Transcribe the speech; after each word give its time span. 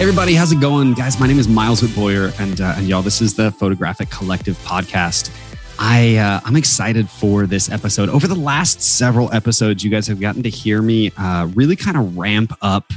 everybody, 0.00 0.32
how's 0.32 0.50
it 0.50 0.60
going, 0.60 0.94
guys? 0.94 1.20
My 1.20 1.26
name 1.26 1.38
is 1.38 1.46
Miles 1.46 1.82
Whitboyer, 1.82 2.32
and 2.40 2.58
uh, 2.62 2.72
and 2.78 2.88
y'all, 2.88 3.02
this 3.02 3.20
is 3.20 3.34
the 3.34 3.52
Photographic 3.52 4.08
Collective 4.08 4.56
podcast. 4.64 5.30
I 5.78 6.16
uh, 6.16 6.40
I'm 6.42 6.56
excited 6.56 7.06
for 7.06 7.46
this 7.46 7.70
episode. 7.70 8.08
Over 8.08 8.26
the 8.26 8.34
last 8.34 8.80
several 8.80 9.30
episodes, 9.34 9.84
you 9.84 9.90
guys 9.90 10.06
have 10.06 10.18
gotten 10.18 10.42
to 10.42 10.48
hear 10.48 10.80
me 10.80 11.12
uh, 11.18 11.50
really 11.54 11.76
kind 11.76 11.98
of 11.98 12.16
ramp 12.16 12.54
up, 12.62 12.92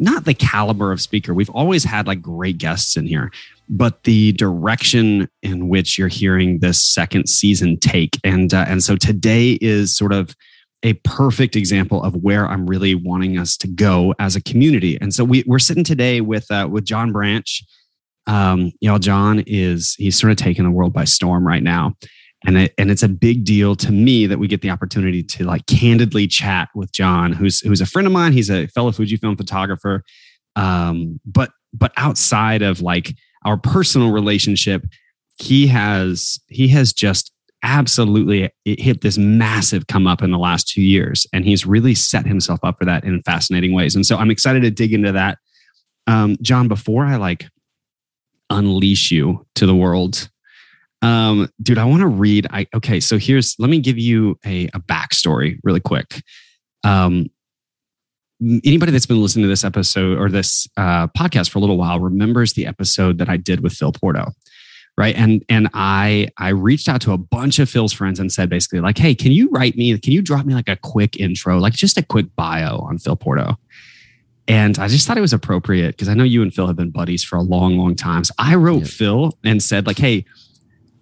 not 0.00 0.24
the 0.24 0.34
caliber 0.34 0.90
of 0.90 1.00
speaker. 1.00 1.32
We've 1.32 1.48
always 1.50 1.84
had 1.84 2.08
like 2.08 2.20
great 2.20 2.58
guests 2.58 2.96
in 2.96 3.06
here, 3.06 3.30
but 3.68 4.02
the 4.02 4.32
direction 4.32 5.28
in 5.44 5.68
which 5.68 5.96
you're 5.96 6.08
hearing 6.08 6.58
this 6.58 6.82
second 6.82 7.28
season 7.28 7.78
take, 7.78 8.18
and 8.24 8.52
uh, 8.52 8.64
and 8.66 8.82
so 8.82 8.96
today 8.96 9.58
is 9.60 9.96
sort 9.96 10.12
of 10.12 10.34
a 10.82 10.92
perfect 11.04 11.56
example 11.56 12.02
of 12.02 12.14
where 12.16 12.46
I'm 12.46 12.66
really 12.66 12.94
wanting 12.94 13.38
us 13.38 13.56
to 13.58 13.68
go 13.68 14.14
as 14.18 14.36
a 14.36 14.42
community. 14.42 14.98
And 15.00 15.12
so 15.12 15.24
we, 15.24 15.42
we're 15.46 15.58
sitting 15.58 15.84
today 15.84 16.20
with 16.20 16.50
uh, 16.50 16.68
with 16.70 16.84
John 16.84 17.12
Branch. 17.12 17.62
Um, 18.26 18.72
you 18.80 18.90
know, 18.90 18.98
John 18.98 19.42
is 19.46 19.94
he's 19.98 20.18
sort 20.18 20.30
of 20.30 20.36
taking 20.36 20.64
the 20.64 20.70
world 20.70 20.92
by 20.92 21.04
storm 21.04 21.46
right 21.46 21.62
now, 21.62 21.94
and 22.46 22.58
it, 22.58 22.74
and 22.78 22.90
it's 22.90 23.02
a 23.02 23.08
big 23.08 23.44
deal 23.44 23.74
to 23.76 23.90
me 23.90 24.26
that 24.26 24.38
we 24.38 24.46
get 24.46 24.60
the 24.60 24.70
opportunity 24.70 25.22
to 25.22 25.44
like 25.44 25.66
candidly 25.66 26.26
chat 26.26 26.68
with 26.74 26.92
John, 26.92 27.32
who's 27.32 27.60
who's 27.60 27.80
a 27.80 27.86
friend 27.86 28.06
of 28.06 28.12
mine. 28.12 28.32
He's 28.32 28.50
a 28.50 28.66
fellow 28.68 28.90
Fujifilm 28.90 29.36
photographer, 29.36 30.04
um, 30.54 31.18
but 31.24 31.50
but 31.72 31.92
outside 31.96 32.62
of 32.62 32.82
like 32.82 33.14
our 33.44 33.56
personal 33.56 34.12
relationship, 34.12 34.84
he 35.38 35.66
has 35.68 36.38
he 36.48 36.68
has 36.68 36.92
just 36.92 37.32
absolutely 37.62 38.50
it 38.64 38.80
hit 38.80 39.00
this 39.00 39.18
massive 39.18 39.86
come 39.86 40.06
up 40.06 40.22
in 40.22 40.30
the 40.30 40.38
last 40.38 40.68
two 40.68 40.82
years. 40.82 41.26
And 41.32 41.44
he's 41.44 41.66
really 41.66 41.94
set 41.94 42.26
himself 42.26 42.60
up 42.62 42.78
for 42.78 42.84
that 42.84 43.04
in 43.04 43.22
fascinating 43.22 43.72
ways. 43.72 43.94
And 43.94 44.06
so 44.06 44.16
I'm 44.16 44.30
excited 44.30 44.62
to 44.62 44.70
dig 44.70 44.92
into 44.92 45.12
that. 45.12 45.38
Um, 46.06 46.36
John, 46.40 46.68
before 46.68 47.04
I 47.04 47.16
like 47.16 47.46
unleash 48.50 49.10
you 49.10 49.46
to 49.56 49.66
the 49.66 49.74
world, 49.74 50.28
um, 51.02 51.48
dude, 51.62 51.78
I 51.78 51.84
want 51.84 52.00
to 52.00 52.08
read. 52.08 52.46
I 52.50 52.66
okay, 52.74 52.98
so 52.98 53.18
here's 53.18 53.54
let 53.58 53.70
me 53.70 53.78
give 53.78 53.98
you 53.98 54.38
a, 54.44 54.66
a 54.68 54.80
backstory 54.80 55.58
really 55.62 55.80
quick. 55.80 56.22
Um, 56.82 57.26
anybody 58.64 58.92
that's 58.92 59.06
been 59.06 59.20
listening 59.20 59.44
to 59.44 59.48
this 59.48 59.64
episode 59.64 60.18
or 60.18 60.28
this 60.28 60.66
uh, 60.76 61.08
podcast 61.08 61.50
for 61.50 61.58
a 61.58 61.60
little 61.60 61.76
while 61.76 62.00
remembers 62.00 62.54
the 62.54 62.66
episode 62.66 63.18
that 63.18 63.28
I 63.28 63.36
did 63.36 63.60
with 63.60 63.72
Phil 63.72 63.92
Porto 63.92 64.32
right? 64.98 65.14
And 65.14 65.44
and 65.48 65.70
i 65.72 66.28
i 66.38 66.48
reached 66.48 66.88
out 66.88 67.00
to 67.02 67.12
a 67.12 67.16
bunch 67.16 67.60
of 67.60 67.70
phil's 67.70 67.92
friends 67.92 68.18
and 68.18 68.32
said 68.32 68.50
basically 68.50 68.80
like 68.80 68.98
hey 68.98 69.14
can 69.14 69.30
you 69.30 69.48
write 69.50 69.76
me 69.76 69.96
can 69.96 70.12
you 70.12 70.20
drop 70.20 70.44
me 70.44 70.54
like 70.54 70.68
a 70.68 70.76
quick 70.76 71.16
intro 71.20 71.58
like 71.58 71.72
just 71.72 71.96
a 71.96 72.02
quick 72.02 72.26
bio 72.36 72.78
on 72.78 72.98
phil 72.98 73.16
porto? 73.16 73.56
And 74.48 74.78
i 74.78 74.88
just 74.88 75.06
thought 75.06 75.16
it 75.16 75.22
was 75.22 75.32
appropriate 75.32 75.92
because 75.92 76.08
i 76.08 76.14
know 76.14 76.24
you 76.24 76.42
and 76.42 76.52
phil 76.52 76.66
have 76.66 76.76
been 76.76 76.90
buddies 76.90 77.22
for 77.22 77.36
a 77.36 77.42
long 77.42 77.78
long 77.78 77.94
time. 77.94 78.24
So 78.24 78.34
i 78.38 78.56
wrote 78.56 78.80
yeah. 78.80 78.88
phil 78.88 79.38
and 79.44 79.62
said 79.62 79.86
like 79.86 79.98
hey 79.98 80.24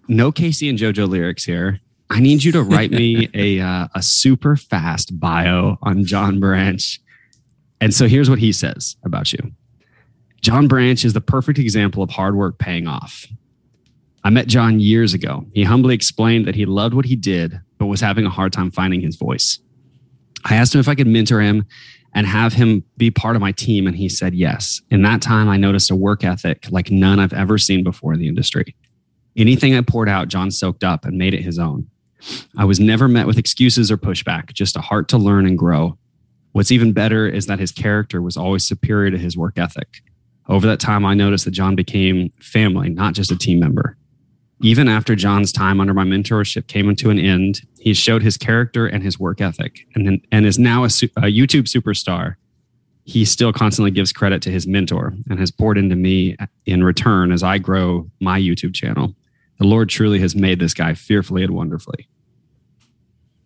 no 0.09 0.31
K-Ci 0.31 0.69
and 0.69 0.79
JoJo 0.79 1.09
lyrics 1.09 1.43
here. 1.43 1.81
I 2.11 2.21
need 2.21 2.45
you 2.45 2.53
to 2.53 2.63
write 2.63 2.93
me 2.93 3.29
a 3.35 3.59
uh, 3.61 3.89
a 3.95 4.03
super 4.03 4.57
fast 4.57 5.19
bio 5.19 5.79
on 5.83 6.05
john 6.05 6.39
branch. 6.39 7.01
And 7.81 7.95
so 7.95 8.07
here's 8.07 8.31
what 8.31 8.39
he 8.39 8.53
says 8.53 8.97
about 9.05 9.33
you. 9.33 9.53
John 10.41 10.69
Branch 10.69 11.05
is 11.05 11.13
the 11.13 11.21
perfect 11.21 11.59
example 11.59 12.03
of 12.03 12.11
hard 12.11 12.37
work 12.37 12.59
paying 12.59 12.87
off. 12.87 13.27
I 14.27 14.31
met 14.31 14.49
John 14.49 14.81
years 14.81 15.15
ago. 15.15 15.47
He 15.55 15.63
humbly 15.63 15.95
explained 15.95 16.49
that 16.49 16.57
he 16.57 16.67
loved 16.67 16.95
what 16.95 17.05
he 17.05 17.15
did, 17.15 17.61
but 17.79 17.87
was 17.87 18.01
having 18.01 18.27
a 18.27 18.29
hard 18.29 18.53
time 18.53 18.73
finding 18.73 19.01
his 19.01 19.15
voice. 19.15 19.61
I 20.45 20.57
asked 20.57 20.75
him 20.75 20.81
if 20.81 20.89
I 20.89 20.97
could 20.97 21.07
mentor 21.07 21.41
him 21.41 21.65
and 22.13 22.27
have 22.27 22.53
him 22.53 22.83
be 22.97 23.09
part 23.09 23.37
of 23.37 23.41
my 23.41 23.53
team, 23.53 23.87
and 23.87 23.95
he 23.95 24.09
said 24.09 24.35
yes. 24.35 24.83
In 24.91 25.03
that 25.03 25.23
time, 25.23 25.49
I 25.49 25.59
noticed 25.59 25.93
a 25.93 25.95
work 25.95 26.25
ethic 26.25 26.67
like 26.73 26.91
none 26.91 27.21
I've 27.21 27.33
ever 27.35 27.57
seen 27.57 27.85
before 27.85 28.15
in 28.15 28.19
the 28.19 28.27
industry. 28.27 28.75
Anything 29.37 29.77
I 29.77 29.81
poured 29.83 30.09
out, 30.09 30.27
John 30.27 30.51
soaked 30.51 30.83
up 30.83 31.05
and 31.05 31.17
made 31.17 31.33
it 31.33 31.43
his 31.43 31.61
own. 31.61 31.89
I 32.59 32.65
was 32.65 32.81
never 32.81 33.07
met 33.07 33.29
with 33.29 33.39
excuses 33.39 33.93
or 33.93 33.97
pushback, 33.97 34.53
just 34.55 34.77
a 34.77 34.81
heart 34.81 35.07
to 35.11 35.19
learn 35.19 35.47
and 35.47 35.57
grow. 35.57 35.99
What's 36.51 36.73
even 36.73 36.93
better 36.93 37.29
is 37.29 37.47
that 37.47 37.61
his 37.61 37.71
character 37.71 38.21
was 38.21 38.37
always 38.37 38.67
superior 38.67 39.13
to 39.13 39.19
his 39.19 39.37
work 39.37 39.57
ethic. 39.57 40.03
Over 40.49 40.67
that 40.67 40.81
time, 40.81 41.05
I 41.05 41.15
noticed 41.15 41.45
that 41.45 41.53
John 41.53 41.77
became 41.77 42.33
family, 42.41 42.89
not 42.89 43.15
just 43.15 43.31
a 43.31 43.39
team 43.39 43.61
member. 43.61 43.97
Even 44.63 44.89
after 44.89 45.15
John's 45.15 45.53
time 45.53 45.81
under 45.81 45.93
my 45.93 46.05
mentorship 46.05 46.67
came 46.67 46.95
to 46.95 47.11
an 47.11 47.19
end, 47.19 47.61
he 47.79 47.93
showed 47.93 48.23
his 48.23 48.39
character 48.39 48.87
and 48.87 49.03
his 49.03 49.19
work 49.19 49.41
ethic 49.41 49.87
and, 49.95 50.21
and 50.33 50.47
is 50.47 50.59
now 50.59 50.83
a, 50.83 50.87
a 50.87 51.31
YouTube 51.31 51.65
superstar. 51.65 52.37
He 53.05 53.25
still 53.25 53.53
constantly 53.53 53.91
gives 53.91 54.13
credit 54.13 54.43
to 54.43 54.51
his 54.51 54.67
mentor 54.67 55.13
and 55.29 55.39
has 55.39 55.51
poured 55.51 55.79
into 55.79 55.95
me 55.95 56.37
in 56.65 56.83
return 56.83 57.33
as 57.33 57.43
I 57.43 57.59
grow 57.59 58.11
my 58.21 58.41
YouTube 58.41 58.75
channel. 58.75 59.15
The 59.59 59.67
Lord 59.67 59.89
truly 59.89 60.19
has 60.21 60.35
made 60.35 60.59
this 60.59 60.75
guy 60.75 60.95
fearfully 60.95 61.45
and 61.45 61.55
wonderfully. 61.55 62.09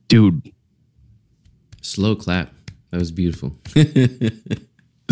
Dude. 0.08 0.52
Slow 1.82 2.16
clap. 2.16 2.52
That 2.90 2.98
was 2.98 3.12
beautiful. 3.12 3.56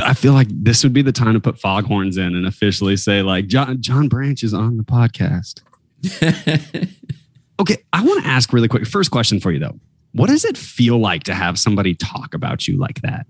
I 0.02 0.14
feel 0.14 0.32
like 0.32 0.48
this 0.50 0.82
would 0.82 0.92
be 0.92 1.02
the 1.02 1.12
time 1.12 1.34
to 1.34 1.40
put 1.40 1.58
foghorns 1.58 2.16
in 2.16 2.34
and 2.34 2.46
officially 2.46 2.96
say, 2.96 3.22
like, 3.22 3.46
John, 3.46 3.80
John 3.80 4.08
Branch 4.08 4.42
is 4.42 4.54
on 4.54 4.76
the 4.76 4.84
podcast. 4.84 5.60
okay, 7.60 7.76
I 7.92 8.04
want 8.04 8.22
to 8.22 8.28
ask 8.28 8.52
really 8.52 8.68
quick. 8.68 8.86
First 8.86 9.10
question 9.10 9.40
for 9.40 9.50
you 9.52 9.58
though. 9.58 9.78
What 10.12 10.28
does 10.28 10.44
it 10.44 10.56
feel 10.56 10.98
like 10.98 11.24
to 11.24 11.34
have 11.34 11.58
somebody 11.58 11.94
talk 11.94 12.34
about 12.34 12.66
you 12.66 12.78
like 12.78 13.02
that? 13.02 13.26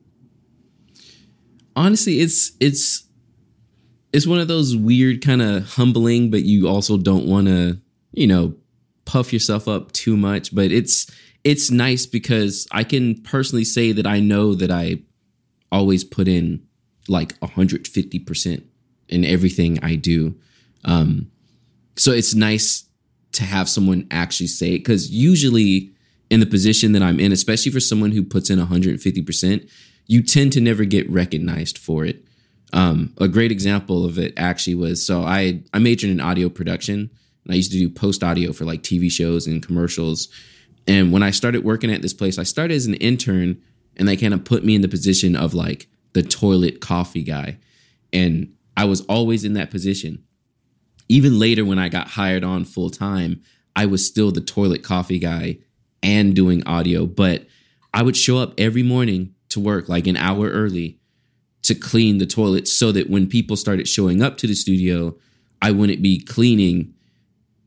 Honestly, 1.77 2.21
it's 2.21 2.53
it's 2.61 3.05
it's 4.13 4.27
one 4.27 4.41
of 4.41 4.49
those 4.49 4.77
weird 4.77 5.23
kind 5.23 5.43
of 5.43 5.65
humbling, 5.75 6.31
but 6.31 6.43
you 6.45 6.69
also 6.69 6.97
don't 6.97 7.27
want 7.27 7.47
to, 7.47 7.79
you 8.13 8.27
know, 8.27 8.55
puff 9.05 9.33
yourself 9.33 9.69
up 9.69 9.93
too 9.93 10.17
much. 10.17 10.55
But 10.55 10.73
it's 10.73 11.11
it's 11.45 11.71
nice 11.71 12.07
because 12.07 12.67
I 12.73 12.85
can 12.85 13.21
personally 13.23 13.65
say 13.65 13.93
that 13.93 14.07
I 14.07 14.21
know 14.21 14.55
that 14.55 14.71
I 14.71 15.03
always 15.71 16.05
put 16.05 16.29
in 16.29 16.67
like 17.09 17.39
150% 17.41 18.63
in 19.09 19.25
everything 19.25 19.79
I 19.83 19.95
do. 19.95 20.35
Um, 20.85 21.31
so 21.99 22.13
it's 22.13 22.35
nice 22.35 22.85
to 23.33 23.45
have 23.45 23.69
someone 23.69 24.07
actually 24.11 24.47
say 24.47 24.75
it 24.75 24.79
because 24.79 25.11
usually 25.11 25.93
in 26.31 26.41
the 26.41 26.47
position 26.47 26.93
that 26.93 27.03
I'm 27.03 27.21
in, 27.21 27.33
especially 27.33 27.73
for 27.73 27.81
someone 27.81 28.13
who 28.13 28.23
puts 28.23 28.51
in 28.51 28.59
150%, 28.59 29.71
you 30.07 30.23
tend 30.23 30.53
to 30.53 30.61
never 30.61 30.85
get 30.85 31.11
recognized 31.11 31.79
for 31.79 32.05
it. 32.05 32.25
Um, 32.73 33.15
a 33.19 33.29
great 33.29 33.51
example 33.51 34.05
of 34.05 34.19
it 34.19 34.35
actually 34.37 34.75
was 34.75 35.05
so 35.05 35.23
I 35.23 35.63
I 35.73 35.79
majored 35.79 36.11
in 36.11 36.21
audio 36.21 36.51
production 36.51 37.11
and 37.45 37.53
I 37.53 37.55
used 37.55 37.73
to 37.73 37.79
do 37.79 37.89
post 37.89 38.23
audio 38.23 38.53
for 38.53 38.65
like 38.65 38.83
TV 38.83 39.11
shows 39.11 39.47
and 39.47 39.65
commercials. 39.65 40.29
And 40.87 41.11
when 41.13 41.23
I 41.23 41.31
started 41.31 41.65
working 41.65 41.93
at 41.93 42.03
this 42.03 42.15
place, 42.15 42.39
I 42.39 42.43
started 42.43 42.75
as 42.75 42.87
an 42.87 42.95
intern 42.95 43.61
and 43.97 44.07
they 44.07 44.17
kind 44.17 44.35
of 44.35 44.45
put 44.45 44.65
me 44.65 44.75
in 44.75 44.83
the 44.83 44.89
position 44.89 45.35
of 45.35 45.55
like 45.55 45.89
the 46.13 46.23
toilet 46.23 46.81
coffee 46.81 47.23
guy. 47.23 47.59
And 48.13 48.55
I 48.77 48.85
was 48.85 49.01
always 49.03 49.45
in 49.45 49.55
that 49.55 49.71
position 49.71 50.25
even 51.09 51.39
later 51.39 51.65
when 51.65 51.79
I 51.79 51.89
got 51.89 52.09
hired 52.09 52.45
on 52.45 52.65
full 52.65 52.91
time, 52.91 53.43
I 53.75 53.87
was 53.87 54.07
still 54.07 54.31
the 54.31 54.41
toilet 54.41 54.83
coffee 54.83 55.19
guy 55.19 55.59
and 56.03 56.35
doing 56.35 56.67
audio, 56.67 57.07
but 57.07 57.47
I 57.95 58.03
would 58.03 58.17
show 58.17 58.39
up 58.39 58.55
every 58.59 58.83
morning 58.83 59.35
to 59.51 59.61
work 59.61 59.89
like 59.89 60.07
an 60.07 60.17
hour 60.17 60.51
early 60.51 60.99
to 61.63 61.75
clean 61.75 62.19
the 62.19 62.27
toilets 62.27 62.73
so 62.73 62.93
that 62.93 63.11
when 63.11 63.27
people 63.27 63.57
started 63.57 63.89
showing 63.89 64.23
up 64.23 64.37
to 64.39 64.47
the 64.47 64.55
studio, 64.55 65.17
I 65.61 65.71
wouldn't 65.71 66.03
be 66.03 66.21
cleaning. 66.21 66.95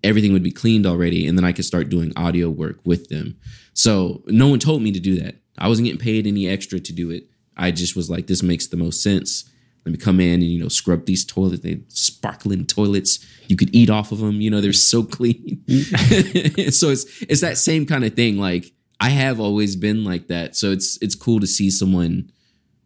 Everything 0.04 0.34
would 0.34 0.44
be 0.44 0.52
cleaned 0.52 0.86
already, 0.86 1.28
and 1.28 1.38
then 1.38 1.46
I 1.46 1.52
could 1.52 1.66
start 1.66 1.90
doing 1.90 2.14
audio 2.16 2.50
work 2.50 2.80
with 2.86 3.10
them. 3.10 3.38
So 3.74 4.24
no 4.28 4.48
one 4.48 4.60
told 4.60 4.82
me 4.82 4.92
to 4.92 5.00
do 5.00 5.20
that. 5.20 5.36
I 5.58 5.68
wasn't 5.68 5.86
getting 5.86 6.02
paid 6.02 6.26
any 6.26 6.48
extra 6.48 6.80
to 6.80 6.94
do 6.94 7.10
it. 7.10 7.30
I 7.58 7.72
just 7.72 7.96
was 7.96 8.10
like, 8.10 8.28
this 8.28 8.42
makes 8.42 8.68
the 8.68 8.78
most 8.78 9.04
sense. 9.04 9.50
Let 9.86 9.94
me 9.94 9.98
come 9.98 10.20
in 10.20 10.36
and 10.36 10.44
you 10.44 10.62
know 10.62 10.68
scrub 10.68 11.06
these 11.06 11.26
toilets. 11.26 11.64
They 11.64 11.82
sparkling 11.88 12.66
toilets. 12.66 13.26
You 13.48 13.56
could 13.56 13.74
eat 13.76 13.90
off 13.90 14.12
of 14.12 14.20
them. 14.20 14.40
You 14.40 14.52
know 14.52 14.62
they're 14.62 14.74
so 14.74 15.04
clean. 15.18 15.64
so 15.68 16.90
it's 16.90 17.22
it's 17.24 17.42
that 17.42 17.58
same 17.58 17.86
kind 17.86 18.04
of 18.06 18.14
thing. 18.14 18.38
Like 18.38 18.72
I 19.00 19.10
have 19.10 19.40
always 19.40 19.76
been 19.76 20.04
like 20.04 20.28
that. 20.28 20.56
So 20.56 20.72
it's 20.72 20.98
it's 21.02 21.16
cool 21.16 21.40
to 21.40 21.48
see 21.48 21.70
someone 21.72 22.32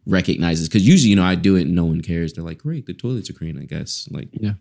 recognizes 0.06 0.68
because 0.68 0.86
usually 0.86 1.10
you 1.10 1.16
know 1.16 1.24
I 1.24 1.34
do 1.34 1.56
it 1.56 1.62
and 1.62 1.74
no 1.74 1.84
one 1.84 2.00
cares. 2.00 2.32
They're 2.32 2.44
like, 2.44 2.58
great, 2.58 2.86
the 2.86 2.94
toilets 2.94 3.28
are 3.28 3.34
clean. 3.34 3.58
I 3.58 3.64
guess 3.64 4.08
like 4.10 4.28
yeah. 4.32 4.54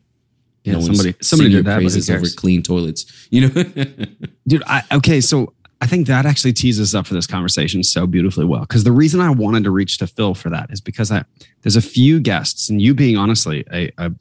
Yeah, 0.65 0.73
no 0.73 0.81
somebody 0.81 1.13
somebody 1.21 1.51
did 1.51 1.65
that, 1.65 1.75
praises 1.75 2.09
over 2.09 2.25
clean 2.35 2.63
toilets. 2.63 3.05
You 3.29 3.41
know, 3.41 3.63
dude. 4.47 4.63
I, 4.65 4.81
okay, 4.93 5.21
so 5.21 5.53
I 5.81 5.87
think 5.87 6.07
that 6.07 6.25
actually 6.25 6.53
teases 6.53 6.93
us 6.93 6.97
up 6.97 7.05
for 7.05 7.13
this 7.13 7.27
conversation 7.27 7.83
so 7.83 8.07
beautifully 8.07 8.45
well. 8.45 8.61
Because 8.61 8.83
the 8.83 8.91
reason 8.91 9.19
I 9.19 9.29
wanted 9.29 9.63
to 9.65 9.71
reach 9.71 9.97
to 9.99 10.07
Phil 10.07 10.33
for 10.33 10.49
that 10.49 10.71
is 10.71 10.79
because 10.81 11.11
I, 11.11 11.23
there's 11.61 11.75
a 11.75 11.81
few 11.81 12.19
guests, 12.19 12.69
and 12.69 12.81
you 12.81 12.93
being 12.93 13.17
honestly 13.17 13.65
a, 13.71 13.91
a, 13.97 14.11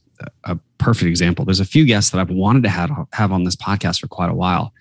a 0.44 0.58
perfect 0.78 1.08
example. 1.08 1.44
There's 1.44 1.60
a 1.60 1.64
few 1.64 1.84
guests 1.84 2.10
that 2.10 2.20
I've 2.20 2.30
wanted 2.30 2.62
to 2.64 2.68
have, 2.68 2.90
have 3.12 3.32
on 3.32 3.44
this 3.44 3.56
podcast 3.56 4.00
for 4.00 4.08
quite 4.08 4.30
a 4.30 4.34
while. 4.34 4.72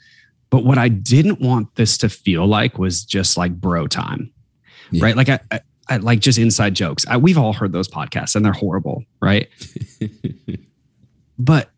But 0.50 0.66
what 0.66 0.78
I 0.78 0.88
didn't 0.88 1.42
want 1.42 1.74
this 1.76 1.98
to 2.00 2.10
feel 2.10 2.46
like 2.46 2.78
was 2.78 3.04
just 3.04 3.38
like 3.38 3.60
bro 3.60 3.88
time, 3.88 4.32
yeah. 4.92 5.04
right? 5.04 5.16
Like 5.16 5.30
I, 5.30 5.40
I, 5.90 5.98
like 5.98 6.20
just 6.20 6.38
inside 6.38 6.76
jokes. 6.76 7.06
I, 7.08 7.18
we've 7.18 7.38
all 7.38 7.54
heard 7.54 7.72
those 7.72 7.88
podcasts 7.88 8.36
and 8.36 8.46
they're 8.46 8.54
horrible, 8.54 9.04
right? 9.20 9.50
but 11.40 11.72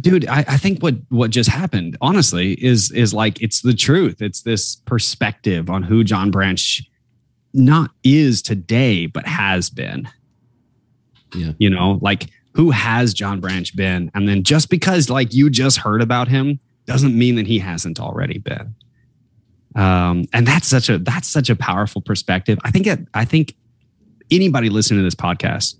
dude, 0.00 0.26
I, 0.26 0.40
I 0.40 0.56
think 0.56 0.82
what 0.82 0.96
what 1.08 1.30
just 1.30 1.50
happened, 1.50 1.96
honestly, 2.00 2.52
is 2.64 2.90
is 2.92 3.12
like 3.12 3.40
it's 3.42 3.62
the 3.62 3.74
truth. 3.74 4.22
It's 4.22 4.42
this 4.42 4.76
perspective 4.76 5.70
on 5.70 5.82
who 5.82 6.04
John 6.04 6.30
Branch 6.30 6.82
not 7.52 7.90
is 8.04 8.42
today, 8.42 9.06
but 9.06 9.26
has 9.26 9.70
been. 9.70 10.08
Yeah. 11.34 11.52
You 11.58 11.70
know, 11.70 11.98
like 12.02 12.30
who 12.54 12.70
has 12.70 13.14
John 13.14 13.40
Branch 13.40 13.74
been? 13.76 14.10
And 14.14 14.28
then 14.28 14.42
just 14.42 14.70
because 14.70 15.10
like 15.10 15.32
you 15.34 15.50
just 15.50 15.78
heard 15.78 16.02
about 16.02 16.28
him 16.28 16.60
doesn't 16.86 17.16
mean 17.16 17.36
that 17.36 17.46
he 17.46 17.58
hasn't 17.58 18.00
already 18.00 18.38
been. 18.38 18.74
Um, 19.76 20.24
and 20.32 20.46
that's 20.46 20.66
such 20.66 20.88
a 20.88 20.98
that's 20.98 21.28
such 21.28 21.48
a 21.48 21.56
powerful 21.56 22.00
perspective. 22.00 22.58
I 22.64 22.70
think 22.70 22.86
it, 22.86 23.00
I 23.14 23.24
think 23.24 23.54
anybody 24.30 24.68
listening 24.68 25.00
to 25.00 25.04
this 25.04 25.14
podcast, 25.14 25.76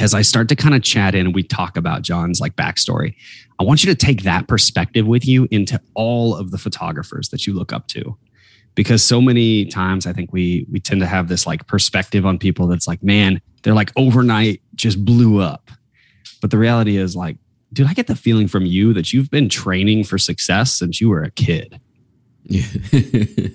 as 0.00 0.14
I 0.14 0.22
start 0.22 0.48
to 0.48 0.56
kind 0.56 0.74
of 0.74 0.82
chat 0.82 1.14
in 1.14 1.26
and 1.26 1.34
we 1.34 1.42
talk 1.42 1.76
about 1.76 2.02
John's 2.02 2.40
like 2.40 2.56
backstory, 2.56 3.14
I 3.58 3.64
want 3.64 3.84
you 3.84 3.94
to 3.94 3.94
take 3.94 4.22
that 4.22 4.48
perspective 4.48 5.06
with 5.06 5.26
you 5.26 5.46
into 5.50 5.80
all 5.94 6.34
of 6.34 6.50
the 6.50 6.58
photographers 6.58 7.28
that 7.28 7.46
you 7.46 7.52
look 7.52 7.72
up 7.72 7.86
to. 7.88 8.16
Because 8.74 9.02
so 9.02 9.20
many 9.20 9.66
times 9.66 10.06
I 10.06 10.12
think 10.12 10.32
we 10.32 10.66
we 10.70 10.80
tend 10.80 11.00
to 11.00 11.06
have 11.06 11.28
this 11.28 11.46
like 11.46 11.66
perspective 11.66 12.24
on 12.24 12.38
people 12.38 12.66
that's 12.66 12.88
like, 12.88 13.02
man, 13.02 13.40
they're 13.62 13.74
like 13.74 13.92
overnight 13.96 14.62
just 14.74 15.04
blew 15.04 15.40
up. 15.40 15.70
But 16.40 16.50
the 16.50 16.56
reality 16.56 16.96
is 16.96 17.14
like, 17.14 17.36
dude, 17.72 17.88
I 17.88 17.92
get 17.92 18.06
the 18.06 18.16
feeling 18.16 18.48
from 18.48 18.64
you 18.64 18.94
that 18.94 19.12
you've 19.12 19.30
been 19.30 19.48
training 19.48 20.04
for 20.04 20.18
success 20.18 20.72
since 20.72 21.00
you 21.00 21.10
were 21.10 21.22
a 21.22 21.30
kid. 21.30 21.80
Yeah. 22.44 22.64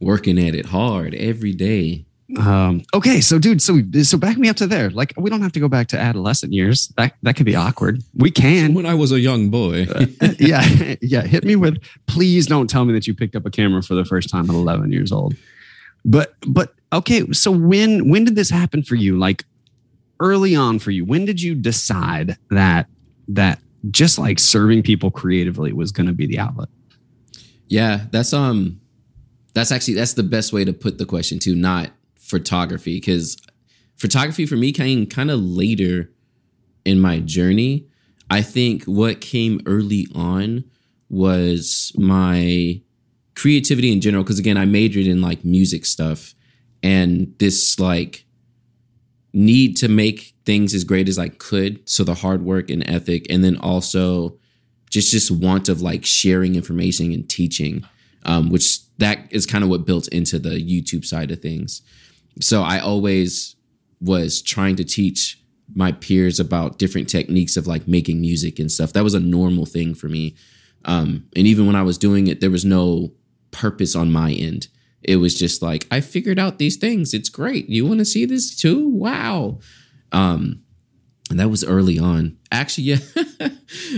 Working 0.00 0.38
at 0.38 0.54
it 0.54 0.66
hard 0.66 1.14
every 1.14 1.52
day. 1.52 2.04
Um, 2.38 2.82
okay, 2.94 3.20
so 3.20 3.38
dude, 3.38 3.60
so 3.60 3.80
so 4.02 4.16
back 4.16 4.38
me 4.38 4.48
up 4.48 4.56
to 4.56 4.66
there. 4.66 4.90
Like 4.90 5.12
we 5.16 5.28
don't 5.28 5.42
have 5.42 5.52
to 5.52 5.60
go 5.60 5.68
back 5.68 5.88
to 5.88 5.98
adolescent 5.98 6.52
years. 6.52 6.88
That 6.96 7.14
that 7.22 7.36
could 7.36 7.46
be 7.46 7.56
awkward. 7.56 8.02
We 8.14 8.30
can. 8.30 8.74
When 8.74 8.86
I 8.86 8.94
was 8.94 9.12
a 9.12 9.20
young 9.20 9.50
boy. 9.50 9.86
yeah, 10.38 10.94
yeah. 11.02 11.22
Hit 11.22 11.44
me 11.44 11.56
with. 11.56 11.82
Please 12.06 12.46
don't 12.46 12.68
tell 12.68 12.84
me 12.84 12.92
that 12.94 13.06
you 13.06 13.14
picked 13.14 13.36
up 13.36 13.44
a 13.44 13.50
camera 13.50 13.82
for 13.82 13.94
the 13.94 14.04
first 14.04 14.30
time 14.30 14.48
at 14.48 14.54
11 14.54 14.92
years 14.92 15.12
old. 15.12 15.34
But 16.04 16.34
but 16.46 16.74
okay, 16.92 17.30
so 17.32 17.50
when 17.50 18.08
when 18.08 18.24
did 18.24 18.34
this 18.34 18.50
happen 18.50 18.82
for 18.82 18.94
you? 18.94 19.18
Like 19.18 19.44
early 20.20 20.54
on 20.54 20.78
for 20.78 20.90
you. 20.90 21.04
When 21.04 21.24
did 21.24 21.42
you 21.42 21.54
decide 21.54 22.36
that 22.50 22.88
that 23.28 23.58
just 23.90 24.18
like 24.18 24.38
serving 24.38 24.82
people 24.82 25.10
creatively 25.10 25.72
was 25.72 25.92
going 25.92 26.06
to 26.06 26.12
be 26.12 26.26
the 26.26 26.38
outlet? 26.38 26.68
Yeah, 27.68 28.06
that's 28.10 28.32
um 28.32 28.80
that's 29.54 29.70
actually 29.70 29.94
that's 29.94 30.14
the 30.14 30.22
best 30.22 30.52
way 30.52 30.64
to 30.64 30.72
put 30.72 30.98
the 30.98 31.06
question 31.06 31.38
too, 31.38 31.54
not 31.54 31.90
photography 32.32 32.96
because 32.96 33.36
photography 33.96 34.46
for 34.46 34.56
me 34.56 34.72
came 34.72 35.06
kind 35.06 35.30
of 35.30 35.38
later 35.38 36.10
in 36.84 36.98
my 36.98 37.20
journey. 37.20 37.86
I 38.30 38.42
think 38.42 38.84
what 38.84 39.20
came 39.20 39.60
early 39.66 40.08
on 40.14 40.64
was 41.10 41.92
my 41.96 42.80
creativity 43.34 43.92
in 43.92 44.00
general 44.00 44.24
because 44.24 44.38
again 44.38 44.56
I 44.56 44.64
majored 44.64 45.06
in 45.06 45.20
like 45.20 45.44
music 45.44 45.84
stuff 45.84 46.34
and 46.82 47.34
this 47.38 47.78
like 47.78 48.24
need 49.32 49.76
to 49.78 49.88
make 49.88 50.34
things 50.44 50.74
as 50.74 50.84
great 50.84 51.08
as 51.08 51.18
I 51.18 51.28
could 51.28 51.86
so 51.88 52.02
the 52.04 52.14
hard 52.14 52.42
work 52.44 52.70
and 52.70 52.88
ethic 52.88 53.26
and 53.30 53.44
then 53.44 53.56
also 53.58 54.38
just 54.90 55.12
just 55.12 55.30
want 55.30 55.68
of 55.68 55.80
like 55.80 56.04
sharing 56.04 56.54
information 56.54 57.12
and 57.12 57.28
teaching 57.28 57.84
um, 58.24 58.50
which 58.50 58.66
that 58.98 59.18
is 59.30 59.46
kind 59.46 59.64
of 59.64 59.70
what 59.70 59.86
built 59.86 60.08
into 60.08 60.38
the 60.38 60.50
YouTube 60.50 61.04
side 61.04 61.30
of 61.30 61.40
things 61.40 61.82
so 62.40 62.62
I 62.62 62.78
always 62.78 63.56
was 64.00 64.42
trying 64.42 64.76
to 64.76 64.84
teach 64.84 65.38
my 65.74 65.92
peers 65.92 66.40
about 66.40 66.78
different 66.78 67.08
techniques 67.08 67.56
of 67.56 67.66
like 67.66 67.88
making 67.88 68.20
music 68.20 68.58
and 68.58 68.70
stuff. 68.70 68.92
That 68.92 69.04
was 69.04 69.14
a 69.14 69.20
normal 69.20 69.64
thing 69.64 69.94
for 69.94 70.08
me. 70.08 70.34
Um, 70.84 71.26
and 71.36 71.46
even 71.46 71.66
when 71.66 71.76
I 71.76 71.82
was 71.82 71.98
doing 71.98 72.26
it, 72.26 72.40
there 72.40 72.50
was 72.50 72.64
no 72.64 73.12
purpose 73.50 73.94
on 73.94 74.10
my 74.10 74.32
end. 74.32 74.68
It 75.02 75.16
was 75.16 75.38
just 75.38 75.62
like, 75.62 75.86
I 75.90 76.00
figured 76.00 76.38
out 76.38 76.58
these 76.58 76.76
things. 76.76 77.14
It's 77.14 77.28
great. 77.28 77.68
You 77.68 77.86
want 77.86 77.98
to 77.98 78.04
see 78.04 78.24
this 78.24 78.54
too? 78.54 78.88
Wow. 78.88 79.60
Um, 80.12 80.62
and 81.30 81.40
that 81.40 81.48
was 81.48 81.64
early 81.64 81.98
on. 81.98 82.38
Actually, 82.50 82.84
yeah, 82.84 82.98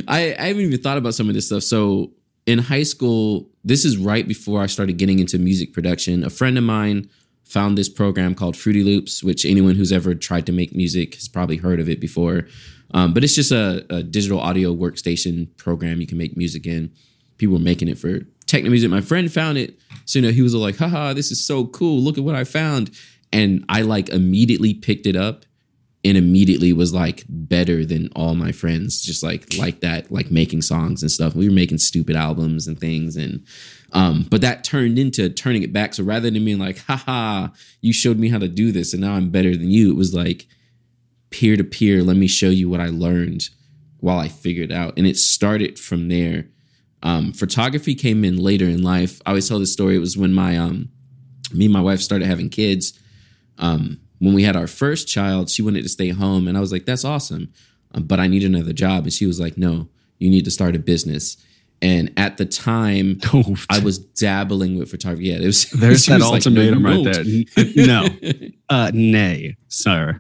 I, 0.08 0.34
I 0.38 0.46
haven't 0.46 0.62
even 0.62 0.80
thought 0.80 0.98
about 0.98 1.14
some 1.14 1.28
of 1.28 1.34
this 1.34 1.46
stuff. 1.46 1.62
So 1.62 2.12
in 2.46 2.58
high 2.58 2.82
school, 2.82 3.50
this 3.64 3.84
is 3.84 3.96
right 3.96 4.26
before 4.26 4.62
I 4.62 4.66
started 4.66 4.98
getting 4.98 5.18
into 5.18 5.38
music 5.38 5.72
production. 5.72 6.24
A 6.24 6.30
friend 6.30 6.56
of 6.56 6.64
mine 6.64 7.08
found 7.44 7.78
this 7.78 7.88
program 7.88 8.34
called 8.34 8.56
Fruity 8.56 8.82
Loops, 8.82 9.22
which 9.22 9.44
anyone 9.44 9.76
who's 9.76 9.92
ever 9.92 10.14
tried 10.14 10.46
to 10.46 10.52
make 10.52 10.74
music 10.74 11.14
has 11.14 11.28
probably 11.28 11.58
heard 11.58 11.78
of 11.78 11.88
it 11.88 12.00
before. 12.00 12.48
Um, 12.92 13.12
but 13.12 13.24
it's 13.24 13.34
just 13.34 13.52
a, 13.52 13.84
a, 13.90 14.02
digital 14.02 14.38
audio 14.38 14.74
workstation 14.74 15.48
program 15.56 16.00
you 16.00 16.06
can 16.06 16.18
make 16.18 16.36
music 16.36 16.66
in. 16.66 16.92
People 17.38 17.54
were 17.54 17.64
making 17.64 17.88
it 17.88 17.98
for 17.98 18.20
techno 18.46 18.70
music. 18.70 18.90
My 18.90 19.00
friend 19.00 19.32
found 19.32 19.58
it. 19.58 19.78
So, 20.04 20.18
you 20.18 20.26
know, 20.26 20.32
he 20.32 20.42
was 20.42 20.54
like, 20.54 20.76
haha, 20.76 21.12
this 21.12 21.30
is 21.32 21.44
so 21.44 21.66
cool. 21.66 22.00
Look 22.00 22.18
at 22.18 22.24
what 22.24 22.36
I 22.36 22.44
found. 22.44 22.90
And 23.32 23.64
I 23.68 23.82
like 23.82 24.10
immediately 24.10 24.74
picked 24.74 25.06
it 25.06 25.16
up 25.16 25.44
and 26.04 26.18
immediately 26.18 26.72
was 26.72 26.92
like 26.92 27.24
better 27.28 27.84
than 27.84 28.10
all 28.14 28.34
my 28.34 28.52
friends 28.52 29.00
just 29.00 29.22
like 29.22 29.56
like 29.56 29.80
that 29.80 30.10
like 30.12 30.30
making 30.30 30.60
songs 30.60 31.02
and 31.02 31.10
stuff 31.10 31.34
we 31.34 31.48
were 31.48 31.54
making 31.54 31.78
stupid 31.78 32.14
albums 32.14 32.66
and 32.66 32.78
things 32.78 33.16
and 33.16 33.42
um 33.94 34.26
but 34.30 34.40
that 34.40 34.64
turned 34.64 34.98
into 34.98 35.28
turning 35.28 35.62
it 35.62 35.72
back 35.72 35.94
so 35.94 36.04
rather 36.04 36.30
than 36.30 36.44
being 36.44 36.58
like 36.58 36.78
haha 36.80 37.48
you 37.80 37.92
showed 37.92 38.18
me 38.18 38.28
how 38.28 38.38
to 38.38 38.48
do 38.48 38.70
this 38.72 38.92
and 38.92 39.02
now 39.02 39.14
i'm 39.14 39.30
better 39.30 39.56
than 39.56 39.70
you 39.70 39.90
it 39.90 39.96
was 39.96 40.14
like 40.14 40.46
peer 41.30 41.56
to 41.56 41.64
peer 41.64 42.02
let 42.02 42.16
me 42.16 42.26
show 42.26 42.50
you 42.50 42.68
what 42.68 42.80
i 42.80 42.88
learned 42.88 43.48
while 44.00 44.18
i 44.18 44.28
figured 44.28 44.70
out 44.70 44.92
and 44.96 45.06
it 45.06 45.16
started 45.16 45.78
from 45.78 46.08
there 46.08 46.46
um 47.02 47.32
photography 47.32 47.94
came 47.94 48.24
in 48.24 48.36
later 48.36 48.66
in 48.66 48.82
life 48.82 49.20
i 49.24 49.30
always 49.30 49.48
tell 49.48 49.58
this 49.58 49.72
story 49.72 49.96
it 49.96 50.00
was 50.00 50.16
when 50.16 50.34
my 50.34 50.56
um 50.56 50.88
me 51.52 51.64
and 51.66 51.72
my 51.72 51.80
wife 51.80 52.00
started 52.00 52.26
having 52.26 52.50
kids 52.50 52.98
um 53.58 54.00
when 54.24 54.34
we 54.34 54.42
had 54.42 54.56
our 54.56 54.66
first 54.66 55.06
child, 55.06 55.50
she 55.50 55.62
wanted 55.62 55.82
to 55.82 55.88
stay 55.88 56.08
home. 56.08 56.48
And 56.48 56.56
I 56.56 56.60
was 56.60 56.72
like, 56.72 56.86
that's 56.86 57.04
awesome. 57.04 57.52
Um, 57.92 58.04
but 58.04 58.20
I 58.20 58.26
need 58.26 58.42
another 58.42 58.72
job. 58.72 59.04
And 59.04 59.12
she 59.12 59.26
was 59.26 59.38
like, 59.38 59.58
no, 59.58 59.88
you 60.18 60.30
need 60.30 60.44
to 60.46 60.50
start 60.50 60.74
a 60.74 60.78
business. 60.78 61.36
And 61.84 62.14
at 62.16 62.38
the 62.38 62.46
time, 62.46 63.20
oh, 63.34 63.56
I 63.68 63.78
was 63.78 63.98
dabbling 63.98 64.78
with 64.78 64.90
photography. 64.90 65.26
Yeah, 65.26 65.36
it 65.36 65.44
was. 65.44 65.64
There's 65.70 66.06
that 66.06 66.22
ultimatum 66.22 66.82
like, 66.82 66.94
no, 66.94 67.04
right 67.04 67.46
there. 67.54 67.66
no, 67.86 68.08
uh, 68.70 68.90
nay, 68.94 69.56
sir. 69.68 70.18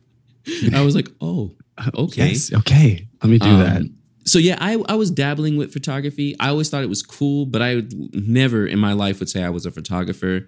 I 0.74 0.82
was 0.82 0.94
like, 0.94 1.08
oh, 1.22 1.52
okay, 1.94 2.28
yes, 2.28 2.52
okay. 2.52 3.08
Let 3.22 3.30
me 3.30 3.38
do 3.38 3.48
um, 3.48 3.60
that. 3.60 3.82
So 4.26 4.38
yeah, 4.38 4.58
I 4.60 4.76
I 4.90 4.94
was 4.94 5.10
dabbling 5.10 5.56
with 5.56 5.72
photography. 5.72 6.36
I 6.38 6.50
always 6.50 6.68
thought 6.68 6.82
it 6.82 6.90
was 6.90 7.02
cool, 7.02 7.46
but 7.46 7.62
I 7.62 7.76
would 7.76 8.14
never 8.14 8.66
in 8.66 8.78
my 8.78 8.92
life 8.92 9.20
would 9.20 9.30
say 9.30 9.42
I 9.42 9.48
was 9.48 9.64
a 9.64 9.70
photographer. 9.70 10.46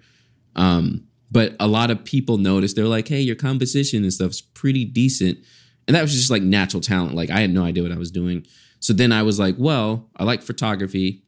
Um, 0.55 1.07
but 1.31 1.55
a 1.59 1.67
lot 1.67 1.89
of 1.89 2.05
people 2.05 2.37
noticed 2.37 2.75
they're 2.75 2.85
like, 2.85 3.07
hey, 3.07 3.21
your 3.21 3.35
composition 3.35 4.03
and 4.03 4.13
stuff's 4.13 4.39
pretty 4.39 4.85
decent. 4.85 5.39
And 5.87 5.95
that 5.95 6.01
was 6.03 6.13
just 6.13 6.29
like 6.29 6.43
natural 6.43 6.79
talent. 6.79 7.15
Like 7.15 7.31
I 7.31 7.39
had 7.39 7.49
no 7.49 7.63
idea 7.63 7.81
what 7.81 7.91
I 7.91 7.97
was 7.97 8.11
doing. 8.11 8.45
So 8.79 8.93
then 8.93 9.11
I 9.11 9.23
was 9.23 9.39
like, 9.39 9.55
well, 9.57 10.09
I 10.15 10.23
like 10.23 10.41
photography. 10.41 11.23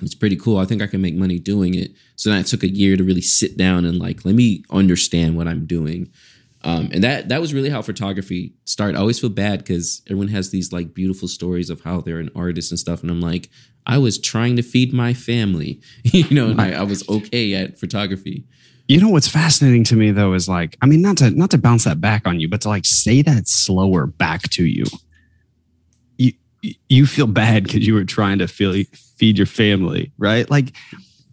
It's 0.00 0.14
pretty 0.14 0.36
cool. 0.36 0.58
I 0.58 0.64
think 0.64 0.82
I 0.82 0.86
can 0.86 1.00
make 1.00 1.14
money 1.14 1.38
doing 1.38 1.74
it. 1.74 1.92
So 2.16 2.30
then 2.30 2.38
I 2.38 2.42
took 2.42 2.62
a 2.62 2.68
year 2.68 2.96
to 2.96 3.04
really 3.04 3.20
sit 3.20 3.56
down 3.56 3.84
and 3.84 3.98
like, 3.98 4.24
let 4.24 4.34
me 4.34 4.64
understand 4.70 5.36
what 5.36 5.46
I'm 5.46 5.66
doing. 5.66 6.10
Um, 6.64 6.90
and 6.92 7.02
that 7.02 7.28
that 7.28 7.40
was 7.40 7.52
really 7.52 7.70
how 7.70 7.82
photography 7.82 8.54
started. 8.64 8.96
I 8.96 9.00
always 9.00 9.18
feel 9.18 9.30
bad 9.30 9.58
because 9.58 10.02
everyone 10.06 10.28
has 10.28 10.50
these 10.50 10.72
like 10.72 10.94
beautiful 10.94 11.26
stories 11.26 11.70
of 11.70 11.80
how 11.80 12.00
they're 12.00 12.20
an 12.20 12.30
artist 12.36 12.70
and 12.70 12.78
stuff, 12.78 13.02
and 13.02 13.10
I'm 13.10 13.20
like, 13.20 13.48
I 13.86 13.98
was 13.98 14.18
trying 14.18 14.56
to 14.56 14.62
feed 14.62 14.92
my 14.92 15.12
family, 15.12 15.80
you 16.04 16.28
know, 16.30 16.50
and 16.50 16.60
I, 16.60 16.72
I 16.72 16.82
was 16.82 17.08
okay 17.08 17.54
at 17.54 17.78
photography. 17.78 18.44
You 18.88 19.00
know 19.00 19.08
what's 19.08 19.28
fascinating 19.28 19.84
to 19.84 19.96
me 19.96 20.10
though 20.10 20.34
is 20.34 20.48
like, 20.48 20.76
I 20.82 20.86
mean, 20.86 21.02
not 21.02 21.16
to 21.18 21.30
not 21.30 21.50
to 21.50 21.58
bounce 21.58 21.84
that 21.84 22.00
back 22.00 22.26
on 22.26 22.38
you, 22.38 22.48
but 22.48 22.60
to 22.62 22.68
like 22.68 22.84
say 22.84 23.22
that 23.22 23.48
slower 23.48 24.06
back 24.06 24.42
to 24.50 24.64
you. 24.64 24.84
You 26.88 27.06
feel 27.06 27.26
bad 27.26 27.64
because 27.64 27.86
you 27.86 27.94
were 27.94 28.04
trying 28.04 28.38
to 28.38 28.46
feel, 28.46 28.84
feed 29.16 29.36
your 29.36 29.46
family, 29.46 30.12
right? 30.18 30.48
Like 30.48 30.72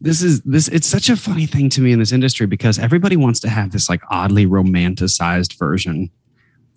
this 0.01 0.21
is 0.21 0.41
this 0.41 0.67
it's 0.69 0.87
such 0.87 1.09
a 1.09 1.17
funny 1.17 1.45
thing 1.45 1.69
to 1.69 1.81
me 1.81 1.91
in 1.91 1.99
this 1.99 2.11
industry 2.11 2.47
because 2.47 2.79
everybody 2.79 3.15
wants 3.15 3.39
to 3.41 3.49
have 3.49 3.71
this 3.71 3.89
like 3.89 4.01
oddly 4.09 4.45
romanticized 4.45 5.57
version 5.57 6.09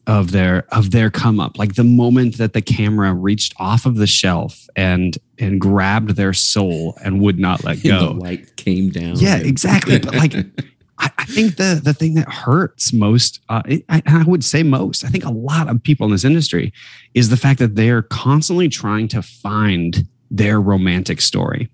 of 0.06 0.32
their 0.32 0.66
of 0.72 0.90
their 0.90 1.10
come 1.10 1.38
up. 1.38 1.58
Like 1.58 1.74
the 1.74 1.84
moment 1.84 2.38
that 2.38 2.52
the 2.52 2.62
camera 2.62 3.14
reached 3.14 3.54
off 3.58 3.86
of 3.86 3.96
the 3.96 4.06
shelf 4.06 4.66
and 4.74 5.16
and 5.38 5.60
grabbed 5.60 6.16
their 6.16 6.32
soul 6.32 6.98
and 7.04 7.20
would 7.20 7.38
not 7.38 7.62
let 7.64 7.82
go 7.84 8.14
the 8.14 8.20
light 8.20 8.56
came 8.56 8.90
down 8.90 9.16
yeah 9.16 9.36
exactly. 9.36 9.98
But 9.98 10.14
like 10.14 10.34
I, 11.02 11.10
I, 11.18 11.24
think 11.26 11.56
the 11.56 11.80
the 11.82 11.92
thing 11.92 12.14
that 12.14 12.28
hurts 12.28 12.92
most 12.92 13.40
uh, 13.48 13.62
it, 13.66 13.84
I, 13.88 14.02
I 14.06 14.22
would 14.22 14.44
say 14.44 14.62
most 14.62 15.04
i 15.04 15.08
think 15.08 15.24
a 15.24 15.30
lot 15.30 15.68
of 15.68 15.82
people 15.82 16.06
in 16.06 16.12
this 16.12 16.24
industry 16.24 16.72
is 17.14 17.28
the 17.28 17.36
fact 17.36 17.58
that 17.58 17.74
they're 17.74 18.02
constantly 18.02 18.68
trying 18.68 19.08
to 19.08 19.22
find 19.22 20.06
their 20.30 20.60
romantic 20.60 21.20
story 21.20 21.68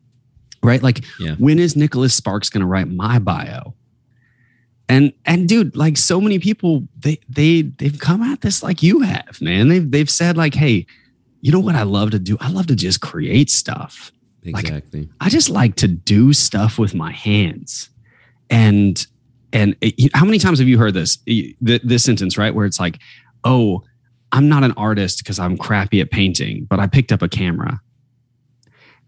right 0.62 0.82
like 0.82 1.04
yeah. 1.20 1.34
when 1.34 1.58
is 1.58 1.76
nicholas 1.76 2.14
sparks 2.14 2.50
going 2.50 2.62
to 2.62 2.66
write 2.66 2.88
my 2.88 3.18
bio 3.18 3.74
and 4.88 5.12
and 5.26 5.48
dude, 5.48 5.76
like 5.76 5.98
so 5.98 6.20
many 6.20 6.38
people, 6.38 6.88
they 6.98 7.20
they 7.28 7.62
they've 7.62 7.98
come 7.98 8.22
at 8.22 8.40
this 8.40 8.62
like 8.62 8.82
you 8.82 9.00
have, 9.00 9.38
man. 9.40 9.68
They've 9.68 9.90
they've 9.90 10.08
said 10.08 10.36
like, 10.36 10.54
hey, 10.54 10.86
you 11.40 11.52
know 11.52 11.60
what 11.60 11.74
I 11.74 11.82
love 11.82 12.10
to 12.12 12.18
do? 12.18 12.38
I 12.40 12.50
love 12.50 12.66
to 12.68 12.74
just 12.74 13.00
create 13.00 13.50
stuff. 13.50 14.10
Exactly. 14.44 15.00
Like, 15.00 15.08
I 15.20 15.28
just 15.28 15.50
like 15.50 15.76
to 15.76 15.88
do 15.88 16.32
stuff 16.32 16.78
with 16.78 16.94
my 16.94 17.12
hands. 17.12 17.90
And 18.48 19.06
and 19.52 19.76
it, 19.80 20.10
how 20.14 20.24
many 20.24 20.38
times 20.38 20.58
have 20.58 20.68
you 20.68 20.78
heard 20.78 20.94
this 20.94 21.18
this 21.60 22.04
sentence 22.04 22.36
right 22.36 22.54
where 22.54 22.66
it's 22.66 22.80
like, 22.80 22.98
"Oh, 23.44 23.82
I'm 24.32 24.48
not 24.48 24.64
an 24.64 24.72
artist 24.72 25.18
because 25.18 25.38
I'm 25.38 25.56
crappy 25.56 26.00
at 26.00 26.10
painting, 26.10 26.66
but 26.68 26.80
I 26.80 26.86
picked 26.86 27.12
up 27.12 27.22
a 27.22 27.28
camera." 27.28 27.80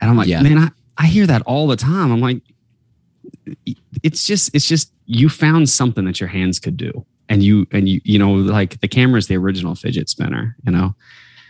And 0.00 0.11
I'm 0.11 0.16
like, 0.16 0.28
yeah. 0.28 0.42
"Man, 0.42 0.59
I 0.59 0.70
I 0.97 1.06
hear 1.06 1.26
that 1.26 1.42
all 1.42 1.66
the 1.66 1.76
time." 1.76 2.12
I'm 2.12 2.20
like, 2.20 2.42
it's 4.02 4.26
just 4.26 4.54
it's 4.54 4.66
just 4.66 4.92
you 5.06 5.28
found 5.28 5.68
something 5.68 6.04
that 6.04 6.20
your 6.20 6.28
hands 6.28 6.59
could 6.59 6.76
do 6.76 7.04
and 7.28 7.42
you 7.42 7.66
and 7.73 7.88
you 7.88 8.00
you 8.04 8.18
know 8.18 8.32
like 8.32 8.80
the 8.80 8.88
camera 8.88 9.18
is 9.18 9.28
the 9.28 9.37
original 9.37 9.75
fidget 9.75 10.09
spinner 10.09 10.56
you 10.64 10.73
know 10.73 10.94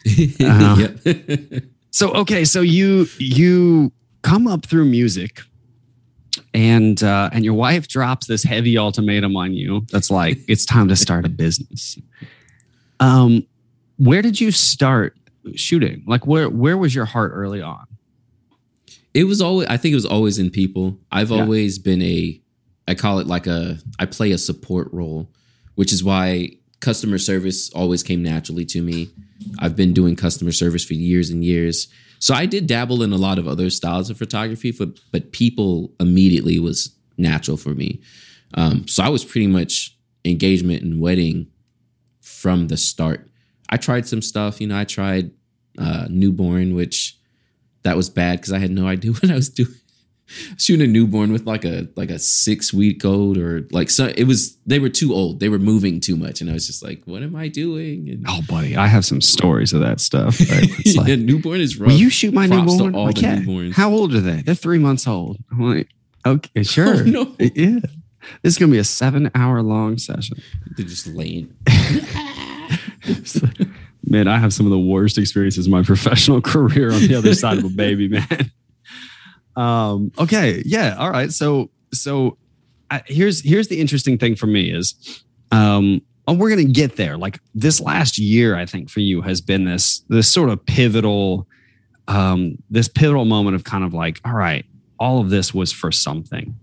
uh, 0.44 0.88
so 1.90 2.12
okay 2.12 2.44
so 2.44 2.61
you 2.61 3.06
you 3.18 3.90
come 4.23 4.47
up 4.47 4.64
through 4.64 4.85
music 4.85 5.40
and 6.52 7.02
uh, 7.02 7.30
and 7.33 7.45
your 7.45 7.54
wife 7.54 7.88
drops 7.88 8.26
this 8.26 8.42
heavy 8.42 8.76
ultimatum 8.76 9.37
on 9.37 9.54
you 9.54 9.87
that's 9.90 10.11
like 10.11 10.38
it's 10.49 10.64
time 10.64 10.88
to 10.88 10.97
start 10.97 11.25
a 11.25 11.28
business. 11.28 11.99
Um 12.99 13.47
where 13.97 14.23
did 14.23 14.40
you 14.40 14.50
start 14.50 15.16
shooting? 15.54 16.02
Like 16.07 16.26
where 16.26 16.49
where 16.49 16.76
was 16.76 16.95
your 16.95 17.04
heart 17.04 17.33
early 17.35 17.62
on? 17.62 17.87
It 19.12 19.25
was 19.25 19.40
always 19.40 19.69
i 19.69 19.76
think 19.76 19.92
it 19.92 19.97
was 19.97 20.07
always 20.07 20.38
in 20.38 20.50
people. 20.50 20.99
I've 21.11 21.30
yeah. 21.30 21.40
always 21.40 21.78
been 21.78 22.02
a 22.02 22.40
i 22.88 22.95
call 22.95 23.19
it 23.19 23.26
like 23.26 23.47
a 23.47 23.78
i 23.99 24.07
play 24.07 24.33
a 24.33 24.38
support 24.38 24.88
role 24.92 25.28
which 25.75 25.92
is 25.92 26.04
why 26.04 26.50
customer 26.80 27.19
service 27.19 27.71
always 27.71 28.02
came 28.02 28.23
naturally 28.23 28.64
to 28.66 28.83
me. 28.83 29.11
I've 29.59 29.76
been 29.76 29.95
doing 29.95 30.16
customer 30.16 30.52
service 30.52 30.85
for 30.85 30.95
years 30.95 31.30
and 31.30 31.45
years 31.45 31.88
so 32.21 32.33
i 32.33 32.47
did 32.47 32.69
dabble 32.69 33.03
in 33.03 33.12
a 33.12 33.17
lot 33.17 33.39
of 33.39 33.49
other 33.49 33.69
styles 33.69 34.09
of 34.09 34.17
photography 34.17 34.71
but 34.71 35.00
but 35.11 35.33
people 35.33 35.93
immediately 35.99 36.61
was 36.61 36.95
natural 37.19 37.57
for 37.57 37.71
me 37.71 38.00
um, 38.55 38.87
so 38.87 39.03
i 39.03 39.09
was 39.09 39.25
pretty 39.25 39.49
much 39.49 39.97
engagement 40.25 40.83
and 40.83 41.00
wedding 41.00 41.49
from 42.21 42.69
the 42.69 42.77
start 42.77 43.29
i 43.71 43.77
tried 43.77 44.07
some 44.07 44.23
stuff 44.23 44.61
you 44.61 44.69
know 44.69 44.79
i 44.79 44.85
tried 44.85 45.33
uh, 45.79 46.07
newborn 46.09 46.75
which 46.75 47.17
that 47.83 47.97
was 47.97 48.11
bad 48.11 48.39
because 48.39 48.53
I 48.53 48.59
had 48.59 48.71
no 48.71 48.87
idea 48.95 49.12
what 49.12 49.31
I 49.31 49.35
was 49.35 49.49
doing. 49.49 49.75
Shooting 50.59 50.89
a 50.89 50.91
newborn 50.91 51.33
with 51.33 51.47
like 51.47 51.65
a 51.65 51.89
like 51.97 52.11
a 52.11 52.19
six 52.19 52.73
week 52.73 53.05
old 53.05 53.37
or 53.37 53.67
like 53.73 53.91
so 53.91 54.13
it 54.17 54.25
was 54.25 54.57
they 54.67 54.79
were 54.79 54.89
too 54.89 55.13
old. 55.13 55.41
They 55.41 55.49
were 55.49 55.59
moving 55.59 55.99
too 56.01 56.17
much, 56.17 56.41
and 56.41 56.49
I 56.49 56.53
was 56.53 56.67
just 56.67 56.83
like, 56.83 57.03
"What 57.05 57.23
am 57.23 57.35
I 57.35 57.49
doing?" 57.49 58.09
And, 58.09 58.25
oh, 58.29 58.41
buddy, 58.49 58.77
I 58.77 58.87
have 58.87 59.05
some 59.05 59.21
stories 59.21 59.73
of 59.73 59.81
that 59.81 60.01
stuff. 60.01 60.39
Right? 60.41 60.71
Like, 60.97 61.09
yeah, 61.09 61.17
newborn 61.17 61.61
is 61.61 61.79
rough. 61.79 61.89
Will 61.89 61.97
you 61.97 62.11
shoot 62.11 62.35
my 62.35 62.49
Props 62.49 62.73
newborn? 62.73 62.95
all 62.95 63.07
like, 63.07 63.15
the 63.17 63.21
yeah. 63.23 63.37
newborns. 63.37 63.73
How 63.73 63.91
old 63.91 64.15
are 64.15 64.21
they? 64.21 64.43
They're 64.43 64.55
three 64.55 64.79
months 64.79 65.07
old. 65.07 65.39
I'm 65.51 65.61
like, 65.61 65.89
okay, 66.27 66.51
oh, 66.57 66.63
sure. 66.63 66.97
Oh, 66.97 67.03
no. 67.05 67.37
Yeah, 67.39 67.81
this 68.43 68.55
is 68.55 68.59
gonna 68.59 68.73
be 68.73 68.79
a 68.79 68.85
seven 68.85 69.31
hour 69.35 69.63
long 69.63 69.99
session. 69.99 70.41
They're 70.77 70.87
just 70.87 71.07
laying. 71.07 71.55
man, 74.05 74.29
I 74.29 74.39
have 74.39 74.53
some 74.53 74.67
of 74.67 74.71
the 74.71 74.79
worst 74.79 75.19
experiences 75.19 75.67
in 75.67 75.73
my 75.73 75.83
professional 75.83 76.41
career 76.41 76.93
on 76.93 77.01
the 77.01 77.15
other 77.15 77.35
side 77.35 77.59
of 77.59 77.65
a 77.65 77.69
baby, 77.69 78.09
man. 78.09 78.53
Um, 79.57 80.12
okay, 80.19 80.62
yeah, 80.64 80.97
all 80.99 81.11
right. 81.11 81.33
So, 81.33 81.71
so 81.92 82.38
I, 82.90 83.02
here's 83.07 83.42
here's 83.42 83.69
the 83.69 83.80
interesting 83.80 84.19
thing 84.19 84.37
for 84.37 84.47
me 84.47 84.71
is, 84.71 85.23
um, 85.50 86.02
oh, 86.26 86.35
we're 86.35 86.50
gonna 86.50 86.64
get 86.64 86.97
there. 86.97 87.16
Like 87.16 87.40
this 87.54 87.80
last 87.80 88.19
year, 88.19 88.57
I 88.57 88.66
think 88.66 88.90
for 88.90 89.00
you 89.00 89.23
has 89.23 89.40
been 89.40 89.64
this 89.64 90.00
this 90.09 90.30
sort 90.30 90.50
of 90.50 90.64
pivotal, 90.66 91.47
um, 92.09 92.57
this 92.71 92.88
pivotal 92.88 93.25
moment 93.25 93.57
of 93.57 93.64
kind 93.64 93.85
of 93.85 93.95
like, 93.95 94.21
all 94.25 94.35
right, 94.35 94.64
all 94.99 95.21
of 95.21 95.30
this 95.30 95.54
was 95.54 95.73
for 95.73 95.90
something. 95.90 96.54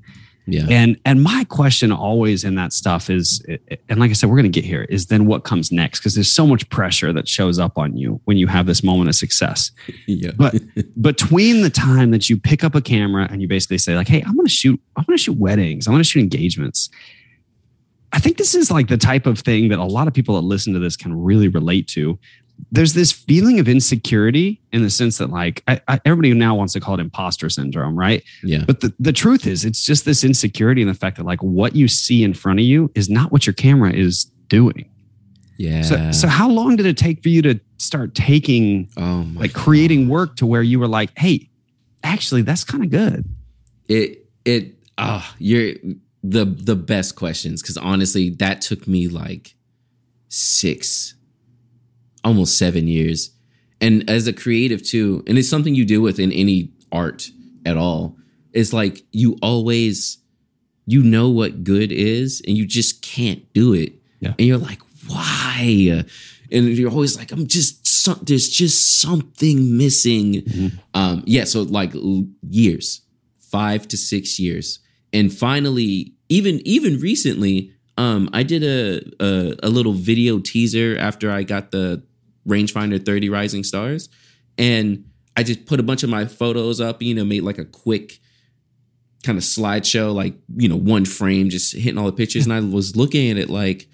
Yeah. 0.48 0.66
And 0.70 0.98
and 1.04 1.22
my 1.22 1.44
question 1.50 1.92
always 1.92 2.44
in 2.44 2.56
that 2.56 2.72
stuff 2.72 3.10
is 3.10 3.46
and 3.89 4.00
like 4.00 4.10
I 4.10 4.13
said 4.13 4.30
we're 4.30 4.38
going 4.38 4.51
to 4.51 4.62
get 4.62 4.66
here 4.66 4.84
is 4.84 5.08
then 5.08 5.25
what 5.25 5.44
comes 5.44 5.72
next 5.72 6.00
because 6.00 6.16
there's 6.16 6.32
so 6.32 6.48
much 6.48 6.68
pressure 6.70 7.12
that 7.12 7.27
shows 7.27 7.60
up 7.60 7.77
on 7.77 7.98
you 7.98 8.22
when 8.24 8.38
you 8.38 8.48
have 8.48 8.66
this 8.66 8.84
moment 8.84 9.10
of 9.10 9.16
success. 9.16 9.72
Yeah. 10.10 10.32
But 10.38 10.56
between 11.01 11.63
the 11.63 11.70
time 11.70 12.12
that 12.12 12.30
you 12.30 12.38
pick 12.38 12.63
up 12.63 12.75
a 12.75 12.82
camera 12.82 13.27
and 13.30 13.42
you 13.42 13.48
basically 13.48 13.77
say 13.77 13.96
like 13.96 14.08
hey, 14.08 14.22
I'm 14.22 14.36
going 14.36 14.46
to 14.46 14.51
shoot 14.51 14.82
I'm 14.96 15.04
going 15.04 15.18
to 15.18 15.24
shoot 15.24 15.38
weddings, 15.38 15.86
I'm 15.86 15.94
going 15.94 16.01
to 16.01 16.10
shoot 16.10 16.22
engagements. 16.22 16.89
I 18.14 18.20
think 18.20 18.38
this 18.38 18.56
is 18.56 18.72
like 18.72 18.88
the 18.88 18.98
type 18.98 19.26
of 19.26 19.40
thing 19.40 19.70
that 19.70 19.80
a 19.80 19.84
lot 19.84 20.08
of 20.08 20.14
people 20.14 20.36
that 20.36 20.42
listen 20.42 20.74
to 20.74 20.80
this 20.80 20.96
can 20.96 21.14
really 21.14 21.48
relate 21.48 21.88
to. 21.90 22.18
There's 22.72 22.94
this 22.94 23.12
feeling 23.12 23.60
of 23.60 23.68
insecurity 23.68 24.60
in 24.72 24.82
the 24.82 24.90
sense 24.90 25.20
that 25.20 25.30
like 25.30 25.62
I, 25.68 25.80
I, 25.88 26.00
everybody 26.06 26.34
now 26.34 26.56
wants 26.56 26.74
to 26.74 26.80
call 26.80 26.96
it 26.96 27.00
imposter 27.00 27.50
syndrome 27.50 27.98
right? 27.98 28.24
Yeah. 28.42 28.64
But 28.66 28.80
the, 28.80 28.94
the 29.00 29.14
truth 29.14 29.46
is 29.46 29.64
it's 29.64 29.86
just 29.86 30.06
this 30.06 30.24
insecurity 30.24 30.82
in 30.82 30.88
the 30.88 30.96
fact 30.96 31.18
that 31.18 31.26
like 31.26 31.44
what 31.44 31.76
you 31.76 31.88
see 31.88 32.24
in 32.24 32.34
front 32.34 32.60
of 32.60 32.66
you 32.66 32.92
is 32.96 33.10
not 33.10 33.32
what 33.32 33.46
your 33.46 33.54
camera 33.54 33.94
is 33.94 34.26
doing. 34.48 34.90
Yeah. 35.58 35.82
so, 35.82 36.12
so 36.12 36.28
how 36.28 36.50
long 36.50 36.76
did 36.76 36.86
it 36.86 36.98
take 36.98 37.22
for 37.22 37.30
you 37.30 37.42
to 37.44 37.60
start 37.78 38.16
taking 38.16 38.90
oh 38.98 39.28
like 39.36 39.54
creating 39.54 40.06
God. 40.06 40.12
work 40.12 40.36
to 40.38 40.46
where 40.46 40.64
you 40.64 40.80
were 40.80 40.88
like 40.88 41.12
hey 41.18 41.50
actually 42.04 42.42
that's 42.42 42.64
kind 42.64 42.84
of 42.84 42.90
good. 42.90 43.26
It 43.88 44.26
it 44.46 44.74
ah 44.98 45.24
oh, 45.24 45.36
you're 45.38 45.76
the 46.29 46.46
the 46.46 46.75
best 46.75 47.15
questions 47.15 47.62
because 47.62 47.77
honestly 47.77 48.29
that 48.29 48.62
took 48.62 48.88
me 48.88 49.07
like 49.07 49.55
six 50.29 51.15
almost 52.24 52.57
seven 52.57 52.88
years. 52.88 53.31
And 53.79 54.10
as 54.10 54.27
a 54.27 54.34
creative 54.34 54.84
too, 54.84 55.24
and 55.27 55.38
it's 55.38 55.50
something 55.50 55.75
you 55.75 55.86
deal 55.86 56.01
with 56.01 56.19
in 56.19 56.31
any 56.31 56.72
art 56.91 57.29
at 57.65 57.77
all, 57.77 58.17
it's 58.53 58.74
like 58.74 59.03
you 59.12 59.38
always 59.41 60.17
you 60.86 61.03
know 61.03 61.29
what 61.29 61.63
good 61.63 61.91
is 61.91 62.41
and 62.48 62.57
you 62.57 62.65
just 62.65 63.01
can't 63.01 63.41
do 63.53 63.74
it. 63.74 63.93
Yeah. 64.19 64.34
And 64.39 64.48
you're 64.48 64.57
like, 64.57 64.79
why? 65.07 66.03
And 66.50 66.67
you're 66.69 66.89
always 66.89 67.17
like, 67.17 67.31
I'm 67.31 67.46
just 67.46 67.86
some, 67.86 68.19
there's 68.24 68.50
just 68.50 69.01
something 69.01 69.77
missing. 69.77 70.36
Mm-hmm. 70.36 70.77
Um, 70.93 71.24
yeah, 71.25 71.43
so 71.43 71.63
like 71.63 71.91
years, 72.50 73.01
five 73.38 73.88
to 73.89 73.98
six 73.98 74.39
years. 74.39 74.79
And 75.12 75.31
finally, 75.31 76.13
even 76.29 76.62
even 76.65 77.00
recently, 77.00 77.72
um, 77.98 78.29
I 78.34 78.43
did 78.43 78.63
a, 78.63 79.01
a, 79.24 79.55
a 79.63 79.69
little 79.69 79.93
video 79.93 80.39
teaser 80.39 80.98
after 81.00 81.31
I 81.31 81.43
got 81.43 81.72
the 81.72 82.03
rangefinder 82.48 83.03
30 83.03 83.29
rising 83.29 83.63
stars. 83.63 84.10
And 84.57 85.05
i 85.38 85.43
just 85.43 85.65
put 85.67 85.79
a 85.79 85.84
bunch 85.84 86.03
of 86.03 86.10
my 86.10 86.25
photos 86.25 86.81
up 86.81 87.01
you 87.01 87.13
know 87.13 87.24
made 87.24 87.43
like 87.43 87.60
a 87.60 87.65
quick 87.65 88.19
kind 89.24 89.38
of 89.38 89.43
slideshow 89.43 90.13
like 90.13 90.34
you 90.57 90.67
know 90.67 90.75
one 90.75 91.05
frame 91.05 91.50
just 91.50 91.75
hitting 91.75 91.98
all 91.98 92.07
the 92.07 92.12
pictures. 92.12 92.46
And 92.46 92.53
i 92.53 92.60
was 92.60 92.96
looking 92.96 93.31
at 93.31 93.38
it 93.38 93.50
like 93.50 93.88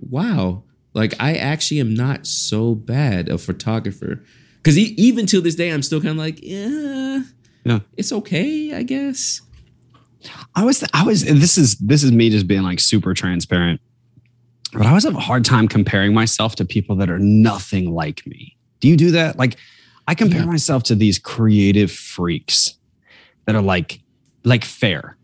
wow 0.00 0.64
like 0.94 1.14
i 1.20 1.34
actually 1.34 1.80
am 1.80 1.94
not 1.94 2.26
so 2.26 2.74
bad 2.74 3.28
a 3.28 3.38
photographer. 3.38 4.24
Because 4.56 4.78
e- 4.78 4.94
even 4.96 5.26
till 5.26 5.42
this 5.42 5.54
day 5.54 5.70
i'm 5.70 5.82
still 5.82 6.00
kind 6.00 6.12
of 6.12 6.16
like 6.16 6.40
yeah 6.42 7.22
yeah. 7.64 7.80
it's 7.96 8.12
okay 8.12 8.74
i 8.74 8.82
guess 8.82 9.42
i 10.54 10.64
was 10.64 10.84
i 10.92 11.02
was 11.02 11.24
this 11.24 11.56
is 11.56 11.76
this 11.78 12.02
is 12.02 12.12
me 12.12 12.30
just 12.30 12.46
being 12.46 12.62
like 12.62 12.80
super 12.80 13.14
transparent 13.14 13.80
but 14.72 14.84
I 14.84 14.88
always 14.88 15.04
have 15.04 15.14
a 15.14 15.20
hard 15.20 15.44
time 15.44 15.68
comparing 15.68 16.12
myself 16.12 16.54
to 16.56 16.64
people 16.64 16.96
that 16.96 17.10
are 17.10 17.18
nothing 17.18 17.92
like 17.92 18.26
me. 18.26 18.56
Do 18.80 18.88
you 18.88 18.96
do 18.96 19.10
that? 19.12 19.38
Like, 19.38 19.56
I 20.06 20.14
compare 20.14 20.40
yeah. 20.40 20.46
myself 20.46 20.82
to 20.84 20.94
these 20.94 21.18
creative 21.18 21.90
freaks 21.90 22.74
that 23.46 23.54
are 23.54 23.62
like, 23.62 24.00
like 24.44 24.64
Fer, 24.64 25.16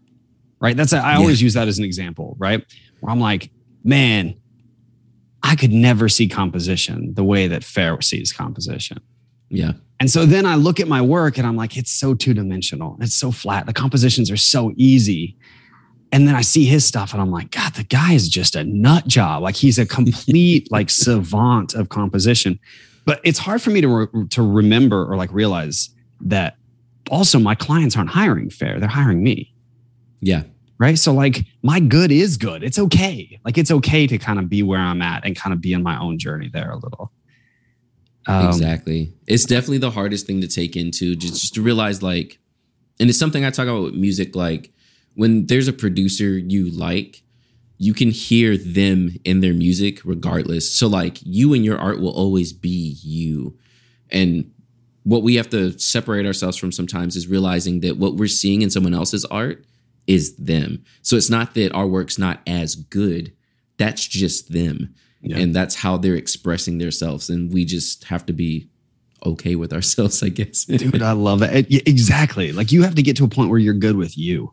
right? 0.61 0.77
That's 0.77 0.93
a, 0.93 0.99
I 0.99 1.13
yeah. 1.13 1.19
always 1.19 1.43
use 1.43 1.55
that 1.55 1.69
as 1.69 1.79
an 1.79 1.85
example, 1.85 2.37
right? 2.39 2.65
Where 3.01 3.13
I'm 3.13 3.21
like, 3.21 3.51
man, 3.83 4.35
I 5.43 5.57
could 5.57 5.73
never 5.73 6.09
see 6.09 6.27
composition 6.27 7.15
the 7.15 7.25
way 7.25 7.47
that 7.49 7.65
Fer 7.65 8.01
sees 8.01 8.33
composition. 8.33 9.01
Yeah. 9.51 9.73
And 10.01 10.11
so 10.11 10.27
then 10.27 10.45
I 10.45 10.57
look 10.57 10.81
at 10.81 10.89
my 10.89 11.01
work 11.01 11.39
and 11.39 11.47
I'm 11.47 11.57
like, 11.57 11.77
it's 11.77 11.91
so 11.91 12.15
two 12.15 12.35
dimensional. 12.35 12.97
It's 13.01 13.15
so 13.15 13.31
flat. 13.31 13.67
The 13.67 13.73
compositions 13.73 14.31
are 14.31 14.37
so 14.37 14.73
easy. 14.77 15.37
And 16.13 16.29
then 16.29 16.35
I 16.35 16.43
see 16.43 16.65
his 16.65 16.85
stuff 16.85 17.13
and 17.13 17.23
I'm 17.23 17.31
like, 17.31 17.51
God, 17.51 17.75
the 17.75 17.85
guy 17.85 18.13
is 18.13 18.29
just 18.29 18.55
a 18.55 18.65
nut 18.65 19.07
job. 19.07 19.43
Like 19.43 19.57
he's 19.57 19.79
a 19.79 19.87
complete 19.87 20.69
like 20.71 20.91
savant 20.91 21.75
of 21.75 21.89
composition. 21.89 22.59
But 23.05 23.21
it's 23.25 23.39
hard 23.39 23.63
for 23.63 23.71
me 23.71 23.81
to, 23.81 23.89
re- 23.89 24.29
to 24.31 24.43
remember 24.43 25.11
or 25.11 25.17
like 25.17 25.33
realize 25.33 25.91
that 26.21 26.57
also 27.11 27.39
my 27.39 27.55
clients 27.55 27.97
aren't 27.97 28.11
hiring 28.11 28.51
Fer. 28.51 28.81
They're 28.81 28.89
hiring 28.89 29.23
me. 29.23 29.53
Yeah. 30.21 30.45
Right. 30.79 30.99
So 30.99 31.13
like 31.13 31.45
my 31.63 31.79
good 31.81 32.11
is 32.11 32.37
good. 32.37 32.65
It's 32.65 32.79
okay. 32.79 33.39
Like 33.45 33.59
it's 33.59 33.71
okay 33.71 34.07
to 34.07 34.19
kind 34.19 34.39
of 34.39 34.49
be 34.49 34.63
where 34.63 34.81
I'm 34.81 35.03
at 35.03 35.25
and 35.25 35.37
kind 35.37 35.53
of 35.53 35.61
be 35.61 35.73
in 35.73 35.83
my 35.83 36.01
own 36.01 36.19
journey 36.19 36.51
there 36.53 36.71
a 36.71 36.77
little. 36.77 37.13
Um, 38.27 38.49
exactly. 38.49 39.13
It's 39.27 39.45
definitely 39.45 39.79
the 39.79 39.91
hardest 39.91 40.27
thing 40.27 40.41
to 40.41 40.49
take 40.49 40.77
into 40.77 41.17
just, 41.17 41.41
just 41.41 41.55
to 41.55 41.63
realize 41.63 42.03
like, 42.03 42.39
and 42.99 43.11
it's 43.11 43.19
something 43.19 43.45
I 43.45 43.51
talk 43.51 43.67
about 43.67 43.83
with 43.83 43.95
music, 43.95 44.35
like 44.35 44.73
when 45.15 45.47
there's 45.47 45.69
a 45.69 45.73
producer 45.73 46.39
you 46.39 46.71
like, 46.71 47.23
you 47.77 47.93
can 47.93 48.11
hear 48.11 48.57
them 48.57 49.11
in 49.25 49.41
their 49.41 49.53
music 49.53 50.01
regardless. 50.05 50.73
So 50.73 50.87
like 50.87 51.19
you 51.23 51.55
and 51.55 51.65
your 51.65 51.79
art 51.79 52.01
will 52.01 52.15
always 52.15 52.53
be 52.53 52.97
you. 53.03 53.59
And 54.11 54.53
what 55.03 55.23
we 55.23 55.35
have 55.35 55.51
to 55.51 55.79
separate 55.79 56.25
ourselves 56.25 56.57
from 56.57 56.73
sometimes 56.73 57.17
is 57.17 57.27
realizing 57.27 57.81
that 57.81 57.99
what 57.99 58.15
we're 58.15 58.27
seeing 58.29 58.63
in 58.63 58.71
someone 58.71 58.95
else's 58.95 59.25
art 59.27 59.65
is 60.07 60.37
them. 60.37 60.85
So 61.03 61.17
it's 61.17 61.31
not 61.31 61.55
that 61.55 61.75
our 61.75 61.87
work's 61.87 62.19
not 62.19 62.41
as 62.47 62.75
good. 62.75 63.33
That's 63.77 64.07
just 64.07 64.53
them. 64.53 64.95
Yeah. 65.25 65.39
And 65.39 65.55
that's 65.55 65.75
how 65.75 65.97
they're 65.97 66.15
expressing 66.15 66.79
themselves. 66.79 67.31
And 67.31 67.53
we 67.53 67.65
just 67.65 68.05
have 68.05 68.27
to 68.27 68.33
be 68.33 68.69
okay 69.25 69.57
with 69.57 69.73
ourselves, 69.73 70.23
I 70.23 70.29
guess. 70.29 70.65
Dude, 70.65 71.03
I 71.03 71.13
love 71.13 71.41
that. 71.41 71.67
Exactly. 71.89 72.53
Like 72.53 72.71
you 72.71 72.83
have 72.83 72.95
to 72.95 73.03
get 73.03 73.17
to 73.17 73.25
a 73.25 73.29
point 73.29 73.51
where 73.51 73.59
you're 73.59 73.75
good 73.75 73.97
with 73.97 74.17
you. 74.17 74.53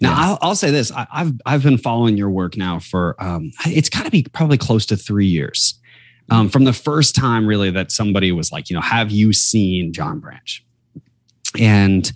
Now. 0.00 0.14
I'll, 0.16 0.38
I'll, 0.42 0.54
say 0.56 0.72
this: 0.72 0.90
I, 0.90 1.06
have 1.12 1.40
I've 1.46 1.62
been 1.62 1.78
following 1.78 2.16
your 2.16 2.28
work 2.28 2.56
now 2.56 2.80
for 2.80 3.14
um, 3.22 3.52
it's 3.64 3.88
got 3.88 4.04
to 4.04 4.10
be 4.10 4.24
probably 4.32 4.58
close 4.58 4.84
to 4.86 4.96
three 4.96 5.26
years. 5.26 5.78
Um, 6.30 6.48
from 6.48 6.64
the 6.64 6.72
first 6.72 7.14
time, 7.14 7.46
really, 7.46 7.70
that 7.70 7.92
somebody 7.92 8.32
was 8.32 8.50
like, 8.50 8.70
you 8.70 8.74
know, 8.74 8.80
have 8.80 9.12
you 9.12 9.32
seen 9.32 9.92
John 9.92 10.18
Branch? 10.18 10.64
And 11.60 12.10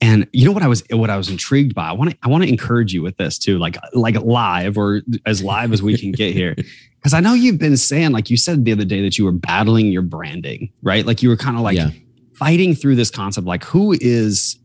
and 0.00 0.26
you 0.32 0.46
know 0.46 0.52
what 0.52 0.62
I 0.62 0.68
was 0.68 0.82
what 0.90 1.10
I 1.10 1.16
was 1.16 1.28
intrigued 1.28 1.74
by. 1.74 1.88
I 1.88 1.92
want 1.92 2.12
to 2.12 2.18
I 2.22 2.28
want 2.28 2.42
to 2.44 2.48
encourage 2.48 2.94
you 2.94 3.02
with 3.02 3.16
this 3.18 3.38
too, 3.38 3.58
like 3.58 3.76
like 3.92 4.16
live 4.16 4.78
or 4.78 5.02
as 5.26 5.42
live 5.42 5.72
as 5.72 5.82
we 5.82 5.98
can 5.98 6.12
get 6.12 6.32
here. 6.32 6.56
Because 7.00 7.14
I 7.14 7.20
know 7.20 7.32
you've 7.32 7.58
been 7.58 7.78
saying, 7.78 8.12
like 8.12 8.28
you 8.28 8.36
said 8.36 8.64
the 8.64 8.72
other 8.72 8.84
day, 8.84 9.00
that 9.00 9.16
you 9.16 9.24
were 9.24 9.32
battling 9.32 9.86
your 9.86 10.02
branding, 10.02 10.70
right? 10.82 11.06
Like 11.06 11.22
you 11.22 11.30
were 11.30 11.36
kind 11.36 11.56
of 11.56 11.62
like 11.62 11.76
yeah. 11.76 11.90
fighting 12.34 12.74
through 12.74 12.96
this 12.96 13.10
concept, 13.10 13.46
like 13.46 13.64
who 13.64 13.96
is 14.00 14.58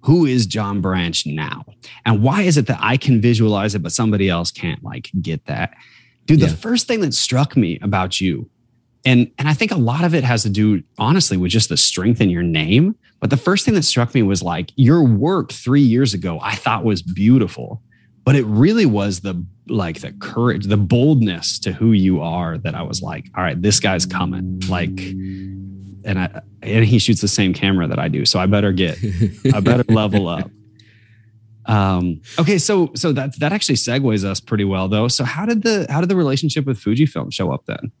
who 0.00 0.26
is 0.26 0.46
John 0.46 0.80
Branch 0.80 1.26
now? 1.26 1.64
And 2.04 2.22
why 2.22 2.42
is 2.42 2.56
it 2.56 2.66
that 2.66 2.78
I 2.80 2.96
can 2.96 3.20
visualize 3.20 3.74
it, 3.74 3.82
but 3.82 3.92
somebody 3.92 4.28
else 4.28 4.50
can't 4.50 4.82
like 4.82 5.10
get 5.20 5.44
that? 5.46 5.74
Dude, 6.26 6.40
yeah. 6.40 6.48
the 6.48 6.56
first 6.56 6.86
thing 6.86 7.00
that 7.00 7.14
struck 7.14 7.56
me 7.56 7.78
about 7.82 8.20
you, 8.20 8.48
and 9.04 9.30
and 9.38 9.48
I 9.48 9.54
think 9.54 9.70
a 9.70 9.76
lot 9.76 10.04
of 10.04 10.14
it 10.14 10.24
has 10.24 10.42
to 10.44 10.50
do, 10.50 10.82
honestly, 10.98 11.36
with 11.36 11.50
just 11.50 11.68
the 11.68 11.76
strength 11.76 12.20
in 12.20 12.30
your 12.30 12.42
name. 12.42 12.96
But 13.20 13.30
the 13.30 13.36
first 13.36 13.64
thing 13.64 13.74
that 13.74 13.82
struck 13.82 14.14
me 14.14 14.22
was 14.22 14.42
like 14.42 14.72
your 14.76 15.04
work 15.04 15.52
three 15.52 15.80
years 15.80 16.14
ago, 16.14 16.40
I 16.42 16.56
thought 16.56 16.84
was 16.84 17.02
beautiful, 17.02 17.82
but 18.24 18.36
it 18.36 18.44
really 18.44 18.86
was 18.86 19.20
the 19.20 19.44
like 19.68 20.00
the 20.00 20.12
courage, 20.12 20.66
the 20.66 20.76
boldness 20.76 21.58
to 21.60 21.72
who 21.72 21.92
you 21.92 22.20
are 22.20 22.58
that 22.58 22.74
I 22.74 22.82
was 22.82 23.00
like, 23.02 23.30
all 23.36 23.42
right, 23.42 23.60
this 23.60 23.80
guy's 23.80 24.06
coming. 24.06 24.60
Like, 24.68 24.98
and 26.04 26.18
I 26.18 26.40
and 26.62 26.84
he 26.84 26.98
shoots 26.98 27.20
the 27.20 27.28
same 27.28 27.54
camera 27.54 27.86
that 27.88 27.98
I 27.98 28.08
do, 28.08 28.24
so 28.24 28.38
I 28.38 28.46
better 28.46 28.72
get, 28.72 28.98
I 29.54 29.60
better 29.60 29.84
level 29.92 30.28
up. 30.28 30.50
Um, 31.66 32.22
okay, 32.38 32.58
so 32.58 32.90
so 32.94 33.12
that 33.12 33.38
that 33.38 33.52
actually 33.52 33.76
segues 33.76 34.24
us 34.24 34.40
pretty 34.40 34.64
well 34.64 34.88
though. 34.88 35.08
So 35.08 35.24
how 35.24 35.46
did 35.46 35.62
the 35.62 35.86
how 35.88 36.00
did 36.00 36.08
the 36.08 36.16
relationship 36.16 36.66
with 36.66 36.78
Fujifilm 36.78 37.32
show 37.32 37.52
up 37.52 37.66
then? 37.66 37.92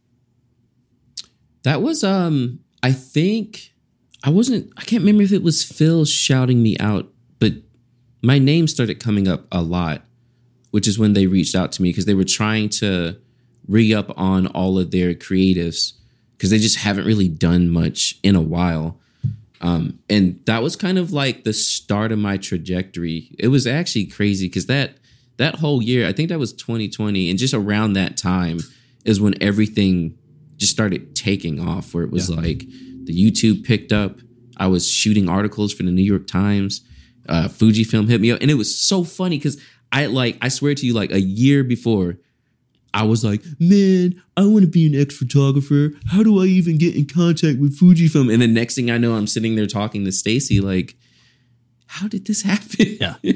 That 1.62 1.82
was 1.82 2.02
um 2.02 2.60
I 2.82 2.92
think 2.92 3.72
I 4.24 4.30
wasn't 4.30 4.72
I 4.76 4.82
can't 4.82 5.02
remember 5.02 5.22
if 5.22 5.32
it 5.32 5.42
was 5.42 5.62
Phil 5.62 6.04
shouting 6.04 6.62
me 6.62 6.76
out, 6.78 7.08
but 7.38 7.52
my 8.22 8.38
name 8.38 8.66
started 8.66 9.00
coming 9.00 9.28
up 9.28 9.46
a 9.52 9.62
lot, 9.62 10.02
which 10.72 10.88
is 10.88 10.98
when 10.98 11.12
they 11.12 11.26
reached 11.26 11.54
out 11.54 11.70
to 11.70 11.82
me 11.82 11.90
because 11.90 12.06
they 12.06 12.14
were 12.14 12.24
trying 12.24 12.68
to 12.68 13.16
re 13.68 13.94
up 13.94 14.12
on 14.18 14.48
all 14.48 14.78
of 14.78 14.90
their 14.90 15.14
creatives 15.14 15.92
because 16.36 16.50
they 16.50 16.58
just 16.58 16.78
haven't 16.78 17.06
really 17.06 17.28
done 17.28 17.70
much 17.70 18.18
in 18.24 18.34
a 18.34 18.40
while. 18.40 18.98
Um, 19.60 20.00
and 20.10 20.40
that 20.46 20.62
was 20.62 20.74
kind 20.74 20.98
of 20.98 21.12
like 21.12 21.44
the 21.44 21.52
start 21.52 22.10
of 22.10 22.18
my 22.18 22.36
trajectory. 22.36 23.30
It 23.38 23.48
was 23.48 23.66
actually 23.66 24.06
crazy 24.06 24.48
because 24.48 24.66
that 24.66 24.96
that 25.36 25.56
whole 25.56 25.82
year, 25.82 26.06
I 26.06 26.12
think 26.12 26.30
that 26.30 26.38
was 26.38 26.52
2020, 26.52 27.30
and 27.30 27.38
just 27.38 27.54
around 27.54 27.92
that 27.92 28.16
time 28.16 28.58
is 29.04 29.20
when 29.20 29.40
everything 29.42 30.16
just 30.56 30.72
started 30.72 31.14
taking 31.14 31.60
off. 31.60 31.94
Where 31.94 32.04
it 32.04 32.10
was 32.10 32.28
yeah. 32.28 32.36
like 32.36 32.64
the 33.04 33.14
YouTube 33.14 33.64
picked 33.64 33.92
up. 33.92 34.18
I 34.56 34.66
was 34.66 34.88
shooting 34.88 35.28
articles 35.28 35.72
for 35.72 35.84
the 35.84 35.90
New 35.90 36.02
York 36.02 36.26
Times. 36.26 36.82
Uh, 37.28 37.46
Fujifilm 37.48 38.08
hit 38.08 38.20
me 38.20 38.32
up, 38.32 38.40
and 38.40 38.50
it 38.50 38.54
was 38.54 38.76
so 38.76 39.04
funny 39.04 39.38
because 39.38 39.60
I 39.92 40.06
like 40.06 40.38
I 40.40 40.48
swear 40.48 40.74
to 40.74 40.86
you, 40.86 40.94
like 40.94 41.12
a 41.12 41.20
year 41.20 41.62
before, 41.62 42.18
I 42.94 43.04
was 43.04 43.24
like, 43.24 43.42
man, 43.58 44.22
I 44.36 44.46
want 44.46 44.62
to 44.62 44.70
be 44.70 44.86
an 44.86 45.00
X 45.00 45.16
photographer. 45.16 45.92
How 46.10 46.22
do 46.22 46.42
I 46.42 46.46
even 46.46 46.78
get 46.78 46.94
in 46.94 47.06
contact 47.06 47.58
with 47.58 47.78
Fujifilm? 47.78 48.32
And 48.32 48.42
the 48.42 48.48
next 48.48 48.74
thing 48.74 48.90
I 48.90 48.98
know, 48.98 49.14
I'm 49.14 49.26
sitting 49.26 49.56
there 49.56 49.66
talking 49.66 50.04
to 50.04 50.12
Stacy, 50.12 50.60
like, 50.60 50.96
how 51.86 52.08
did 52.08 52.26
this 52.26 52.42
happen? 52.42 52.98
Yeah. 53.00 53.16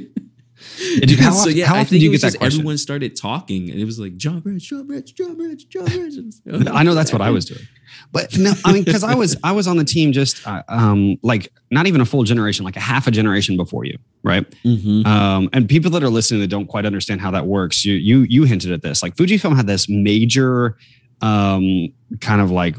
Dude, 0.77 1.19
how, 1.19 1.33
so 1.33 1.49
yeah, 1.49 1.67
how 1.67 1.77
I 1.77 1.85
think 1.85 2.03
you 2.03 2.11
get 2.11 2.21
that 2.21 2.37
question? 2.37 2.61
everyone 2.61 2.79
started 2.79 3.17
talking, 3.17 3.71
and 3.71 3.81
it 3.81 3.85
was 3.85 3.99
like 3.99 4.17
John 4.17 4.41
Branch, 4.41 4.63
John 4.63 4.87
Branch, 4.87 5.15
John 5.15 5.35
Branch, 5.37 5.69
John 5.69 5.85
Branch. 5.87 6.69
I 6.73 6.83
know 6.83 6.95
that's 6.95 7.13
what 7.13 7.23
I 7.23 7.31
was 7.31 7.47
doing, 7.47 7.67
but 8.13 8.37
no, 8.37 8.53
I 8.65 8.73
mean, 8.73 8.85
because 8.85 9.05
I 9.05 9.15
was 9.15 9.37
I 9.43 9.53
was 9.53 9.67
on 9.67 9.77
the 9.77 9.85
team 9.85 10.13
just 10.13 10.47
uh, 10.47 10.63
um, 10.69 11.17
like 11.23 11.53
not 11.71 11.87
even 11.87 12.01
a 12.01 12.05
full 12.05 12.25
generation, 12.25 12.65
like 12.65 12.77
a 12.77 12.81
half 12.81 13.07
a 13.07 13.11
generation 13.11 13.57
before 13.57 13.85
you, 13.85 13.99
right? 14.23 14.49
Mm-hmm. 14.65 15.07
Um, 15.07 15.49
and 15.53 15.69
people 15.69 15.91
that 15.93 16.03
are 16.03 16.11
listening 16.11 16.41
that 16.43 16.49
don't 16.49 16.67
quite 16.67 16.85
understand 16.85 17.21
how 17.21 17.31
that 17.31 17.47
works, 17.47 17.85
you 17.85 17.95
you 17.95 18.23
you 18.29 18.45
hinted 18.45 18.73
at 18.73 18.83
this. 18.83 19.03
Like 19.03 19.17
Fujifilm 19.17 19.57
had 19.57 19.67
this 19.67 19.89
major 19.89 20.77
um, 21.23 21.89
kind 22.21 22.41
of 22.41 22.51
like 22.51 22.77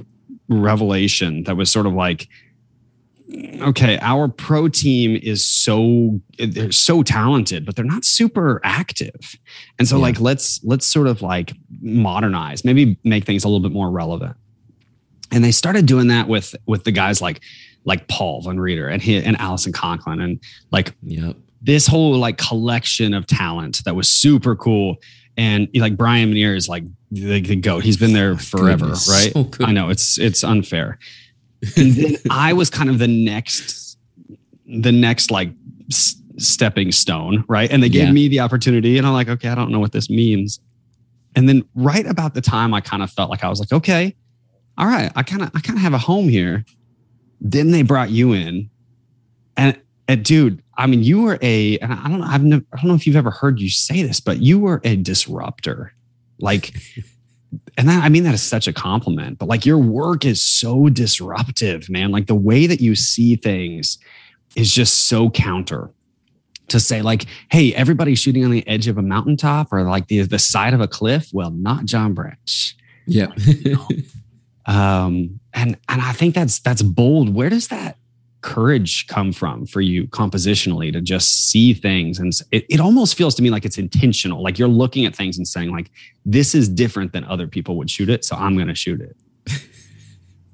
revelation 0.49 1.43
that 1.43 1.57
was 1.57 1.71
sort 1.71 1.85
of 1.85 1.93
like 1.93 2.27
okay, 3.29 3.99
our 4.01 4.27
pro 4.27 4.67
team 4.67 5.19
is 5.21 5.45
so 5.45 6.19
they're 6.37 6.71
so 6.71 7.03
talented, 7.03 7.65
but 7.65 7.75
they're 7.75 7.85
not 7.85 8.05
super 8.05 8.61
active. 8.63 9.35
And 9.79 9.87
so 9.87 9.97
yeah. 9.97 10.03
like 10.03 10.19
let's 10.19 10.63
let's 10.63 10.85
sort 10.85 11.07
of 11.07 11.21
like 11.21 11.53
modernize, 11.81 12.63
maybe 12.63 12.97
make 13.03 13.25
things 13.25 13.43
a 13.43 13.47
little 13.47 13.59
bit 13.59 13.71
more 13.71 13.89
relevant. 13.89 14.35
And 15.31 15.43
they 15.43 15.51
started 15.51 15.85
doing 15.85 16.07
that 16.07 16.27
with 16.27 16.55
with 16.65 16.83
the 16.85 16.91
guys 16.91 17.21
like 17.21 17.41
like 17.83 18.07
Paul 18.07 18.41
Von 18.41 18.57
Rieter 18.57 18.91
and 18.91 19.01
he 19.01 19.21
and 19.21 19.37
Allison 19.39 19.73
Conklin 19.73 20.21
and 20.21 20.39
like 20.71 20.93
yep. 21.03 21.35
this 21.61 21.87
whole 21.87 22.17
like 22.17 22.37
collection 22.37 23.13
of 23.13 23.27
talent 23.27 23.83
that 23.83 23.95
was 23.95 24.09
super 24.09 24.55
cool. 24.55 24.97
And 25.35 25.67
like 25.75 25.95
Bryan 25.95 26.31
Minear 26.31 26.55
is 26.55 26.67
like 26.67 26.83
the, 27.11 27.41
the 27.41 27.55
goat. 27.55 27.83
He's 27.83 27.97
been 27.97 28.13
there 28.13 28.31
oh 28.31 28.37
forever, 28.37 28.85
Goodness, 28.85 29.09
right? 29.09 29.31
So 29.33 29.65
I 29.65 29.71
know 29.73 29.89
it's 29.89 30.17
it's 30.17 30.43
unfair 30.43 30.97
and 31.75 31.91
then 31.93 32.17
I 32.29 32.53
was 32.53 32.69
kind 32.69 32.89
of 32.89 32.99
the 32.99 33.07
next, 33.07 33.97
the 34.65 34.91
next 34.91 35.31
like 35.31 35.51
s- 35.89 36.15
stepping 36.37 36.91
stone, 36.91 37.43
right? 37.47 37.71
And 37.71 37.81
they 37.81 37.89
gave 37.89 38.07
yeah. 38.07 38.11
me 38.11 38.27
the 38.27 38.39
opportunity, 38.39 38.97
and 38.97 39.05
I'm 39.05 39.13
like, 39.13 39.29
okay, 39.29 39.49
I 39.49 39.55
don't 39.55 39.71
know 39.71 39.79
what 39.79 39.91
this 39.91 40.09
means. 40.09 40.59
And 41.35 41.47
then 41.49 41.63
right 41.75 42.05
about 42.05 42.33
the 42.33 42.41
time 42.41 42.73
I 42.73 42.81
kind 42.81 43.03
of 43.03 43.11
felt 43.11 43.29
like 43.29 43.43
I 43.43 43.49
was 43.49 43.59
like, 43.59 43.71
okay, 43.71 44.15
all 44.77 44.87
right, 44.87 45.11
I 45.15 45.23
kind 45.23 45.41
of 45.41 45.51
I 45.55 45.59
kind 45.59 45.77
of 45.77 45.83
have 45.83 45.93
a 45.93 45.97
home 45.97 46.29
here. 46.29 46.65
Then 47.41 47.71
they 47.71 47.83
brought 47.83 48.09
you 48.09 48.33
in, 48.33 48.69
and, 49.55 49.79
and 50.07 50.23
dude, 50.23 50.63
I 50.77 50.87
mean, 50.87 51.03
you 51.03 51.21
were 51.21 51.37
a, 51.41 51.77
and 51.79 51.93
I 51.93 52.07
don't 52.07 52.19
know, 52.19 52.25
I've 52.27 52.43
never, 52.43 52.65
I 52.73 52.77
don't 52.77 52.87
know 52.87 52.95
if 52.95 53.05
you've 53.05 53.15
ever 53.15 53.31
heard 53.31 53.59
you 53.59 53.69
say 53.69 54.03
this, 54.03 54.19
but 54.19 54.41
you 54.41 54.59
were 54.59 54.81
a 54.83 54.95
disruptor. 54.95 55.93
Like 56.39 56.75
and 57.77 57.87
that, 57.87 58.03
I 58.03 58.09
mean 58.09 58.23
that 58.23 58.33
is 58.33 58.43
such 58.43 58.67
a 58.67 58.73
compliment, 58.73 59.37
but 59.37 59.47
like 59.47 59.65
your 59.65 59.77
work 59.77 60.25
is 60.25 60.43
so 60.43 60.89
disruptive, 60.89 61.89
man. 61.89 62.11
Like 62.11 62.27
the 62.27 62.35
way 62.35 62.67
that 62.67 62.81
you 62.81 62.95
see 62.95 63.35
things 63.35 63.97
is 64.55 64.73
just 64.73 65.07
so 65.07 65.29
counter 65.29 65.91
to 66.69 66.79
say 66.79 67.01
like, 67.01 67.25
hey, 67.51 67.73
everybody's 67.73 68.19
shooting 68.19 68.43
on 68.43 68.51
the 68.51 68.67
edge 68.67 68.87
of 68.87 68.97
a 68.97 69.01
mountaintop 69.01 69.71
or 69.71 69.83
like 69.83 70.07
the 70.07 70.21
the 70.21 70.39
side 70.39 70.73
of 70.73 70.81
a 70.81 70.87
cliff. 70.87 71.29
Well, 71.33 71.51
not 71.51 71.85
John 71.85 72.13
Branch. 72.13 72.75
Yeah. 73.05 73.27
you 73.37 73.75
know? 73.75 73.87
um, 74.73 75.39
and 75.53 75.77
and 75.87 76.01
I 76.01 76.11
think 76.13 76.35
that's 76.35 76.59
that's 76.59 76.81
bold. 76.81 77.33
Where 77.33 77.49
does 77.49 77.69
that 77.69 77.96
courage 78.41 79.07
come 79.07 79.33
from 79.33 79.65
for 79.65 79.81
you 79.81 80.07
compositionally 80.07 80.93
to 80.93 81.01
just 81.01 81.49
see 81.49 81.73
things 81.73 82.19
and 82.19 82.31
it, 82.51 82.65
it 82.69 82.79
almost 82.79 83.15
feels 83.15 83.33
to 83.33 83.41
me 83.41 83.49
like 83.49 83.65
it's 83.65 83.77
intentional 83.77 84.43
like 84.43 84.59
you're 84.59 84.67
looking 84.67 85.05
at 85.05 85.15
things 85.15 85.37
and 85.37 85.47
saying 85.47 85.71
like 85.71 85.89
this 86.23 86.53
is 86.53 86.69
different 86.69 87.13
than 87.13 87.23
other 87.23 87.47
people 87.47 87.75
would 87.77 87.89
shoot 87.89 88.09
it 88.09 88.23
so 88.23 88.35
i'm 88.35 88.55
going 88.55 88.67
to 88.67 88.75
shoot 88.75 89.01
it. 89.01 89.15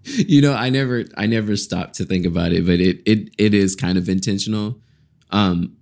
You 0.05 0.41
know 0.41 0.53
i 0.53 0.69
never 0.69 1.05
i 1.15 1.25
never 1.25 1.55
stopped 1.55 1.95
to 1.95 2.03
think 2.03 2.25
about 2.25 2.51
it 2.51 2.65
but 2.65 2.81
it 2.81 3.01
it 3.05 3.33
it 3.37 3.53
is 3.53 3.73
kind 3.73 3.97
of 3.97 4.09
intentional. 4.09 4.81
Um 5.31 5.77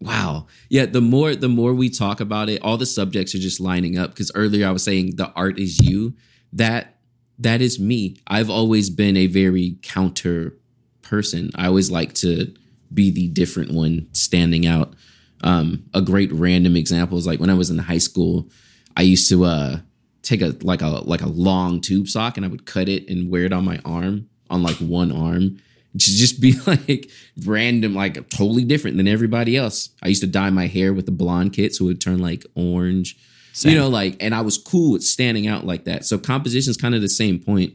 wow. 0.00 0.48
Yeah 0.70 0.86
the 0.86 1.00
more 1.00 1.36
the 1.36 1.48
more 1.48 1.72
we 1.72 1.88
talk 1.88 2.18
about 2.18 2.48
it 2.48 2.60
all 2.62 2.76
the 2.76 2.84
subjects 2.84 3.32
are 3.32 3.38
just 3.38 3.60
lining 3.60 3.96
up 3.96 4.10
because 4.10 4.32
earlier 4.34 4.66
i 4.66 4.72
was 4.72 4.82
saying 4.82 5.14
the 5.14 5.30
art 5.34 5.60
is 5.60 5.78
you. 5.78 6.14
That 6.52 6.96
that 7.38 7.62
is 7.62 7.78
me. 7.78 8.16
I've 8.26 8.50
always 8.50 8.90
been 8.90 9.16
a 9.16 9.28
very 9.28 9.76
counter 9.82 10.56
person. 11.04 11.50
I 11.54 11.66
always 11.66 11.90
like 11.90 12.14
to 12.14 12.52
be 12.92 13.10
the 13.10 13.28
different 13.28 13.72
one 13.72 14.08
standing 14.12 14.66
out. 14.66 14.94
Um, 15.42 15.84
a 15.92 16.00
great 16.00 16.32
random 16.32 16.76
example 16.76 17.18
is 17.18 17.26
like 17.26 17.40
when 17.40 17.50
I 17.50 17.54
was 17.54 17.70
in 17.70 17.78
high 17.78 17.98
school, 17.98 18.48
I 18.96 19.02
used 19.02 19.28
to 19.28 19.44
uh, 19.44 19.78
take 20.22 20.42
a 20.42 20.56
like 20.62 20.82
a 20.82 20.88
like 20.88 21.20
a 21.20 21.28
long 21.28 21.80
tube 21.80 22.08
sock 22.08 22.36
and 22.36 22.46
I 22.46 22.48
would 22.48 22.66
cut 22.66 22.88
it 22.88 23.08
and 23.08 23.30
wear 23.30 23.44
it 23.44 23.52
on 23.52 23.64
my 23.64 23.80
arm 23.84 24.28
on 24.50 24.62
like 24.62 24.76
one 24.76 25.12
arm 25.12 25.58
to 25.92 25.98
just 25.98 26.40
be 26.40 26.54
like 26.66 27.10
random, 27.44 27.94
like 27.94 28.14
totally 28.30 28.64
different 28.64 28.96
than 28.96 29.08
everybody 29.08 29.56
else. 29.56 29.90
I 30.02 30.08
used 30.08 30.22
to 30.22 30.26
dye 30.26 30.50
my 30.50 30.66
hair 30.66 30.92
with 30.92 31.06
the 31.06 31.12
blonde 31.12 31.52
kit 31.52 31.74
so 31.74 31.84
it 31.84 31.88
would 31.88 32.00
turn 32.00 32.18
like 32.18 32.44
orange. 32.54 33.16
Same. 33.52 33.72
You 33.72 33.78
know, 33.78 33.88
like, 33.88 34.16
and 34.18 34.34
I 34.34 34.40
was 34.40 34.58
cool 34.58 34.92
with 34.92 35.04
standing 35.04 35.46
out 35.46 35.64
like 35.64 35.84
that. 35.84 36.04
So 36.04 36.18
composition 36.18 36.70
is 36.70 36.76
kind 36.76 36.94
of 36.94 37.02
the 37.02 37.08
same 37.08 37.38
point. 37.38 37.74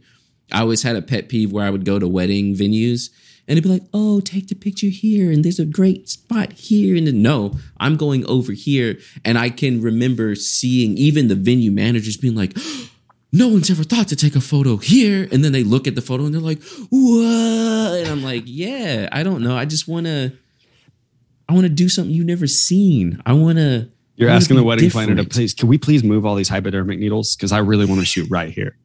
I 0.51 0.61
always 0.61 0.83
had 0.83 0.95
a 0.95 1.01
pet 1.01 1.29
peeve 1.29 1.51
where 1.51 1.65
I 1.65 1.69
would 1.69 1.85
go 1.85 1.99
to 1.99 2.07
wedding 2.07 2.55
venues 2.55 3.09
and 3.49 3.57
it'd 3.57 3.63
be 3.63 3.79
like, 3.79 3.89
oh, 3.95 4.19
take 4.19 4.47
the 4.47 4.53
picture 4.53 4.89
here, 4.89 5.31
and 5.31 5.43
there's 5.43 5.57
a 5.57 5.65
great 5.65 6.07
spot 6.07 6.53
here. 6.53 6.95
And 6.95 7.07
then, 7.07 7.23
no, 7.23 7.55
I'm 7.79 7.97
going 7.97 8.23
over 8.27 8.51
here. 8.51 8.99
And 9.25 9.39
I 9.39 9.49
can 9.49 9.81
remember 9.81 10.35
seeing 10.35 10.95
even 10.99 11.29
the 11.29 11.35
venue 11.35 11.71
managers 11.71 12.15
being 12.15 12.35
like, 12.35 12.55
no 13.33 13.47
one's 13.47 13.71
ever 13.71 13.83
thought 13.83 14.07
to 14.09 14.15
take 14.15 14.35
a 14.35 14.41
photo 14.41 14.77
here. 14.77 15.27
And 15.31 15.43
then 15.43 15.51
they 15.51 15.63
look 15.63 15.87
at 15.87 15.95
the 15.95 16.01
photo 16.03 16.25
and 16.25 16.33
they're 16.33 16.39
like, 16.39 16.61
what? 16.91 18.01
And 18.01 18.07
I'm 18.07 18.21
like, 18.21 18.43
yeah, 18.45 19.09
I 19.11 19.23
don't 19.23 19.41
know. 19.41 19.57
I 19.57 19.65
just 19.65 19.87
want 19.87 20.05
to, 20.05 20.31
I 21.47 21.53
want 21.53 21.63
to 21.63 21.69
do 21.69 21.89
something 21.89 22.13
you've 22.13 22.27
never 22.27 22.45
seen. 22.45 23.19
I 23.25 23.33
want 23.33 23.57
to. 23.57 23.89
You're 24.15 24.29
asking 24.29 24.57
the 24.57 24.63
wedding 24.63 24.85
different. 24.85 25.07
planner 25.07 25.23
to 25.23 25.27
please, 25.27 25.55
can 25.55 25.69
we 25.69 25.79
please 25.79 26.03
move 26.03 26.23
all 26.23 26.35
these 26.35 26.49
hypodermic 26.49 26.99
needles? 26.99 27.35
Because 27.35 27.51
I 27.51 27.59
really 27.59 27.87
want 27.87 27.99
to 27.99 28.05
shoot 28.05 28.29
right 28.29 28.51
here. 28.51 28.77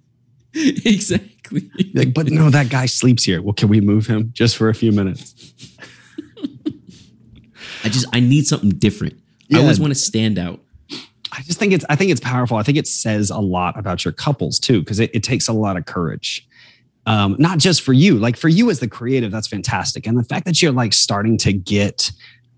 exactly. 0.84 1.70
Like, 1.94 2.14
but 2.14 2.28
no, 2.28 2.48
that 2.50 2.68
guy 2.68 2.86
sleeps 2.86 3.24
here. 3.24 3.42
Well, 3.42 3.54
can 3.54 3.68
we 3.68 3.80
move 3.80 4.06
him 4.06 4.30
just 4.32 4.56
for 4.56 4.68
a 4.68 4.74
few 4.74 4.92
minutes? 4.92 5.52
I 7.84 7.88
just 7.88 8.06
I 8.12 8.20
need 8.20 8.46
something 8.46 8.70
different. 8.70 9.20
Yeah. 9.48 9.58
I 9.58 9.60
always 9.62 9.78
want 9.78 9.92
to 9.92 9.98
stand 9.98 10.38
out. 10.38 10.60
I 11.32 11.42
just 11.42 11.58
think 11.58 11.72
it's 11.72 11.84
I 11.90 11.96
think 11.96 12.10
it's 12.10 12.20
powerful. 12.20 12.56
I 12.56 12.62
think 12.62 12.78
it 12.78 12.86
says 12.86 13.30
a 13.30 13.38
lot 13.38 13.78
about 13.78 14.04
your 14.04 14.12
couples 14.12 14.58
too, 14.58 14.80
because 14.80 15.00
it, 15.00 15.10
it 15.12 15.22
takes 15.22 15.48
a 15.48 15.52
lot 15.52 15.76
of 15.76 15.84
courage. 15.84 16.46
Um, 17.06 17.36
not 17.38 17.58
just 17.58 17.82
for 17.82 17.92
you, 17.92 18.16
like 18.16 18.36
for 18.36 18.48
you 18.48 18.70
as 18.70 18.80
the 18.80 18.88
creative, 18.88 19.30
that's 19.30 19.48
fantastic. 19.48 20.06
And 20.06 20.18
the 20.18 20.24
fact 20.24 20.46
that 20.46 20.62
you're 20.62 20.72
like 20.72 20.94
starting 20.94 21.36
to 21.38 21.52
get 21.52 22.10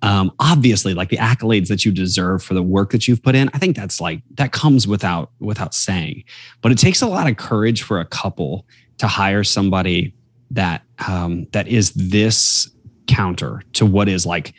um, 0.02 0.30
obviously 0.38 0.94
like 0.94 1.08
the 1.08 1.16
accolades 1.16 1.68
that 1.68 1.84
you 1.84 1.92
deserve 1.92 2.42
for 2.42 2.54
the 2.54 2.62
work 2.62 2.90
that 2.90 3.08
you've 3.08 3.22
put 3.22 3.34
in 3.34 3.48
i 3.54 3.58
think 3.58 3.74
that's 3.74 4.00
like 4.00 4.20
that 4.34 4.52
comes 4.52 4.86
without 4.86 5.30
without 5.40 5.74
saying. 5.74 6.24
But 6.60 6.72
it 6.72 6.78
takes 6.78 7.02
a 7.02 7.06
lot 7.06 7.28
of 7.28 7.36
courage 7.36 7.82
for 7.82 8.00
a 8.00 8.04
couple 8.04 8.66
to 8.98 9.06
hire 9.06 9.44
somebody 9.44 10.14
that 10.50 10.82
um, 11.06 11.46
that 11.52 11.68
is 11.68 11.92
this 11.92 12.70
counter 13.06 13.62
to 13.74 13.86
what 13.86 14.08
is 14.08 14.26
like 14.26 14.52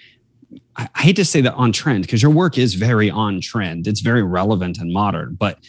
I, 0.77 0.87
I 0.95 1.01
hate 1.01 1.15
to 1.17 1.25
say 1.25 1.41
that 1.41 1.53
on 1.53 1.71
trend 1.71 2.03
because 2.03 2.21
your 2.21 2.31
work 2.31 2.57
is 2.57 2.75
very 2.75 3.09
on 3.09 3.41
trend. 3.41 3.87
It's 3.87 4.01
very 4.01 4.23
relevant 4.23 4.77
and 4.77 4.91
modern 4.91 5.35
but 5.35 5.59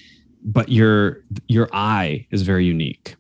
but 0.45 0.69
your 0.69 1.23
your 1.49 1.69
eye 1.73 2.27
is 2.31 2.43
very 2.43 2.65
unique. 2.65 3.17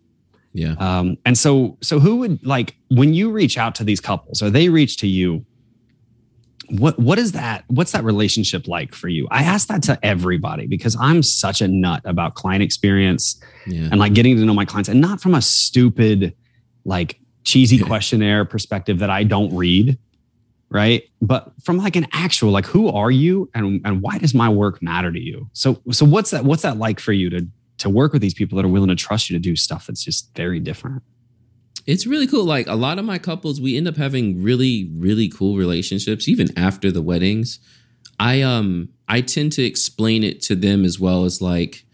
Yeah. 0.52 0.74
Um 0.78 1.18
and 1.24 1.36
so 1.36 1.76
so 1.82 1.98
who 1.98 2.16
would 2.16 2.44
like 2.46 2.76
when 2.88 3.14
you 3.14 3.30
reach 3.30 3.58
out 3.58 3.74
to 3.76 3.84
these 3.84 4.00
couples 4.00 4.42
or 4.42 4.50
they 4.50 4.68
reach 4.68 4.96
to 4.98 5.06
you 5.06 5.44
what 6.70 6.98
what 6.98 7.18
is 7.18 7.32
that 7.32 7.64
what's 7.68 7.92
that 7.92 8.04
relationship 8.04 8.68
like 8.68 8.94
for 8.94 9.08
you? 9.08 9.26
I 9.30 9.42
ask 9.42 9.68
that 9.68 9.82
to 9.84 9.98
everybody 10.02 10.66
because 10.66 10.96
i'm 11.00 11.22
such 11.22 11.60
a 11.60 11.68
nut 11.68 12.02
about 12.04 12.34
client 12.34 12.62
experience 12.62 13.40
yeah. 13.66 13.88
and 13.90 13.98
like 13.98 14.14
getting 14.14 14.36
to 14.36 14.44
know 14.44 14.54
my 14.54 14.64
clients 14.64 14.88
and 14.88 15.00
not 15.00 15.20
from 15.20 15.34
a 15.34 15.42
stupid 15.42 16.34
like 16.84 17.20
cheesy 17.44 17.78
questionnaire 17.78 18.44
perspective 18.44 18.98
that 18.98 19.10
i 19.10 19.24
don't 19.24 19.54
read 19.54 19.98
right? 20.70 21.04
But 21.22 21.50
from 21.62 21.78
like 21.78 21.96
an 21.96 22.06
actual 22.12 22.50
like 22.50 22.66
who 22.66 22.88
are 22.88 23.10
you 23.10 23.50
and 23.54 23.80
and 23.84 24.02
why 24.02 24.18
does 24.18 24.34
my 24.34 24.48
work 24.48 24.82
matter 24.82 25.12
to 25.12 25.20
you? 25.20 25.48
So 25.52 25.80
so 25.90 26.04
what's 26.04 26.30
that 26.30 26.44
what's 26.44 26.62
that 26.62 26.76
like 26.76 27.00
for 27.00 27.12
you 27.12 27.30
to 27.30 27.46
to 27.78 27.90
work 27.90 28.12
with 28.12 28.22
these 28.22 28.34
people 28.34 28.56
that 28.56 28.64
are 28.64 28.68
willing 28.68 28.88
to 28.88 28.96
trust 28.96 29.30
you 29.30 29.36
to 29.36 29.40
do 29.40 29.56
stuff 29.56 29.86
that's 29.86 30.04
just 30.04 30.34
very 30.34 30.60
different 30.60 31.02
it's 31.88 32.06
really 32.06 32.26
cool. 32.26 32.44
Like 32.44 32.66
a 32.66 32.74
lot 32.74 32.98
of 32.98 33.06
my 33.06 33.16
couples, 33.18 33.62
we 33.62 33.74
end 33.74 33.88
up 33.88 33.96
having 33.96 34.42
really, 34.42 34.90
really 34.94 35.26
cool 35.26 35.56
relationships, 35.56 36.28
even 36.28 36.56
after 36.56 36.92
the 36.92 37.00
weddings. 37.00 37.60
I 38.20 38.42
um 38.42 38.90
I 39.08 39.22
tend 39.22 39.52
to 39.52 39.62
explain 39.62 40.22
it 40.22 40.42
to 40.42 40.54
them 40.54 40.84
as 40.84 41.00
well 41.00 41.24
as 41.24 41.40
like 41.40 41.86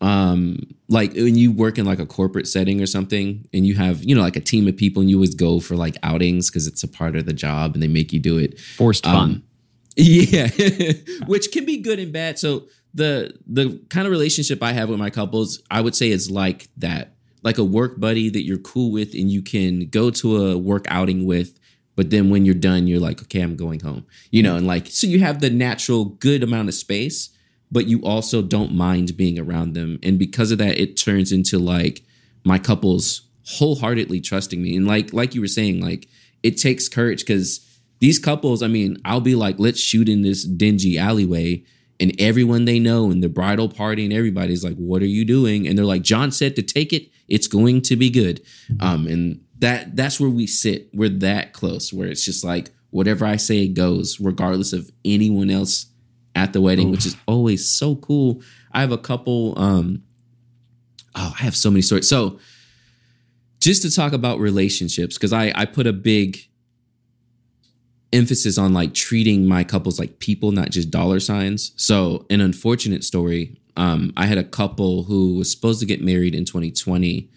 um 0.00 0.58
like 0.88 1.14
when 1.14 1.34
you 1.36 1.50
work 1.50 1.78
in 1.78 1.84
like 1.84 1.98
a 1.98 2.06
corporate 2.06 2.46
setting 2.46 2.80
or 2.80 2.86
something 2.86 3.44
and 3.52 3.66
you 3.66 3.74
have 3.74 4.04
you 4.04 4.14
know 4.14 4.20
like 4.20 4.36
a 4.36 4.40
team 4.40 4.68
of 4.68 4.76
people 4.76 5.00
and 5.00 5.10
you 5.10 5.16
always 5.16 5.34
go 5.34 5.58
for 5.58 5.74
like 5.74 5.96
outings 6.04 6.48
because 6.48 6.68
it's 6.68 6.84
a 6.84 6.88
part 6.88 7.16
of 7.16 7.26
the 7.26 7.32
job 7.32 7.74
and 7.74 7.82
they 7.82 7.88
make 7.88 8.12
you 8.12 8.20
do 8.20 8.38
it. 8.38 8.60
Forced 8.60 9.04
fun. 9.04 9.16
um, 9.16 9.42
yeah. 9.96 10.48
Which 11.26 11.50
can 11.50 11.64
be 11.64 11.78
good 11.78 11.98
and 11.98 12.12
bad. 12.12 12.38
So 12.38 12.68
the 12.94 13.36
the 13.48 13.82
kind 13.88 14.06
of 14.06 14.12
relationship 14.12 14.62
i 14.62 14.70
have 14.70 14.90
with 14.90 14.98
my 14.98 15.08
couples 15.08 15.62
i 15.70 15.80
would 15.80 15.96
say 15.96 16.10
is 16.10 16.30
like 16.30 16.68
that 16.76 17.14
like 17.42 17.58
a 17.58 17.64
work 17.64 17.98
buddy 17.98 18.28
that 18.30 18.44
you're 18.44 18.58
cool 18.58 18.92
with 18.92 19.14
and 19.14 19.30
you 19.30 19.42
can 19.42 19.88
go 19.88 20.10
to 20.10 20.46
a 20.46 20.58
work 20.58 20.84
outing 20.88 21.26
with 21.26 21.58
but 21.96 22.10
then 22.10 22.30
when 22.30 22.44
you're 22.44 22.54
done 22.54 22.86
you're 22.86 23.00
like 23.00 23.20
okay 23.22 23.40
i'm 23.40 23.56
going 23.56 23.80
home 23.80 24.06
you 24.30 24.42
know 24.42 24.56
and 24.56 24.66
like 24.66 24.86
so 24.86 25.06
you 25.06 25.20
have 25.20 25.40
the 25.40 25.50
natural 25.50 26.04
good 26.04 26.42
amount 26.42 26.68
of 26.68 26.74
space 26.74 27.30
but 27.72 27.86
you 27.86 28.00
also 28.02 28.42
don't 28.42 28.74
mind 28.74 29.16
being 29.16 29.38
around 29.38 29.72
them. 29.72 29.98
And 30.02 30.18
because 30.18 30.52
of 30.52 30.58
that 30.58 30.78
it 30.78 30.96
turns 30.98 31.32
into 31.32 31.58
like 31.58 32.04
my 32.44 32.58
couples 32.58 33.22
wholeheartedly 33.46 34.20
trusting 34.20 34.62
me. 34.62 34.76
And 34.76 34.86
like 34.86 35.12
like 35.12 35.34
you 35.34 35.40
were 35.40 35.48
saying 35.48 35.80
like 35.80 36.06
it 36.42 36.58
takes 36.58 36.88
courage 36.88 37.20
because 37.20 37.66
these 38.00 38.18
couples 38.18 38.64
i 38.64 38.66
mean 38.66 38.96
i'll 39.04 39.20
be 39.20 39.36
like 39.36 39.54
let's 39.60 39.78
shoot 39.78 40.08
in 40.08 40.22
this 40.22 40.44
dingy 40.44 40.98
alleyway 40.98 41.62
and 42.02 42.14
everyone 42.18 42.66
they 42.66 42.78
know 42.78 43.10
and 43.10 43.22
the 43.22 43.28
bridal 43.28 43.68
party 43.68 44.04
and 44.04 44.12
everybody's 44.12 44.64
like 44.64 44.76
what 44.76 45.00
are 45.00 45.06
you 45.06 45.24
doing 45.24 45.66
and 45.66 45.78
they're 45.78 45.84
like 45.84 46.02
john 46.02 46.30
said 46.30 46.54
to 46.56 46.62
take 46.62 46.92
it 46.92 47.08
it's 47.32 47.46
going 47.46 47.80
to 47.80 47.96
be 47.96 48.10
good. 48.10 48.44
Mm-hmm. 48.70 48.82
Um, 48.86 49.06
and 49.06 49.40
that 49.60 49.96
that's 49.96 50.20
where 50.20 50.28
we 50.28 50.46
sit. 50.46 50.90
We're 50.92 51.08
that 51.08 51.54
close 51.54 51.90
where 51.90 52.08
it's 52.08 52.24
just 52.24 52.44
like 52.44 52.70
whatever 52.90 53.24
I 53.24 53.36
say 53.36 53.64
it 53.64 53.68
goes, 53.68 54.20
regardless 54.20 54.74
of 54.74 54.90
anyone 55.02 55.50
else 55.50 55.86
at 56.34 56.52
the 56.52 56.60
wedding, 56.60 56.90
which 56.90 57.06
is 57.06 57.16
always 57.26 57.66
so 57.66 57.96
cool. 57.96 58.42
I 58.72 58.82
have 58.82 58.92
a 58.92 58.98
couple. 58.98 59.58
Um, 59.58 60.02
oh, 61.14 61.34
I 61.38 61.42
have 61.42 61.56
so 61.56 61.70
many 61.70 61.80
stories. 61.80 62.06
So 62.06 62.38
just 63.60 63.80
to 63.82 63.90
talk 63.90 64.12
about 64.12 64.38
relationships, 64.38 65.16
because 65.16 65.32
I 65.32 65.52
I 65.54 65.64
put 65.64 65.86
a 65.86 65.92
big 65.94 66.38
emphasis 68.12 68.58
on 68.58 68.72
like 68.72 68.94
treating 68.94 69.46
my 69.46 69.64
couples 69.64 69.98
like 69.98 70.18
people, 70.18 70.52
not 70.52 70.70
just 70.70 70.90
dollar 70.90 71.20
signs. 71.20 71.72
So 71.76 72.26
an 72.30 72.40
unfortunate 72.40 73.04
story 73.04 73.56
um, 73.76 74.12
I 74.16 74.26
had 74.26 74.38
a 74.38 74.44
couple 74.44 75.04
who 75.04 75.36
was 75.36 75.50
supposed 75.50 75.80
to 75.80 75.86
get 75.86 76.02
married 76.02 76.34
in 76.34 76.44
2020, 76.44 77.30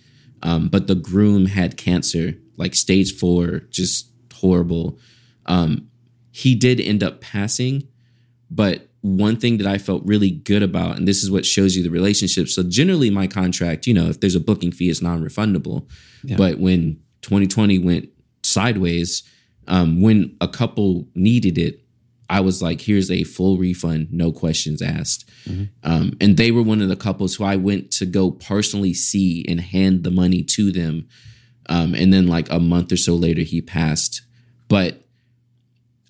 um, 0.44 0.68
but 0.68 0.88
the 0.88 0.96
groom 0.96 1.46
had 1.46 1.78
cancer, 1.78 2.34
like 2.58 2.76
stage 2.76 3.18
four, 3.18 3.60
just 3.70 4.10
horrible. 4.34 5.00
Um, 5.46 5.90
he 6.32 6.56
did 6.56 6.82
end 6.82 7.04
up 7.04 7.22
passing, 7.22 7.88
but 8.52 8.90
one 9.02 9.38
thing 9.38 9.58
that 9.60 9.68
I 9.68 9.78
felt 9.78 10.04
really 10.06 10.32
good 10.32 10.64
about, 10.64 10.98
and 10.98 11.08
this 11.08 11.24
is 11.24 11.32
what 11.32 11.46
shows 11.46 11.78
you 11.78 11.84
the 11.84 11.90
relationship. 11.90 12.50
So 12.50 12.64
generally, 12.64 13.10
my 13.10 13.28
contract, 13.28 13.88
you 13.88 13.94
know, 13.94 14.08
if 14.08 14.20
there's 14.20 14.36
a 14.36 14.40
booking 14.40 14.72
fee, 14.72 14.90
it's 14.90 15.02
non-refundable. 15.02 15.88
Yeah. 16.24 16.38
But 16.38 16.60
when 16.60 17.00
2020 17.22 17.80
went 17.80 18.10
sideways, 18.44 19.24
um, 19.68 20.02
when 20.02 20.36
a 20.42 20.48
couple 20.48 21.08
needed 21.16 21.58
it, 21.58 21.82
I 22.30 22.40
was 22.40 22.62
like, 22.62 22.82
here's 22.82 23.12
a 23.12 23.24
full 23.24 23.58
refund, 23.58 24.12
no 24.12 24.32
questions 24.32 24.82
asked. 24.82 25.30
Mm-hmm. 25.48 25.66
Um, 25.84 26.14
and 26.20 26.38
they 26.38 26.52
were 26.52 26.64
one 26.64 26.82
of 26.82 26.90
the 26.90 26.96
couples 26.96 27.36
who 27.36 27.44
I 27.44 27.56
went 27.56 27.92
to 27.92 28.06
go 28.06 28.32
personally 28.32 28.94
see 28.94 29.46
and 29.48 29.62
hand 29.62 30.04
the 30.04 30.12
money 30.12 30.42
to 30.44 30.72
them. 30.72 31.08
Um, 31.70 31.94
and 31.94 32.12
then, 32.14 32.28
like 32.28 32.52
a 32.52 32.60
month 32.60 32.92
or 32.92 32.98
so 32.98 33.16
later, 33.16 33.42
he 33.42 33.62
passed. 33.62 34.22
But 34.68 35.04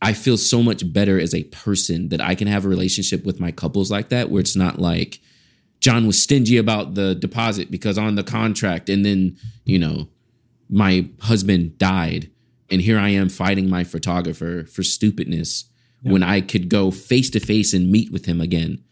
I 0.01 0.13
feel 0.13 0.37
so 0.37 0.61
much 0.61 0.91
better 0.91 1.19
as 1.19 1.33
a 1.33 1.43
person 1.45 2.09
that 2.09 2.21
I 2.21 2.35
can 2.35 2.47
have 2.47 2.65
a 2.65 2.69
relationship 2.69 3.25
with 3.25 3.39
my 3.39 3.51
couples 3.51 3.89
like 3.89 4.09
that, 4.09 4.29
where 4.29 4.41
it's 4.41 4.55
not 4.55 4.79
like 4.79 5.19
John 5.79 6.07
was 6.07 6.21
stingy 6.21 6.57
about 6.57 6.95
the 6.95 7.15
deposit 7.15 7.71
because 7.71 7.97
on 7.97 8.15
the 8.15 8.23
contract, 8.23 8.89
and 8.89 9.05
then, 9.05 9.37
you 9.65 9.79
know, 9.79 10.09
my 10.69 11.09
husband 11.21 11.77
died. 11.77 12.29
And 12.69 12.81
here 12.81 12.97
I 12.97 13.09
am 13.09 13.29
fighting 13.29 13.69
my 13.69 13.83
photographer 13.83 14.65
for 14.65 14.83
stupidness 14.83 15.65
when 16.01 16.21
I 16.21 16.41
could 16.41 16.69
go 16.69 16.91
face 16.91 17.31
to 17.31 17.39
face 17.39 17.73
and 17.73 17.91
meet 17.91 18.11
with 18.11 18.25
him 18.25 18.39
again 18.39 18.83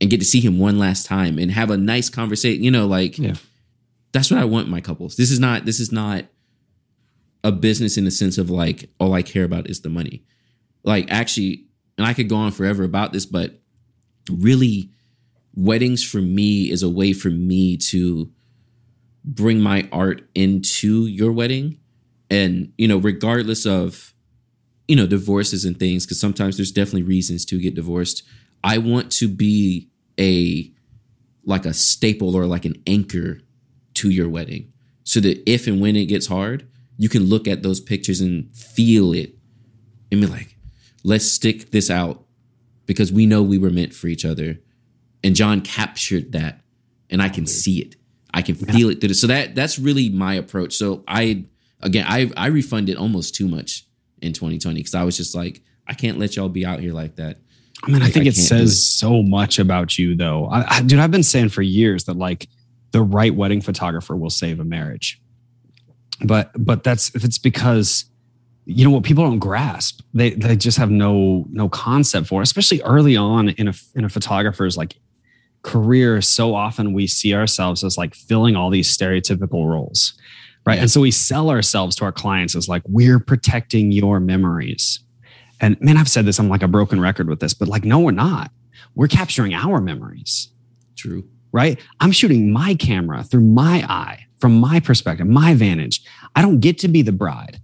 and 0.00 0.08
get 0.08 0.20
to 0.20 0.26
see 0.26 0.40
him 0.40 0.58
one 0.58 0.78
last 0.78 1.04
time 1.04 1.38
and 1.38 1.50
have 1.50 1.70
a 1.70 1.76
nice 1.76 2.08
conversation. 2.08 2.62
You 2.62 2.70
know, 2.70 2.86
like 2.86 3.18
yeah. 3.18 3.34
that's 4.12 4.30
what 4.30 4.40
I 4.40 4.44
want 4.44 4.68
my 4.68 4.80
couples. 4.80 5.16
This 5.16 5.32
is 5.32 5.40
not 5.40 5.64
this 5.64 5.80
is 5.80 5.90
not 5.90 6.26
a 7.42 7.50
business 7.50 7.96
in 7.96 8.04
the 8.04 8.10
sense 8.10 8.38
of 8.38 8.50
like 8.50 8.88
all 9.00 9.14
I 9.14 9.22
care 9.22 9.44
about 9.44 9.68
is 9.68 9.80
the 9.80 9.88
money. 9.88 10.24
Like 10.84 11.10
actually, 11.10 11.66
and 11.98 12.06
I 12.06 12.14
could 12.14 12.28
go 12.28 12.36
on 12.36 12.52
forever 12.52 12.84
about 12.84 13.12
this, 13.12 13.26
but 13.26 13.60
really 14.30 14.90
weddings 15.54 16.04
for 16.04 16.20
me 16.20 16.70
is 16.70 16.82
a 16.82 16.88
way 16.88 17.12
for 17.12 17.30
me 17.30 17.76
to 17.76 18.30
bring 19.24 19.60
my 19.60 19.88
art 19.90 20.22
into 20.34 21.06
your 21.06 21.32
wedding 21.32 21.78
and 22.30 22.72
you 22.78 22.88
know 22.88 22.98
regardless 22.98 23.66
of 23.66 24.14
you 24.88 24.96
know, 24.96 25.06
divorces 25.06 25.64
and 25.64 25.78
things, 25.78 26.04
because 26.04 26.20
sometimes 26.20 26.56
there's 26.56 26.72
definitely 26.72 27.02
reasons 27.02 27.44
to 27.46 27.58
get 27.58 27.74
divorced. 27.74 28.22
I 28.62 28.78
want 28.78 29.10
to 29.12 29.28
be 29.28 29.88
a 30.18 30.70
like 31.44 31.66
a 31.66 31.74
staple 31.74 32.34
or 32.34 32.46
like 32.46 32.64
an 32.64 32.82
anchor 32.86 33.40
to 33.94 34.10
your 34.10 34.28
wedding 34.28 34.72
so 35.04 35.20
that 35.20 35.42
if 35.50 35.66
and 35.66 35.80
when 35.80 35.94
it 35.96 36.06
gets 36.06 36.26
hard, 36.26 36.66
you 36.96 37.08
can 37.08 37.24
look 37.24 37.46
at 37.46 37.62
those 37.62 37.80
pictures 37.80 38.20
and 38.20 38.54
feel 38.54 39.12
it 39.12 39.34
and 40.10 40.20
be 40.22 40.26
like, 40.26 40.56
let's 41.02 41.26
stick 41.26 41.70
this 41.70 41.90
out 41.90 42.24
because 42.86 43.12
we 43.12 43.26
know 43.26 43.42
we 43.42 43.58
were 43.58 43.70
meant 43.70 43.94
for 43.94 44.08
each 44.08 44.24
other. 44.24 44.58
and 45.22 45.34
John 45.34 45.62
captured 45.62 46.32
that, 46.32 46.60
and 47.08 47.22
I 47.22 47.30
can 47.30 47.46
see 47.46 47.80
it. 47.80 47.96
I 48.34 48.42
can 48.42 48.56
feel 48.56 48.90
it. 48.90 49.00
through 49.00 49.14
So 49.14 49.28
that 49.28 49.54
that's 49.54 49.78
really 49.78 50.10
my 50.10 50.34
approach. 50.34 50.74
So 50.74 51.04
I 51.06 51.44
again, 51.82 52.06
I 52.08 52.30
I 52.36 52.48
refunded 52.48 52.96
almost 52.96 53.34
too 53.34 53.48
much 53.48 53.86
in 54.22 54.32
2020 54.32 54.80
because 54.80 54.94
I 54.94 55.04
was 55.04 55.16
just 55.16 55.34
like, 55.34 55.62
I 55.86 55.94
can't 55.94 56.18
let 56.18 56.36
y'all 56.36 56.48
be 56.48 56.64
out 56.64 56.80
here 56.80 56.92
like 56.92 57.16
that. 57.16 57.38
I 57.82 57.90
mean, 57.90 58.02
I, 58.02 58.06
I 58.06 58.10
think 58.10 58.26
I 58.26 58.28
it 58.28 58.36
says 58.36 58.72
it. 58.72 58.76
so 58.76 59.22
much 59.22 59.58
about 59.58 59.98
you, 59.98 60.16
though. 60.16 60.46
I, 60.46 60.76
I, 60.76 60.82
dude, 60.82 60.98
I've 60.98 61.10
been 61.10 61.22
saying 61.22 61.50
for 61.50 61.62
years 61.62 62.04
that 62.04 62.16
like 62.16 62.48
the 62.92 63.02
right 63.02 63.34
wedding 63.34 63.60
photographer 63.60 64.16
will 64.16 64.30
save 64.30 64.60
a 64.60 64.64
marriage, 64.64 65.20
but 66.24 66.52
but 66.56 66.82
that's 66.82 67.14
if 67.14 67.24
it's 67.24 67.38
because 67.38 68.06
you 68.66 68.84
know 68.84 68.90
what 68.90 69.02
people 69.02 69.24
don't 69.24 69.38
grasp 69.38 70.00
they 70.14 70.30
they 70.30 70.56
just 70.56 70.78
have 70.78 70.90
no 70.90 71.44
no 71.50 71.68
concept 71.68 72.26
for 72.26 72.40
it, 72.40 72.44
especially 72.44 72.80
early 72.82 73.16
on 73.16 73.50
in 73.50 73.68
a 73.68 73.74
in 73.94 74.04
a 74.04 74.08
photographer's 74.08 74.76
like 74.76 74.96
career 75.62 76.20
so 76.20 76.54
often 76.54 76.92
we 76.92 77.06
see 77.06 77.34
ourselves 77.34 77.82
as 77.84 77.96
like 77.96 78.14
filling 78.14 78.54
all 78.54 78.70
these 78.70 78.94
stereotypical 78.94 79.66
roles 79.66 80.14
right. 80.66 80.74
Yeah. 80.76 80.82
and 80.82 80.90
so 80.90 81.00
we 81.00 81.10
sell 81.10 81.50
ourselves 81.50 81.96
to 81.96 82.04
our 82.04 82.12
clients 82.12 82.54
as 82.54 82.68
like 82.68 82.82
we're 82.86 83.18
protecting 83.18 83.92
your 83.92 84.20
memories. 84.20 85.00
And 85.60 85.80
man 85.80 85.96
i've 85.96 86.08
said 86.08 86.26
this 86.26 86.38
i'm 86.38 86.48
like 86.48 86.62
a 86.62 86.68
broken 86.68 87.00
record 87.00 87.28
with 87.28 87.40
this 87.40 87.54
but 87.54 87.68
like 87.68 87.84
no 87.84 88.00
we're 88.00 88.10
not. 88.12 88.50
We're 88.94 89.08
capturing 89.08 89.54
our 89.54 89.80
memories. 89.80 90.50
True. 90.96 91.28
Right? 91.52 91.80
I'm 92.00 92.12
shooting 92.12 92.52
my 92.52 92.74
camera 92.74 93.22
through 93.24 93.44
my 93.44 93.84
eye 93.88 94.26
from 94.38 94.58
my 94.58 94.80
perspective 94.80 95.26
my 95.26 95.54
vantage. 95.54 96.04
I 96.34 96.42
don't 96.42 96.60
get 96.60 96.78
to 96.80 96.88
be 96.88 97.02
the 97.02 97.12
bride. 97.12 97.60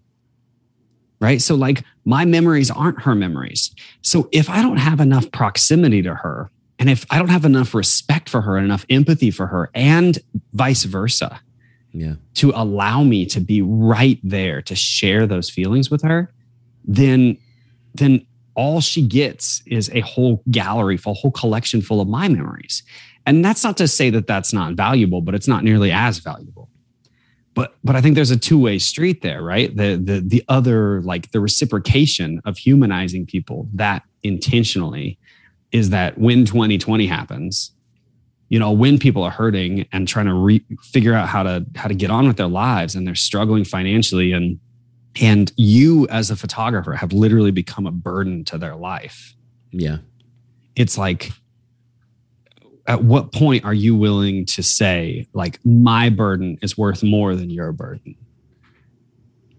Right? 1.21 1.43
So 1.43 1.55
like 1.55 1.85
my 2.05 2.25
memories 2.25 2.71
aren't 2.71 3.03
her 3.03 3.15
memories. 3.15 3.75
So 4.03 4.29
if 4.33 4.49
i 4.49 4.63
don't 4.63 4.79
have 4.79 5.01
enough 5.01 5.31
proximity 5.33 6.03
to 6.03 6.15
her 6.15 6.51
and 6.81 6.89
if 6.89 7.05
I 7.11 7.19
don't 7.19 7.29
have 7.29 7.45
enough 7.45 7.75
respect 7.75 8.31
for 8.31 8.41
her 8.41 8.57
and 8.57 8.65
enough 8.65 8.87
empathy 8.89 9.31
for 9.31 9.47
her 9.47 9.71
and 9.75 10.19
vice 10.55 10.85
versa, 10.85 11.39
yeah. 11.93 12.15
to 12.35 12.53
allow 12.55 13.03
me 13.03 13.27
to 13.27 13.41
be 13.41 13.63
right 13.63 14.19
there 14.23 14.63
to 14.63 14.75
share 14.75 15.27
those 15.27 15.51
feelings 15.51 15.91
with 15.91 16.03
her, 16.03 16.33
then 16.85 17.37
then 17.95 18.27
all 18.55 18.81
she 18.81 19.03
gets 19.03 19.63
is 19.67 19.91
a 19.95 20.01
whole 20.01 20.43
gallery 20.51 20.97
full, 20.97 21.15
whole 21.15 21.31
collection 21.31 21.81
full 21.81 22.01
of 22.01 22.09
my 22.09 22.29
memories. 22.29 22.83
And 23.27 23.45
that's 23.45 23.65
not 23.65 23.77
to 23.79 23.89
say 23.89 24.11
that 24.11 24.27
that's 24.27 24.53
not 24.53 24.75
valuable, 24.75 25.21
but 25.21 25.35
it's 25.35 25.49
not 25.49 25.65
nearly 25.65 25.91
as 25.91 26.19
valuable. 26.19 26.69
But 27.55 27.75
but 27.83 27.97
I 27.97 28.01
think 28.01 28.15
there's 28.15 28.31
a 28.31 28.37
two-way 28.37 28.79
street 28.79 29.23
there, 29.23 29.43
right? 29.43 29.75
The 29.75 29.97
the 29.97 30.21
the 30.21 30.45
other 30.49 31.03
like 31.03 31.31
the 31.33 31.41
reciprocation 31.41 32.41
of 32.45 32.57
humanizing 32.59 33.27
people 33.27 33.69
that 33.75 34.03
intentionally 34.23 35.19
is 35.73 35.91
that 35.91 36.19
when 36.19 36.45
2020 36.45 37.07
happens, 37.07 37.73
you 38.51 38.59
know, 38.59 38.73
when 38.73 38.99
people 38.99 39.23
are 39.23 39.31
hurting 39.31 39.87
and 39.93 40.07
trying 40.07 40.27
to 40.27 40.35
re- 40.35 40.65
figure 40.83 41.15
out 41.15 41.29
how 41.29 41.45
to 41.45 41.65
how 41.77 41.89
to 41.89 41.95
get 41.95 42.11
on 42.11 42.27
with 42.27 42.37
their 42.37 42.49
lives 42.49 42.95
and 42.95 43.07
they're 43.07 43.15
struggling 43.15 43.65
financially 43.65 44.33
and 44.33 44.59
and 45.21 45.53
you 45.57 46.07
as 46.09 46.31
a 46.31 46.37
photographer 46.37 46.93
have 46.93 47.13
literally 47.13 47.53
become 47.53 47.87
a 47.87 47.93
burden 47.93 48.45
to 48.45 48.59
their 48.59 48.75
life. 48.75 49.35
Yeah. 49.71 49.99
It's 50.75 50.99
like 50.99 51.31
at 52.87 53.05
what 53.05 53.33
point 53.33 53.65
are 53.65 53.75
you 53.75 53.95
willing 53.95 54.45
to 54.47 54.63
say 54.65 55.29
like 55.33 55.65
my 55.65 56.11
burden 56.11 56.59
is 56.61 56.77
worth 56.77 57.05
more 57.05 57.37
than 57.37 57.51
your 57.51 57.71
burden? 57.71 58.17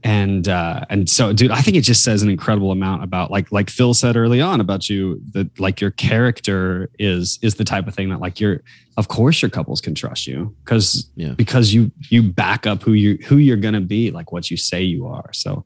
And 0.03 0.47
uh 0.47 0.83
and 0.89 1.09
so 1.09 1.31
dude 1.31 1.51
i 1.51 1.61
think 1.61 1.77
it 1.77 1.81
just 1.81 2.03
says 2.03 2.23
an 2.23 2.29
incredible 2.29 2.71
amount 2.71 3.03
about 3.03 3.29
like 3.29 3.51
like 3.51 3.69
phil 3.69 3.93
said 3.93 4.17
early 4.17 4.41
on 4.41 4.59
about 4.59 4.89
you 4.89 5.21
that 5.31 5.59
like 5.59 5.79
your 5.79 5.91
character 5.91 6.89
is 6.97 7.37
is 7.41 7.55
the 7.55 7.63
type 7.63 7.87
of 7.87 7.93
thing 7.93 8.09
that 8.09 8.19
like 8.19 8.39
you're 8.39 8.61
of 8.97 9.07
course 9.07 9.41
your 9.41 9.49
couples 9.49 9.81
can 9.81 9.95
trust 9.95 10.27
you 10.27 10.55
because 10.63 11.09
yeah. 11.15 11.31
because 11.31 11.73
you 11.73 11.91
you 12.09 12.21
back 12.21 12.67
up 12.67 12.83
who 12.83 12.93
you 12.93 13.17
who 13.25 13.37
you're 13.37 13.57
gonna 13.57 13.81
be 13.81 14.11
like 14.11 14.31
what 14.31 14.51
you 14.51 14.57
say 14.57 14.81
you 14.81 15.07
are. 15.07 15.31
So 15.33 15.65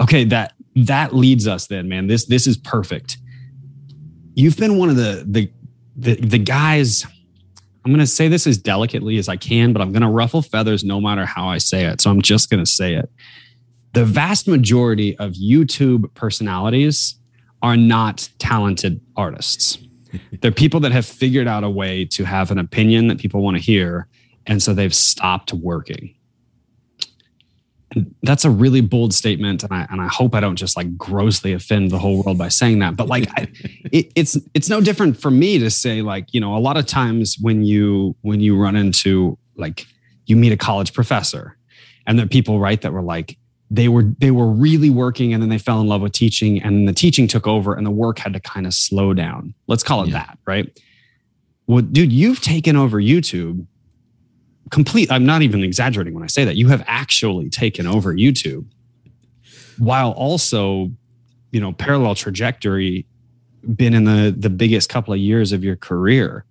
okay 0.00 0.24
that 0.24 0.54
that 0.74 1.14
leads 1.14 1.46
us 1.46 1.66
then 1.66 1.88
man. 1.88 2.06
This 2.06 2.26
this 2.26 2.46
is 2.46 2.56
perfect. 2.56 3.18
You've 4.34 4.56
been 4.56 4.78
one 4.78 4.88
of 4.88 4.96
the 4.96 5.24
the 5.26 5.50
the, 5.96 6.14
the 6.14 6.38
guys 6.38 7.04
i'm 7.84 7.92
going 7.92 7.98
to 7.98 8.06
say 8.06 8.26
this 8.26 8.46
as 8.46 8.56
delicately 8.56 9.18
as 9.18 9.28
i 9.28 9.36
can 9.36 9.74
but 9.74 9.82
i'm 9.82 9.92
going 9.92 10.00
to 10.00 10.08
ruffle 10.08 10.40
feathers 10.40 10.84
no 10.84 11.02
matter 11.02 11.26
how 11.26 11.48
i 11.48 11.58
say 11.58 11.84
it 11.84 12.00
so 12.00 12.10
i'm 12.10 12.22
just 12.22 12.48
going 12.48 12.64
to 12.64 12.70
say 12.70 12.94
it 12.94 13.10
the 13.92 14.04
vast 14.04 14.48
majority 14.48 15.16
of 15.18 15.32
YouTube 15.32 16.12
personalities 16.14 17.16
are 17.62 17.76
not 17.76 18.28
talented 18.38 19.00
artists. 19.16 19.78
They're 20.40 20.50
people 20.50 20.80
that 20.80 20.92
have 20.92 21.06
figured 21.06 21.46
out 21.46 21.64
a 21.64 21.70
way 21.70 22.04
to 22.06 22.24
have 22.24 22.50
an 22.50 22.58
opinion 22.58 23.08
that 23.08 23.18
people 23.18 23.42
want 23.42 23.56
to 23.56 23.62
hear. 23.62 24.08
And 24.46 24.62
so 24.62 24.74
they've 24.74 24.94
stopped 24.94 25.52
working. 25.52 26.14
And 27.94 28.14
that's 28.22 28.44
a 28.44 28.50
really 28.50 28.80
bold 28.80 29.12
statement. 29.12 29.62
And 29.62 29.72
I, 29.72 29.86
and 29.90 30.00
I 30.00 30.08
hope 30.08 30.34
I 30.34 30.40
don't 30.40 30.56
just 30.56 30.76
like 30.76 30.96
grossly 30.96 31.52
offend 31.52 31.90
the 31.90 31.98
whole 31.98 32.22
world 32.22 32.38
by 32.38 32.48
saying 32.48 32.78
that. 32.80 32.96
But 32.96 33.06
like, 33.06 33.28
I, 33.36 33.42
it, 33.92 34.10
it's, 34.16 34.38
it's 34.54 34.68
no 34.68 34.80
different 34.80 35.20
for 35.20 35.30
me 35.30 35.58
to 35.58 35.70
say 35.70 36.02
like, 36.02 36.32
you 36.32 36.40
know, 36.40 36.56
a 36.56 36.58
lot 36.58 36.76
of 36.76 36.86
times 36.86 37.36
when 37.40 37.62
you, 37.62 38.16
when 38.22 38.40
you 38.40 38.56
run 38.56 38.76
into 38.76 39.38
like, 39.56 39.86
you 40.26 40.36
meet 40.36 40.52
a 40.52 40.56
college 40.56 40.94
professor 40.94 41.56
and 42.06 42.18
there 42.18 42.24
are 42.24 42.28
people, 42.28 42.58
right, 42.58 42.80
that 42.80 42.92
were 42.92 43.02
like, 43.02 43.36
they 43.72 43.88
were 43.88 44.02
they 44.18 44.30
were 44.30 44.48
really 44.48 44.90
working 44.90 45.32
and 45.32 45.42
then 45.42 45.48
they 45.48 45.58
fell 45.58 45.80
in 45.80 45.86
love 45.86 46.02
with 46.02 46.12
teaching 46.12 46.62
and 46.62 46.86
the 46.86 46.92
teaching 46.92 47.26
took 47.26 47.46
over 47.46 47.74
and 47.74 47.86
the 47.86 47.90
work 47.90 48.18
had 48.18 48.34
to 48.34 48.40
kind 48.40 48.66
of 48.66 48.74
slow 48.74 49.14
down. 49.14 49.54
Let's 49.66 49.82
call 49.82 50.02
it 50.02 50.08
yeah. 50.08 50.12
that 50.26 50.38
right? 50.46 50.78
Well 51.66 51.80
dude 51.80 52.12
you've 52.12 52.40
taken 52.40 52.76
over 52.76 52.98
youtube. 52.98 53.66
Complete 54.70 55.10
i'm 55.10 55.24
not 55.24 55.42
even 55.42 55.64
exaggerating 55.64 56.12
when 56.12 56.22
i 56.22 56.26
say 56.26 56.44
that. 56.44 56.56
You 56.56 56.68
have 56.68 56.84
actually 56.86 57.48
taken 57.48 57.86
over 57.86 58.14
youtube 58.14 58.66
while 59.78 60.10
also 60.12 60.90
you 61.50 61.60
know 61.60 61.72
parallel 61.72 62.14
trajectory 62.14 63.06
been 63.74 63.94
in 63.94 64.04
the 64.04 64.34
the 64.36 64.50
biggest 64.50 64.90
couple 64.90 65.14
of 65.14 65.20
years 65.20 65.52
of 65.52 65.64
your 65.64 65.76
career. 65.76 66.44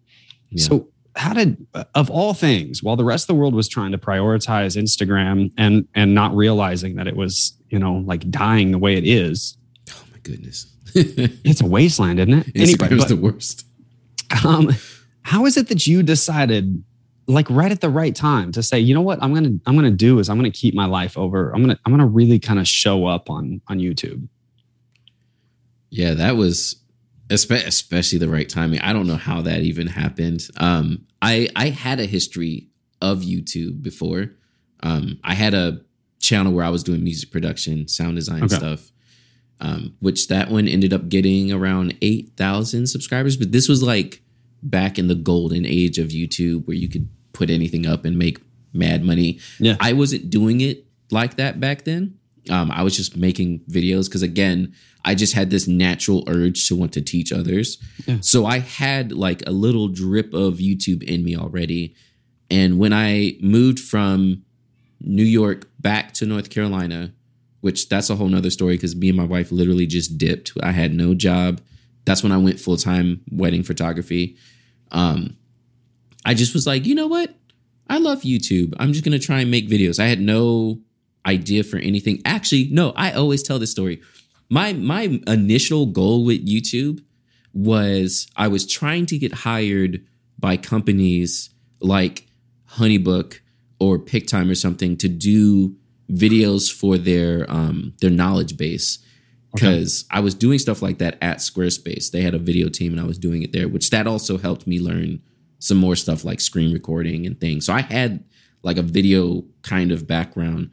Yeah. 0.49 0.63
so 0.63 0.87
how 1.15 1.33
did 1.33 1.65
of 1.93 2.09
all 2.09 2.33
things 2.33 2.81
while 2.81 2.95
the 2.95 3.03
rest 3.03 3.23
of 3.23 3.27
the 3.35 3.39
world 3.39 3.53
was 3.53 3.67
trying 3.67 3.91
to 3.91 3.97
prioritize 3.97 4.77
instagram 4.77 5.51
and 5.57 5.87
and 5.93 6.15
not 6.15 6.33
realizing 6.35 6.95
that 6.95 7.07
it 7.07 7.15
was 7.15 7.57
you 7.69 7.79
know 7.79 7.95
like 8.05 8.29
dying 8.29 8.71
the 8.71 8.77
way 8.77 8.95
it 8.95 9.05
is. 9.05 9.57
Oh 9.89 10.03
my 10.11 10.19
goodness. 10.23 10.67
It's 10.95 11.61
a 11.61 11.65
wasteland 11.65 12.19
isn't 12.19 12.33
it? 12.33 12.47
Anyway, 12.55 12.95
was 12.95 13.05
the 13.05 13.15
worst. 13.15 13.65
Um 14.45 14.71
how 15.23 15.45
is 15.45 15.57
it 15.57 15.67
that 15.67 15.85
you 15.85 16.03
decided 16.03 16.83
like 17.27 17.49
right 17.49 17.71
at 17.71 17.81
the 17.81 17.89
right 17.89 18.15
time 18.15 18.51
to 18.53 18.63
say 18.63 18.79
you 18.79 18.93
know 18.93 19.01
what? 19.01 19.21
I'm 19.21 19.33
gonna 19.33 19.53
i'm 19.65 19.75
gonna 19.75 19.91
do 19.91 20.19
is 20.19 20.29
i'm 20.29 20.37
gonna 20.37 20.51
keep 20.51 20.73
my 20.73 20.85
life 20.85 21.17
over. 21.17 21.51
I'm 21.51 21.61
gonna 21.61 21.79
i'm 21.85 21.91
gonna 21.91 22.07
really 22.07 22.39
kind 22.39 22.59
of 22.59 22.67
show 22.67 23.05
up 23.05 23.29
on 23.29 23.61
on 23.67 23.79
youtube. 23.79 24.27
Yeah 25.89 26.13
that 26.13 26.37
was 26.37 26.80
especially 27.31 28.19
the 28.19 28.29
right 28.29 28.47
timing. 28.47 28.81
I 28.81 28.93
don't 28.93 29.07
know 29.07 29.15
how 29.15 29.41
that 29.41 29.61
even 29.61 29.87
happened. 29.87 30.47
Um, 30.57 31.07
I 31.21 31.49
I 31.55 31.69
had 31.69 31.99
a 31.99 32.05
history 32.05 32.67
of 33.01 33.19
YouTube 33.19 33.81
before. 33.81 34.31
Um, 34.83 35.19
I 35.23 35.33
had 35.33 35.53
a 35.53 35.81
channel 36.19 36.53
where 36.53 36.65
I 36.65 36.69
was 36.69 36.83
doing 36.83 37.03
music 37.03 37.31
production, 37.31 37.87
sound 37.87 38.15
design 38.15 38.43
okay. 38.43 38.55
stuff. 38.55 38.91
Um, 39.59 39.95
which 39.99 40.27
that 40.29 40.49
one 40.49 40.67
ended 40.67 40.91
up 40.91 41.07
getting 41.07 41.51
around 41.51 41.95
eight 42.01 42.31
thousand 42.35 42.87
subscribers. 42.87 43.37
But 43.37 43.51
this 43.51 43.69
was 43.69 43.83
like 43.83 44.21
back 44.63 44.97
in 44.97 45.07
the 45.07 45.15
golden 45.15 45.65
age 45.65 45.99
of 45.99 46.07
YouTube, 46.07 46.65
where 46.65 46.75
you 46.75 46.89
could 46.89 47.07
put 47.33 47.49
anything 47.49 47.85
up 47.85 48.03
and 48.03 48.17
make 48.17 48.39
mad 48.73 49.03
money. 49.03 49.39
Yeah, 49.59 49.77
I 49.79 49.93
wasn't 49.93 50.29
doing 50.29 50.61
it 50.61 50.85
like 51.11 51.37
that 51.37 51.59
back 51.59 51.83
then. 51.83 52.17
Um, 52.49 52.71
I 52.71 52.83
was 52.83 52.97
just 52.97 53.15
making 53.15 53.59
videos 53.69 54.05
because 54.05 54.23
again, 54.23 54.73
I 55.05 55.15
just 55.15 55.33
had 55.33 55.49
this 55.49 55.67
natural 55.67 56.23
urge 56.27 56.67
to 56.67 56.75
want 56.75 56.93
to 56.93 57.01
teach 57.01 57.31
others. 57.31 57.77
Yeah. 58.05 58.17
So 58.21 58.45
I 58.45 58.59
had 58.59 59.11
like 59.11 59.43
a 59.47 59.51
little 59.51 59.87
drip 59.87 60.33
of 60.33 60.55
YouTube 60.55 61.03
in 61.03 61.23
me 61.23 61.35
already. 61.35 61.95
And 62.49 62.79
when 62.79 62.93
I 62.93 63.37
moved 63.41 63.79
from 63.79 64.43
New 64.99 65.23
York 65.23 65.67
back 65.79 66.13
to 66.13 66.25
North 66.25 66.49
Carolina, 66.49 67.13
which 67.61 67.89
that's 67.89 68.09
a 68.09 68.15
whole 68.15 68.27
nother 68.27 68.49
story 68.49 68.75
because 68.75 68.95
me 68.95 69.09
and 69.09 69.17
my 69.17 69.23
wife 69.23 69.51
literally 69.51 69.85
just 69.85 70.17
dipped. 70.17 70.51
I 70.61 70.71
had 70.71 70.93
no 70.93 71.13
job. 71.13 71.61
That's 72.05 72.23
when 72.23 72.31
I 72.31 72.37
went 72.37 72.59
full 72.59 72.77
time 72.77 73.21
wedding 73.31 73.63
photography. 73.63 74.35
Um, 74.91 75.37
I 76.25 76.33
just 76.33 76.53
was 76.53 76.67
like, 76.67 76.85
you 76.85 76.95
know 76.95 77.07
what? 77.07 77.33
I 77.87 77.97
love 77.97 78.21
YouTube. 78.21 78.73
I'm 78.79 78.93
just 78.93 79.05
gonna 79.05 79.19
try 79.19 79.41
and 79.41 79.51
make 79.51 79.69
videos. 79.69 79.99
I 79.99 80.07
had 80.07 80.19
no 80.19 80.79
idea 81.25 81.63
for 81.63 81.77
anything. 81.77 82.21
Actually, 82.25 82.69
no, 82.71 82.91
I 82.95 83.11
always 83.11 83.43
tell 83.43 83.59
this 83.59 83.71
story. 83.71 84.01
My 84.49 84.73
my 84.73 85.19
initial 85.27 85.85
goal 85.85 86.25
with 86.25 86.45
YouTube 86.45 87.03
was 87.53 88.27
I 88.35 88.47
was 88.47 88.65
trying 88.65 89.05
to 89.07 89.17
get 89.17 89.33
hired 89.33 90.05
by 90.39 90.57
companies 90.57 91.49
like 91.79 92.27
Honeybook 92.71 93.39
or 93.79 93.97
PicTime 93.97 94.49
or 94.49 94.55
something 94.55 94.97
to 94.97 95.09
do 95.09 95.75
videos 96.11 96.71
for 96.71 96.97
their 96.97 97.49
um, 97.49 97.93
their 98.01 98.09
knowledge 98.09 98.57
base. 98.57 98.99
because 99.53 100.05
okay. 100.05 100.17
I 100.17 100.21
was 100.21 100.33
doing 100.33 100.59
stuff 100.59 100.81
like 100.81 100.97
that 100.99 101.17
at 101.21 101.37
Squarespace. 101.37 102.11
They 102.11 102.21
had 102.21 102.33
a 102.33 102.39
video 102.39 102.69
team 102.69 102.93
and 102.93 103.01
I 103.01 103.05
was 103.05 103.17
doing 103.17 103.43
it 103.43 103.51
there, 103.51 103.67
which 103.67 103.89
that 103.89 104.07
also 104.07 104.37
helped 104.37 104.65
me 104.65 104.79
learn 104.79 105.21
some 105.59 105.77
more 105.77 105.95
stuff 105.95 106.23
like 106.23 106.39
screen 106.39 106.73
recording 106.73 107.25
and 107.25 107.39
things. 107.39 107.65
So 107.65 107.73
I 107.73 107.81
had 107.81 108.23
like 108.63 108.77
a 108.77 108.83
video 108.83 109.43
kind 109.61 109.91
of 109.91 110.07
background. 110.07 110.71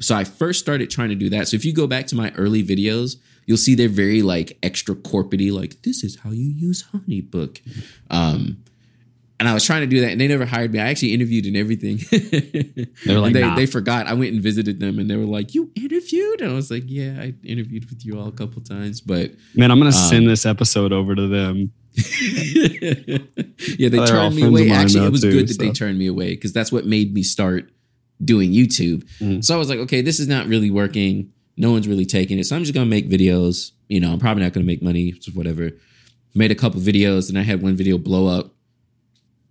So 0.00 0.14
I 0.14 0.24
first 0.24 0.60
started 0.60 0.90
trying 0.90 1.08
to 1.10 1.14
do 1.14 1.30
that. 1.30 1.48
So 1.48 1.56
if 1.56 1.64
you 1.64 1.72
go 1.72 1.86
back 1.86 2.06
to 2.08 2.16
my 2.16 2.32
early 2.36 2.62
videos, 2.62 3.16
you'll 3.46 3.56
see 3.56 3.74
they're 3.74 3.88
very 3.88 4.22
like 4.22 4.58
extra 4.62 4.94
corporatey, 4.94 5.52
like 5.52 5.82
this 5.82 6.04
is 6.04 6.18
how 6.20 6.30
you 6.30 6.50
use 6.50 6.84
Honeybook. 6.92 7.60
Um, 8.10 8.62
and 9.38 9.48
I 9.48 9.54
was 9.54 9.64
trying 9.64 9.82
to 9.82 9.86
do 9.86 10.00
that, 10.00 10.12
and 10.12 10.20
they 10.20 10.28
never 10.28 10.46
hired 10.46 10.72
me. 10.72 10.78
I 10.78 10.88
actually 10.88 11.12
interviewed 11.12 11.44
and 11.44 11.56
everything. 11.56 11.98
they 12.10 13.14
were 13.14 13.20
like, 13.20 13.34
they, 13.34 13.42
nah. 13.42 13.54
they, 13.54 13.66
forgot. 13.66 14.06
I 14.06 14.14
went 14.14 14.32
and 14.32 14.42
visited 14.42 14.80
them, 14.80 14.98
and 14.98 15.10
they 15.10 15.16
were 15.16 15.24
like, 15.24 15.54
"You 15.54 15.70
interviewed?" 15.74 16.40
And 16.40 16.52
I 16.52 16.54
was 16.54 16.70
like, 16.70 16.84
"Yeah, 16.86 17.20
I 17.20 17.34
interviewed 17.44 17.90
with 17.90 18.04
you 18.06 18.18
all 18.18 18.28
a 18.28 18.32
couple 18.32 18.62
times." 18.62 19.02
But 19.02 19.32
man, 19.54 19.70
I'm 19.70 19.78
gonna 19.78 19.88
um, 19.88 19.92
send 19.92 20.26
this 20.26 20.46
episode 20.46 20.90
over 20.90 21.14
to 21.14 21.28
them. 21.28 21.70
yeah, 23.78 23.88
they 23.90 24.06
turned 24.06 24.36
me 24.36 24.44
away. 24.44 24.70
Actually, 24.70 25.06
it 25.06 25.12
was 25.12 25.20
too, 25.20 25.32
good 25.32 25.48
that 25.48 25.54
so. 25.54 25.62
they 25.62 25.70
turned 25.70 25.98
me 25.98 26.06
away 26.06 26.30
because 26.30 26.54
that's 26.54 26.72
what 26.72 26.86
made 26.86 27.12
me 27.12 27.22
start 27.22 27.70
doing 28.24 28.52
YouTube. 28.52 29.04
Mm. 29.20 29.44
So 29.44 29.54
I 29.54 29.58
was 29.58 29.68
like, 29.68 29.78
okay, 29.80 30.00
this 30.00 30.20
is 30.20 30.28
not 30.28 30.46
really 30.46 30.70
working. 30.70 31.32
No 31.56 31.70
one's 31.70 31.88
really 31.88 32.06
taking 32.06 32.38
it. 32.38 32.44
So 32.44 32.56
I'm 32.56 32.62
just 32.62 32.74
gonna 32.74 32.86
make 32.86 33.08
videos. 33.08 33.72
You 33.88 34.00
know, 34.00 34.12
I'm 34.12 34.18
probably 34.18 34.42
not 34.42 34.52
gonna 34.52 34.66
make 34.66 34.82
money, 34.82 35.14
so 35.20 35.32
whatever. 35.32 35.70
Made 36.34 36.50
a 36.50 36.54
couple 36.54 36.80
videos, 36.80 37.28
and 37.28 37.38
I 37.38 37.42
had 37.42 37.62
one 37.62 37.76
video 37.76 37.96
blow 37.96 38.26
up 38.26 38.52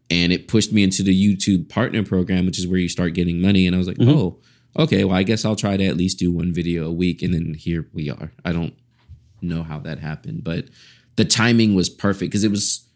and 0.10 0.32
it 0.32 0.48
pushed 0.48 0.72
me 0.72 0.84
into 0.84 1.04
the 1.04 1.36
YouTube 1.36 1.70
partner 1.70 2.04
program, 2.04 2.46
which 2.46 2.60
is 2.60 2.68
where 2.68 2.80
you 2.80 2.90
start 2.90 3.14
getting 3.14 3.42
money. 3.42 3.66
And 3.66 3.76
I 3.76 3.80
was 3.80 3.88
like, 3.88 3.98
mm-hmm. 3.98 4.12
oh, 4.12 4.40
okay, 4.78 5.04
well, 5.04 5.18
I 5.18 5.24
guess 5.24 5.46
I'll 5.46 5.56
try 5.56 5.78
to 5.78 5.86
at 5.86 5.98
least 5.98 6.20
do 6.20 6.32
one 6.32 6.54
video 6.54 6.88
a 6.88 6.92
week. 6.92 7.22
And 7.22 7.34
then 7.34 7.54
here 7.56 7.88
we 7.94 8.10
are. 8.10 8.32
I 8.44 8.52
don't 8.52 8.74
know 9.42 9.64
how 9.64 9.80
that 9.80 10.00
happened, 10.00 10.44
but 10.44 10.66
the 11.16 11.26
timing 11.26 11.76
was 11.76 11.90
perfect 11.90 12.32
because 12.32 12.44
it 12.44 12.52
was 12.52 12.88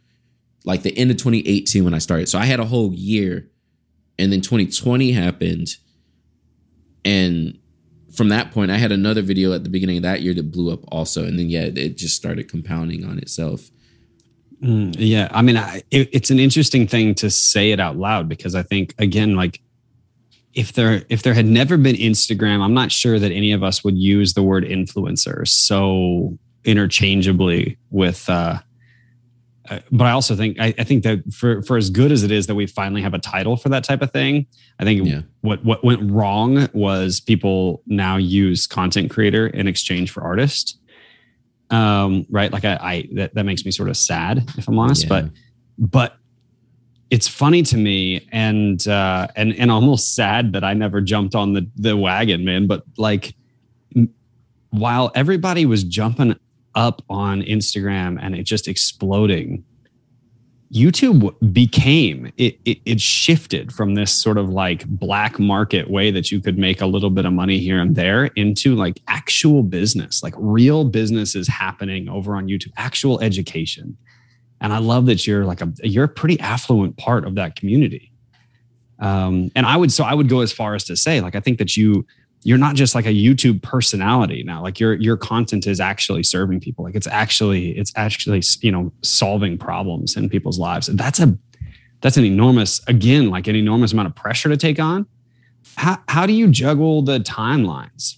like 0.66 0.84
the 0.84 0.96
end 0.98 1.10
of 1.10 1.18
2018 1.18 1.84
when 1.84 1.94
I 1.94 2.00
started. 2.00 2.30
So 2.30 2.38
I 2.38 2.46
had 2.46 2.60
a 2.60 2.66
whole 2.66 2.94
year, 2.94 3.50
and 4.20 4.32
then 4.32 4.42
2020 4.42 5.12
happened. 5.12 5.70
And 7.06 7.58
from 8.14 8.30
that 8.30 8.52
point, 8.52 8.70
I 8.70 8.78
had 8.78 8.92
another 8.92 9.22
video 9.22 9.54
at 9.54 9.64
the 9.64 9.70
beginning 9.70 9.98
of 9.98 10.04
that 10.04 10.22
year 10.22 10.34
that 10.34 10.52
blew 10.52 10.72
up 10.72 10.82
also. 10.90 11.24
And 11.24 11.40
then, 11.40 11.50
yeah, 11.50 11.64
it 11.64 11.98
just 11.98 12.16
started 12.16 12.50
compounding 12.50 13.06
on 13.06 13.18
itself. 13.18 13.70
Mm, 14.62 14.94
yeah, 14.98 15.30
I 15.32 15.42
mean, 15.42 15.56
I, 15.56 15.84
it, 15.90 16.10
it's 16.12 16.30
an 16.30 16.40
interesting 16.40 16.86
thing 16.86 17.16
to 17.16 17.30
say 17.30 17.72
it 17.72 17.80
out 17.80 17.96
loud 17.96 18.28
because 18.28 18.56
I 18.56 18.64
think 18.64 18.94
again, 18.98 19.36
like 19.36 19.62
if 20.54 20.74
there 20.74 21.04
if 21.08 21.24
there 21.24 21.34
had 21.34 21.46
never 21.46 21.78
been 21.78 21.96
Instagram, 21.96 22.62
I'm 22.62 22.74
not 22.74 22.92
sure 22.92 23.20
that 23.20 23.32
any 23.32 23.54
of 23.54 23.64
us 23.64 23.86
would 23.86 23.98
use 23.98 24.34
the 24.34 24.44
word 24.44 24.66
influencer 24.66 25.48
so 25.48 26.38
interchangeably 26.66 27.78
with. 27.90 28.30
Uh, 28.30 28.60
but 29.92 30.06
I 30.06 30.12
also 30.12 30.36
think 30.36 30.60
I, 30.60 30.74
I, 30.78 30.84
think 30.84 31.04
that 31.04 31.22
for 31.32 31.62
for 31.62 31.78
as 31.78 31.90
good 31.90 32.12
as 32.12 32.24
it 32.24 32.32
is 32.32 32.48
that 32.48 32.56
we 32.56 32.66
finally 32.66 33.02
have 33.02 33.14
a 33.14 33.20
title 33.20 33.56
for 33.56 33.70
that 33.70 33.84
type 33.84 34.02
of 34.02 34.12
thing, 34.12 34.48
I 34.80 34.84
think 34.84 35.08
yeah. 35.08 35.22
what 35.42 35.64
what 35.64 35.84
went 35.84 36.12
wrong 36.12 36.68
was 36.74 37.20
people 37.20 37.84
now 37.86 38.18
use 38.18 38.68
content 38.68 39.12
creator 39.12 39.48
in 39.48 39.68
exchange 39.68 40.12
for 40.12 40.24
artist 40.24 40.80
um, 41.70 42.26
right? 42.30 42.52
Like 42.52 42.66
I, 42.66 42.76
I 42.82 43.10
that, 43.14 43.36
that 43.36 43.44
makes 43.46 43.66
me 43.66 43.72
sort 43.72 43.90
of 43.90 43.98
sad 43.98 44.50
if 44.58 44.68
I'm 44.68 44.80
honest, 44.80 45.04
yeah. 45.04 45.10
but 45.10 45.26
but 45.78 46.18
it's 47.10 47.28
funny 47.28 47.64
to 47.64 47.78
me 47.78 48.28
and 48.32 48.86
uh, 48.88 49.28
and 49.36 49.54
and 49.56 49.72
almost 49.72 50.16
sad 50.16 50.54
that 50.54 50.64
I 50.64 50.74
never 50.74 51.02
jumped 51.02 51.36
on 51.36 51.54
the 51.54 51.70
the 51.76 51.96
wagon, 51.96 52.44
man. 52.44 52.68
But 52.68 52.84
like, 52.98 53.36
while 54.72 55.12
everybody 55.16 55.66
was 55.66 55.84
jumping 55.84 56.36
up 56.76 57.02
on 57.10 57.42
Instagram 57.42 58.18
and 58.22 58.36
it 58.36 58.44
just 58.44 58.68
exploding, 58.68 59.64
YouTube 60.72 61.34
became 61.52 62.32
it, 62.38 62.60
it, 62.64 62.80
it 62.86 63.02
shifted 63.02 63.74
from 63.74 63.96
this 63.96 64.12
sort 64.12 64.38
of 64.38 64.50
like 64.50 64.86
black 64.88 65.40
market 65.40 65.90
way 65.90 66.12
that 66.12 66.32
you 66.32 66.40
could 66.40 66.60
make 66.60 66.80
a 66.80 66.86
little 66.86 67.10
bit 67.10 67.26
of 67.26 67.34
money 67.34 67.58
here 67.58 67.80
and 67.80 67.96
there 67.96 68.26
into 68.36 68.76
like 68.76 69.02
actual 69.08 69.64
business, 69.64 70.22
like 70.22 70.36
real 70.38 70.86
business 70.86 71.36
is 71.36 71.48
happening 71.48 72.08
over 72.08 72.36
on 72.36 72.48
YouTube, 72.48 72.72
actual 72.78 73.20
education. 73.20 73.98
And 74.62 74.72
I 74.72 74.78
love 74.78 75.08
that 75.08 75.26
you're 75.26 75.46
like 75.46 75.62
a 75.62 75.74
you're 75.84 76.04
a 76.04 76.10
pretty 76.10 76.40
affluent 76.40 76.98
part 76.98 77.26
of 77.26 77.36
that 77.36 77.56
community. 77.56 78.12
Um, 79.00 79.50
and 79.56 79.66
I 79.66 79.76
would 79.76 79.92
so 79.92 80.04
I 80.04 80.14
would 80.14 80.30
go 80.30 80.42
as 80.42 80.52
far 80.52 80.76
as 80.76 80.84
to 80.86 80.96
say 80.96 81.20
like 81.20 81.36
I 81.36 81.40
think 81.40 81.58
that 81.58 81.78
you 81.78 82.06
you're 82.44 82.58
not 82.58 82.76
just 82.76 82.96
like 82.96 83.06
a 83.06 83.14
YouTube 83.14 83.62
personality 83.62 84.44
now. 84.44 84.62
Like 84.62 84.80
your 84.80 84.94
your 84.96 85.18
content 85.18 85.68
is 85.68 85.80
actually 85.80 86.24
serving 86.24 86.60
people. 86.62 86.86
Like 86.86 86.96
it's 86.96 87.08
actually 87.08 87.78
it's 87.78 87.92
actually 87.96 88.42
you 88.62 88.72
know 88.72 88.92
solving 89.04 89.58
problems 89.58 90.16
in 90.16 90.30
people's 90.30 90.60
lives. 90.60 90.88
And 90.88 90.98
that's 90.98 91.20
a 91.20 91.38
that's 92.02 92.18
an 92.18 92.26
enormous 92.26 92.82
again 92.88 93.30
like 93.30 93.48
an 93.48 93.56
enormous 93.56 93.92
amount 93.92 94.08
of 94.08 94.16
pressure 94.16 94.50
to 94.50 94.58
take 94.58 94.80
on. 94.80 95.06
How 95.76 95.98
how 96.08 96.26
do 96.26 96.34
you 96.34 96.48
juggle 96.48 97.02
the 97.02 97.20
timelines? 97.20 98.16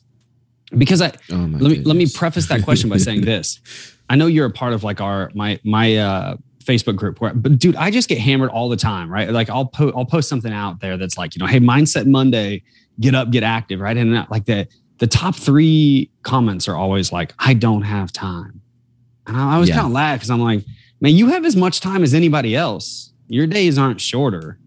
Because 0.77 1.01
I 1.01 1.11
oh 1.31 1.35
let 1.35 1.71
me 1.71 1.79
let 1.83 1.95
me 1.95 2.07
preface 2.07 2.47
that 2.47 2.63
question 2.63 2.89
by 2.89 2.97
saying 2.97 3.21
this. 3.21 3.59
I 4.09 4.15
know 4.15 4.27
you're 4.27 4.45
a 4.45 4.51
part 4.51 4.73
of 4.73 4.83
like 4.83 5.01
our 5.01 5.31
my 5.33 5.59
my 5.63 5.95
uh 5.95 6.37
Facebook 6.61 6.95
group 6.95 7.19
where, 7.19 7.33
but 7.33 7.59
dude, 7.59 7.75
I 7.75 7.91
just 7.91 8.07
get 8.07 8.19
hammered 8.19 8.49
all 8.49 8.69
the 8.69 8.77
time, 8.77 9.11
right? 9.11 9.29
Like 9.29 9.49
I'll 9.49 9.65
post, 9.65 9.95
I'll 9.97 10.05
post 10.05 10.29
something 10.29 10.53
out 10.53 10.79
there 10.79 10.97
that's 10.97 11.17
like, 11.17 11.35
you 11.35 11.39
know, 11.39 11.47
hey, 11.47 11.59
mindset 11.59 12.05
Monday, 12.05 12.63
get 12.99 13.15
up, 13.15 13.31
get 13.31 13.43
active, 13.43 13.79
right? 13.79 13.97
And 13.97 14.13
like 14.29 14.45
the 14.45 14.67
the 14.99 15.07
top 15.07 15.35
three 15.35 16.11
comments 16.21 16.67
are 16.67 16.75
always 16.75 17.11
like, 17.11 17.33
I 17.39 17.55
don't 17.55 17.81
have 17.81 18.11
time. 18.11 18.61
And 19.25 19.35
I, 19.35 19.55
I 19.55 19.57
was 19.57 19.69
yeah. 19.69 19.75
kind 19.75 19.87
of 19.87 19.93
laugh 19.93 20.19
because 20.19 20.29
I'm 20.29 20.41
like, 20.41 20.63
man, 20.99 21.15
you 21.15 21.29
have 21.29 21.43
as 21.43 21.55
much 21.55 21.81
time 21.81 22.03
as 22.03 22.13
anybody 22.13 22.55
else. 22.55 23.11
Your 23.27 23.47
days 23.47 23.79
aren't 23.79 23.99
shorter. 23.99 24.59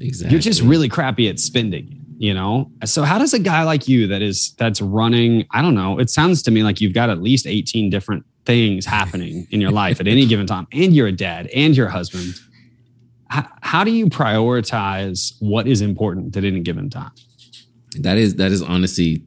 Exactly. 0.00 0.32
You're 0.32 0.40
just 0.40 0.62
really 0.62 0.88
crappy 0.88 1.28
at 1.28 1.38
spending, 1.38 2.02
you 2.16 2.32
know? 2.32 2.70
So 2.86 3.02
how 3.02 3.18
does 3.18 3.34
a 3.34 3.38
guy 3.38 3.62
like 3.64 3.86
you 3.86 4.06
that 4.06 4.22
is 4.22 4.54
that's 4.56 4.80
running, 4.80 5.46
I 5.50 5.60
don't 5.60 5.74
know, 5.74 5.98
it 5.98 6.08
sounds 6.08 6.42
to 6.44 6.50
me 6.50 6.62
like 6.62 6.80
you've 6.80 6.94
got 6.94 7.10
at 7.10 7.20
least 7.20 7.46
18 7.46 7.90
different 7.90 8.24
things 8.46 8.86
happening 8.86 9.46
in 9.50 9.60
your 9.60 9.72
life 9.72 10.00
at 10.00 10.06
any 10.06 10.24
given 10.24 10.46
time, 10.46 10.66
and 10.72 10.94
you're 10.94 11.08
a 11.08 11.12
dad 11.12 11.48
and 11.48 11.76
your 11.76 11.88
husband 11.88 12.34
how, 13.28 13.48
how 13.60 13.84
do 13.84 13.90
you 13.90 14.06
prioritize 14.06 15.34
what 15.40 15.66
is 15.66 15.80
important 15.80 16.36
at 16.36 16.44
any 16.44 16.60
given 16.60 16.90
time? 16.90 17.12
That 17.98 18.18
is 18.18 18.36
that 18.36 18.52
is 18.52 18.62
honestly 18.62 19.26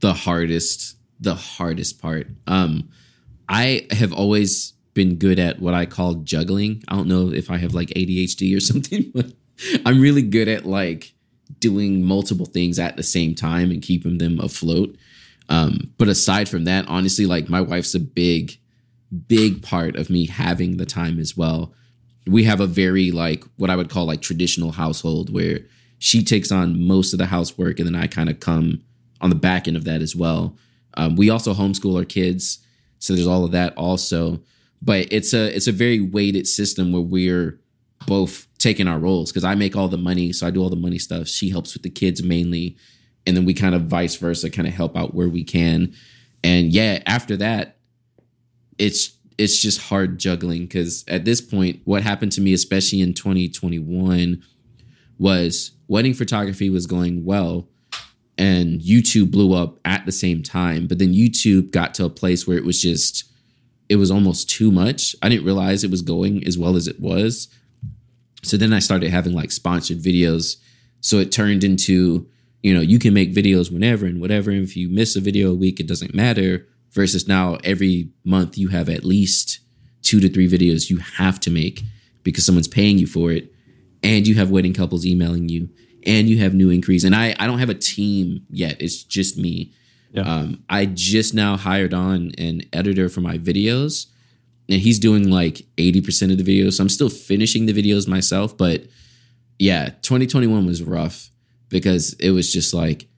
the 0.00 0.12
hardest 0.12 0.96
the 1.20 1.34
hardest 1.34 2.00
part. 2.00 2.28
Um, 2.46 2.88
I 3.48 3.86
have 3.90 4.12
always 4.12 4.72
been 4.94 5.16
good 5.16 5.38
at 5.38 5.60
what 5.60 5.74
I 5.74 5.86
call 5.86 6.14
juggling. 6.14 6.82
I 6.88 6.96
don't 6.96 7.08
know 7.08 7.32
if 7.32 7.50
I 7.50 7.58
have 7.58 7.74
like 7.74 7.88
ADHD 7.90 8.56
or 8.56 8.60
something, 8.60 9.10
but 9.14 9.32
I'm 9.84 10.00
really 10.00 10.22
good 10.22 10.48
at 10.48 10.66
like 10.66 11.14
doing 11.60 12.02
multiple 12.02 12.46
things 12.46 12.78
at 12.78 12.96
the 12.96 13.02
same 13.02 13.34
time 13.34 13.70
and 13.70 13.82
keeping 13.82 14.18
them 14.18 14.40
afloat. 14.40 14.96
Um, 15.48 15.92
but 15.96 16.08
aside 16.08 16.48
from 16.48 16.64
that, 16.64 16.88
honestly, 16.88 17.24
like 17.24 17.48
my 17.48 17.60
wife's 17.60 17.94
a 17.94 18.00
big, 18.00 18.58
big 19.28 19.62
part 19.62 19.96
of 19.96 20.10
me 20.10 20.26
having 20.26 20.76
the 20.76 20.86
time 20.86 21.20
as 21.20 21.36
well 21.36 21.72
we 22.26 22.44
have 22.44 22.60
a 22.60 22.66
very 22.66 23.10
like 23.10 23.44
what 23.56 23.70
I 23.70 23.76
would 23.76 23.90
call 23.90 24.06
like 24.06 24.20
traditional 24.20 24.72
household 24.72 25.32
where 25.32 25.60
she 25.98 26.22
takes 26.22 26.50
on 26.52 26.86
most 26.86 27.12
of 27.12 27.18
the 27.18 27.26
housework 27.26 27.78
and 27.78 27.86
then 27.86 27.94
I 27.94 28.06
kind 28.06 28.28
of 28.28 28.40
come 28.40 28.82
on 29.20 29.30
the 29.30 29.36
back 29.36 29.66
end 29.66 29.76
of 29.76 29.84
that 29.84 30.02
as 30.02 30.14
well. 30.14 30.56
Um, 30.94 31.16
we 31.16 31.30
also 31.30 31.54
homeschool 31.54 31.96
our 31.96 32.04
kids, 32.04 32.58
so 32.98 33.14
there's 33.14 33.26
all 33.26 33.44
of 33.44 33.52
that 33.52 33.74
also. 33.76 34.40
But 34.82 35.12
it's 35.12 35.32
a 35.32 35.54
it's 35.54 35.66
a 35.66 35.72
very 35.72 36.00
weighted 36.00 36.46
system 36.46 36.92
where 36.92 37.02
we're 37.02 37.60
both 38.06 38.46
taking 38.58 38.88
our 38.88 38.98
roles 38.98 39.30
because 39.30 39.44
I 39.44 39.54
make 39.54 39.76
all 39.76 39.88
the 39.88 39.96
money, 39.98 40.32
so 40.32 40.46
I 40.46 40.50
do 40.50 40.62
all 40.62 40.70
the 40.70 40.76
money 40.76 40.98
stuff. 40.98 41.28
She 41.28 41.50
helps 41.50 41.74
with 41.74 41.82
the 41.82 41.90
kids 41.90 42.22
mainly, 42.22 42.76
and 43.26 43.36
then 43.36 43.44
we 43.44 43.54
kind 43.54 43.74
of 43.74 43.82
vice 43.82 44.16
versa, 44.16 44.50
kind 44.50 44.68
of 44.68 44.74
help 44.74 44.96
out 44.96 45.14
where 45.14 45.28
we 45.28 45.44
can. 45.44 45.94
And 46.44 46.72
yeah, 46.72 47.02
after 47.06 47.36
that, 47.38 47.76
it's 48.78 49.15
it's 49.38 49.60
just 49.60 49.80
hard 49.80 50.18
juggling 50.18 50.62
because 50.62 51.04
at 51.08 51.24
this 51.24 51.40
point, 51.40 51.80
what 51.84 52.02
happened 52.02 52.32
to 52.32 52.40
me, 52.40 52.52
especially 52.52 53.00
in 53.00 53.12
2021, 53.12 54.42
was 55.18 55.72
wedding 55.88 56.14
photography 56.14 56.70
was 56.70 56.86
going 56.86 57.24
well 57.24 57.68
and 58.38 58.80
YouTube 58.80 59.30
blew 59.30 59.54
up 59.54 59.78
at 59.84 60.04
the 60.06 60.12
same 60.12 60.42
time. 60.42 60.86
But 60.86 60.98
then 60.98 61.12
YouTube 61.12 61.70
got 61.70 61.94
to 61.94 62.04
a 62.04 62.10
place 62.10 62.46
where 62.46 62.56
it 62.56 62.64
was 62.64 62.80
just, 62.80 63.24
it 63.88 63.96
was 63.96 64.10
almost 64.10 64.50
too 64.50 64.70
much. 64.70 65.14
I 65.22 65.28
didn't 65.28 65.46
realize 65.46 65.84
it 65.84 65.90
was 65.90 66.02
going 66.02 66.46
as 66.46 66.58
well 66.58 66.76
as 66.76 66.86
it 66.86 67.00
was. 67.00 67.48
So 68.42 68.56
then 68.56 68.72
I 68.72 68.78
started 68.78 69.10
having 69.10 69.32
like 69.32 69.50
sponsored 69.50 69.98
videos. 69.98 70.56
So 71.00 71.18
it 71.18 71.32
turned 71.32 71.64
into, 71.64 72.28
you 72.62 72.74
know, 72.74 72.80
you 72.80 72.98
can 72.98 73.14
make 73.14 73.34
videos 73.34 73.72
whenever 73.72 74.06
and 74.06 74.20
whatever. 74.20 74.50
And 74.50 74.62
if 74.62 74.76
you 74.76 74.88
miss 74.88 75.16
a 75.16 75.20
video 75.20 75.50
a 75.50 75.54
week, 75.54 75.80
it 75.80 75.88
doesn't 75.88 76.14
matter 76.14 76.66
versus 76.96 77.28
now 77.28 77.58
every 77.62 78.08
month 78.24 78.58
you 78.58 78.68
have 78.68 78.88
at 78.88 79.04
least 79.04 79.60
two 80.02 80.18
to 80.18 80.28
three 80.28 80.48
videos 80.48 80.90
you 80.90 80.98
have 80.98 81.38
to 81.38 81.50
make 81.50 81.82
because 82.24 82.44
someone's 82.44 82.66
paying 82.68 82.98
you 82.98 83.06
for 83.06 83.30
it 83.30 83.52
and 84.02 84.26
you 84.26 84.34
have 84.34 84.50
wedding 84.50 84.74
couples 84.74 85.06
emailing 85.06 85.48
you 85.48 85.68
and 86.04 86.28
you 86.28 86.38
have 86.38 86.54
new 86.54 86.70
increase 86.70 87.04
and 87.04 87.14
i 87.14 87.34
i 87.38 87.46
don't 87.46 87.58
have 87.60 87.70
a 87.70 87.74
team 87.74 88.44
yet 88.50 88.76
it's 88.80 89.04
just 89.04 89.36
me 89.38 89.72
Yeah. 90.12 90.22
Um, 90.22 90.48
I 90.68 90.86
just 90.86 91.34
now 91.34 91.56
hired 91.56 91.92
on 91.92 92.32
an 92.38 92.62
editor 92.72 93.08
for 93.10 93.20
my 93.20 93.36
videos, 93.38 94.06
and 94.70 94.80
he's 94.80 94.98
doing 94.98 95.24
like 95.30 95.66
80% 95.76 96.30
of 96.32 96.38
the 96.38 96.44
videos. 96.50 96.74
So 96.74 96.82
I'm 96.84 96.88
still 96.88 97.10
finishing 97.10 97.66
the 97.66 97.74
videos 97.74 98.08
myself. 98.08 98.56
But 98.56 98.86
yeah, 99.58 99.90
2021 100.02 100.64
was 100.64 100.80
rough 100.82 101.30
because 101.68 102.14
it 102.14 102.30
was 102.30 102.50
just 102.52 102.72
like, 102.72 103.08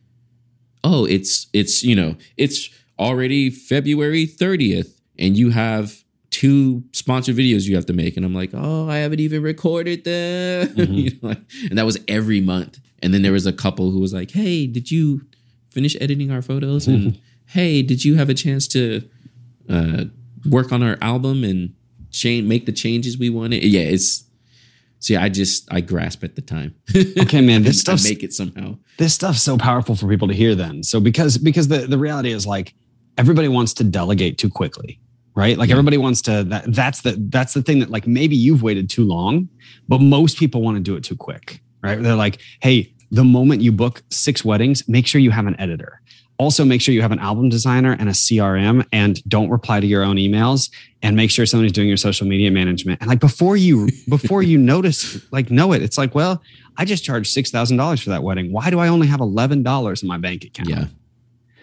oh, 0.82 1.04
it's, 1.06 1.46
it's, 1.52 1.84
you 1.84 1.94
know, 1.94 2.16
it's 2.36 2.68
already 2.98 3.50
February 3.50 4.26
30th, 4.26 5.00
and 5.18 5.36
you 5.36 5.50
have 5.50 6.02
two 6.30 6.84
sponsored 6.92 7.36
videos 7.36 7.66
you 7.66 7.74
have 7.74 7.86
to 7.86 7.92
make. 7.92 8.16
And 8.16 8.24
I'm 8.24 8.34
like, 8.34 8.50
oh, 8.52 8.88
I 8.88 8.98
haven't 8.98 9.20
even 9.20 9.42
recorded 9.42 10.04
them. 10.04 10.68
Mhm. 10.76 10.94
you 11.04 11.10
know, 11.22 11.28
like, 11.30 11.40
and 11.70 11.78
that 11.78 11.86
was 11.86 11.98
every 12.06 12.40
month. 12.40 12.78
And 13.02 13.14
then 13.14 13.22
there 13.22 13.32
was 13.32 13.46
a 13.46 13.52
couple 13.52 13.90
who 13.90 14.00
was 14.00 14.12
like, 14.12 14.30
hey, 14.32 14.66
did 14.66 14.90
you 14.90 15.22
finish 15.70 15.96
editing 16.00 16.30
our 16.30 16.42
photos? 16.42 16.86
And 16.86 17.18
hey, 17.46 17.82
did 17.82 18.04
you 18.04 18.16
have 18.16 18.28
a 18.28 18.34
chance 18.34 18.68
to 18.68 19.08
uh, 19.68 20.04
work 20.48 20.72
on 20.72 20.82
our 20.82 20.98
album 21.00 21.44
and 21.44 21.74
change, 22.10 22.46
make 22.46 22.66
the 22.66 22.72
changes 22.72 23.16
we 23.18 23.30
wanted? 23.30 23.62
Yeah, 23.64 23.82
it's. 23.82 24.24
See, 25.00 25.14
I 25.14 25.28
just 25.28 25.72
I 25.72 25.80
grasp 25.80 26.24
at 26.24 26.34
the 26.34 26.42
time. 26.42 26.74
Okay, 27.20 27.40
man, 27.40 27.62
this 27.62 27.80
stuff 27.80 28.02
make 28.02 28.22
it 28.24 28.32
somehow. 28.32 28.76
this 28.98 29.14
stuff's 29.14 29.42
so 29.42 29.56
powerful 29.56 29.94
for 29.94 30.08
people 30.08 30.26
to 30.28 30.34
hear 30.34 30.54
then 30.56 30.82
so 30.82 30.98
because 30.98 31.38
because 31.38 31.68
the, 31.68 31.86
the 31.86 31.96
reality 31.98 32.32
is 32.32 32.46
like 32.46 32.74
everybody 33.18 33.48
wants 33.48 33.74
to 33.74 33.84
delegate 33.84 34.38
too 34.38 34.48
quickly 34.48 34.98
right 35.34 35.58
like 35.58 35.68
Yeah. 35.68 35.74
everybody 35.74 35.98
wants 35.98 36.22
to 36.22 36.44
that, 36.44 36.72
that's 36.74 37.02
the 37.02 37.16
that's 37.28 37.52
the 37.54 37.62
thing 37.62 37.80
that 37.80 37.90
like 37.90 38.06
maybe 38.06 38.34
you've 38.36 38.62
waited 38.62 38.88
too 38.88 39.04
long 39.04 39.48
but 39.88 40.00
most 40.00 40.38
people 40.38 40.62
want 40.62 40.76
to 40.76 40.82
do 40.82 40.96
it 40.96 41.04
too 41.04 41.16
quick 41.16 41.60
right 41.82 42.00
they're 42.02 42.14
like 42.14 42.40
hey 42.62 42.92
the 43.10 43.24
moment 43.24 43.60
you 43.62 43.72
book 43.72 44.02
six 44.10 44.44
weddings 44.44 44.88
make 44.88 45.06
sure 45.06 45.20
you 45.20 45.30
have 45.30 45.46
an 45.46 45.58
editor 45.60 46.00
also 46.38 46.64
make 46.64 46.80
sure 46.80 46.94
you 46.94 47.02
have 47.02 47.10
an 47.12 47.18
album 47.18 47.48
designer 47.48 47.96
and 47.98 48.08
a 48.08 48.12
crm 48.12 48.86
and 48.92 49.22
don't 49.28 49.50
reply 49.50 49.80
to 49.80 49.86
your 49.86 50.02
own 50.04 50.16
emails 50.16 50.70
and 51.02 51.16
make 51.16 51.30
sure 51.30 51.44
somebody's 51.46 51.72
doing 51.72 51.88
your 51.88 51.96
social 51.96 52.26
media 52.26 52.50
management 52.50 53.00
and 53.00 53.08
like 53.08 53.20
before 53.20 53.56
you 53.56 53.88
before 54.08 54.42
you 54.42 54.56
notice 54.58 55.20
like 55.32 55.50
know 55.50 55.72
it 55.72 55.82
it's 55.82 55.98
like 55.98 56.14
well 56.14 56.42
I 56.80 56.84
just 56.84 57.02
charged 57.04 57.32
six 57.32 57.50
thousand 57.50 57.76
dollars 57.76 58.00
for 58.00 58.10
that 58.10 58.22
wedding. 58.22 58.52
Why 58.52 58.70
do 58.70 58.78
I 58.78 58.86
only 58.86 59.08
have 59.08 59.18
eleven 59.20 59.64
dollars 59.64 60.00
in 60.04 60.08
my 60.08 60.16
bank 60.16 60.44
account? 60.44 60.68
Yeah. 60.68 60.84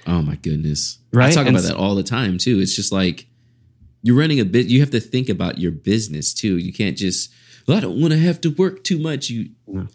Oh 0.05 0.21
my 0.21 0.35
goodness. 0.35 0.99
Right? 1.13 1.31
I 1.31 1.31
talk 1.31 1.47
And 1.47 1.55
about 1.55 1.67
that 1.67 1.75
all 1.77 1.95
the 1.95 2.03
time 2.03 2.37
too. 2.37 2.59
It's 2.59 2.75
just 2.75 2.91
like 2.91 3.27
you're 4.03 4.17
running 4.17 4.39
a 4.39 4.45
bit. 4.45 4.67
You 4.67 4.79
have 4.81 4.91
to 4.91 4.99
think 4.99 5.29
about 5.29 5.57
your 5.57 5.71
business 5.71 6.33
too. 6.33 6.57
You 6.57 6.71
can't 6.73 6.97
just. 6.97 7.31
Well, 7.67 7.77
I 7.77 7.79
don't 7.79 7.99
want 7.99 8.13
to 8.13 8.19
have 8.19 8.39
to 8.41 8.49
work 8.51 8.83
too 8.83 8.99
much. 8.99 9.29
You. 9.29 9.49
No. 9.67 9.87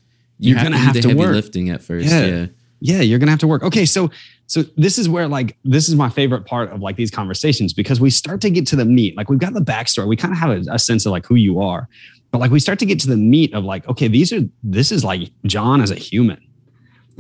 You 0.43 0.51
You're 0.51 0.59
have 0.59 0.67
gonna 0.67 0.79
have 0.79 0.95
to 1.01 1.09
heavy 1.09 1.15
work. 1.21 1.33
lifting 1.35 1.69
at 1.71 1.83
first. 1.83 2.07
Yeah. 2.09 2.25
Yeah. 2.27 2.47
Yeah, 2.83 3.01
you're 3.03 3.19
gonna 3.19 3.31
have 3.31 3.41
to 3.41 3.47
work. 3.47 3.63
Okay, 3.63 3.85
so 3.85 4.11
so 4.47 4.63
this 4.79 4.97
is 4.97 5.07
where 5.07 5.29
like 5.29 5.57
this 5.65 5.87
is 5.87 5.95
my 5.95 6.09
favorite 6.09 6.47
part 6.47 6.71
of 6.73 6.81
like 6.81 6.97
these 6.97 7.11
conversations 7.11 7.75
because 7.75 8.01
we 8.01 8.09
start 8.09 8.41
to 8.41 8.49
get 8.51 8.67
to 8.69 8.77
the 8.77 8.87
meat. 8.87 9.17
Like 9.19 9.29
we've 9.29 9.39
got 9.39 9.53
the 9.53 9.61
backstory. 9.61 10.09
We 10.09 10.17
kind 10.17 10.33
of 10.33 10.39
have 10.39 10.51
a, 10.51 10.73
a 10.73 10.79
sense 10.79 11.05
of 11.05 11.13
like 11.13 11.27
who 11.27 11.35
you 11.35 11.61
are, 11.61 11.89
but 12.31 12.39
like 12.39 12.51
we 12.51 12.59
start 12.59 12.79
to 12.79 12.87
get 12.87 12.99
to 13.01 13.07
the 13.09 13.19
meat 13.19 13.53
of 13.53 13.65
like, 13.65 13.87
okay, 13.87 14.09
these 14.09 14.33
are 14.33 14.41
this 14.65 14.91
is 14.91 15.05
like 15.05 15.31
John 15.45 15.83
as 15.83 15.91
a 15.91 15.95
human. 15.95 16.41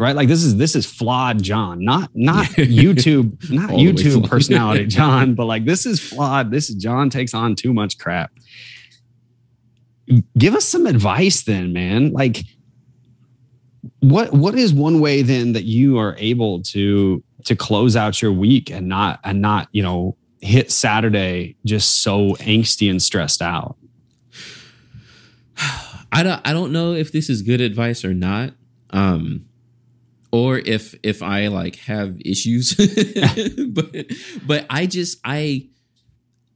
Right, 0.00 0.16
like 0.16 0.28
this 0.28 0.42
is 0.42 0.56
this 0.56 0.74
is 0.74 0.86
flawed 0.86 1.42
John, 1.42 1.84
not 1.84 2.10
not 2.14 2.46
YouTube, 2.56 3.50
not 3.50 3.68
All 3.68 3.76
the 3.76 3.84
way 3.84 3.92
YouTube 3.92 4.26
personality 4.26 4.86
John, 4.88 5.34
but 5.34 5.44
like 5.44 5.66
this 5.66 5.84
is 5.84 6.00
flawed. 6.00 6.50
This 6.50 6.70
is 6.70 6.76
John 6.76 7.10
takes 7.10 7.34
on 7.34 7.54
too 7.54 7.74
much 7.74 7.98
crap. 7.98 8.32
Give 10.38 10.54
us 10.54 10.64
some 10.64 10.86
advice, 10.86 11.42
then, 11.42 11.74
man. 11.74 12.12
Like, 12.14 12.44
what 13.98 14.32
what 14.32 14.54
is 14.54 14.72
one 14.72 15.00
way 15.00 15.20
then 15.20 15.52
that 15.52 15.64
you 15.64 15.98
are 15.98 16.16
able 16.16 16.62
to 16.62 17.22
to 17.44 17.54
close 17.54 17.94
out 17.94 18.22
your 18.22 18.32
week 18.32 18.70
and 18.70 18.88
not 18.88 19.20
and 19.22 19.42
not 19.42 19.68
you 19.72 19.82
know 19.82 20.16
hit 20.40 20.72
Saturday 20.72 21.56
just 21.66 22.00
so 22.00 22.36
angsty 22.36 22.90
and 22.90 23.02
stressed 23.02 23.42
out? 23.42 23.76
I 26.10 26.22
don't. 26.22 26.40
I 26.42 26.54
don't 26.54 26.72
know 26.72 26.94
if 26.94 27.12
this 27.12 27.28
is 27.28 27.42
good 27.42 27.60
advice 27.60 28.02
or 28.02 28.14
not. 28.14 28.54
Um, 28.92 29.44
or 30.32 30.58
if 30.58 30.94
if 31.02 31.22
I 31.22 31.48
like 31.48 31.76
have 31.76 32.20
issues, 32.24 32.74
but 33.68 34.06
but 34.46 34.66
I 34.70 34.86
just 34.86 35.18
I 35.24 35.68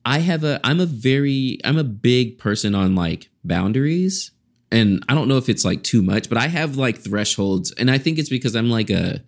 I 0.05 0.19
have 0.19 0.45
a 0.45 0.61
I'm 0.65 0.81
a 0.81 0.87
very 0.87 1.59
I'm 1.65 1.79
a 1.79 1.85
big 1.85 2.39
person 2.39 2.75
on 2.75 2.95
like 2.95 3.31
boundaries. 3.43 4.31
And 4.71 5.05
I 5.09 5.15
don't 5.15 5.29
know 5.29 5.37
if 5.37 5.49
it's 5.49 5.65
like 5.65 5.83
too 5.83 6.03
much 6.03 6.29
but 6.29 6.39
I 6.39 6.49
have 6.49 6.77
like 6.77 6.99
thresholds. 6.99 7.73
And 7.73 7.91
I 7.91 7.99
think 7.99 8.19
it's 8.19 8.29
because 8.29 8.55
I'm 8.55 8.71
like 8.71 8.91
a 8.91 9.23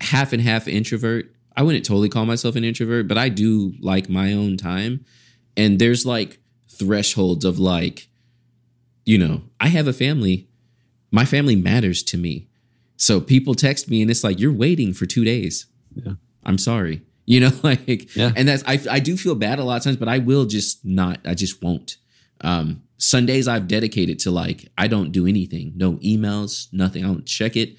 half 0.00 0.32
and 0.32 0.42
half 0.42 0.68
introvert. 0.68 1.32
I 1.56 1.62
wouldn't 1.62 1.84
totally 1.84 2.08
call 2.08 2.26
myself 2.26 2.54
an 2.54 2.64
introvert 2.64 3.08
but 3.08 3.18
I 3.18 3.28
do 3.28 3.74
like 3.80 4.08
my 4.08 4.32
own 4.32 4.56
time. 4.56 5.04
And 5.56 5.78
there's 5.78 6.06
like 6.06 6.38
thresholds 6.68 7.44
of 7.44 7.58
like 7.58 8.08
you 9.04 9.18
know 9.18 9.42
I 9.58 9.68
have 9.68 9.88
a 9.88 9.92
family. 9.92 10.48
My 11.10 11.24
family 11.24 11.56
matters 11.56 12.02
to 12.04 12.18
me 12.18 12.47
so 12.98 13.20
people 13.20 13.54
text 13.54 13.88
me 13.88 14.02
and 14.02 14.10
it's 14.10 14.22
like 14.22 14.38
you're 14.38 14.52
waiting 14.52 14.92
for 14.92 15.06
2 15.06 15.24
days. 15.24 15.66
Yeah. 15.94 16.12
I'm 16.44 16.58
sorry. 16.58 17.00
You 17.24 17.40
know, 17.40 17.52
like, 17.62 18.14
Yeah. 18.14 18.32
and 18.36 18.46
that's 18.48 18.62
I 18.66 18.78
I 18.90 19.00
do 19.00 19.16
feel 19.16 19.34
bad 19.34 19.58
a 19.58 19.64
lot 19.64 19.76
of 19.78 19.82
times, 19.84 19.96
but 19.96 20.08
I 20.08 20.18
will 20.18 20.44
just 20.46 20.84
not. 20.84 21.20
I 21.24 21.34
just 21.34 21.62
won't. 21.62 21.96
Um, 22.42 22.82
Sundays 22.98 23.46
I've 23.48 23.66
dedicated 23.68 24.18
to 24.20 24.30
like 24.30 24.68
I 24.76 24.86
don't 24.88 25.12
do 25.12 25.26
anything, 25.26 25.72
no 25.76 25.94
emails, 25.96 26.68
nothing. 26.72 27.04
I 27.04 27.08
don't 27.08 27.26
check 27.26 27.56
it. 27.56 27.76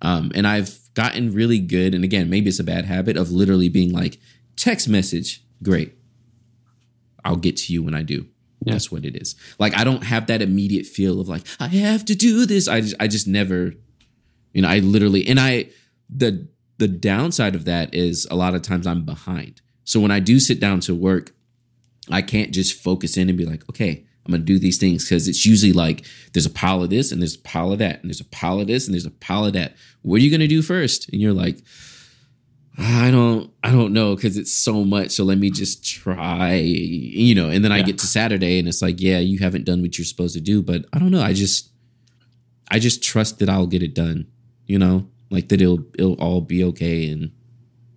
Um, 0.00 0.32
and 0.34 0.46
I've 0.46 0.78
gotten 0.94 1.32
really 1.32 1.58
good. 1.60 1.94
And 1.94 2.04
again, 2.04 2.28
maybe 2.30 2.48
it's 2.48 2.58
a 2.60 2.64
bad 2.64 2.84
habit 2.84 3.16
of 3.16 3.30
literally 3.30 3.68
being 3.68 3.92
like 3.92 4.18
text 4.56 4.88
message, 4.88 5.42
great. 5.62 5.94
I'll 7.24 7.36
get 7.36 7.56
to 7.58 7.72
you 7.72 7.82
when 7.82 7.94
I 7.94 8.02
do. 8.02 8.26
Yeah. 8.64 8.74
That's 8.74 8.92
what 8.92 9.04
it 9.04 9.16
is. 9.16 9.34
Like 9.58 9.76
I 9.76 9.84
don't 9.84 10.04
have 10.04 10.26
that 10.26 10.42
immediate 10.42 10.86
feel 10.86 11.20
of 11.20 11.28
like 11.28 11.42
I 11.58 11.68
have 11.68 12.04
to 12.06 12.14
do 12.14 12.46
this. 12.46 12.68
I 12.68 12.80
just 12.80 12.94
I 13.00 13.08
just 13.08 13.26
never, 13.26 13.72
you 14.52 14.62
know, 14.62 14.68
I 14.68 14.78
literally 14.78 15.26
and 15.26 15.40
I 15.40 15.70
the 16.08 16.48
the 16.78 16.88
downside 16.88 17.54
of 17.54 17.64
that 17.64 17.94
is 17.94 18.26
a 18.30 18.36
lot 18.36 18.54
of 18.54 18.62
times 18.62 18.86
I'm 18.86 19.04
behind. 19.04 19.60
So 19.84 20.00
when 20.00 20.10
I 20.10 20.20
do 20.20 20.40
sit 20.40 20.60
down 20.60 20.80
to 20.80 20.94
work, 20.94 21.32
I 22.10 22.22
can't 22.22 22.52
just 22.52 22.74
focus 22.74 23.16
in 23.16 23.28
and 23.28 23.38
be 23.38 23.46
like, 23.46 23.68
okay, 23.70 24.04
I'm 24.24 24.32
gonna 24.32 24.44
do 24.44 24.58
these 24.58 24.78
things 24.78 25.04
because 25.04 25.28
it's 25.28 25.44
usually 25.44 25.72
like 25.72 26.04
there's 26.32 26.46
a 26.46 26.50
pile 26.50 26.82
of 26.82 26.90
this 26.90 27.12
and 27.12 27.20
there's 27.20 27.34
a 27.34 27.40
pile 27.40 27.72
of 27.72 27.78
that 27.78 28.00
and 28.00 28.10
there's 28.10 28.20
a 28.20 28.24
pile 28.26 28.60
of 28.60 28.66
this 28.66 28.86
and 28.86 28.94
there's 28.94 29.06
a 29.06 29.10
pile 29.10 29.44
of 29.44 29.52
that. 29.54 29.76
What 30.02 30.16
are 30.16 30.24
you 30.24 30.30
gonna 30.30 30.48
do 30.48 30.62
first? 30.62 31.08
And 31.08 31.20
you're 31.20 31.32
like, 31.32 31.58
I 32.78 33.10
don't, 33.10 33.50
I 33.62 33.70
don't 33.70 33.92
know 33.92 34.14
because 34.14 34.36
it's 34.36 34.52
so 34.52 34.84
much. 34.84 35.10
So 35.10 35.24
let 35.24 35.38
me 35.38 35.50
just 35.50 35.84
try, 35.84 36.54
you 36.54 37.34
know. 37.34 37.50
And 37.50 37.64
then 37.64 37.72
I 37.72 37.82
get 37.82 37.98
to 37.98 38.06
Saturday 38.06 38.58
and 38.58 38.66
it's 38.66 38.80
like, 38.80 39.00
yeah, 39.00 39.18
you 39.18 39.40
haven't 39.40 39.64
done 39.64 39.82
what 39.82 39.98
you're 39.98 40.04
supposed 40.04 40.34
to 40.34 40.40
do, 40.40 40.62
but 40.62 40.86
I 40.92 40.98
don't 40.98 41.10
know. 41.10 41.20
I 41.20 41.34
just, 41.34 41.70
I 42.70 42.78
just 42.78 43.02
trust 43.02 43.40
that 43.40 43.50
I'll 43.50 43.66
get 43.66 43.82
it 43.82 43.94
done. 43.94 44.26
You 44.66 44.78
know, 44.78 45.06
like 45.30 45.48
that 45.48 45.60
it'll 45.60 45.84
it'll 45.98 46.14
all 46.14 46.40
be 46.40 46.64
okay 46.64 47.10
and 47.10 47.30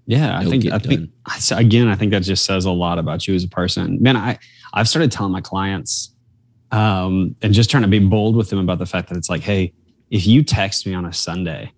Yeah, 0.05 0.37
I 0.37 0.45
think 0.45 0.65
I 0.71 0.79
think 0.79 1.09
done. 1.49 1.59
Again, 1.59 1.87
I 1.87 1.95
think 1.95 2.11
that 2.11 2.23
just 2.23 2.45
says 2.45 2.65
a 2.65 2.71
lot 2.71 2.99
about 2.99 3.27
you 3.27 3.35
as 3.35 3.43
a 3.43 3.49
person. 3.49 4.01
Man, 4.01 4.17
I 4.17 4.39
I've 4.73 4.87
started 4.87 5.11
telling 5.11 5.31
my 5.31 5.41
clients 5.41 6.13
um, 6.71 7.35
and 7.41 7.53
just 7.53 7.69
trying 7.69 7.83
to 7.83 7.89
be 7.89 7.99
bold 7.99 8.35
with 8.35 8.49
them 8.49 8.59
about 8.59 8.79
the 8.79 8.85
fact 8.85 9.09
that 9.09 9.17
it's 9.17 9.29
like, 9.29 9.41
hey, 9.41 9.73
if 10.11 10.27
you 10.27 10.43
text 10.43 10.85
me 10.85 10.93
on 10.93 11.05
a 11.05 11.13
Sunday, 11.13 11.71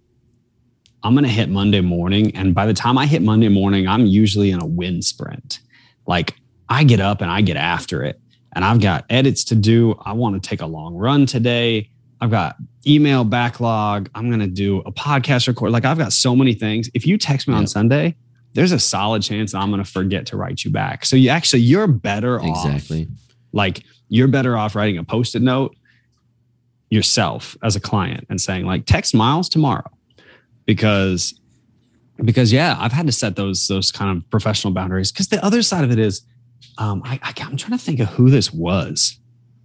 I'm 1.04 1.14
gonna 1.16 1.28
hit 1.28 1.50
Monday 1.50 1.82
morning, 1.82 2.36
and 2.36 2.54
by 2.54 2.66
the 2.66 2.74
time 2.74 2.98
I 2.98 3.06
hit 3.06 3.22
Monday 3.22 3.50
morning, 3.50 3.88
I'm 3.88 4.06
usually 4.06 4.52
in 4.52 4.62
a 4.62 4.66
wind 4.66 5.06
sprint. 5.06 5.60
Like 6.06 6.36
I 6.70 6.84
get 6.84 7.00
up 7.00 7.22
and 7.22 7.32
I 7.32 7.42
get 7.42 7.58
after 7.58 8.04
it, 8.04 8.20
and 8.54 8.66
I've 8.66 8.82
got 8.82 9.06
edits 9.10 9.44
to 9.46 9.56
do. 9.56 9.96
I 10.04 10.14
want 10.14 10.42
to 10.42 10.50
take 10.50 10.62
a 10.62 10.66
long 10.66 10.96
run 10.96 11.26
today. 11.26 11.90
I've 12.20 12.32
got 12.32 12.55
email 12.86 13.24
backlog. 13.24 14.09
I'm 14.15 14.28
going 14.30 14.39
to 14.39 14.47
do 14.47 14.80
a 14.80 14.91
podcast 14.91 15.47
record. 15.47 15.72
Like 15.72 15.86
I've 15.86 15.97
got 15.97 16.13
so 16.13 16.36
many 16.36 16.53
things. 16.53 16.89
If 16.93 17.05
you 17.05 17.18
text 17.18 17.47
me 17.47 17.53
on 17.53 17.68
Sunday, 17.68 18.15
there's 18.53 18.72
a 18.72 18.80
solid 18.80 19.22
chance 19.22 19.53
I'm 19.53 19.70
going 19.70 19.84
to 19.84 19.89
forget 19.89 20.26
to 20.28 20.38
write 20.38 20.63
you 20.63 20.72
back. 20.72 21.05
So 21.05 21.15
you 21.15 21.30
actually 21.30 21.61
you're 21.61 21.88
better 21.88 22.39
off. 22.39 22.65
exactly. 22.65 23.07
Like 23.51 23.84
you're 24.09 24.28
better 24.28 24.57
off 24.57 24.76
writing 24.76 24.97
a 24.97 25.03
post-it 25.03 25.41
note 25.41 25.76
yourself 26.89 27.57
as 27.63 27.76
a 27.76 27.80
client 27.80 28.26
and 28.30 28.39
saying 28.39 28.65
like 28.65 28.86
text 28.86 29.13
Miles 29.13 29.49
tomorrow 29.49 29.89
because 30.65 31.39
because 32.24 32.51
yeah, 32.51 32.76
I've 32.80 32.91
had 32.91 33.05
to 33.07 33.11
set 33.11 33.36
those 33.36 33.68
those 33.68 33.91
kind 33.91 34.15
of 34.18 34.30
professional 34.30 34.74
boundaries. 34.74 35.11
Because 35.11 35.28
the 35.28 35.43
other 35.43 35.61
side 35.61 35.84
of 35.84 35.91
it 35.91 35.99
is, 35.99 36.24
um, 36.78 37.01
I, 37.05 37.20
I 37.24 37.34
I'm 37.41 37.57
trying 37.57 37.78
to 37.78 37.84
think 37.84 37.99
of 37.99 38.07
who 38.09 38.30
this 38.30 38.53
was. 38.53 39.20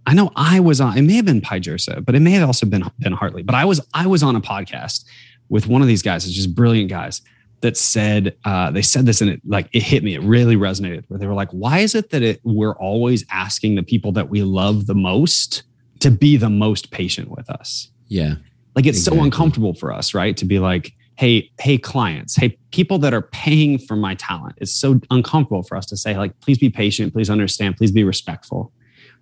I 0.05 0.13
know 0.13 0.31
I 0.35 0.59
was 0.59 0.81
on. 0.81 0.97
It 0.97 1.03
may 1.03 1.13
have 1.13 1.25
been 1.25 1.41
Pye 1.41 1.59
Jirsa, 1.59 2.03
but 2.03 2.15
it 2.15 2.19
may 2.19 2.31
have 2.31 2.47
also 2.47 2.65
been 2.65 2.83
Ben 2.99 3.13
Hartley. 3.13 3.43
But 3.43 3.55
I 3.55 3.65
was 3.65 3.85
I 3.93 4.07
was 4.07 4.23
on 4.23 4.35
a 4.35 4.41
podcast 4.41 5.05
with 5.49 5.67
one 5.67 5.81
of 5.81 5.87
these 5.87 6.01
guys. 6.01 6.25
It's 6.25 6.33
just 6.33 6.53
brilliant 6.55 6.89
guys 6.89 7.21
that 7.61 7.77
said 7.77 8.35
uh, 8.43 8.71
they 8.71 8.81
said 8.81 9.05
this 9.05 9.21
and 9.21 9.29
it 9.29 9.41
like 9.45 9.69
it 9.71 9.81
hit 9.83 10.03
me. 10.03 10.15
It 10.15 10.21
really 10.21 10.55
resonated. 10.55 11.05
Where 11.07 11.17
they 11.17 11.27
were 11.27 11.33
like, 11.33 11.49
"Why 11.51 11.79
is 11.79 11.95
it 11.95 12.09
that 12.09 12.21
it, 12.21 12.41
we're 12.43 12.75
always 12.75 13.25
asking 13.31 13.75
the 13.75 13.83
people 13.83 14.11
that 14.13 14.29
we 14.29 14.43
love 14.43 14.87
the 14.87 14.95
most 14.95 15.63
to 15.99 16.11
be 16.11 16.37
the 16.37 16.49
most 16.49 16.91
patient 16.91 17.29
with 17.29 17.49
us?" 17.49 17.89
Yeah. 18.07 18.35
Like 18.75 18.85
it's 18.85 19.03
so 19.03 19.21
uncomfortable 19.23 19.75
for 19.75 19.93
us, 19.93 20.13
right? 20.13 20.35
To 20.37 20.45
be 20.45 20.59
like, 20.59 20.93
hey 21.15 21.49
hey 21.59 21.77
clients 21.77 22.35
hey 22.35 22.57
people 22.71 22.97
that 22.97 23.13
are 23.13 23.21
paying 23.21 23.77
for 23.77 23.95
my 23.95 24.15
talent 24.15 24.55
it's 24.57 24.73
so 24.73 24.99
uncomfortable 25.11 25.61
for 25.61 25.77
us 25.77 25.85
to 25.85 25.95
say 25.95 26.17
like 26.17 26.37
please 26.39 26.57
be 26.57 26.69
patient 26.69 27.13
please 27.13 27.29
understand 27.29 27.77
please 27.77 27.91
be 27.91 28.03
respectful 28.03 28.71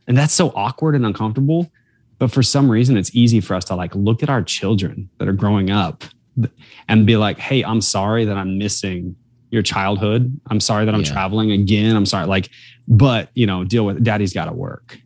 and 0.07 0.17
that's 0.17 0.33
so 0.33 0.49
awkward 0.55 0.95
and 0.95 1.05
uncomfortable. 1.05 1.71
But 2.19 2.31
for 2.31 2.43
some 2.43 2.69
reason 2.69 2.97
it's 2.97 3.15
easy 3.15 3.41
for 3.41 3.55
us 3.55 3.65
to 3.65 3.75
like 3.75 3.95
look 3.95 4.21
at 4.21 4.29
our 4.29 4.43
children 4.43 5.09
that 5.17 5.27
are 5.27 5.33
growing 5.33 5.71
up 5.71 6.03
and 6.87 7.05
be 7.05 7.17
like 7.17 7.37
hey 7.37 7.61
i'm 7.63 7.81
sorry 7.81 8.23
that 8.23 8.37
i'm 8.37 8.57
missing 8.57 9.15
your 9.49 9.61
childhood. 9.61 10.39
I'm 10.49 10.61
sorry 10.61 10.85
that 10.85 10.95
i'm 10.95 11.01
yeah. 11.01 11.11
traveling 11.11 11.51
again. 11.51 11.95
I'm 11.95 12.05
sorry 12.05 12.25
like 12.25 12.49
but 12.87 13.29
you 13.33 13.45
know 13.45 13.63
deal 13.63 13.85
with 13.85 14.03
daddy's 14.03 14.33
got 14.33 14.45
to 14.45 14.53
work. 14.53 14.99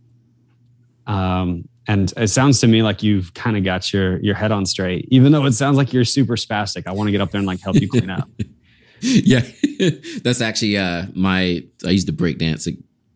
Um 1.08 1.68
and 1.88 2.14
it 2.18 2.28
sounds 2.30 2.60
to 2.62 2.68
me 2.68 2.82
like 2.84 3.04
you've 3.04 3.34
kind 3.34 3.58
of 3.58 3.64
got 3.64 3.92
your 3.92 4.20
your 4.20 4.36
head 4.36 4.52
on 4.52 4.66
straight 4.66 5.08
even 5.10 5.32
though 5.32 5.46
it 5.46 5.54
sounds 5.54 5.78
like 5.78 5.94
you're 5.94 6.06
super 6.06 6.36
spastic. 6.36 6.86
I 6.86 6.92
want 6.92 7.08
to 7.08 7.12
get 7.12 7.22
up 7.22 7.32
there 7.32 7.40
and 7.40 7.48
like 7.48 7.62
help 7.62 7.76
you 7.76 7.90
clean 7.90 8.10
up. 8.10 8.30
Yeah. 9.02 9.42
That's 10.24 10.42
actually 10.42 10.78
uh 10.78 11.08
my 11.14 11.64
i 11.86 11.90
used 11.90 12.08
to 12.08 12.14
break 12.14 12.38
dance 12.38 12.68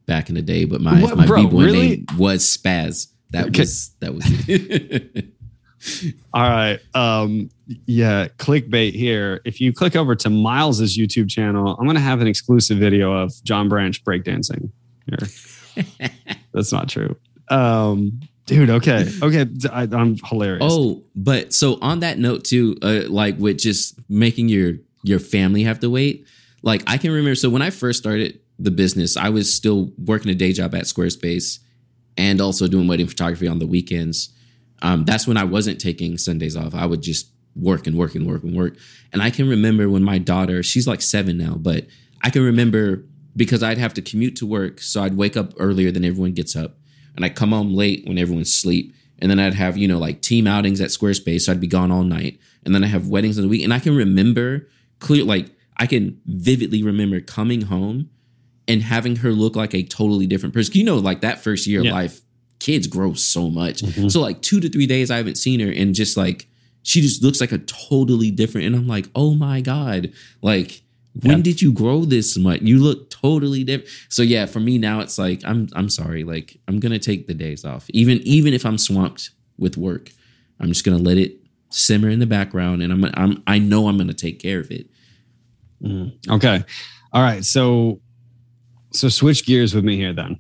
back 0.10 0.28
in 0.28 0.34
the 0.34 0.41
day 0.41 0.66
but 0.66 0.82
my 0.82 0.99
what, 1.01 1.16
my 1.16 1.24
b-boy 1.24 1.64
really? 1.64 1.89
name 1.89 2.05
was 2.18 2.43
spaz. 2.43 3.07
That 3.30 3.49
okay. 3.49 3.62
was 3.62 3.91
that 3.99 4.16
was 4.16 4.26
it. 4.49 5.28
All 6.34 6.41
right 6.41 6.80
um 6.95 7.49
yeah 7.86 8.28
clickbait 8.38 8.93
here. 8.93 9.39
If 9.45 9.62
you 9.62 9.72
click 9.72 9.95
over 9.95 10.16
to 10.16 10.30
miles's 10.32 10.97
youtube 10.97 11.30
channel 11.30 11.78
i'm 11.78 11.86
going 11.86 11.95
to 11.95 12.01
have 12.01 12.22
an 12.22 12.28
exclusive 12.28 12.80
video 12.80 13.14
of 13.14 13.32
john 13.43 13.70
branch 13.70 14.03
breakdancing 14.03 14.72
here. 15.05 16.10
That's 16.53 16.72
not 16.72 16.89
true. 16.89 17.16
Um 17.49 18.20
dude 18.45 18.72
okay 18.72 19.07
okay 19.22 19.45
I, 19.72 19.84
am 19.84 20.16
hilarious. 20.26 20.64
Oh 20.66 21.03
but 21.16 21.53
so 21.53 21.78
on 21.84 21.99
that 21.99 22.18
note 22.18 22.45
too 22.45 22.78
uh, 22.82 23.03
like 23.07 23.38
with 23.38 23.60
just 23.60 23.99
making 24.10 24.49
your 24.49 24.74
your 25.03 25.20
family 25.20 25.64
have 25.64 25.80
to 25.82 25.89
wait 25.89 26.26
like 26.64 26.84
i 26.88 26.97
can 26.97 27.12
remember 27.12 27.36
so 27.36 27.49
when 27.49 27.62
i 27.62 27.70
first 27.70 27.99
started 27.99 28.39
the 28.60 28.72
business 28.72 29.18
i 29.18 29.30
was 29.30 29.53
still 29.53 29.91
working 29.97 30.32
a 30.32 30.36
day 30.36 30.51
job 30.53 30.76
at 30.76 30.84
squarespace 30.84 31.60
and 32.18 32.41
also 32.41 32.68
doing 32.68 32.88
wedding 32.88 33.07
photography 33.07 33.47
on 33.47 33.60
the 33.60 33.68
weekends 33.68 34.30
um, 34.82 35.05
that's 35.05 35.28
when 35.28 35.38
i 35.38 35.43
wasn't 35.43 35.80
taking 35.80 36.18
sundays 36.18 36.55
off 36.55 36.76
i 36.76 36.86
would 36.86 37.01
just 37.01 37.32
work 37.55 37.88
and 37.88 37.97
work 37.97 38.16
and 38.16 38.28
work 38.28 38.43
and 38.43 38.55
work 38.55 38.76
and 39.12 39.22
i 39.22 39.30
can 39.30 39.49
remember 39.49 39.89
when 39.89 40.03
my 40.03 40.18
daughter 40.18 40.62
she's 40.62 40.88
like 40.88 41.01
seven 41.01 41.38
now 41.38 41.55
but 41.55 41.88
i 42.24 42.30
can 42.30 42.43
remember 42.43 43.03
because 43.36 43.64
i'd 43.64 43.78
have 43.78 43.93
to 43.93 44.01
commute 44.01 44.36
to 44.36 44.45
work 44.45 44.80
so 44.82 45.01
i'd 45.01 45.18
wake 45.18 45.36
up 45.36 45.53
earlier 45.57 45.91
than 45.91 46.05
everyone 46.05 46.34
gets 46.34 46.55
up 46.55 46.76
and 47.20 47.26
I'd 47.26 47.36
come 47.36 47.51
home 47.51 47.74
late 47.74 48.07
when 48.07 48.18
everyone's 48.18 48.47
asleep. 48.47 48.95
And 49.20 49.30
then 49.30 49.41
I'd 49.41 49.53
have, 49.53 49.78
you 49.78 49.89
know, 49.89 49.97
like 49.97 50.22
team 50.22 50.47
outings 50.47 50.80
at 50.80 50.88
Squarespace. 50.88 51.41
So 51.41 51.51
I'd 51.51 51.60
be 51.60 51.68
gone 51.68 51.91
all 51.91 52.03
night. 52.03 52.39
And 52.64 52.74
then 52.74 52.82
I 52.82 52.88
have 52.88 53.10
weddings 53.10 53.38
in 53.38 53.43
the 53.43 53.49
week. 53.49 53.62
And 53.62 53.74
I 53.74 53.80
can 53.80 53.93
remember 53.93 54.70
clear, 54.99 55.26
like, 55.26 55.47
I 55.76 55.86
can 55.86 56.22
vividly 56.26 56.82
remember 56.82 57.20
coming 57.20 57.64
home 57.64 58.10
and 58.70 58.82
having 58.82 59.18
her 59.18 59.32
look 59.32 59.58
like 59.58 59.74
a 59.74 59.84
totally 59.84 60.28
different 60.28 60.56
person. 60.56 60.76
You 60.76 60.86
know, 60.86 60.98
like 60.98 61.22
that 61.22 61.40
first 61.40 61.68
year 61.68 61.82
yeah. 61.82 61.90
of 61.90 61.96
life, 61.96 62.22
kids 62.60 62.88
grow 62.88 63.14
so 63.14 63.50
much. 63.50 63.82
Mm-hmm. 63.82 64.08
So, 64.08 64.22
like, 64.22 64.42
two 64.42 64.62
to 64.62 64.70
three 64.70 64.88
days 64.88 65.12
I 65.12 65.18
haven't 65.18 65.36
seen 65.36 65.60
her 65.60 65.72
and 65.72 65.94
just 65.94 66.16
like, 66.16 66.48
she 66.84 67.02
just 67.02 67.22
looks 67.22 67.42
like 67.42 67.52
a 67.52 67.58
totally 67.58 68.32
different. 68.32 68.68
And 68.68 68.76
I'm 68.76 68.88
like, 68.88 69.10
oh 69.16 69.34
my 69.34 69.60
God. 69.60 70.14
Like, 70.42 70.82
when 71.22 71.38
yeah. 71.38 71.44
did 71.44 71.62
you 71.62 71.74
grow 71.74 72.06
this 72.06 72.38
much? 72.38 72.62
You 72.62 72.80
look 72.80 73.10
totally 73.10 73.64
different. 73.64 73.90
So 74.10 74.22
yeah, 74.22 74.46
for 74.46 74.60
me 74.60 74.78
now 74.78 75.00
it's 75.00 75.18
like 75.18 75.42
I'm 75.44 75.68
I'm 75.74 75.90
sorry, 75.90 76.24
like 76.24 76.58
I'm 76.68 76.80
gonna 76.80 77.00
take 77.00 77.28
the 77.28 77.34
days 77.34 77.66
off. 77.66 77.90
Even 77.90 78.20
even 78.20 78.54
if 78.54 78.66
I'm 78.66 78.78
swamped 78.78 79.32
with 79.58 79.76
work, 79.76 80.12
I'm 80.60 80.68
just 80.68 80.86
gonna 80.86 81.00
let 81.00 81.18
it 81.18 81.36
simmer 81.72 82.10
in 82.10 82.20
the 82.20 82.28
background, 82.28 82.82
and 82.84 82.94
I'm 82.94 83.06
I'm 83.16 83.44
I 83.48 83.60
know 83.60 83.88
I'm 83.88 83.98
gonna 83.98 84.14
take 84.14 84.40
care 84.40 84.60
of 84.60 84.72
it. 84.72 84.88
Mm. 85.82 86.14
Okay, 86.30 86.64
all 87.12 87.24
right. 87.24 87.44
So 87.44 88.02
so 88.92 89.10
switch 89.10 89.46
gears 89.46 89.74
with 89.74 89.84
me 89.84 89.96
here 89.96 90.14
then. 90.14 90.40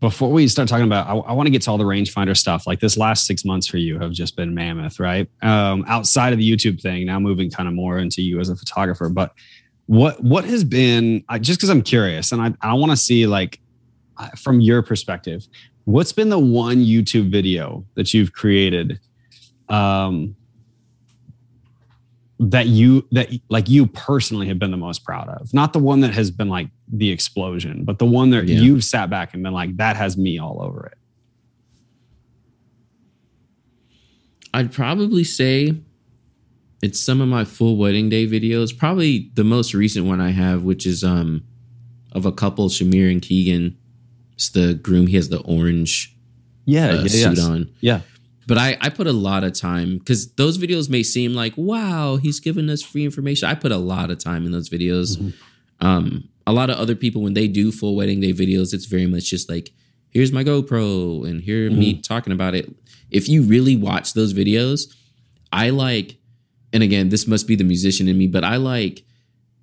Before 0.00 0.30
we 0.30 0.46
start 0.46 0.68
talking 0.68 0.84
about, 0.84 1.06
I, 1.06 1.14
I 1.14 1.32
want 1.32 1.46
to 1.46 1.50
get 1.50 1.62
to 1.62 1.70
all 1.70 1.78
the 1.78 1.84
rangefinder 1.84 2.36
stuff. 2.36 2.66
Like 2.66 2.80
this 2.80 2.98
last 2.98 3.26
six 3.26 3.44
months 3.44 3.66
for 3.66 3.78
you 3.78 3.98
have 3.98 4.12
just 4.12 4.36
been 4.36 4.54
mammoth, 4.54 5.00
right? 5.00 5.28
Um, 5.42 5.84
outside 5.88 6.32
of 6.32 6.38
the 6.38 6.48
YouTube 6.48 6.80
thing, 6.80 7.06
now 7.06 7.18
moving 7.18 7.50
kind 7.50 7.66
of 7.66 7.74
more 7.74 7.98
into 7.98 8.20
you 8.20 8.38
as 8.38 8.50
a 8.50 8.56
photographer, 8.56 9.08
but 9.08 9.32
what 9.86 10.22
what 10.22 10.44
has 10.44 10.64
been 10.64 11.24
I, 11.28 11.38
just 11.38 11.58
because 11.58 11.70
i'm 11.70 11.82
curious 11.82 12.32
and 12.32 12.42
i, 12.42 12.52
I 12.60 12.74
want 12.74 12.90
to 12.90 12.96
see 12.96 13.26
like 13.26 13.60
from 14.36 14.60
your 14.60 14.82
perspective 14.82 15.46
what's 15.84 16.12
been 16.12 16.28
the 16.28 16.38
one 16.38 16.78
youtube 16.78 17.30
video 17.30 17.84
that 17.94 18.12
you've 18.12 18.32
created 18.32 19.00
um 19.68 20.36
that 22.38 22.66
you 22.66 23.06
that 23.12 23.30
like 23.48 23.68
you 23.68 23.86
personally 23.86 24.46
have 24.46 24.58
been 24.58 24.70
the 24.70 24.76
most 24.76 25.04
proud 25.04 25.28
of 25.28 25.52
not 25.54 25.72
the 25.72 25.78
one 25.78 26.00
that 26.00 26.12
has 26.12 26.30
been 26.30 26.48
like 26.48 26.68
the 26.88 27.10
explosion 27.10 27.84
but 27.84 27.98
the 27.98 28.04
one 28.06 28.30
that 28.30 28.46
yeah. 28.46 28.58
you've 28.58 28.84
sat 28.84 29.08
back 29.08 29.32
and 29.32 29.42
been 29.42 29.54
like 29.54 29.74
that 29.76 29.96
has 29.96 30.18
me 30.18 30.38
all 30.38 30.62
over 30.62 30.86
it 30.86 30.98
i'd 34.52 34.70
probably 34.70 35.24
say 35.24 35.74
it's 36.82 37.00
some 37.00 37.20
of 37.20 37.28
my 37.28 37.44
full 37.44 37.76
wedding 37.76 38.08
day 38.08 38.26
videos. 38.26 38.76
Probably 38.76 39.30
the 39.34 39.44
most 39.44 39.74
recent 39.74 40.06
one 40.06 40.20
I 40.20 40.30
have, 40.30 40.62
which 40.62 40.86
is 40.86 41.02
um 41.02 41.44
of 42.12 42.26
a 42.26 42.32
couple, 42.32 42.68
Shamir 42.68 43.10
and 43.10 43.20
Keegan. 43.20 43.76
It's 44.34 44.50
the 44.50 44.74
groom. 44.74 45.06
He 45.06 45.16
has 45.16 45.28
the 45.28 45.40
orange 45.40 46.16
yeah, 46.64 46.88
uh, 46.88 47.02
yeah 47.02 47.08
suit 47.08 47.36
yes. 47.36 47.44
on. 47.44 47.74
Yeah. 47.80 48.00
But 48.46 48.58
I, 48.58 48.76
I 48.80 48.90
put 48.90 49.06
a 49.06 49.12
lot 49.12 49.42
of 49.42 49.52
time 49.54 49.98
because 49.98 50.32
those 50.34 50.56
videos 50.56 50.88
may 50.88 51.02
seem 51.02 51.34
like, 51.34 51.54
wow, 51.56 52.16
he's 52.16 52.38
giving 52.38 52.70
us 52.70 52.82
free 52.82 53.04
information. 53.04 53.48
I 53.48 53.54
put 53.54 53.72
a 53.72 53.76
lot 53.76 54.10
of 54.10 54.18
time 54.18 54.46
in 54.46 54.52
those 54.52 54.68
videos. 54.68 55.16
Mm-hmm. 55.16 55.86
Um, 55.86 56.28
a 56.46 56.52
lot 56.52 56.70
of 56.70 56.78
other 56.78 56.94
people, 56.94 57.22
when 57.22 57.34
they 57.34 57.48
do 57.48 57.72
full 57.72 57.96
wedding 57.96 58.20
day 58.20 58.32
videos, 58.32 58.72
it's 58.72 58.86
very 58.86 59.06
much 59.06 59.24
just 59.24 59.50
like, 59.50 59.72
here's 60.10 60.30
my 60.30 60.44
GoPro 60.44 61.28
and 61.28 61.40
here 61.40 61.68
mm-hmm. 61.68 61.78
me 61.78 62.00
talking 62.00 62.32
about 62.32 62.54
it. 62.54 62.72
If 63.10 63.28
you 63.28 63.42
really 63.42 63.76
watch 63.76 64.14
those 64.14 64.32
videos, 64.32 64.94
I 65.52 65.70
like 65.70 66.18
and 66.72 66.82
again, 66.82 67.08
this 67.08 67.26
must 67.26 67.46
be 67.46 67.56
the 67.56 67.64
musician 67.64 68.08
in 68.08 68.18
me, 68.18 68.26
but 68.26 68.44
I 68.44 68.56
like 68.56 69.02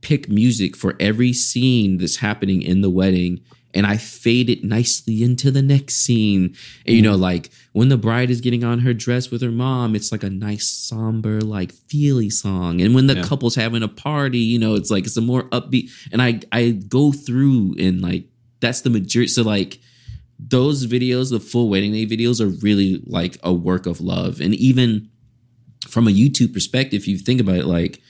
pick 0.02 0.30
music 0.30 0.76
for 0.76 0.96
every 1.00 1.32
scene 1.32 1.98
that's 1.98 2.18
happening 2.18 2.62
in 2.62 2.82
the 2.82 2.90
wedding 2.90 3.42
and 3.74 3.86
I 3.86 3.98
fade 3.98 4.50
it 4.50 4.64
nicely 4.64 5.24
into 5.24 5.52
the 5.52 5.62
next 5.62 5.98
scene. 5.98 6.56
And, 6.86 6.96
you 6.96 7.02
know, 7.02 7.16
like 7.16 7.52
when 7.74 7.90
the 7.90 7.98
bride 7.98 8.30
is 8.30 8.40
getting 8.40 8.64
on 8.64 8.80
her 8.80 8.94
dress 8.94 9.32
with 9.32 9.42
her 9.42 9.52
mom, 9.52 9.96
it's 9.96 10.12
like 10.12 10.24
a 10.24 10.30
nice 10.30 10.68
somber, 10.68 11.42
like 11.42 11.72
feely 11.72 12.30
song. 12.30 12.82
And 12.82 12.94
when 12.94 13.08
the 13.08 13.16
yeah. 13.16 13.24
couple's 13.24 13.56
having 13.56 13.82
a 13.82 13.88
party, 13.88 14.38
you 14.38 14.60
know, 14.60 14.76
it's 14.76 14.92
like 14.92 15.06
it's 15.06 15.18
a 15.18 15.22
more 15.22 15.44
upbeat. 15.50 15.90
And 16.12 16.22
I 16.22 16.40
I 16.52 16.72
go 16.72 17.12
through 17.12 17.76
and 17.80 18.02
like 18.02 18.26
that's 18.60 18.82
the 18.82 18.92
majority. 18.92 19.28
So 19.28 19.42
like 19.42 19.80
those 20.40 20.86
videos, 20.86 21.32
the 21.32 21.40
full 21.40 21.68
wedding 21.68 21.94
day 21.94 22.06
videos, 22.06 22.40
are 22.40 22.50
really 22.64 23.02
like 23.08 23.38
a 23.44 23.52
work 23.52 23.88
of 23.88 24.02
love. 24.02 24.40
And 24.40 24.54
even 24.54 25.10
from 25.88 26.08
a 26.08 26.12
YouTube 26.12 26.54
perspective, 26.54 27.02
if 27.02 27.08
you 27.08 27.18
think 27.18 27.42
about 27.42 27.56
it, 27.56 27.66
like 27.66 28.02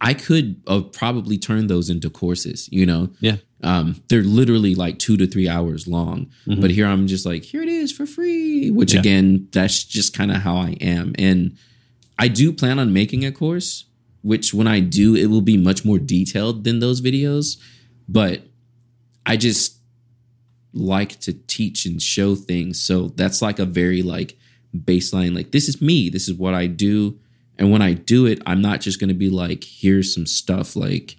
I 0.00 0.14
could 0.14 0.62
have 0.68 0.92
probably 0.92 1.38
turn 1.38 1.66
those 1.66 1.90
into 1.90 2.08
courses, 2.10 2.68
you 2.70 2.86
know? 2.86 3.10
Yeah. 3.20 3.36
Um, 3.64 4.02
they're 4.08 4.22
literally 4.22 4.74
like 4.74 4.98
two 4.98 5.16
to 5.16 5.26
three 5.26 5.48
hours 5.48 5.88
long. 5.88 6.30
Mm-hmm. 6.46 6.60
But 6.60 6.70
here 6.70 6.86
I'm 6.86 7.08
just 7.08 7.26
like, 7.26 7.42
here 7.42 7.62
it 7.62 7.68
is 7.68 7.90
for 7.90 8.06
free, 8.06 8.70
which 8.70 8.94
yeah. 8.94 9.00
again, 9.00 9.48
that's 9.50 9.82
just 9.82 10.16
kind 10.16 10.30
of 10.30 10.38
how 10.38 10.56
I 10.56 10.76
am. 10.80 11.14
And 11.18 11.56
I 12.18 12.28
do 12.28 12.52
plan 12.52 12.78
on 12.78 12.92
making 12.92 13.24
a 13.24 13.32
course, 13.32 13.86
which 14.22 14.54
when 14.54 14.68
I 14.68 14.80
do, 14.80 15.16
it 15.16 15.26
will 15.26 15.40
be 15.40 15.56
much 15.56 15.84
more 15.84 15.98
detailed 15.98 16.62
than 16.62 16.78
those 16.78 17.00
videos. 17.00 17.58
But 18.08 18.42
I 19.26 19.36
just 19.36 19.78
like 20.72 21.18
to 21.20 21.32
teach 21.32 21.86
and 21.86 22.00
show 22.00 22.36
things. 22.36 22.80
So 22.80 23.08
that's 23.08 23.42
like 23.42 23.58
a 23.58 23.64
very 23.64 24.02
like 24.02 24.36
baseline 24.76 25.34
like 25.34 25.50
this 25.50 25.68
is 25.68 25.80
me 25.80 26.08
this 26.08 26.28
is 26.28 26.34
what 26.34 26.54
i 26.54 26.66
do 26.66 27.18
and 27.58 27.70
when 27.70 27.82
i 27.82 27.92
do 27.92 28.26
it 28.26 28.40
i'm 28.46 28.60
not 28.60 28.80
just 28.80 29.00
going 29.00 29.08
to 29.08 29.14
be 29.14 29.30
like 29.30 29.64
here's 29.64 30.14
some 30.14 30.26
stuff 30.26 30.76
like 30.76 31.16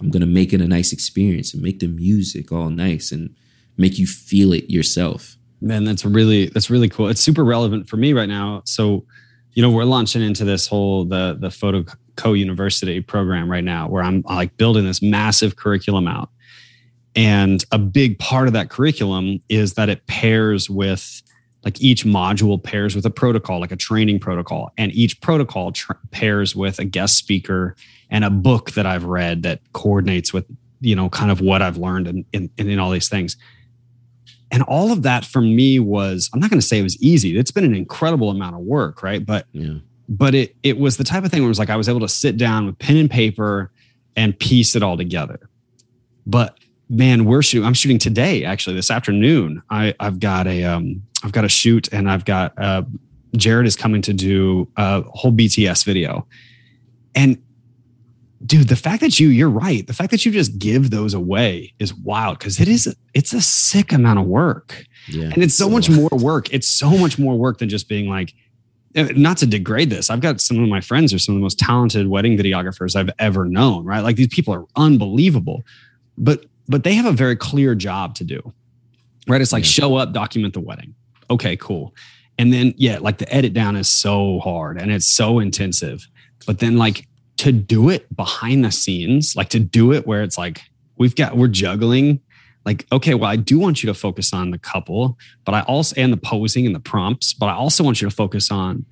i'm 0.00 0.10
going 0.10 0.20
to 0.20 0.26
make 0.26 0.52
it 0.52 0.60
a 0.60 0.68
nice 0.68 0.92
experience 0.92 1.54
and 1.54 1.62
make 1.62 1.80
the 1.80 1.88
music 1.88 2.50
all 2.52 2.70
nice 2.70 3.12
and 3.12 3.34
make 3.76 3.98
you 3.98 4.06
feel 4.06 4.52
it 4.52 4.70
yourself. 4.70 5.36
Man 5.60 5.84
that's 5.84 6.04
really 6.04 6.48
that's 6.48 6.68
really 6.68 6.88
cool. 6.88 7.08
It's 7.08 7.20
super 7.20 7.44
relevant 7.44 7.88
for 7.88 7.96
me 7.96 8.12
right 8.12 8.28
now. 8.28 8.62
So 8.66 9.06
you 9.52 9.62
know 9.62 9.70
we're 9.70 9.84
launching 9.84 10.22
into 10.22 10.44
this 10.44 10.66
whole 10.66 11.04
the 11.04 11.36
the 11.38 11.50
photo 11.50 11.84
co 12.16 12.32
university 12.32 13.00
program 13.00 13.50
right 13.50 13.64
now 13.64 13.88
where 13.88 14.02
i'm 14.02 14.22
like 14.28 14.56
building 14.56 14.84
this 14.84 15.02
massive 15.02 15.56
curriculum 15.56 16.06
out. 16.06 16.28
And 17.16 17.64
a 17.70 17.78
big 17.78 18.18
part 18.18 18.48
of 18.48 18.52
that 18.54 18.70
curriculum 18.70 19.40
is 19.48 19.74
that 19.74 19.88
it 19.88 20.06
pairs 20.06 20.68
with 20.68 21.22
like 21.64 21.80
each 21.80 22.04
module 22.04 22.62
pairs 22.62 22.94
with 22.94 23.06
a 23.06 23.10
protocol 23.10 23.60
like 23.60 23.72
a 23.72 23.76
training 23.76 24.18
protocol 24.18 24.72
and 24.76 24.92
each 24.92 25.20
protocol 25.20 25.72
tra- 25.72 25.98
pairs 26.10 26.54
with 26.54 26.78
a 26.78 26.84
guest 26.84 27.16
speaker 27.16 27.74
and 28.10 28.24
a 28.24 28.30
book 28.30 28.72
that 28.72 28.86
i've 28.86 29.04
read 29.04 29.42
that 29.42 29.60
coordinates 29.72 30.32
with 30.32 30.44
you 30.80 30.94
know 30.94 31.08
kind 31.08 31.30
of 31.30 31.40
what 31.40 31.62
i've 31.62 31.76
learned 31.76 32.06
and 32.06 32.24
in, 32.32 32.50
in, 32.58 32.68
in, 32.68 32.78
all 32.78 32.90
these 32.90 33.08
things 33.08 33.36
and 34.50 34.62
all 34.64 34.92
of 34.92 35.02
that 35.02 35.24
for 35.24 35.40
me 35.40 35.78
was 35.78 36.30
i'm 36.34 36.40
not 36.40 36.50
going 36.50 36.60
to 36.60 36.66
say 36.66 36.78
it 36.78 36.82
was 36.82 37.00
easy 37.02 37.36
it's 37.38 37.50
been 37.50 37.64
an 37.64 37.74
incredible 37.74 38.30
amount 38.30 38.54
of 38.54 38.60
work 38.60 39.02
right 39.02 39.24
but 39.24 39.46
yeah. 39.52 39.74
but 40.08 40.34
it 40.34 40.54
it 40.62 40.78
was 40.78 40.96
the 40.96 41.04
type 41.04 41.24
of 41.24 41.30
thing 41.30 41.40
where 41.40 41.48
it 41.48 41.48
was 41.48 41.58
like 41.58 41.70
I 41.70 41.76
was 41.76 41.88
able 41.88 42.00
to 42.00 42.08
sit 42.08 42.36
down 42.36 42.66
with 42.66 42.78
pen 42.78 42.96
and 42.96 43.10
paper 43.10 43.70
and 44.16 44.38
piece 44.38 44.76
it 44.76 44.82
all 44.82 44.96
together. 44.96 45.48
But 46.26 46.58
man, 46.88 47.24
we're 47.24 47.42
shooting. 47.42 47.66
I'm 47.66 47.74
shooting 47.74 47.98
today, 47.98 48.44
actually, 48.44 48.76
this 48.76 48.90
afternoon. 48.90 49.62
I 49.70 49.94
I've 50.00 50.20
got 50.20 50.46
a 50.46 50.64
um 50.64 51.02
I've 51.24 51.32
got 51.32 51.44
a 51.44 51.48
shoot, 51.48 51.88
and 51.92 52.08
I've 52.10 52.24
got 52.24 52.52
uh 52.58 52.82
Jared 53.36 53.66
is 53.66 53.74
coming 53.74 54.02
to 54.02 54.12
do 54.12 54.68
a 54.76 55.02
whole 55.02 55.32
BTS 55.32 55.84
video, 55.84 56.26
and 57.14 57.38
dude, 58.44 58.68
the 58.68 58.76
fact 58.76 59.00
that 59.00 59.18
you 59.18 59.28
you're 59.28 59.50
right, 59.50 59.86
the 59.86 59.92
fact 59.94 60.10
that 60.10 60.24
you 60.24 60.30
just 60.32 60.58
give 60.58 60.90
those 60.90 61.14
away 61.14 61.72
is 61.78 61.94
wild 61.94 62.38
because 62.38 62.60
it 62.60 62.68
is 62.68 62.94
it's 63.14 63.32
a 63.32 63.40
sick 63.40 63.92
amount 63.92 64.18
of 64.18 64.26
work, 64.26 64.84
Yeah. 65.08 65.30
and 65.32 65.42
it's 65.42 65.54
so 65.54 65.68
much 65.68 65.88
more 65.90 66.10
work. 66.12 66.52
It's 66.52 66.68
so 66.68 66.90
much 66.96 67.18
more 67.18 67.36
work 67.36 67.58
than 67.58 67.68
just 67.68 67.88
being 67.88 68.08
like. 68.08 68.34
uh, 68.96 69.08
Not 69.16 69.38
to 69.38 69.46
degrade 69.46 69.90
this, 69.90 70.10
I've 70.10 70.20
got 70.20 70.40
some 70.40 70.62
of 70.62 70.68
my 70.68 70.80
friends 70.80 71.12
are 71.12 71.18
some 71.18 71.34
of 71.34 71.40
the 71.40 71.42
most 71.42 71.58
talented 71.58 72.06
wedding 72.06 72.36
videographers 72.38 72.94
I've 72.94 73.10
ever 73.18 73.44
known. 73.46 73.84
Right, 73.84 74.00
like 74.00 74.16
these 74.16 74.28
people 74.28 74.54
are 74.54 74.66
unbelievable, 74.76 75.62
but 76.18 76.44
but 76.68 76.84
they 76.84 76.94
have 76.94 77.06
a 77.06 77.12
very 77.12 77.34
clear 77.36 77.74
job 77.74 78.14
to 78.16 78.24
do. 78.24 78.52
Right, 79.26 79.40
it's 79.40 79.52
like 79.52 79.64
Yeah. 79.64 79.70
show 79.70 79.96
up, 79.96 80.12
document 80.12 80.52
the 80.54 80.60
wedding. 80.60 80.94
Okay, 81.34 81.56
cool. 81.56 81.94
And 82.38 82.52
then 82.52 82.74
yeah, 82.76 82.98
like 82.98 83.18
the 83.18 83.32
edit 83.32 83.52
down 83.52 83.76
is 83.76 83.88
so 83.88 84.40
hard 84.40 84.80
and 84.80 84.90
it's 84.90 85.06
so 85.06 85.38
intensive. 85.38 86.06
But 86.46 86.58
then 86.58 86.76
like 86.76 87.06
to 87.38 87.52
do 87.52 87.88
it 87.88 88.14
behind 88.14 88.64
the 88.64 88.70
scenes, 88.70 89.36
like 89.36 89.50
to 89.50 89.60
do 89.60 89.92
it 89.92 90.06
where 90.06 90.22
it's 90.22 90.38
like 90.38 90.62
we've 90.96 91.14
got 91.14 91.36
we're 91.36 91.48
juggling 91.48 92.20
like 92.64 92.86
okay, 92.92 93.14
well 93.14 93.30
I 93.30 93.36
do 93.36 93.58
want 93.58 93.82
you 93.82 93.88
to 93.88 93.94
focus 93.94 94.32
on 94.32 94.50
the 94.50 94.58
couple, 94.58 95.18
but 95.44 95.54
I 95.54 95.60
also 95.62 95.94
and 96.00 96.12
the 96.12 96.16
posing 96.16 96.66
and 96.66 96.74
the 96.74 96.80
prompts, 96.80 97.34
but 97.34 97.46
I 97.46 97.54
also 97.54 97.84
want 97.84 98.00
you 98.00 98.08
to 98.08 98.14
focus 98.14 98.50
on 98.50 98.84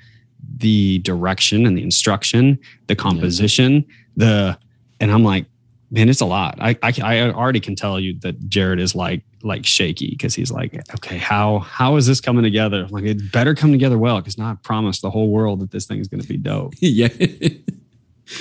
the 0.56 0.98
direction 0.98 1.66
and 1.66 1.78
the 1.78 1.82
instruction, 1.82 2.58
the 2.88 2.96
composition, 2.96 3.84
the 4.16 4.58
and 5.00 5.10
I'm 5.10 5.24
like 5.24 5.46
man, 5.92 6.08
it's 6.08 6.20
a 6.22 6.26
lot. 6.26 6.56
I, 6.60 6.76
I 6.82 6.92
I 7.02 7.20
already 7.30 7.60
can 7.60 7.76
tell 7.76 8.00
you 8.00 8.18
that 8.22 8.48
Jared 8.48 8.80
is 8.80 8.94
like 8.96 9.22
like 9.44 9.64
shaky 9.66 10.10
because 10.10 10.34
he's 10.34 10.50
like, 10.50 10.74
okay, 10.94 11.18
how 11.18 11.58
how 11.60 11.96
is 11.96 12.06
this 12.06 12.20
coming 12.20 12.42
together? 12.42 12.86
Like 12.90 13.04
it 13.04 13.30
better 13.30 13.54
come 13.54 13.70
together 13.70 13.98
well 13.98 14.16
because 14.18 14.38
now 14.38 14.50
I 14.50 14.54
promised 14.62 15.02
the 15.02 15.10
whole 15.10 15.30
world 15.30 15.60
that 15.60 15.70
this 15.70 15.86
thing 15.86 16.00
is 16.00 16.08
going 16.08 16.22
to 16.22 16.28
be 16.28 16.38
dope. 16.38 16.72
yeah. 16.80 17.08
yeah, 17.20 17.48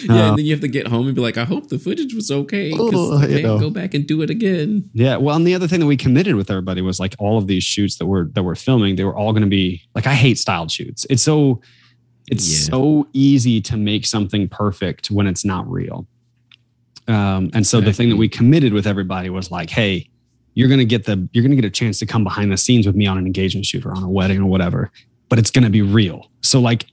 Uh, 0.10 0.30
and 0.30 0.38
then 0.38 0.46
you 0.46 0.52
have 0.52 0.62
to 0.62 0.68
get 0.68 0.88
home 0.88 1.08
and 1.08 1.16
be 1.16 1.22
like, 1.22 1.38
I 1.38 1.44
hope 1.44 1.68
the 1.70 1.80
footage 1.80 2.14
was 2.14 2.32
okay. 2.32 2.70
Because 2.72 2.92
Oh, 2.94 3.18
I 3.18 3.28
can't 3.28 3.44
know. 3.44 3.60
go 3.60 3.70
back 3.70 3.94
and 3.94 4.08
do 4.08 4.22
it 4.22 4.30
again. 4.30 4.90
Yeah. 4.94 5.18
Well, 5.18 5.36
and 5.36 5.46
the 5.46 5.56
other 5.56 5.68
thing 5.68 5.80
that 5.82 5.88
we 5.88 5.98
committed 5.98 6.36
with 6.36 6.50
everybody 6.50 6.82
was 6.82 7.00
like 7.00 7.16
all 7.20 7.38
of 7.38 7.48
these 7.48 7.64
shoots 7.64 7.98
that 7.98 8.06
we're 8.06 8.26
that 8.30 8.44
we're 8.44 8.56
filming, 8.56 8.96
they 8.96 9.04
were 9.04 9.16
all 9.18 9.34
going 9.34 9.44
to 9.44 9.50
be 9.50 9.82
like 9.96 10.08
I 10.08 10.14
hate 10.14 10.38
styled 10.38 10.72
shoots. 10.72 11.06
It's 11.10 11.24
so 11.24 11.62
it's 12.30 12.48
Yeah. 12.48 12.70
so 12.70 13.08
easy 13.14 13.60
to 13.62 13.76
make 13.76 14.06
something 14.06 14.48
perfect 14.48 15.10
when 15.12 15.28
it's 15.28 15.44
not 15.44 15.70
real. 15.70 16.08
Um, 17.08 17.50
and 17.54 17.66
so 17.66 17.82
the 17.82 17.94
thing 17.94 18.10
that 18.10 18.16
we 18.16 18.30
committed 18.30 18.74
with 18.74 18.86
everybody 18.88 19.30
was 19.30 19.52
like, 19.52 19.70
hey, 19.70 20.08
you're 20.54 20.70
gonna 20.70 20.86
get 20.86 21.06
the 21.06 21.28
you're 21.34 21.44
gonna 21.44 21.56
get 21.56 21.66
a 21.66 21.70
chance 21.70 21.98
to 22.00 22.06
come 22.06 22.24
behind 22.24 22.52
the 22.52 22.58
scenes 22.58 22.86
with 22.86 22.96
me 22.96 23.08
on 23.08 23.18
an 23.18 23.26
engagement 23.26 23.66
shoot 23.66 23.86
or 23.86 23.96
on 23.96 24.04
a 24.04 24.10
wedding 24.10 24.40
or 24.40 24.46
whatever, 24.46 24.92
but 25.30 25.40
it's 25.40 25.50
gonna 25.52 25.70
be 25.70 25.82
real. 25.82 26.30
So 26.42 26.60
like 26.60 26.86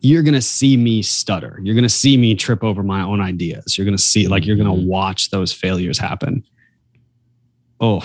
you're 0.00 0.22
gonna 0.22 0.42
see 0.42 0.76
me 0.76 1.02
stutter. 1.02 1.58
You're 1.62 1.74
gonna 1.74 1.88
see 1.88 2.16
me 2.16 2.34
trip 2.34 2.62
over 2.62 2.82
my 2.82 3.00
own 3.02 3.20
ideas. 3.20 3.78
You're 3.78 3.84
gonna 3.84 3.98
see 3.98 4.28
like 4.28 4.44
you're 4.46 4.56
gonna 4.56 4.70
Mhm. 4.74 4.86
watch 4.86 5.30
those 5.30 5.52
failures 5.52 5.98
happen. 5.98 6.44
Oh, 7.80 8.02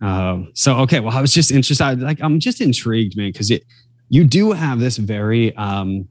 um, 0.00 0.50
so 0.54 0.76
okay. 0.80 1.00
Well, 1.00 1.16
I 1.16 1.20
was 1.20 1.32
just 1.32 1.50
interested. 1.50 2.00
Like, 2.00 2.18
I'm 2.20 2.40
just 2.40 2.60
intrigued, 2.60 3.16
man, 3.16 3.30
because 3.32 3.50
it 3.50 3.64
you 4.08 4.24
do 4.24 4.52
have 4.52 4.78
this 4.78 4.98
very, 4.98 5.54
um, 5.56 6.06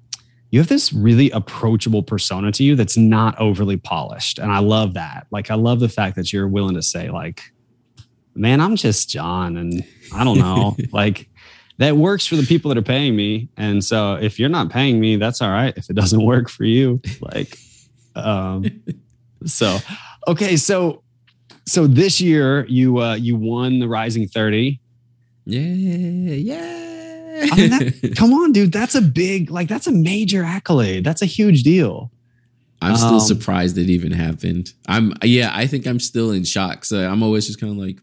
you 0.55 0.61
have 0.61 0.69
this 0.69 0.93
really 0.93 1.29
approachable 1.31 2.01
persona 2.01 2.49
to 2.49 2.63
you 2.63 2.77
that's 2.77 2.95
not 2.95 3.37
overly 3.41 3.75
polished, 3.75 4.39
and 4.39 4.53
I 4.53 4.59
love 4.59 4.93
that. 4.93 5.27
Like, 5.29 5.51
I 5.51 5.55
love 5.55 5.81
the 5.81 5.89
fact 5.89 6.15
that 6.15 6.31
you're 6.31 6.47
willing 6.47 6.75
to 6.75 6.81
say, 6.81 7.09
like, 7.09 7.41
man, 8.35 8.61
I'm 8.61 8.77
just 8.77 9.09
John, 9.09 9.57
and 9.57 9.85
I 10.13 10.23
don't 10.23 10.39
know, 10.39 10.77
like. 10.93 11.29
That 11.77 11.97
works 11.97 12.25
for 12.25 12.37
the 12.37 12.43
people 12.43 12.69
that 12.69 12.77
are 12.77 12.81
paying 12.81 13.17
me, 13.17 13.49
and 13.57 13.83
so 13.83 14.13
if 14.13 14.39
you're 14.39 14.47
not 14.47 14.69
paying 14.69 14.97
me, 14.97 15.17
that's 15.17 15.41
all 15.41 15.49
right. 15.49 15.73
If 15.75 15.89
it 15.89 15.93
doesn't 15.93 16.23
work 16.25 16.47
for 16.47 16.63
you, 16.63 17.01
like, 17.19 17.57
um, 18.15 18.81
so 19.45 19.79
okay, 20.25 20.55
so 20.55 21.03
so 21.67 21.85
this 21.85 22.21
year 22.21 22.65
you 22.67 23.01
uh 23.01 23.15
you 23.15 23.35
won 23.35 23.79
the 23.79 23.89
rising 23.89 24.25
30 24.25 24.79
Yeah, 25.43 25.59
yeah. 25.61 27.04
I 27.35 27.55
mean, 27.55 27.69
that- 27.71 28.13
come 28.17 28.33
on 28.33 28.51
dude 28.51 28.71
that's 28.71 28.95
a 28.95 29.01
big 29.01 29.49
like 29.51 29.67
that's 29.67 29.87
a 29.87 29.91
major 29.91 30.43
accolade 30.43 31.03
that's 31.03 31.21
a 31.21 31.25
huge 31.25 31.63
deal 31.63 32.11
I'm 32.81 32.97
still 32.97 33.15
Um, 33.15 33.19
surprised 33.21 33.77
it 33.77 33.89
even 33.89 34.11
happened. 34.11 34.73
I'm 34.87 35.13
yeah, 35.23 35.49
I 35.55 35.65
think 35.65 35.87
I'm 35.87 35.99
still 35.99 36.31
in 36.31 36.43
shock. 36.43 36.83
So 36.85 37.09
I'm 37.09 37.23
always 37.23 37.47
just 37.47 37.59
kind 37.59 37.71
of 37.71 37.77
like, 37.79 37.97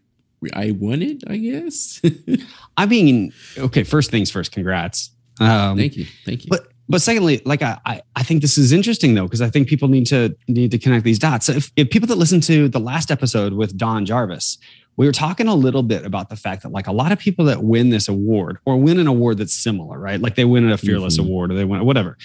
I 0.53 0.71
won 0.71 1.01
it, 1.03 1.23
I 1.27 1.37
guess. 1.37 2.01
i 2.77 2.85
mean 2.87 3.31
okay 3.57 3.83
first 3.83 4.09
things 4.11 4.31
first 4.31 4.51
congrats 4.51 5.11
um 5.39 5.77
thank 5.77 5.95
you, 5.95 6.05
thank 6.25 6.43
you. 6.43 6.49
but 6.49 6.67
but 6.89 7.01
secondly 7.03 7.39
like 7.45 7.61
I, 7.61 7.77
I 7.85 8.01
i 8.15 8.23
think 8.23 8.41
this 8.41 8.57
is 8.57 8.71
interesting 8.71 9.13
though 9.13 9.23
because 9.25 9.41
i 9.41 9.49
think 9.49 9.67
people 9.67 9.87
need 9.87 10.07
to 10.07 10.35
need 10.47 10.71
to 10.71 10.79
connect 10.79 11.05
these 11.05 11.19
dots 11.19 11.45
so 11.45 11.53
if, 11.53 11.71
if 11.75 11.89
people 11.91 12.07
that 12.07 12.17
listen 12.17 12.41
to 12.41 12.67
the 12.67 12.79
last 12.79 13.11
episode 13.11 13.53
with 13.53 13.77
don 13.77 14.05
jarvis 14.07 14.57
we 14.95 15.05
were 15.07 15.11
talking 15.11 15.47
a 15.47 15.55
little 15.55 15.81
bit 15.83 16.05
about 16.05 16.29
the 16.29 16.35
fact 16.35 16.61
that 16.63 16.69
like 16.69 16.87
a 16.87 16.91
lot 16.91 17.11
of 17.11 17.17
people 17.19 17.45
that 17.45 17.63
win 17.63 17.89
this 17.89 18.07
award 18.07 18.57
or 18.65 18.77
win 18.77 18.99
an 18.99 19.07
award 19.07 19.37
that's 19.39 19.53
similar 19.53 19.97
right? 19.99 20.19
Like 20.19 20.35
they 20.35 20.45
win 20.45 20.69
a 20.69 20.77
fearless 20.77 21.17
Mhm. 21.17 21.25
award 21.25 21.51
or 21.51 21.55
they 21.55 21.65
win 21.65 21.83
whatever. 21.85 22.17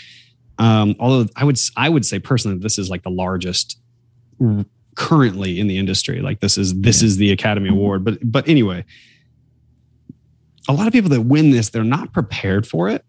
Um 0.58 0.94
although 0.98 1.28
i 1.36 1.44
would 1.44 1.58
i 1.76 1.88
would 1.88 2.04
say 2.04 2.18
personally 2.18 2.58
this 2.58 2.78
is 2.78 2.90
like 2.90 3.02
the 3.04 3.10
largest 3.10 3.78
currently 4.94 5.58
in 5.60 5.66
the 5.68 5.78
industry. 5.78 6.20
Like 6.20 6.40
this 6.40 6.58
is 6.58 6.74
this 6.80 7.00
Yeah. 7.02 7.06
is 7.06 7.16
the 7.16 7.30
academy 7.32 7.68
award. 7.70 8.04
But 8.04 8.18
but 8.22 8.48
anyway 8.48 8.84
a 10.68 10.72
lot 10.74 10.86
of 10.86 10.92
people 10.92 11.08
that 11.10 11.22
win 11.22 11.50
this 11.50 11.70
they're 11.70 11.84
not 11.84 12.12
prepared 12.12 12.66
for 12.66 12.88
it. 12.88 13.04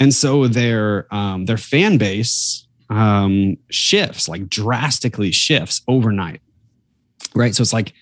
And 0.00 0.14
so 0.14 0.48
their 0.48 1.12
um, 1.14 1.44
their 1.44 1.58
fan 1.58 1.98
base 1.98 2.66
um, 2.88 3.56
shifts 3.70 4.28
like 4.28 4.48
drastically 4.48 5.32
shifts 5.32 5.82
overnight. 5.88 6.40
Right? 7.34 7.54
So 7.54 7.62
it's 7.62 7.72
like 7.72 7.92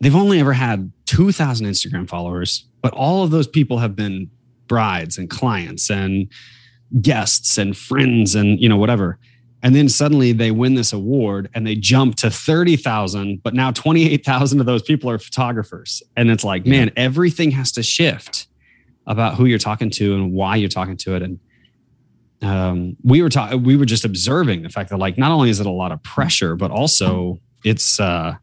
they've 0.00 0.16
only 0.16 0.40
ever 0.40 0.52
had 0.52 0.92
2000 1.06 1.66
instagram 1.66 2.08
followers 2.08 2.66
but 2.82 2.92
all 2.94 3.22
of 3.22 3.30
those 3.30 3.46
people 3.46 3.78
have 3.78 3.94
been 3.94 4.30
brides 4.68 5.18
and 5.18 5.28
clients 5.28 5.90
and 5.90 6.28
guests 7.00 7.58
and 7.58 7.76
friends 7.76 8.34
and 8.34 8.60
you 8.60 8.68
know 8.68 8.76
whatever. 8.76 9.18
And 9.62 9.74
then 9.76 9.88
suddenly 9.90 10.32
they 10.32 10.50
win 10.50 10.74
this 10.74 10.92
award 10.92 11.50
and 11.54 11.66
they 11.66 11.74
jump 11.74 12.14
to 12.16 12.30
30,000 12.30 13.42
but 13.42 13.52
now 13.52 13.70
28,000 13.72 14.58
of 14.60 14.66
those 14.66 14.82
people 14.82 15.10
are 15.10 15.18
photographers. 15.18 16.02
And 16.16 16.30
it's 16.30 16.44
like 16.44 16.64
Yeah. 16.64 16.70
man 16.70 16.90
everything 16.96 17.50
has 17.50 17.70
to 17.72 17.82
shift 17.82 18.46
about 19.06 19.34
who 19.34 19.44
you're 19.44 19.58
talking 19.58 19.90
to 19.90 20.14
and 20.14 20.32
why 20.32 20.56
you're 20.56 20.68
talking 20.68 20.96
to 20.98 21.14
it. 21.16 21.22
And 21.22 21.38
um, 22.42 22.96
we 23.02 23.20
were 23.22 23.28
talking 23.28 23.62
we 23.62 23.76
were 23.76 23.84
just 23.84 24.04
observing 24.04 24.62
the 24.62 24.70
fact 24.70 24.90
that 24.90 24.96
like 24.98 25.18
not 25.18 25.30
only 25.30 25.50
is 25.50 25.60
it 25.60 25.66
a 25.66 25.70
lot 25.70 25.92
of 25.92 26.02
pressure 26.02 26.56
but 26.56 26.70
also 26.70 27.38
it's 27.64 28.00
uh 28.00 28.34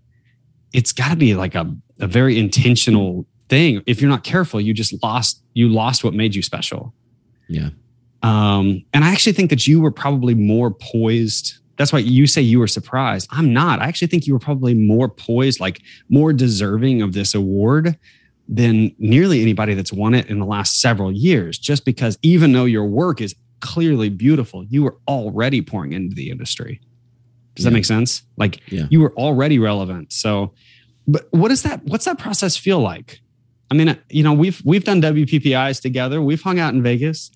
it's 0.78 0.94
got 0.94 1.10
to 1.10 1.16
be 1.18 1.34
like 1.34 1.56
a, 1.56 1.66
a 2.00 2.08
very 2.08 2.40
intentional 2.40 3.26
thing 3.50 3.82
if 3.88 4.02
you're 4.02 4.10
not 4.10 4.24
careful 4.24 4.62
you 4.62 4.74
just 4.74 4.94
lost 5.04 5.42
you 5.54 5.68
lost 5.68 6.04
what 6.04 6.14
made 6.14 6.36
you 6.36 6.42
special 6.42 6.94
yeah, 7.50 7.70
um, 8.24 8.84
and 8.94 9.04
I 9.04 9.12
actually 9.12 9.34
think 9.34 9.50
that 9.50 9.68
you 9.68 9.82
were 9.82 9.92
probably 9.92 10.34
more 10.34 10.72
poised. 10.72 11.60
That's 11.78 11.94
why 11.94 12.00
you 12.00 12.26
say 12.26 12.42
you 12.42 12.60
were 12.60 12.68
surprised. 12.68 13.28
I'm 13.32 13.54
not. 13.54 13.80
I 13.80 13.86
actually 13.86 14.08
think 14.08 14.26
you 14.26 14.34
were 14.34 14.40
probably 14.40 14.74
more 14.74 15.08
poised, 15.08 15.60
like 15.60 15.82
more 16.10 16.34
deserving 16.34 17.02
of 17.02 17.14
this 17.14 17.36
award 17.36 17.98
than 18.50 18.96
nearly 18.98 19.42
anybody 19.42 19.74
that's 19.74 19.94
won 19.94 20.14
it 20.14 20.28
in 20.28 20.40
the 20.40 20.46
last 20.46 20.82
several 20.82 21.12
years, 21.12 21.60
just 21.60 21.86
because 21.86 22.18
even 22.22 22.54
though 22.54 22.66
your 22.66 22.86
work 22.86 23.22
is 23.22 23.36
clearly 23.60 24.10
beautiful, 24.10 24.64
you 24.66 24.84
were 24.84 24.98
already 25.08 25.62
pouring 25.62 25.94
into 25.94 26.16
the 26.16 26.30
industry. 26.32 26.82
Does 27.58 27.66
that 27.66 27.74
make 27.74 27.86
sense? 27.86 28.24
Like 28.38 28.62
Yeah. 28.72 28.88
you 28.90 29.02
were 29.02 29.14
already 29.14 29.60
relevant. 29.60 30.14
So, 30.14 30.54
but 31.08 31.28
what 31.32 31.52
is 31.52 31.64
that? 31.64 31.84
What's 31.84 32.06
that 32.06 32.18
process 32.18 32.56
feel 32.58 32.80
like? 32.80 33.20
I 33.70 33.76
mean, 33.76 33.98
you 34.10 34.24
know, 34.24 34.34
we've 34.34 34.62
we've 34.64 34.84
done 34.86 35.02
WPPIs 35.02 35.82
together. 35.82 36.22
We've 36.22 36.42
hung 36.42 36.60
out 36.60 36.74
in 36.74 36.82
Vegas 36.82 37.32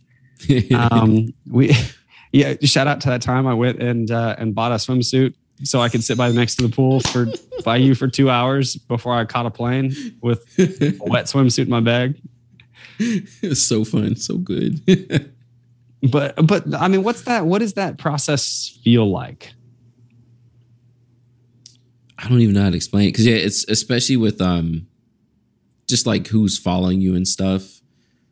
um, 0.75 1.33
we 1.49 1.75
yeah 2.31 2.55
shout 2.63 2.87
out 2.87 3.01
to 3.01 3.09
that 3.09 3.21
time 3.21 3.45
i 3.45 3.53
went 3.53 3.81
and 3.81 4.09
uh, 4.11 4.35
and 4.37 4.55
bought 4.55 4.71
a 4.71 4.75
swimsuit 4.75 5.33
so 5.63 5.79
i 5.81 5.89
could 5.89 6.03
sit 6.03 6.17
by 6.17 6.31
next 6.31 6.55
to 6.55 6.67
the 6.67 6.73
pool 6.73 6.99
for 6.99 7.27
by 7.63 7.75
you 7.77 7.93
for 7.93 8.07
two 8.07 8.29
hours 8.29 8.75
before 8.75 9.13
i 9.13 9.25
caught 9.25 9.45
a 9.45 9.51
plane 9.51 9.93
with 10.21 10.39
a 10.57 10.97
wet 11.01 11.25
swimsuit 11.25 11.63
in 11.65 11.69
my 11.69 11.79
bag 11.79 12.19
it's 12.99 13.63
so 13.63 13.83
fun, 13.83 14.15
so 14.15 14.37
good. 14.37 14.79
but 16.11 16.35
but 16.47 16.63
i 16.75 16.87
mean 16.87 17.03
what's 17.03 17.23
that 17.23 17.45
what 17.45 17.59
does 17.59 17.73
that 17.73 17.97
process 17.97 18.79
feel 18.83 19.09
like 19.09 19.53
I 22.21 22.29
don't 22.29 22.39
even 22.39 22.53
know 22.53 22.63
how 22.63 22.69
to 22.69 22.75
explain 22.75 23.09
it 23.09 23.11
because 23.13 23.25
yeah, 23.25 23.35
it's 23.35 23.65
especially 23.67 24.17
with 24.17 24.39
um, 24.41 24.87
just 25.87 26.05
like 26.05 26.27
who's 26.27 26.57
following 26.57 27.01
you 27.01 27.15
and 27.15 27.27
stuff. 27.27 27.81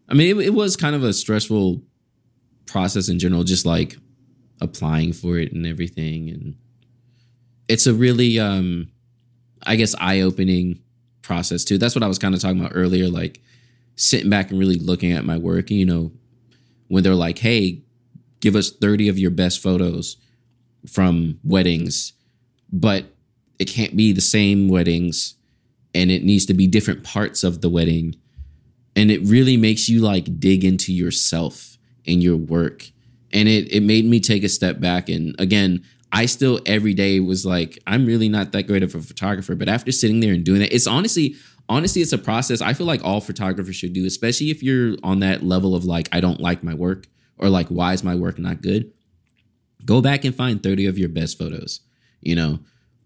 I 0.08 0.14
mean, 0.14 0.40
it, 0.40 0.48
it 0.48 0.54
was 0.54 0.76
kind 0.76 0.96
of 0.96 1.04
a 1.04 1.12
stressful 1.12 1.82
process 2.66 3.10
in 3.10 3.20
general, 3.20 3.44
just 3.44 3.66
like 3.66 3.98
applying 4.62 5.14
for 5.14 5.38
it 5.38 5.52
and 5.54 5.66
everything. 5.66 6.30
And 6.30 6.56
it's 7.68 7.88
a 7.88 7.94
really, 7.94 8.40
um, 8.40 8.92
I 9.66 9.76
guess, 9.76 9.96
eye 10.00 10.22
opening 10.22 10.82
process 11.24 11.64
too. 11.64 11.78
That's 11.78 11.96
what 11.96 12.04
I 12.04 12.08
was 12.08 12.20
kind 12.20 12.36
of 12.36 12.42
talking 12.42 12.60
about 12.60 12.74
earlier, 12.76 13.08
like 13.08 13.42
sitting 13.96 14.30
back 14.30 14.52
and 14.52 14.60
really 14.60 14.78
looking 14.78 15.14
at 15.14 15.26
my 15.26 15.38
work. 15.38 15.72
You 15.72 15.86
know, 15.86 16.12
when 16.90 17.04
they're 17.04 17.16
like, 17.16 17.40
hey, 17.40 17.82
give 18.40 18.56
us 18.56 18.72
30 18.72 19.10
of 19.10 19.18
your 19.18 19.32
best 19.32 19.62
photos 19.62 20.18
from 20.88 21.40
weddings, 21.44 22.14
but 22.72 23.06
it 23.60 23.66
can't 23.66 23.96
be 23.96 24.14
the 24.14 24.22
same 24.22 24.70
weddings 24.70 25.36
and 25.94 26.10
it 26.10 26.24
needs 26.24 26.46
to 26.48 26.54
be 26.54 26.66
different 26.66 27.04
parts 27.04 27.44
of 27.44 27.62
the 27.62 27.70
wedding. 27.70 28.16
And 28.96 29.12
it 29.12 29.22
really 29.24 29.58
makes 29.58 29.90
you 29.90 30.00
like 30.00 30.40
dig 30.40 30.64
into 30.64 30.94
yourself 30.94 31.78
and 32.08 32.24
your 32.24 32.38
work. 32.38 32.90
And 33.32 33.48
it 33.48 33.72
it 33.72 33.84
made 33.84 34.06
me 34.06 34.20
take 34.20 34.44
a 34.44 34.50
step 34.50 34.80
back. 34.80 35.10
And 35.10 35.36
again, 35.40 35.84
I 36.12 36.26
still 36.26 36.60
every 36.66 36.94
day 36.94 37.20
was 37.20 37.46
like, 37.46 37.78
I'm 37.86 38.06
really 38.06 38.30
not 38.30 38.52
that 38.54 38.64
great 38.64 38.84
of 38.84 38.96
a 38.96 39.02
photographer. 39.02 39.56
But 39.56 39.70
after 39.70 39.92
sitting 39.92 40.20
there 40.20 40.34
and 40.34 40.44
doing 40.44 40.62
that, 40.62 40.74
it's 40.74 40.88
honestly, 40.88 41.36
honestly, 41.68 42.02
it's 42.02 42.14
a 42.14 42.18
process 42.18 42.62
I 42.62 42.74
feel 42.74 42.88
like 42.88 43.04
all 43.04 43.22
photographers 43.22 43.76
should 43.76 43.94
do, 43.94 44.06
especially 44.06 44.50
if 44.50 44.64
you're 44.64 44.96
on 45.04 45.20
that 45.20 45.44
level 45.44 45.76
of 45.76 45.86
like, 45.86 46.10
I 46.12 46.20
don't 46.20 46.40
like 46.40 46.64
my 46.64 46.74
work 46.74 47.06
or 47.38 47.50
like, 47.50 47.68
why 47.68 47.94
is 47.94 48.04
my 48.04 48.16
work 48.16 48.40
not 48.40 48.62
good? 48.62 48.92
Go 49.86 50.02
back 50.02 50.26
and 50.26 50.36
find 50.36 50.62
30 50.62 50.88
of 50.88 50.98
your 50.98 51.10
best 51.10 51.38
photos, 51.38 51.82
you 52.22 52.36
know, 52.36 52.60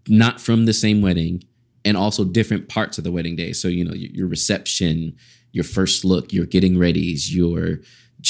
not 0.08 0.40
from 0.40 0.66
the 0.66 0.74
same 0.74 1.02
wedding 1.02 1.44
and 1.86 1.98
also 1.98 2.24
different 2.24 2.70
parts 2.70 2.98
of 2.98 3.04
the 3.04 3.12
wedding 3.12 3.36
day. 3.36 3.54
So, 3.54 3.68
you 3.68 3.84
know, 3.84 3.94
your 3.94 4.28
reception, 4.28 5.16
your 5.52 5.64
first 5.64 6.06
look, 6.06 6.32
your 6.34 6.46
getting 6.46 6.76
readies, 6.76 7.34
your 7.34 7.80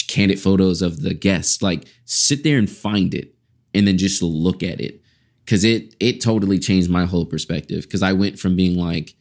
candid 0.07 0.39
photos 0.39 0.82
of 0.82 1.01
the 1.01 1.13
guests. 1.13 1.61
Like 1.61 1.86
sit 2.05 2.43
there 2.43 2.57
and 2.57 2.69
find 2.69 3.13
it 3.13 3.36
and 3.74 3.88
then 3.88 3.97
just 3.97 4.21
look 4.21 4.63
at 4.63 4.82
it. 4.82 5.01
Cause 5.45 5.65
it 5.65 5.93
it 5.99 6.21
totally 6.21 6.57
changed 6.57 6.89
my 6.89 7.05
whole 7.05 7.26
perspective. 7.26 7.89
Cause 7.89 8.01
I 8.01 8.13
went 8.13 8.39
from 8.39 8.55
being 8.55 8.78
like, 8.78 9.13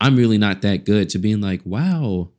I'm 0.00 0.16
really 0.16 0.38
not 0.38 0.62
that 0.62 0.84
good 0.84 1.10
to 1.10 1.18
being 1.18 1.40
like, 1.40 1.60
wow, 1.64 2.30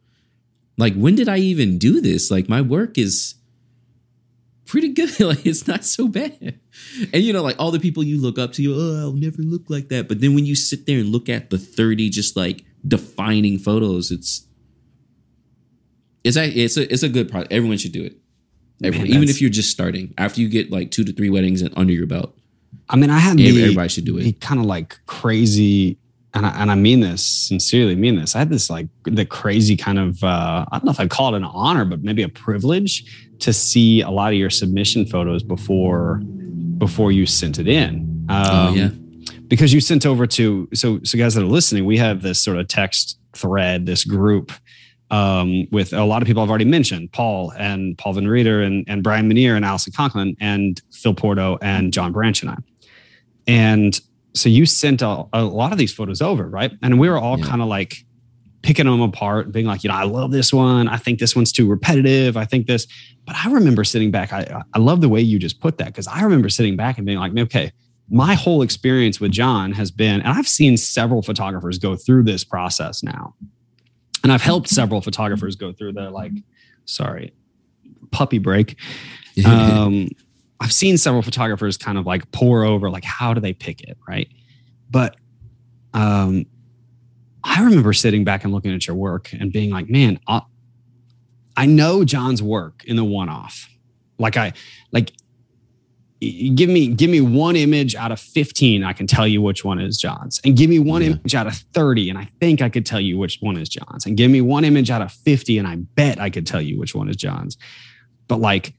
like 0.77 0.95
when 0.95 1.15
did 1.15 1.29
I 1.29 1.37
even 1.37 1.77
do 1.77 2.01
this? 2.01 2.31
Like 2.31 2.49
my 2.49 2.61
work 2.61 2.97
is 2.97 3.35
pretty 4.67 4.89
good. 4.89 5.19
like 5.19 5.45
it's 5.45 5.67
not 5.67 5.83
so 5.83 6.07
bad. 6.07 6.59
And 7.13 7.23
you 7.23 7.33
know, 7.33 7.41
like 7.41 7.55
all 7.59 7.71
the 7.71 7.79
people 7.79 8.03
you 8.03 8.21
look 8.21 8.37
up 8.37 8.53
to, 8.53 8.61
you, 8.61 8.75
oh, 8.75 8.99
I'll 9.01 9.13
never 9.13 9.41
look 9.41 9.69
like 9.69 9.89
that. 9.89 10.07
But 10.07 10.21
then 10.21 10.35
when 10.35 10.45
you 10.45 10.55
sit 10.55 10.85
there 10.85 10.99
and 10.99 11.09
look 11.09 11.29
at 11.29 11.49
the 11.49 11.57
30 11.57 12.09
just 12.09 12.37
like 12.37 12.63
defining 12.87 13.57
photos, 13.57 14.11
it's 14.11 14.45
it's 16.23 16.37
a 16.37 16.47
it's 16.47 16.77
a 16.77 16.91
it's 16.91 17.03
a 17.03 17.09
good 17.09 17.29
product. 17.31 17.51
Everyone 17.51 17.77
should 17.77 17.93
do 17.93 18.03
it. 18.03 18.17
Everyone, 18.83 19.07
Man, 19.07 19.15
even 19.15 19.29
if 19.29 19.41
you're 19.41 19.49
just 19.49 19.71
starting. 19.71 20.13
After 20.17 20.41
you 20.41 20.49
get 20.49 20.69
like 20.69 20.91
two 20.91 21.03
to 21.03 21.11
three 21.11 21.29
weddings 21.29 21.63
under 21.75 21.93
your 21.93 22.05
belt. 22.05 22.37
I 22.89 22.95
mean, 22.95 23.09
I 23.09 23.19
had 23.19 23.37
the, 23.37 23.63
everybody 23.63 23.89
should 23.89 24.05
do 24.05 24.17
it. 24.17 24.39
Kind 24.39 24.59
of 24.59 24.65
like 24.65 24.99
crazy, 25.07 25.97
and 26.37 26.45
I, 26.45 26.61
and 26.61 26.71
I 26.71 26.75
mean 26.75 26.99
this 26.99 27.23
sincerely. 27.23 27.95
Mean 27.95 28.15
this. 28.15 28.35
I 28.35 28.39
had 28.39 28.49
this 28.49 28.69
like 28.69 28.87
the 29.03 29.25
crazy 29.25 29.75
kind 29.75 29.99
of 29.99 30.23
uh, 30.23 30.65
I 30.71 30.77
don't 30.77 30.85
know 30.85 30.91
if 30.91 30.99
I'd 30.99 31.09
call 31.09 31.33
it 31.33 31.37
an 31.37 31.43
honor, 31.43 31.85
but 31.85 32.03
maybe 32.03 32.23
a 32.23 32.29
privilege 32.29 33.27
to 33.39 33.53
see 33.53 34.01
a 34.01 34.09
lot 34.09 34.33
of 34.33 34.39
your 34.39 34.49
submission 34.49 35.05
photos 35.05 35.43
before 35.43 36.17
before 36.77 37.11
you 37.11 37.25
sent 37.25 37.59
it 37.59 37.67
in. 37.67 38.25
Um, 38.29 38.45
oh 38.45 38.73
yeah. 38.73 38.89
Because 39.47 39.73
you 39.73 39.79
sent 39.79 40.05
over 40.05 40.27
to 40.27 40.67
so 40.73 40.99
so 41.03 41.17
guys 41.17 41.35
that 41.35 41.43
are 41.43 41.47
listening, 41.47 41.85
we 41.85 41.97
have 41.97 42.21
this 42.21 42.41
sort 42.41 42.57
of 42.57 42.67
text 42.67 43.19
thread, 43.33 43.85
this 43.85 44.03
group 44.03 44.51
um, 45.09 45.67
with 45.71 45.93
a 45.93 46.03
lot 46.03 46.21
of 46.21 46.27
people 46.27 46.43
I've 46.43 46.49
already 46.49 46.65
mentioned, 46.65 47.11
Paul 47.11 47.51
and 47.57 47.97
Paul 47.97 48.13
Von 48.13 48.25
Rieter 48.25 48.61
and, 48.61 48.83
and 48.87 49.03
Bryan 49.03 49.27
Minear 49.27 49.55
and 49.55 49.63
Allison 49.63 49.93
Conklin 49.93 50.35
and 50.39 50.81
Phil 50.91 51.13
Porto 51.13 51.57
and 51.61 51.93
John 51.93 52.11
Branch 52.11 52.41
and 52.41 52.51
I. 52.51 52.57
And 53.47 53.99
so 54.37 54.49
you 54.49 54.65
sent 54.65 55.01
a, 55.01 55.25
a 55.33 55.43
lot 55.43 55.71
of 55.71 55.77
these 55.77 55.93
photos 55.93 56.21
over, 56.21 56.47
right? 56.47 56.71
And 56.81 56.99
we 56.99 57.09
were 57.09 57.17
all 57.17 57.39
yeah. 57.39 57.45
kind 57.45 57.61
of 57.61 57.67
like 57.67 58.05
picking 58.61 58.85
them 58.85 59.01
apart, 59.01 59.51
being 59.51 59.65
like, 59.65 59.83
you 59.83 59.89
know, 59.89 59.95
I 59.95 60.03
love 60.03 60.31
this 60.31 60.51
one. 60.51 60.87
I 60.87 60.97
think 60.97 61.19
this 61.19 61.35
one's 61.35 61.51
too 61.51 61.67
repetitive. 61.67 62.37
I 62.37 62.45
think 62.45 62.67
this, 62.67 62.87
but 63.25 63.35
I 63.35 63.51
remember 63.51 63.83
sitting 63.83 64.11
back. 64.11 64.33
I, 64.33 64.63
I 64.73 64.79
love 64.79 65.01
the 65.01 65.09
way 65.09 65.21
you 65.21 65.39
just 65.39 65.59
put 65.59 65.77
that 65.77 65.87
because 65.87 66.07
I 66.07 66.21
remember 66.21 66.49
sitting 66.49 66.75
back 66.75 66.97
and 66.97 67.05
being 67.05 67.19
like, 67.19 67.37
okay, 67.37 67.71
my 68.09 68.33
whole 68.33 68.61
experience 68.61 69.19
with 69.19 69.31
John 69.31 69.73
has 69.73 69.91
been, 69.91 70.21
and 70.21 70.29
I've 70.29 70.47
seen 70.47 70.77
several 70.77 71.21
photographers 71.21 71.77
go 71.77 71.95
through 71.95 72.23
this 72.23 72.43
process 72.43 73.03
now 73.03 73.35
and 74.23 74.33
I've 74.33 74.41
helped 74.41 74.67
several 74.67 74.99
photographers 74.99 75.55
go 75.55 75.71
through 75.71 75.93
the 75.93 76.09
like, 76.09 76.33
sorry, 76.85 77.33
puppy 78.11 78.39
break. 78.39 78.77
Um, 79.45 80.09
I've 80.59 80.73
seen 80.73 80.97
several 80.97 81.21
photographers 81.21 81.77
kind 81.77 81.97
of 81.97 82.05
like 82.05 82.31
pour 82.31 82.63
over, 82.63 82.89
like, 82.89 83.03
how 83.03 83.33
do 83.33 83.41
they 83.41 83.53
pick 83.53 83.81
it? 83.81 83.97
Right. 84.07 84.29
But 84.89 85.15
um, 85.93 86.45
I 87.43 87.63
remember 87.63 87.93
sitting 87.93 88.23
back 88.23 88.43
and 88.43 88.53
looking 88.53 88.73
at 88.73 88.87
your 88.87 88.95
work 88.95 89.31
and 89.33 89.51
being 89.51 89.69
like, 89.69 89.89
man, 89.89 90.19
I, 90.27 90.41
I 91.55 91.65
know 91.65 92.03
John's 92.03 92.41
work 92.41 92.83
in 92.85 92.95
the 92.95 93.03
one 93.03 93.29
off. 93.29 93.69
Like, 94.19 94.37
I, 94.37 94.53
like, 94.91 95.11
give 96.19 96.69
me 96.69 96.87
give 96.87 97.11
me 97.11 97.21
one 97.21 97.55
image 97.55 97.93
out 97.93 98.11
of 98.11 98.19
15 98.19 98.83
i 98.83 98.91
can 98.91 99.05
tell 99.05 99.27
you 99.27 99.39
which 99.39 99.63
one 99.63 99.79
is 99.79 99.97
john's 99.97 100.41
and 100.43 100.57
give 100.57 100.67
me 100.67 100.79
one 100.79 101.03
yeah. 101.03 101.09
image 101.09 101.35
out 101.35 101.45
of 101.45 101.53
30 101.53 102.09
and 102.09 102.17
i 102.17 102.27
think 102.39 102.59
i 102.59 102.69
could 102.69 102.87
tell 102.87 102.99
you 102.99 103.19
which 103.19 103.37
one 103.39 103.55
is 103.55 103.69
john's 103.69 104.05
and 104.05 104.17
give 104.17 104.31
me 104.31 104.41
one 104.41 104.65
image 104.65 104.89
out 104.89 105.03
of 105.03 105.11
50 105.11 105.59
and 105.59 105.67
i 105.67 105.75
bet 105.75 106.19
i 106.19 106.31
could 106.31 106.47
tell 106.47 106.61
you 106.61 106.79
which 106.79 106.95
one 106.95 107.07
is 107.07 107.15
john's 107.15 107.55
but 108.27 108.39
like 108.39 108.73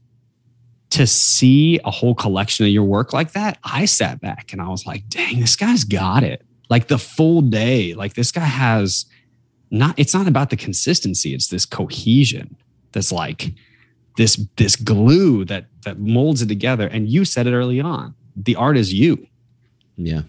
to 0.90 1.06
see 1.06 1.78
a 1.84 1.90
whole 1.90 2.14
collection 2.14 2.64
of 2.64 2.72
your 2.72 2.84
work 2.84 3.12
like 3.12 3.32
that 3.32 3.58
i 3.64 3.84
sat 3.84 4.20
back 4.20 4.52
and 4.52 4.62
i 4.62 4.68
was 4.68 4.86
like 4.86 5.06
dang 5.08 5.40
this 5.40 5.56
guy's 5.56 5.84
got 5.84 6.22
it 6.22 6.44
like 6.70 6.88
the 6.88 6.98
full 6.98 7.40
day 7.40 7.94
like 7.94 8.14
this 8.14 8.32
guy 8.32 8.40
has 8.40 9.06
not 9.70 9.94
it's 9.98 10.14
not 10.14 10.26
about 10.26 10.50
the 10.50 10.56
consistency 10.56 11.34
it's 11.34 11.48
this 11.48 11.66
cohesion 11.66 12.56
that's 12.92 13.12
like 13.12 13.52
this 14.18 14.36
this 14.56 14.76
glue 14.76 15.44
that 15.46 15.66
that 15.84 15.98
molds 15.98 16.42
it 16.42 16.48
together. 16.48 16.86
And 16.88 17.08
you 17.08 17.24
said 17.24 17.46
it 17.46 17.54
early 17.54 17.80
on. 17.80 18.14
The 18.36 18.56
art 18.56 18.76
is 18.76 18.92
you. 18.92 19.26
Yeah. 19.96 20.22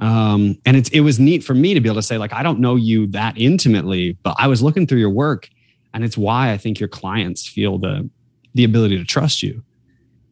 Um, 0.00 0.58
and 0.66 0.76
it's 0.76 0.90
it 0.90 1.00
was 1.00 1.18
neat 1.18 1.42
for 1.42 1.54
me 1.54 1.72
to 1.72 1.80
be 1.80 1.88
able 1.88 1.96
to 1.96 2.02
say, 2.02 2.18
like, 2.18 2.32
I 2.32 2.42
don't 2.42 2.60
know 2.60 2.76
you 2.76 3.06
that 3.08 3.38
intimately, 3.38 4.18
but 4.22 4.36
I 4.38 4.46
was 4.46 4.62
looking 4.62 4.86
through 4.86 4.98
your 4.98 5.10
work, 5.10 5.48
and 5.94 6.04
it's 6.04 6.18
why 6.18 6.52
I 6.52 6.58
think 6.58 6.78
your 6.78 6.88
clients 6.88 7.48
feel 7.48 7.78
the 7.78 8.08
the 8.54 8.64
ability 8.64 8.98
to 8.98 9.04
trust 9.04 9.42
you. 9.42 9.62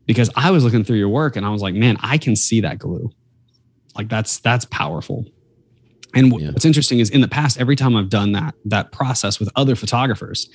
Because 0.06 0.30
I 0.36 0.50
was 0.50 0.64
looking 0.64 0.84
through 0.84 0.98
your 0.98 1.08
work 1.08 1.36
and 1.36 1.44
I 1.44 1.50
was 1.50 1.62
like, 1.62 1.74
man, 1.74 1.96
I 2.00 2.16
can 2.16 2.36
see 2.36 2.60
that 2.60 2.78
glue. 2.78 3.10
Like 3.96 4.08
that's 4.08 4.38
that's 4.38 4.64
powerful. 4.66 5.26
And 6.14 6.32
yeah. 6.40 6.50
what's 6.50 6.64
interesting 6.64 7.00
is 7.00 7.10
in 7.10 7.20
the 7.20 7.28
past, 7.28 7.60
every 7.60 7.76
time 7.76 7.96
I've 7.96 8.08
done 8.08 8.32
that 8.32 8.54
that 8.66 8.92
process 8.92 9.40
with 9.40 9.50
other 9.56 9.74
photographers, 9.74 10.48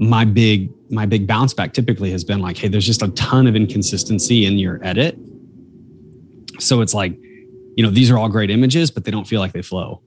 my 0.00 0.24
big 0.24 0.70
my 0.90 1.04
big 1.04 1.26
bounce 1.26 1.52
back 1.52 1.74
typically 1.74 2.10
has 2.10 2.24
been 2.24 2.40
like 2.40 2.56
hey 2.56 2.68
there's 2.68 2.86
just 2.86 3.02
a 3.02 3.08
ton 3.08 3.46
of 3.46 3.54
inconsistency 3.54 4.46
in 4.46 4.58
your 4.58 4.80
edit 4.82 5.14
so 6.58 6.80
it's 6.80 6.94
like 6.94 7.12
you 7.76 7.84
know 7.84 7.90
these 7.90 8.10
are 8.10 8.16
all 8.16 8.28
great 8.30 8.50
images 8.50 8.90
but 8.90 9.04
they 9.04 9.10
don't 9.10 9.28
feel 9.28 9.40
like 9.40 9.52
they 9.52 9.60
flow 9.60 10.00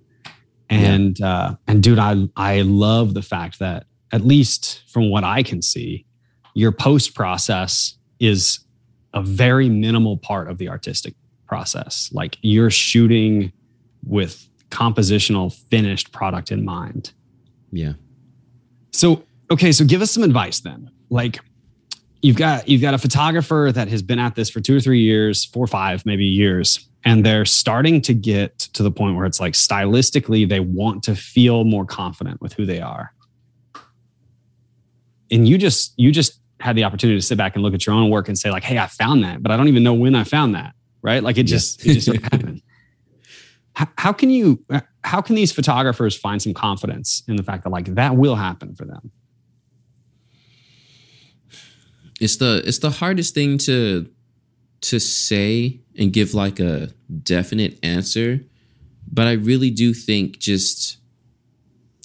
and 0.67 1.19
yeah. 1.19 1.27
uh 1.27 1.55
and 1.67 1.83
dude 1.83 1.99
i 1.99 2.27
i 2.35 2.61
love 2.61 3.13
the 3.13 3.21
fact 3.21 3.59
that 3.59 3.85
at 4.11 4.21
least 4.21 4.81
from 4.87 5.11
what 5.11 5.23
i 5.23 5.43
can 5.43 5.61
see 5.61 6.07
your 6.55 6.71
post 6.71 7.13
process 7.13 7.95
is 8.19 8.62
a 9.13 9.21
very 9.21 9.69
minimal 9.69 10.17
part 10.17 10.49
of 10.49 10.57
the 10.57 10.69
artistic 10.69 11.13
process 11.47 12.09
like 12.13 12.37
you're 12.41 12.71
shooting 12.71 13.51
with 14.05 14.47
compositional 14.69 15.53
finished 15.69 16.11
product 16.11 16.51
in 16.51 16.65
mind 16.65 17.13
yeah 17.71 17.93
so 18.93 19.23
okay, 19.51 19.71
so 19.71 19.83
give 19.85 20.01
us 20.01 20.11
some 20.11 20.23
advice 20.23 20.59
then. 20.61 20.89
Like 21.09 21.39
you've 22.21 22.37
got 22.37 22.69
you've 22.69 22.81
got 22.81 22.93
a 22.93 22.97
photographer 22.97 23.71
that 23.73 23.87
has 23.87 24.01
been 24.01 24.19
at 24.19 24.35
this 24.35 24.49
for 24.49 24.61
two 24.61 24.77
or 24.77 24.79
three 24.79 25.01
years, 25.01 25.43
four 25.43 25.63
or 25.63 25.67
five 25.67 26.05
maybe 26.05 26.25
years, 26.25 26.87
and 27.03 27.25
they're 27.25 27.45
starting 27.45 28.01
to 28.01 28.13
get 28.13 28.59
to 28.59 28.83
the 28.83 28.91
point 28.91 29.15
where 29.15 29.25
it's 29.25 29.39
like 29.39 29.53
stylistically 29.53 30.47
they 30.47 30.59
want 30.59 31.03
to 31.03 31.15
feel 31.15 31.63
more 31.63 31.85
confident 31.85 32.41
with 32.41 32.53
who 32.53 32.65
they 32.65 32.79
are. 32.79 33.13
And 35.31 35.47
you 35.47 35.57
just 35.57 35.93
you 35.97 36.11
just 36.11 36.39
had 36.63 36.75
the 36.75 36.83
opportunity 36.83 37.19
to 37.19 37.25
sit 37.25 37.37
back 37.37 37.55
and 37.55 37.63
look 37.63 37.73
at 37.73 37.85
your 37.85 37.93
own 37.95 38.09
work 38.09 38.27
and 38.27 38.37
say 38.37 38.49
like, 38.49 38.63
"Hey, 38.63 38.77
I 38.77 38.87
found 38.87 39.23
that, 39.23 39.43
but 39.43 39.51
I 39.51 39.57
don't 39.57 39.67
even 39.67 39.83
know 39.83 39.93
when 39.93 40.15
I 40.15 40.23
found 40.23 40.55
that." 40.55 40.73
Right? 41.01 41.21
Like 41.21 41.37
it 41.37 41.43
just 41.43 41.85
it 41.85 41.93
just 41.99 42.07
happened. 42.23 42.61
How, 43.75 43.87
how 43.97 44.13
can 44.13 44.29
you 44.29 44.63
uh, 44.69 44.81
how 45.03 45.19
can 45.19 45.33
these 45.33 45.51
photographers 45.51 46.15
find 46.15 46.39
some 46.39 46.53
confidence 46.53 47.23
in 47.27 47.37
the 47.37 47.41
fact 47.41 47.63
that 47.63 47.71
like 47.71 47.85
that 47.95 48.15
will 48.15 48.35
happen 48.35 48.75
for 48.75 48.85
them? 48.85 49.11
it's 52.23 52.37
the 52.37 52.63
it's 52.65 52.79
the 52.79 52.89
hardest 52.89 53.33
thing 53.33 53.57
to 53.57 54.09
to 54.79 54.97
say 54.97 55.81
and 55.97 56.13
give 56.13 56.33
like 56.33 56.59
a 56.59 56.89
definite 57.21 57.77
answer 57.83 58.39
but 59.11 59.27
i 59.27 59.33
really 59.33 59.69
do 59.69 59.93
think 59.93 60.39
just 60.39 60.97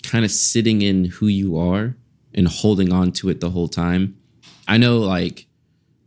kind 0.02 0.24
of 0.24 0.30
sitting 0.30 0.82
in 0.82 1.04
who 1.04 1.28
you 1.28 1.56
are 1.56 1.96
and 2.34 2.48
holding 2.48 2.92
on 2.92 3.12
to 3.12 3.28
it 3.28 3.40
the 3.40 3.50
whole 3.50 3.68
time 3.68 4.17
i 4.68 4.76
know 4.76 4.98
like 4.98 5.48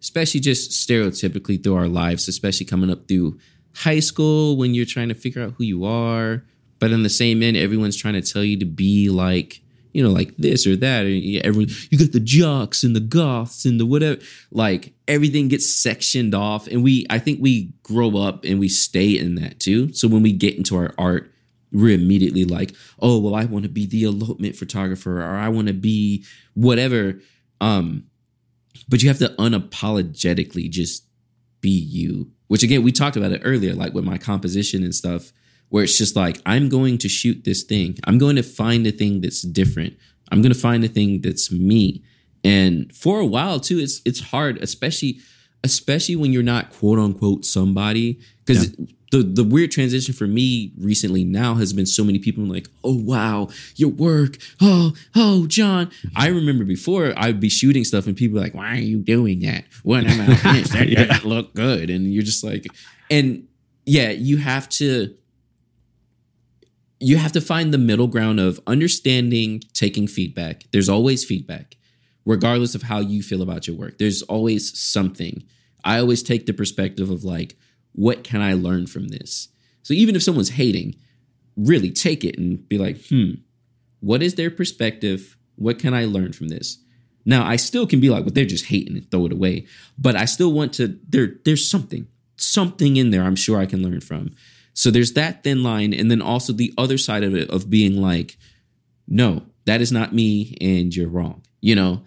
especially 0.01 0.39
just 0.39 0.72
stereotypically 0.72 1.64
through 1.64 1.76
our 1.76 1.88
lives, 1.88 2.28
especially 2.28 2.66
coming 2.66 2.89
up 2.89 3.07
through 3.07 3.39
high 3.76 3.99
school 3.99 4.57
when 4.57 4.74
you're 4.74 4.86
trying 4.86 5.09
to 5.09 5.16
figure 5.16 5.41
out 5.41 5.53
who 5.57 5.64
you 5.64 5.86
are. 5.86 6.43
But 6.80 6.91
in 6.91 7.03
the 7.03 7.09
same 7.09 7.43
end, 7.43 7.55
everyone's 7.55 7.95
trying 7.95 8.16
to 8.16 8.22
tell 8.22 8.43
you 8.43 8.57
to 8.59 8.66
be 8.66 9.09
like, 9.09 9.62
you 9.93 10.01
know, 10.01 10.09
like 10.09 10.36
this 10.38 10.66
or 10.66 10.76
that. 10.78 11.05
Everyone, 11.43 11.70
you 11.91 11.97
got 11.99 12.12
the 12.12 12.20
jocks 12.20 12.84
and 12.84 12.95
the 12.95 13.01
goths 13.01 13.66
and 13.66 13.80
the 13.80 13.86
whatever. 13.86 14.20
Like 14.51 14.93
everything 15.07 15.47
gets 15.47 15.72
sectioned 15.72 16.34
off. 16.34 16.68
And 16.68 16.84
we, 16.84 17.05
I 17.09 17.20
think 17.20 17.39
we 17.39 17.74
grow 17.84 18.18
up 18.18 18.43
and 18.43 18.59
we 18.59 18.70
stay 18.70 19.18
in 19.18 19.36
that 19.36 19.59
too. 19.59 19.93
So 19.93 20.07
when 20.07 20.24
we 20.24 20.32
get 20.32 20.57
into 20.57 20.76
our 20.76 20.93
art, 20.97 21.32
we're 21.72 21.95
immediately 21.95 22.45
like, 22.45 22.74
oh, 22.99 23.20
well, 23.20 23.36
I 23.36 23.45
want 23.45 23.64
to 23.64 23.70
be 23.70 23.86
the 23.86 24.03
elopement 24.03 24.55
photographer 24.55 25.22
or 25.22 25.36
I 25.36 25.49
want 25.49 25.68
to 25.68 25.74
be 25.74 26.26
whatever. 26.53 27.20
Um, 27.62 28.07
but 28.88 29.01
you 29.01 29.09
have 29.09 29.19
to 29.19 29.30
unapologetically 29.39 30.69
just 30.69 31.05
be 31.61 31.69
you. 31.69 32.32
Which 32.47 32.63
again, 32.63 32.84
we 32.84 32.91
talked 32.91 33.15
about 33.15 33.32
it 33.32 33.41
earlier, 33.43 33.74
like 33.74 33.93
with 33.93 34.03
my 34.03 34.17
composition 34.17 34.84
and 34.84 34.93
stuff, 34.93 35.32
where 35.69 35.84
it's 35.84 35.97
just 35.97 36.15
like, 36.15 36.41
I'm 36.45 36.69
going 36.69 36.97
to 36.99 37.09
shoot 37.09 37.43
this 37.45 37.63
thing. 37.63 37.97
I'm 38.05 38.17
going 38.17 38.36
to 38.36 38.43
find 38.43 38.86
a 38.86 38.91
thing 38.91 39.22
that's 39.22 39.41
different. 39.41 39.95
I'm 40.32 40.41
going 40.41 40.53
to 40.53 40.59
find 40.59 40.84
a 40.84 40.89
thing 40.89 41.22
that's 41.22 41.51
me. 41.51 42.03
And 42.43 42.93
for 42.95 43.19
a 43.19 43.26
while 43.26 43.59
too, 43.59 43.80
it's 43.80 44.01
it's 44.05 44.19
hard, 44.19 44.57
especially 44.57 45.19
especially 45.63 46.15
when 46.15 46.34
you're 46.34 46.43
not 46.43 46.72
quote 46.72 46.99
unquote 46.99 47.45
somebody. 47.45 48.19
Because 48.45 48.76
yeah 48.78 48.86
the 49.12 49.24
the 49.24 49.43
weird 49.43 49.72
transition 49.72 50.14
for 50.14 50.26
me 50.26 50.72
recently 50.78 51.24
now 51.24 51.55
has 51.55 51.74
been 51.74 51.86
so 51.86 52.03
many 52.03 52.18
people 52.18 52.43
like, 52.45 52.68
oh 52.84 52.95
wow, 52.95 53.49
your 53.76 53.89
work, 53.89 54.38
oh 54.62 54.93
oh 55.16 55.45
John. 55.47 55.91
I 56.16 56.28
remember 56.28 56.64
before 56.64 57.14
I'd 57.18 57.39
be 57.39 57.49
shooting 57.49 57.84
stuff 57.84 58.07
and 58.07 58.16
people 58.16 58.39
like, 58.39 58.53
why 58.53 58.72
are 58.72 58.76
you 58.76 58.99
doing 58.99 59.41
that? 59.41 59.66
What 59.84 60.05
am 60.05 60.22
I? 60.22 60.26
that 60.72 60.88
yeah. 60.89 61.05
doesn't 61.05 61.26
look 61.26 61.53
good, 61.53 61.89
and 61.89 62.12
you're 62.12 62.24
just 62.24 62.43
like, 62.43 62.66
and 63.09 63.47
yeah, 63.86 64.09
you 64.09 64.38
have 64.38 64.68
to. 64.70 65.16
You 67.03 67.18
have 67.18 67.32
to 67.32 67.41
find 67.41 67.74
the 67.74 67.80
middle 67.80 68.05
ground 68.05 68.39
of 68.39 68.59
understanding, 68.68 69.64
taking 69.74 70.07
feedback. 70.07 70.66
There's 70.72 70.88
always 70.88 71.26
feedback, 71.26 71.76
regardless 72.26 72.76
of 72.76 72.84
how 72.84 72.99
you 72.99 73.24
feel 73.24 73.41
about 73.41 73.66
your 73.66 73.76
work. 73.76 73.97
There's 73.97 74.22
always 74.22 74.78
something. 74.80 75.43
I 75.84 75.97
always 75.97 76.22
take 76.22 76.45
the 76.45 76.53
perspective 76.53 77.09
of 77.09 77.24
like, 77.24 77.57
what 77.93 78.23
can 78.23 78.41
I 78.41 78.53
learn 78.53 78.87
from 78.87 79.09
this? 79.09 79.49
So 79.83 79.93
even 79.93 80.15
if 80.15 80.23
someone's 80.23 80.49
hating, 80.49 80.95
really 81.55 81.91
take 81.91 82.23
it 82.23 82.37
and 82.37 82.67
be 82.67 82.77
like, 82.77 83.05
hmm, 83.07 83.31
what 83.99 84.23
is 84.23 84.35
their 84.35 84.51
perspective? 84.51 85.37
What 85.55 85.79
can 85.79 85.93
I 85.93 86.05
learn 86.05 86.33
from 86.33 86.47
this? 86.47 86.77
Now 87.25 87.45
I 87.45 87.55
still 87.55 87.85
can 87.85 87.99
be 87.99 88.09
like, 88.09 88.23
well, 88.23 88.33
they're 88.33 88.45
just 88.45 88.65
hating 88.65 88.97
and 88.97 89.09
throw 89.11 89.25
it 89.25 89.33
away. 89.33 89.65
But 89.97 90.15
I 90.15 90.25
still 90.25 90.53
want 90.53 90.73
to, 90.73 90.99
there, 91.07 91.35
there's 91.45 91.69
something, 91.69 92.07
something 92.37 92.97
in 92.97 93.11
there 93.11 93.23
I'm 93.23 93.35
sure 93.35 93.59
I 93.59 93.65
can 93.65 93.83
learn 93.83 94.01
from. 94.01 94.31
So 94.73 94.89
there's 94.89 95.13
that 95.13 95.43
thin 95.43 95.63
line. 95.63 95.93
And 95.93 96.09
then 96.09 96.21
also 96.21 96.53
the 96.53 96.73
other 96.77 96.97
side 96.97 97.23
of 97.23 97.35
it 97.35 97.49
of 97.49 97.69
being 97.69 98.01
like, 98.01 98.37
no, 99.07 99.43
that 99.65 99.81
is 99.81 99.91
not 99.91 100.13
me 100.13 100.55
and 100.61 100.95
you're 100.95 101.09
wrong. 101.09 101.43
You 101.59 101.75
know, 101.75 102.03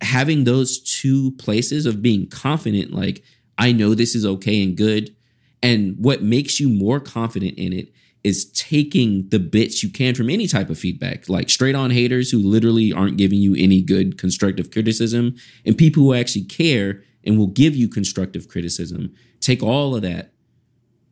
having 0.00 0.44
those 0.44 0.78
two 0.78 1.32
places 1.32 1.86
of 1.86 2.02
being 2.02 2.28
confident, 2.28 2.92
like, 2.92 3.24
I 3.58 3.72
know 3.72 3.94
this 3.94 4.14
is 4.14 4.26
okay 4.26 4.62
and 4.62 4.76
good 4.76 5.14
and 5.62 5.96
what 5.98 6.22
makes 6.22 6.58
you 6.58 6.68
more 6.68 7.00
confident 7.00 7.56
in 7.56 7.72
it 7.72 7.92
is 8.24 8.44
taking 8.52 9.28
the 9.30 9.38
bits 9.38 9.82
you 9.82 9.88
can 9.88 10.14
from 10.14 10.30
any 10.30 10.46
type 10.46 10.70
of 10.70 10.78
feedback, 10.78 11.28
like 11.28 11.50
straight 11.50 11.74
on 11.74 11.90
haters 11.90 12.30
who 12.30 12.38
literally 12.38 12.92
aren't 12.92 13.16
giving 13.16 13.38
you 13.38 13.54
any 13.56 13.82
good 13.82 14.16
constructive 14.16 14.70
criticism, 14.70 15.34
and 15.66 15.76
people 15.76 16.02
who 16.02 16.14
actually 16.14 16.44
care 16.44 17.02
and 17.24 17.38
will 17.38 17.48
give 17.48 17.74
you 17.74 17.88
constructive 17.88 18.48
criticism. 18.48 19.12
Take 19.40 19.62
all 19.62 19.96
of 19.96 20.02
that 20.02 20.32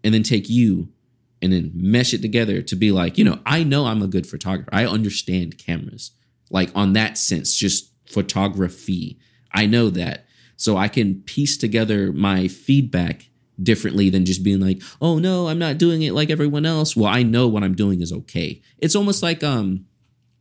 and 0.05 0.14
then 0.14 0.22
take 0.22 0.48
you 0.48 0.88
and 1.42 1.53
then 1.53 1.70
mesh 1.74 2.14
it 2.14 2.22
together 2.22 2.62
to 2.62 2.76
be 2.76 2.92
like, 2.92 3.18
you 3.18 3.24
know, 3.24 3.40
I 3.46 3.64
know 3.64 3.86
I'm 3.86 4.03
a 4.03 4.09
good 4.09 4.26
photographer. 4.26 4.70
I 4.72 4.86
understand 4.86 5.59
cameras. 5.59 6.12
Like 6.51 6.70
on 6.74 6.92
that 6.92 7.18
sense, 7.18 7.57
just 7.57 7.92
photography. 8.07 9.18
I 9.53 9.66
know 9.66 9.90
that. 9.90 10.26
So 10.57 10.76
I 10.76 10.88
can 10.88 11.22
piece 11.22 11.57
together 11.57 12.12
my 12.12 12.46
feedback 12.46 13.30
differently 13.62 14.11
than 14.11 14.24
just 14.24 14.42
being 14.42 14.61
like, 14.61 14.82
"Oh 15.00 15.18
no, 15.18 15.48
I'm 15.48 15.58
not 15.58 15.78
doing 15.78 16.02
it 16.02 16.12
like 16.12 16.30
everyone 16.30 16.66
else." 16.66 16.96
Well, 16.96 17.12
I 17.12 17.22
know 17.22 17.48
what 17.48 17.62
I'm 17.62 17.74
doing 17.74 18.00
is 18.00 18.12
okay. 18.12 18.62
It's 18.78 18.96
almost 18.96 19.22
like 19.22 19.42
um 19.42 19.86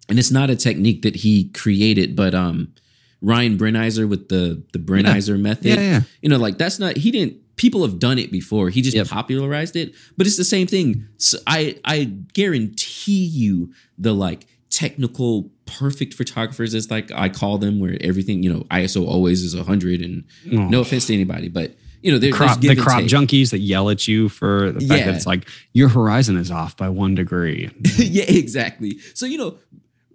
and 0.08 0.18
it's 0.18 0.32
not 0.32 0.50
a 0.50 0.56
technique 0.56 1.04
that 1.04 1.18
he 1.18 1.50
created, 1.50 2.16
but 2.16 2.34
um 2.34 2.74
Ryan 3.22 3.58
Brenizer 3.58 4.08
with 4.08 4.30
the 4.30 4.64
the 4.74 4.80
Brenizer 4.80 5.36
yeah. 5.36 5.44
method. 5.44 5.66
Yeah, 5.66 5.80
yeah. 5.80 6.02
You 6.22 6.30
know, 6.30 6.38
like 6.38 6.58
that's 6.58 6.80
not 6.80 6.98
he 6.98 7.12
didn't 7.12 7.56
people 7.56 7.82
have 7.82 8.00
done 8.00 8.18
it 8.18 8.32
before. 8.32 8.70
He 8.70 8.82
just 8.82 8.96
yep. 8.96 9.08
popularized 9.08 9.76
it, 9.76 9.94
but 10.18 10.26
it's 10.26 10.38
the 10.38 10.46
same 10.46 10.68
thing. 10.68 11.08
So 11.18 11.38
I 11.46 11.78
I 11.84 12.06
guarantee 12.34 13.26
you 13.26 13.74
the 13.98 14.14
like 14.14 14.48
technical 14.70 15.52
perfect 15.66 16.14
photographers 16.14 16.74
as 16.74 16.90
like 16.90 17.12
I 17.12 17.30
call 17.30 17.58
them 17.58 17.80
where 17.80 17.98
everything, 18.02 18.44
you 18.44 18.54
know, 18.54 18.62
ISO 18.72 19.06
always 19.06 19.42
is 19.44 19.56
100 19.56 20.02
and 20.02 20.24
oh. 20.54 20.70
no 20.70 20.82
offense 20.82 21.08
to 21.08 21.14
anybody, 21.14 21.50
but 21.50 21.76
you 22.02 22.12
know, 22.12 22.18
there, 22.18 22.32
crop, 22.32 22.60
the 22.60 22.76
crop 22.76 23.04
junkies 23.04 23.52
that 23.52 23.60
yell 23.60 23.90
at 23.90 24.08
you 24.08 24.30
for 24.30 24.72
the 24.72 24.80
fact 24.80 25.00
yeah. 25.00 25.06
that 25.06 25.16
it's 25.16 25.26
like 25.26 25.48
your 25.74 25.90
horizon 25.90 26.38
is 26.38 26.52
off 26.52 26.78
by 26.78 26.90
one 26.90 27.16
degree. 27.16 27.70
yeah, 27.98 28.26
exactly. 28.28 29.00
So 29.14 29.26
you 29.26 29.38
know, 29.38 29.58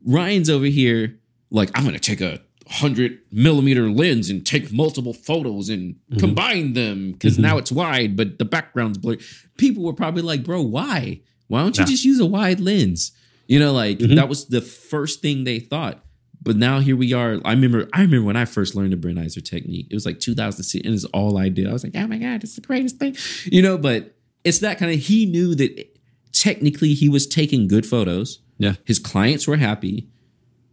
Ryan's 0.05 0.49
over 0.51 0.67
here 0.67 1.19
like 1.51 1.71
I'm 1.75 1.85
going 1.85 1.95
to 1.95 2.01
take 2.01 2.21
a 2.21 2.41
hundred 2.67 3.21
millimeter 3.31 3.89
lens 3.89 4.31
and 4.31 4.45
take 4.45 4.73
multiple 4.73 5.15
photos 5.15 5.69
and 5.69 5.95
mm-hmm. 5.95 6.19
combine 6.19 6.73
them 6.73 7.13
because 7.13 7.35
mm-hmm. 7.35 7.43
now 7.43 7.59
it's 7.59 7.73
wide, 7.73 8.17
but 8.17 8.39
the 8.39 8.45
background's 8.45 8.99
blurry. 8.99 9.21
People 9.57 9.85
were 9.85 9.93
probably 9.93 10.23
like, 10.23 10.45
"Bro, 10.45 10.63
why? 10.63 11.21
Why 11.49 11.61
don't 11.61 11.79
you 11.79 11.85
just 11.85 12.05
use 12.05 12.21
a 12.21 12.27
wide 12.27 12.61
lens?" 12.61 13.13
You 13.47 13.61
know, 13.61 13.73
like 13.73 13.99
mm-hmm. 13.99 14.17
that 14.17 14.29
was 14.29 14.47
the 14.47 14.61
first 14.61 15.23
thing 15.23 15.45
they 15.45 15.61
thought. 15.61 16.04
But 16.45 16.57
now 16.57 16.81
here 16.81 16.95
we 16.95 17.13
are. 17.15 17.41
I 17.45 17.53
remember 17.53 17.89
I 17.93 18.03
remember 18.03 18.27
when 18.27 18.37
I 18.37 18.45
first 18.45 18.75
learned 18.75 18.93
the 18.93 18.97
Brenizer 18.97 19.43
technique. 19.43 19.87
It 19.91 19.95
was 19.95 20.05
like 20.05 20.21
2006 20.21 20.85
and 20.85 20.95
it's 20.95 21.05
all 21.07 21.39
I 21.39 21.49
did. 21.49 21.67
I 21.67 21.73
was 21.73 21.83
like, 21.83 21.97
oh 21.97 22.07
my 22.07 22.19
God, 22.19 22.45
it's 22.45 22.55
the 22.55 22.61
greatest 22.61 22.99
thing. 22.99 23.17
You 23.45 23.63
know, 23.63 23.79
but 23.79 24.15
it's 24.45 24.59
that 24.59 24.79
kind 24.79 24.93
of 24.93 25.01
he 25.01 25.25
knew 25.25 25.55
that 25.55 25.99
technically 26.33 26.93
he 26.93 27.09
was 27.09 27.27
taking 27.27 27.67
good 27.67 27.87
photos. 27.87 28.41
Yeah. 28.59 28.75
His 28.85 28.99
clients 28.99 29.49
were 29.49 29.57
happy. 29.57 30.09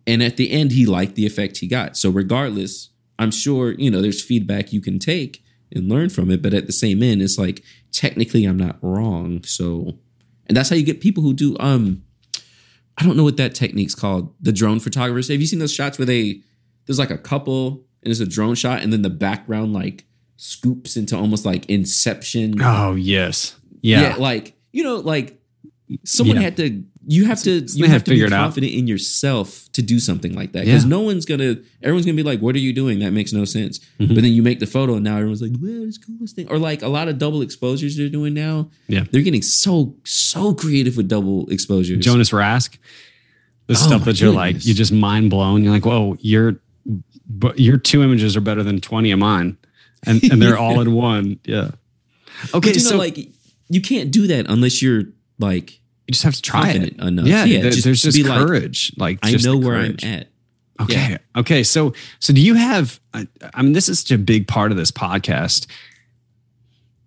And 0.06 0.22
at 0.22 0.36
the 0.36 0.52
end, 0.52 0.72
he 0.72 0.86
liked 0.86 1.16
the 1.16 1.26
effect 1.26 1.58
he 1.58 1.68
got. 1.68 1.96
So 1.96 2.10
regardless, 2.10 2.90
I'm 3.18 3.32
sure, 3.32 3.72
you 3.72 3.90
know, 3.90 4.02
there's 4.02 4.22
feedback 4.22 4.74
you 4.74 4.82
can 4.82 5.00
take 5.00 5.44
and 5.72 5.88
learn 5.88 6.10
from 6.10 6.30
it. 6.32 6.42
But 6.42 6.54
at 6.54 6.66
the 6.68 6.74
same 6.74 7.02
end, 7.02 7.22
it's 7.22 7.38
like 7.38 7.64
technically 7.94 8.44
I'm 8.46 8.58
not 8.58 8.78
wrong. 8.82 9.44
So 9.44 9.94
and 10.48 10.58
that's 10.58 10.70
how 10.70 10.76
you 10.76 10.84
get 10.84 11.00
people 11.00 11.24
who 11.24 11.34
do 11.34 11.56
um 11.60 12.04
I 13.02 13.04
don't 13.04 13.18
know 13.18 13.24
what 13.24 13.38
that 13.38 13.56
technique's 13.56 13.96
called. 13.96 14.32
The 14.40 14.52
drone 14.52 14.80
photographers. 14.80 15.28
Have 15.30 15.42
you 15.42 15.48
seen 15.48 15.58
those 15.58 15.74
shots 15.74 15.98
where 15.98 16.06
they 16.06 16.44
there's 16.86 17.00
like 17.00 17.10
a 17.10 17.18
couple 17.18 17.84
and 18.04 18.12
it's 18.12 18.20
a 18.20 18.28
drone 18.28 18.54
shot 18.54 18.84
and 18.84 18.94
then 18.94 19.02
the 19.02 19.10
background 19.10 19.74
like 19.74 20.06
scoops 20.38 20.98
into 20.98 21.18
almost 21.18 21.44
like 21.44 21.68
Inception. 21.68 22.62
Oh 22.62 22.94
yes, 22.94 23.56
yeah. 23.82 24.02
yeah 24.02 24.16
like 24.18 24.56
you 24.72 24.84
know, 24.84 24.98
like 24.98 25.40
someone 26.04 26.38
yeah. 26.38 26.44
had 26.44 26.58
to 26.58 26.84
you 27.08 27.26
have 27.26 27.42
to 27.44 27.62
you 27.62 27.86
have 27.86 28.04
to 28.04 28.12
be 28.12 28.28
confident 28.28 28.74
in 28.74 28.88
yourself 28.88 29.72
to 29.74 29.82
do 29.82 30.00
something 30.00 30.34
like 30.34 30.52
that. 30.54 30.66
Because 30.66 30.84
yeah. 30.84 30.90
no 30.90 31.02
one's 31.02 31.26
gonna 31.26 31.56
everyone's 31.82 32.06
gonna 32.06 32.16
be 32.16 32.24
like 32.24 32.40
what 32.40 32.56
are 32.56 32.60
you 32.60 32.74
doing? 32.74 33.00
That 33.00 33.12
makes 33.12 33.34
no 33.34 33.46
sense. 33.46 33.80
Mm-hmm. 34.00 34.14
but 34.14 34.24
then 34.24 34.34
you 34.34 34.42
make 34.42 34.60
the 34.60 34.68
photo 34.68 34.96
and 34.96 35.04
now 35.04 35.16
everyone's 35.16 35.42
like 35.42 35.52
well 35.60 35.84
it's 35.84 35.98
coolest 35.98 36.36
thing 36.36 36.48
or 36.50 36.60
like 36.60 36.82
a 36.82 36.88
lot 36.88 37.08
of 37.08 37.18
double 37.18 37.42
exposures 37.42 37.98
they're 37.98 38.10
doing 38.10 38.34
now 38.34 38.70
yeah. 38.88 39.04
they're 39.12 39.22
getting 39.22 39.42
so 39.42 39.96
so 40.04 40.54
creative 40.54 40.98
with 40.98 41.08
double 41.08 41.50
exposures. 41.50 42.04
Jonas 42.04 42.32
Rask 42.32 42.78
the 43.68 43.74
oh 43.74 43.76
stuff 43.76 44.06
that 44.06 44.20
you're 44.20 44.34
like 44.34 44.66
you're 44.66 44.76
just 44.76 44.92
mind 44.92 45.30
blown 45.30 45.64
you're 45.64 45.74
like 45.74 45.86
whoa 45.86 46.18
your 46.20 46.60
but 47.28 47.60
your 47.60 47.78
two 47.78 48.04
images 48.04 48.36
are 48.36 48.42
better 48.42 48.64
than 48.64 48.82
20 48.82 49.12
of 49.12 49.20
mine. 49.20 49.58
And 50.06 50.24
and 50.24 50.42
they're 50.42 50.58
all 50.58 50.82
in 50.82 50.94
one. 50.94 51.40
Yeah. 51.46 51.72
Okay 52.54 52.70
but 52.70 52.74
you 52.76 52.80
so 52.80 52.92
know, 52.92 52.98
like 52.98 53.18
you 53.70 53.82
can't 53.82 54.12
do 54.12 54.28
that 54.28 54.48
unless 54.50 54.82
you're 54.82 55.04
like 55.40 55.81
you 56.12 56.14
just 56.14 56.24
have 56.24 56.36
to 56.36 56.42
try 56.42 56.72
it 56.72 57.00
enough. 57.00 57.26
Yeah, 57.26 57.46
yeah 57.46 57.62
just 57.70 57.86
there's 57.86 58.02
just 58.02 58.26
courage. 58.26 58.92
Like, 58.98 59.24
like 59.24 59.34
I 59.34 59.38
know 59.38 59.58
where 59.58 59.78
I'm 59.78 59.96
at. 60.04 60.28
Okay. 60.82 61.12
Yeah. 61.12 61.18
Okay. 61.38 61.64
So, 61.64 61.94
so 62.20 62.34
do 62.34 62.42
you 62.42 62.56
have? 62.56 63.00
I 63.14 63.62
mean, 63.62 63.72
this 63.72 63.88
is 63.88 64.02
such 64.02 64.12
a 64.12 64.18
big 64.18 64.46
part 64.46 64.72
of 64.72 64.78
this 64.78 64.92
podcast. 64.92 65.68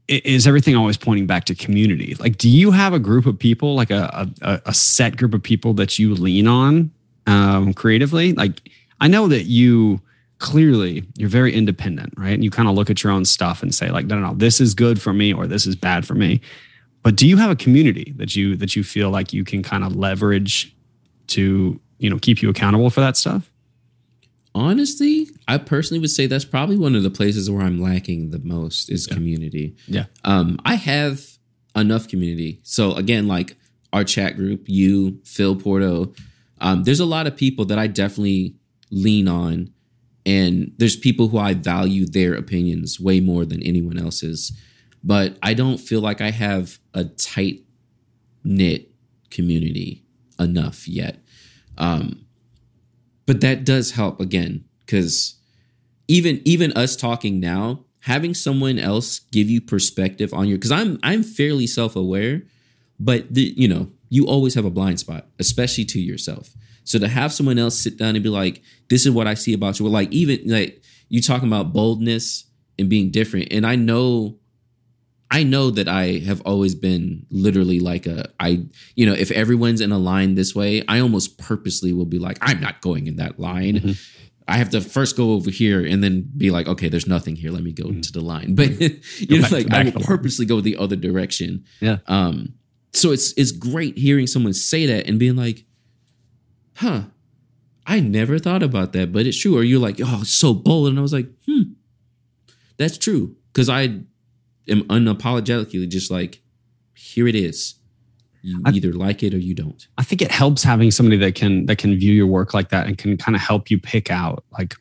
Is 0.09 0.47
everything 0.47 0.75
always 0.75 0.97
pointing 0.97 1.27
back 1.27 1.45
to 1.47 1.55
community? 1.55 2.15
Like, 2.19 2.39
do 2.39 2.49
you 2.49 2.71
have 2.71 2.95
a 2.95 2.99
group 2.99 3.27
of 3.27 3.39
people, 3.39 3.75
like 3.75 3.91
a 3.91 4.31
a, 4.41 4.63
a 4.67 4.73
set 4.75 5.19
group 5.19 5.35
of 5.35 5.43
people 5.43 5.75
that 5.75 5.99
you 5.99 6.15
lean 6.15 6.47
on 6.47 6.91
um, 7.27 7.75
creatively? 7.75 8.33
Like, 8.33 8.71
I 9.03 9.09
know 9.09 9.29
that 9.29 9.45
you 9.45 10.01
clearly 10.39 11.05
you're 11.19 11.29
very 11.29 11.53
independent, 11.53 12.15
right? 12.17 12.33
And 12.33 12.43
you 12.43 12.51
kind 12.51 12.71
of 12.71 12.75
look 12.75 12.89
at 12.89 13.03
your 13.03 13.13
own 13.13 13.27
stuff 13.27 13.63
and 13.63 13.75
say, 13.75 13.91
like, 13.91 14.07
no, 14.07 14.19
no, 14.19 14.29
no, 14.29 14.35
this 14.35 14.63
is 14.63 14.73
good 14.73 15.01
for 15.01 15.13
me 15.13 15.35
or 15.35 15.47
this 15.47 15.67
is 15.67 15.77
bad 15.77 16.07
for 16.07 16.15
me. 16.15 16.41
But 17.05 17.15
do 17.17 17.29
you 17.29 17.37
have 17.37 17.51
a 17.51 17.57
community 17.57 18.13
that 18.17 18.35
you 18.35 18.57
that 18.57 18.75
you 18.75 18.83
feel 18.83 19.11
like 19.11 19.33
you 19.33 19.45
can 19.45 19.63
kind 19.63 19.85
of 19.85 19.95
leverage 19.95 20.75
to 21.29 21.81
you 21.99 22.11
know 22.11 22.19
keep 22.19 22.43
you 22.43 22.49
accountable 22.51 22.91
for 22.91 23.01
that 23.01 23.17
stuff? 23.17 23.49
honestly, 24.57 25.29
I 25.49 25.59
personally 25.59 25.99
would 26.01 26.11
say 26.11 26.27
that's 26.29 26.45
probably 26.45 26.77
one 26.77 26.95
of 26.95 27.03
the 27.03 27.11
places 27.11 27.51
where 27.51 27.63
I'm 27.63 27.81
lacking 27.81 28.31
the 28.31 28.39
most 28.39 28.89
is 28.89 29.09
Yeah. 29.09 29.15
community. 29.15 29.75
Yeah. 29.89 30.05
Um, 30.23 30.59
I 30.65 30.77
have 30.77 31.39
enough 31.75 32.07
community. 32.07 32.61
So 32.63 32.95
again, 32.95 33.27
like 33.27 33.57
our 33.93 34.05
chat 34.05 34.37
group, 34.37 34.69
you, 34.69 35.19
Phil 35.25 35.57
Porto, 35.57 36.13
um, 36.61 36.85
there's 36.85 37.01
a 37.01 37.05
lot 37.05 37.27
of 37.27 37.37
people 37.37 37.65
that 37.65 37.81
I 37.81 37.89
definitely 37.89 38.55
lean 38.93 39.27
on. 39.27 39.71
And 40.25 40.73
there's 40.79 40.95
people 40.97 41.29
who 41.29 41.39
I 41.39 41.55
value 41.55 42.07
their 42.07 42.35
opinions 42.35 42.99
way 43.01 43.19
more 43.21 43.45
than 43.45 43.61
anyone 43.63 43.99
else's. 43.99 44.53
But 45.05 45.39
I 45.43 45.53
don't 45.55 45.79
feel 45.79 46.01
like 46.01 46.21
I 46.21 46.31
have 46.31 46.79
a 46.95 47.05
tight 47.05 47.61
knit 48.43 48.91
community 49.31 50.03
enough 50.39 50.89
yet. 50.89 51.23
Um, 51.77 52.25
but 53.27 53.41
that 53.43 53.65
does 53.65 53.93
help 53.93 54.21
again 54.21 54.65
because 54.81 55.37
even 56.09 56.41
even 56.45 56.73
us 56.73 56.97
talking 56.97 57.41
now, 57.41 57.85
having 58.01 58.35
someone 58.35 58.79
else 58.79 59.21
give 59.33 59.49
you 59.49 59.61
perspective 59.61 60.33
on 60.35 60.49
your 60.49 60.59
because 60.59 60.73
I'm 60.73 60.99
I'm 61.03 61.23
fairly 61.23 61.67
self 61.67 61.97
aware, 61.97 62.43
but 62.99 63.33
the, 63.33 63.55
you 63.57 63.69
know 63.69 63.91
you 64.11 64.27
always 64.27 64.55
have 64.55 64.65
a 64.65 64.71
blind 64.71 65.01
spot, 65.01 65.27
especially 65.39 65.85
to 65.87 66.01
yourself. 66.01 66.55
So 66.85 66.99
to 66.99 67.09
have 67.09 67.33
someone 67.33 67.59
else 67.59 67.79
sit 67.79 67.97
down 67.97 68.15
and 68.15 68.23
be 68.23 68.29
like, 68.29 68.63
"This 68.89 69.07
is 69.07 69.13
what 69.13 69.27
I 69.27 69.35
see 69.35 69.55
about 69.55 69.81
you," 69.81 69.89
like 69.89 70.13
even 70.13 70.43
like 70.47 70.83
you 71.09 71.21
talking 71.23 71.49
about 71.49 71.73
boldness 71.73 72.45
and 72.79 72.89
being 72.89 73.11
different, 73.11 73.49
and 73.53 73.67
I 73.67 73.77
know 73.77 74.39
I 75.39 75.43
know 75.43 75.70
that 75.70 75.89
I 75.89 76.05
have 76.28 76.41
always 76.43 76.74
been 76.74 77.26
literally 77.30 77.80
like 77.80 78.07
a 78.07 78.18
I 78.39 78.51
you 78.95 79.05
know 79.07 79.14
if 79.24 79.30
everyone's 79.32 79.80
in 79.80 79.93
a 79.93 79.99
line 79.99 80.35
this 80.37 80.55
way, 80.55 80.72
I 80.87 81.01
almost 81.01 81.39
purposely 81.39 81.93
will 81.93 82.07
be 82.16 82.18
like 82.18 82.39
I'm 82.41 82.61
not 82.61 82.80
going 82.80 83.07
in 83.07 83.16
that 83.16 83.39
line. 83.39 83.76
Mhm. 83.80 83.95
I 84.47 84.57
have 84.59 84.70
to 84.70 84.80
first 84.80 85.16
go 85.16 85.32
over 85.32 85.51
here 85.51 85.80
and 85.85 86.05
then 86.05 86.14
be 86.37 86.51
like, 86.51 86.68
okay, 86.68 86.89
there's 86.91 87.07
nothing 87.09 87.35
here. 87.35 87.51
Let 87.51 87.62
me 87.64 87.72
go 87.72 87.87
Mhm. 87.89 88.03
to 88.03 88.12
the 88.12 88.20
line. 88.20 88.55
But 88.55 88.70
you 89.30 89.41
know, 89.41 89.49
like 89.51 89.72
I 89.72 89.85
will 89.85 90.03
purposely 90.14 90.47
go 90.47 90.61
the 90.61 90.76
other 90.76 90.97
direction. 90.97 91.64
Yeah. 91.80 91.99
Um. 92.07 92.55
So 92.93 93.11
it's 93.11 93.32
it's 93.37 93.53
great 93.53 93.99
hearing 93.99 94.26
someone 94.28 94.53
say 94.53 94.87
that 94.87 95.09
and 95.09 95.18
being 95.18 95.35
like, 95.37 95.64
huh, 96.76 97.05
I 97.87 98.01
never 98.01 98.39
thought 98.39 98.62
about 98.62 98.93
that, 98.93 99.12
but 99.12 99.26
it's 99.26 99.41
true. 99.41 99.57
Or 99.59 99.64
you're 99.64 99.80
like, 99.89 99.99
oh, 100.03 100.20
it's 100.22 100.30
so 100.45 100.55
bold, 100.55 100.89
and 100.89 100.99
I 100.99 101.03
was 101.03 101.12
like, 101.12 101.28
hmm, 101.47 101.62
that's 102.76 102.99
true 102.99 103.37
because 103.53 103.68
I 103.68 104.01
am 104.69 104.83
unapologetically 104.85 105.89
just 105.89 106.11
like, 106.11 106.41
here 106.95 107.29
it 107.29 107.35
is. 107.35 107.75
You 108.43 108.61
I- 108.65 108.71
either 108.71 108.93
like 108.93 109.23
it 109.23 109.33
or 109.33 109.39
you 109.39 109.55
don't. 109.55 109.87
I 109.97 110.05
think 110.05 110.21
it 110.21 110.31
helps 110.31 110.62
having 110.62 110.91
somebody 110.91 111.17
that 111.19 111.35
can 111.35 111.67
that 111.67 111.79
can 111.79 111.99
view 111.99 112.12
your 112.12 112.27
work 112.27 112.53
like 112.53 112.69
that 112.71 112.87
and 112.87 112.99
can 112.99 113.17
kind 113.17 113.35
of 113.35 113.41
help 113.41 113.71
you 113.71 113.79
pick 113.81 114.11
out 114.11 114.45
like 114.59 114.75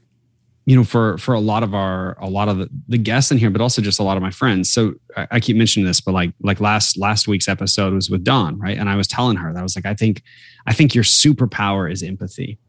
you 0.65 0.75
know 0.75 0.83
for 0.83 1.17
for 1.17 1.33
a 1.33 1.39
lot 1.39 1.63
of 1.63 1.73
our 1.73 2.17
a 2.19 2.29
lot 2.29 2.49
of 2.49 2.57
the, 2.57 2.69
the 2.87 2.97
guests 2.97 3.31
in 3.31 3.37
here 3.37 3.49
but 3.49 3.61
also 3.61 3.81
just 3.81 3.99
a 3.99 4.03
lot 4.03 4.17
of 4.17 4.23
my 4.23 4.31
friends 4.31 4.71
so 4.71 4.93
I, 5.15 5.27
I 5.31 5.39
keep 5.39 5.55
mentioning 5.55 5.85
this 5.85 6.01
but 6.01 6.13
like 6.13 6.33
like 6.41 6.59
last 6.59 6.97
last 6.97 7.27
week's 7.27 7.47
episode 7.47 7.93
was 7.93 8.09
with 8.09 8.23
Dawn 8.23 8.59
right 8.59 8.77
and 8.77 8.89
I 8.89 8.95
was 8.95 9.07
telling 9.07 9.37
her 9.37 9.53
that 9.53 9.59
I 9.59 9.63
was 9.63 9.75
like 9.75 9.85
I 9.85 9.93
think 9.93 10.23
I 10.65 10.73
think 10.73 10.93
your 10.93 11.03
superpower 11.05 11.91
is 11.91 12.03
empathy 12.03 12.59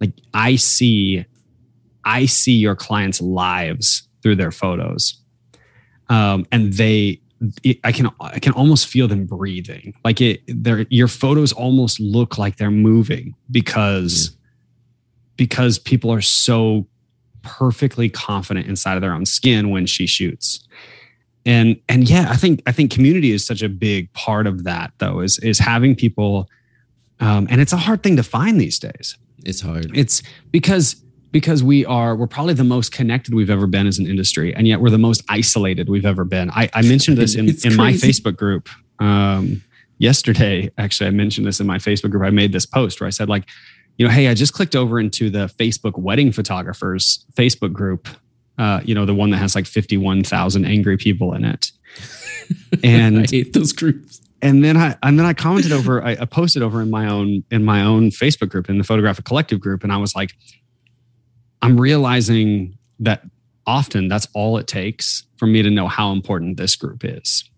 like 0.00 0.12
I 0.34 0.56
see 0.56 1.24
I 2.04 2.26
see 2.26 2.54
your 2.54 2.76
clients 2.76 3.20
lives 3.20 4.08
through 4.22 4.36
their 4.36 4.52
photos 4.52 5.20
um 6.08 6.46
and 6.52 6.72
they 6.74 7.20
it, 7.62 7.78
I 7.84 7.92
can 7.92 8.10
I 8.20 8.38
can 8.38 8.52
almost 8.52 8.86
feel 8.86 9.08
them 9.08 9.26
breathing. 9.26 9.94
Like 10.04 10.20
it, 10.20 10.40
their 10.46 10.86
your 10.90 11.08
photos 11.08 11.52
almost 11.52 12.00
look 12.00 12.38
like 12.38 12.56
they're 12.56 12.70
moving 12.70 13.34
because 13.50 14.36
because 15.36 15.78
people 15.78 16.10
are 16.12 16.22
so 16.22 16.86
perfectly 17.42 18.08
confident 18.08 18.66
inside 18.66 18.94
of 18.96 19.02
their 19.02 19.12
own 19.12 19.26
skin 19.26 19.70
when 19.70 19.86
she 19.86 20.06
shoots. 20.06 20.66
And 21.44 21.78
and 21.88 22.08
yeah, 22.08 22.26
I 22.30 22.36
think 22.36 22.62
I 22.66 22.72
think 22.72 22.90
community 22.90 23.32
is 23.32 23.46
such 23.46 23.62
a 23.62 23.68
big 23.68 24.12
part 24.14 24.46
of 24.46 24.64
that 24.64 24.92
though. 24.98 25.20
Is 25.20 25.38
is 25.40 25.58
having 25.58 25.94
people, 25.94 26.48
um, 27.20 27.46
and 27.50 27.60
it's 27.60 27.72
a 27.72 27.76
hard 27.76 28.02
thing 28.02 28.16
to 28.16 28.22
find 28.24 28.60
these 28.60 28.78
days 28.78 29.16
It's 29.44 29.60
hard. 29.60 29.90
it's 29.94 30.22
because 30.50 30.96
because 31.36 31.62
we 31.62 31.84
are 31.84 32.16
we're 32.16 32.26
probably 32.26 32.54
the 32.54 32.64
most 32.64 32.92
connected 32.92 33.34
we've 33.34 33.50
ever 33.50 33.66
been 33.66 33.86
as 33.86 33.98
an 33.98 34.06
industry 34.06 34.54
and 34.54 34.66
yet 34.66 34.80
we're 34.80 34.88
the 34.88 34.96
most 34.96 35.22
isolated 35.28 35.86
we've 35.90 36.06
ever 36.06 36.24
been. 36.24 36.50
I, 36.50 36.70
I 36.72 36.80
mentioned 36.80 37.18
this 37.18 37.34
in, 37.40 37.50
in 37.62 37.76
my 37.76 37.92
facebook 37.92 38.36
group 38.36 38.70
um, 39.00 39.62
yesterday. 39.98 40.70
Actually 40.78 41.08
i 41.08 41.10
mentioned 41.10 41.46
this 41.46 41.60
in 41.60 41.66
my 41.66 41.76
facebook 41.76 42.10
group. 42.10 42.22
I 42.22 42.30
made 42.30 42.52
this 42.52 42.64
post 42.64 43.00
where 43.00 43.06
i 43.06 43.10
said 43.10 43.28
like 43.28 43.44
you 43.98 44.06
know 44.06 44.12
hey 44.12 44.28
i 44.28 44.34
just 44.34 44.54
clicked 44.54 44.74
over 44.74 44.98
into 44.98 45.28
the 45.28 45.46
facebook 45.58 45.98
wedding 45.98 46.32
photographers 46.32 47.26
facebook 47.36 47.74
group 47.74 48.08
uh, 48.58 48.80
you 48.84 48.94
know 48.94 49.04
the 49.04 49.14
one 49.14 49.30
that 49.30 49.36
has 49.36 49.54
like 49.54 49.66
51000 49.66 50.64
angry 50.64 50.96
people 50.96 51.34
in 51.34 51.44
it. 51.44 51.72
And 52.84 53.20
I 53.20 53.26
hate 53.28 53.52
those 53.52 53.72
groups. 53.72 54.20
and 54.40 54.62
then 54.62 54.76
I 54.76 54.96
and 55.02 55.18
then 55.18 55.26
I 55.26 55.32
commented 55.32 55.72
over 55.72 56.02
I, 56.04 56.12
I 56.12 56.24
posted 56.26 56.62
over 56.62 56.80
in 56.80 56.90
my 56.90 57.08
own 57.08 57.42
in 57.50 57.64
my 57.64 57.82
own 57.82 58.10
Facebook 58.10 58.50
group 58.50 58.68
in 58.68 58.78
the 58.78 58.84
photographic 58.84 59.24
collective 59.24 59.60
group 59.60 59.82
and 59.82 59.92
I 59.92 59.96
was 59.96 60.14
like 60.14 60.34
I'm 61.62 61.80
realizing 61.80 62.76
that 63.00 63.22
often 63.66 64.08
that's 64.08 64.28
all 64.34 64.58
it 64.58 64.66
takes 64.66 65.24
for 65.36 65.46
me 65.46 65.62
to 65.62 65.70
know 65.70 65.88
how 65.88 66.12
important 66.12 66.56
this 66.56 66.76
group 66.76 67.04
is 67.04 67.48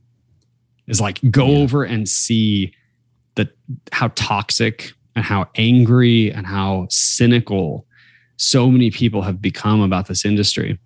is 0.87 1.01
like 1.01 1.21
go 1.31 1.47
Yeah. 1.47 1.59
over 1.59 1.85
and 1.85 2.09
see 2.09 2.73
the 3.35 3.49
how 3.93 4.09
toxic 4.15 4.93
and 5.15 5.25
how 5.25 5.49
angry 5.57 6.33
and 6.33 6.47
how 6.47 6.87
cynical 6.91 7.87
so 8.37 8.71
many 8.71 8.91
people 8.91 9.23
have 9.23 9.43
become 9.43 9.81
about 9.83 10.07
this 10.07 10.25
industry 10.25 10.79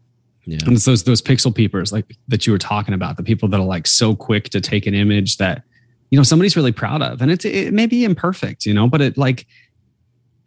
Yeah. 0.44 0.58
and 0.66 0.74
it's 0.74 0.84
those 0.84 1.04
those 1.04 1.22
pixel 1.22 1.54
peepers 1.54 1.92
like 1.92 2.16
that 2.28 2.46
you 2.46 2.52
were 2.52 2.58
talking 2.58 2.94
about, 2.94 3.16
the 3.16 3.22
people 3.22 3.48
that 3.50 3.60
are 3.60 3.66
like 3.66 3.86
so 3.86 4.16
quick 4.16 4.48
to 4.50 4.60
take 4.60 4.86
an 4.86 4.94
image 4.94 5.36
that 5.36 5.62
you 6.10 6.16
know 6.18 6.22
somebody's 6.24 6.56
really 6.56 6.72
proud 6.72 7.00
of, 7.00 7.22
and 7.22 7.30
it's 7.30 7.44
it 7.44 7.72
may 7.72 7.86
be 7.86 8.04
imperfect, 8.04 8.66
you 8.66 8.74
know, 8.74 8.88
but 8.88 9.00
it 9.00 9.16
like 9.16 9.46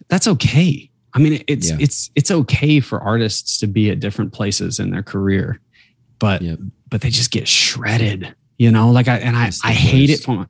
that's 0.10 0.28
okay. 0.28 0.92
I 1.16 1.20
mean, 1.20 1.44
it's 1.48 1.70
Yeah. 1.70 1.78
it's 1.80 2.12
it's 2.16 2.30
okay 2.30 2.80
for 2.82 3.00
artists 3.00 3.58
to 3.60 3.68
be 3.68 3.90
at 3.90 4.00
different 4.00 4.34
places 4.34 4.80
in 4.80 4.92
their 4.92 5.02
career, 5.04 5.60
but 6.20 6.42
Yep. 6.42 6.60
but 6.90 7.02
they 7.02 7.10
just 7.10 7.32
get 7.32 7.48
shredded, 7.48 8.36
you 8.58 8.70
know. 8.70 8.92
Like 8.92 9.08
I 9.08 9.18
and 9.18 9.36
I 9.36 9.50
I 9.64 9.72
hate 9.74 10.10
it 10.10 10.20
from. 10.22 10.48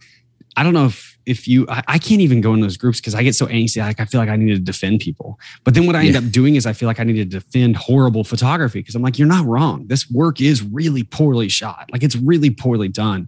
I 0.58 0.64
don't 0.64 0.74
know 0.74 0.86
if 0.86 1.18
if 1.26 1.48
you 1.48 1.66
I, 1.70 1.84
I 1.88 1.98
can't 2.00 2.22
even 2.22 2.42
go 2.42 2.54
in 2.54 2.62
those 2.62 2.78
groups 2.78 3.00
because 3.00 3.14
I 3.14 3.22
get 3.24 3.36
so 3.36 3.46
angsty. 3.48 3.78
Like 3.82 4.00
I 4.00 4.06
feel 4.06 4.20
like 4.20 4.30
I 4.30 4.36
need 4.38 4.54
to 4.54 4.60
defend 4.60 5.02
people. 5.02 5.40
But 5.64 5.74
then 5.76 5.86
what 5.86 5.96
I 5.96 6.06
end 6.06 6.16
up 6.16 6.32
doing 6.32 6.56
is 6.56 6.66
I 6.66 6.74
feel 6.74 6.88
like 6.88 7.00
I 7.00 7.04
need 7.04 7.16
to 7.16 7.26
defend 7.26 7.76
horrible 7.78 8.24
photography 8.24 8.80
because 8.80 8.96
I'm 8.96 9.02
like, 9.02 9.20
you're 9.20 9.28
not 9.28 9.46
wrong. 9.46 9.86
This 9.88 10.10
work 10.10 10.42
is 10.42 10.64
really 10.64 11.04
poorly 11.04 11.50
shot. 11.50 11.90
Like 11.92 12.04
it's 12.04 12.16
really 12.16 12.50
poorly 12.50 12.88
done. 12.88 13.28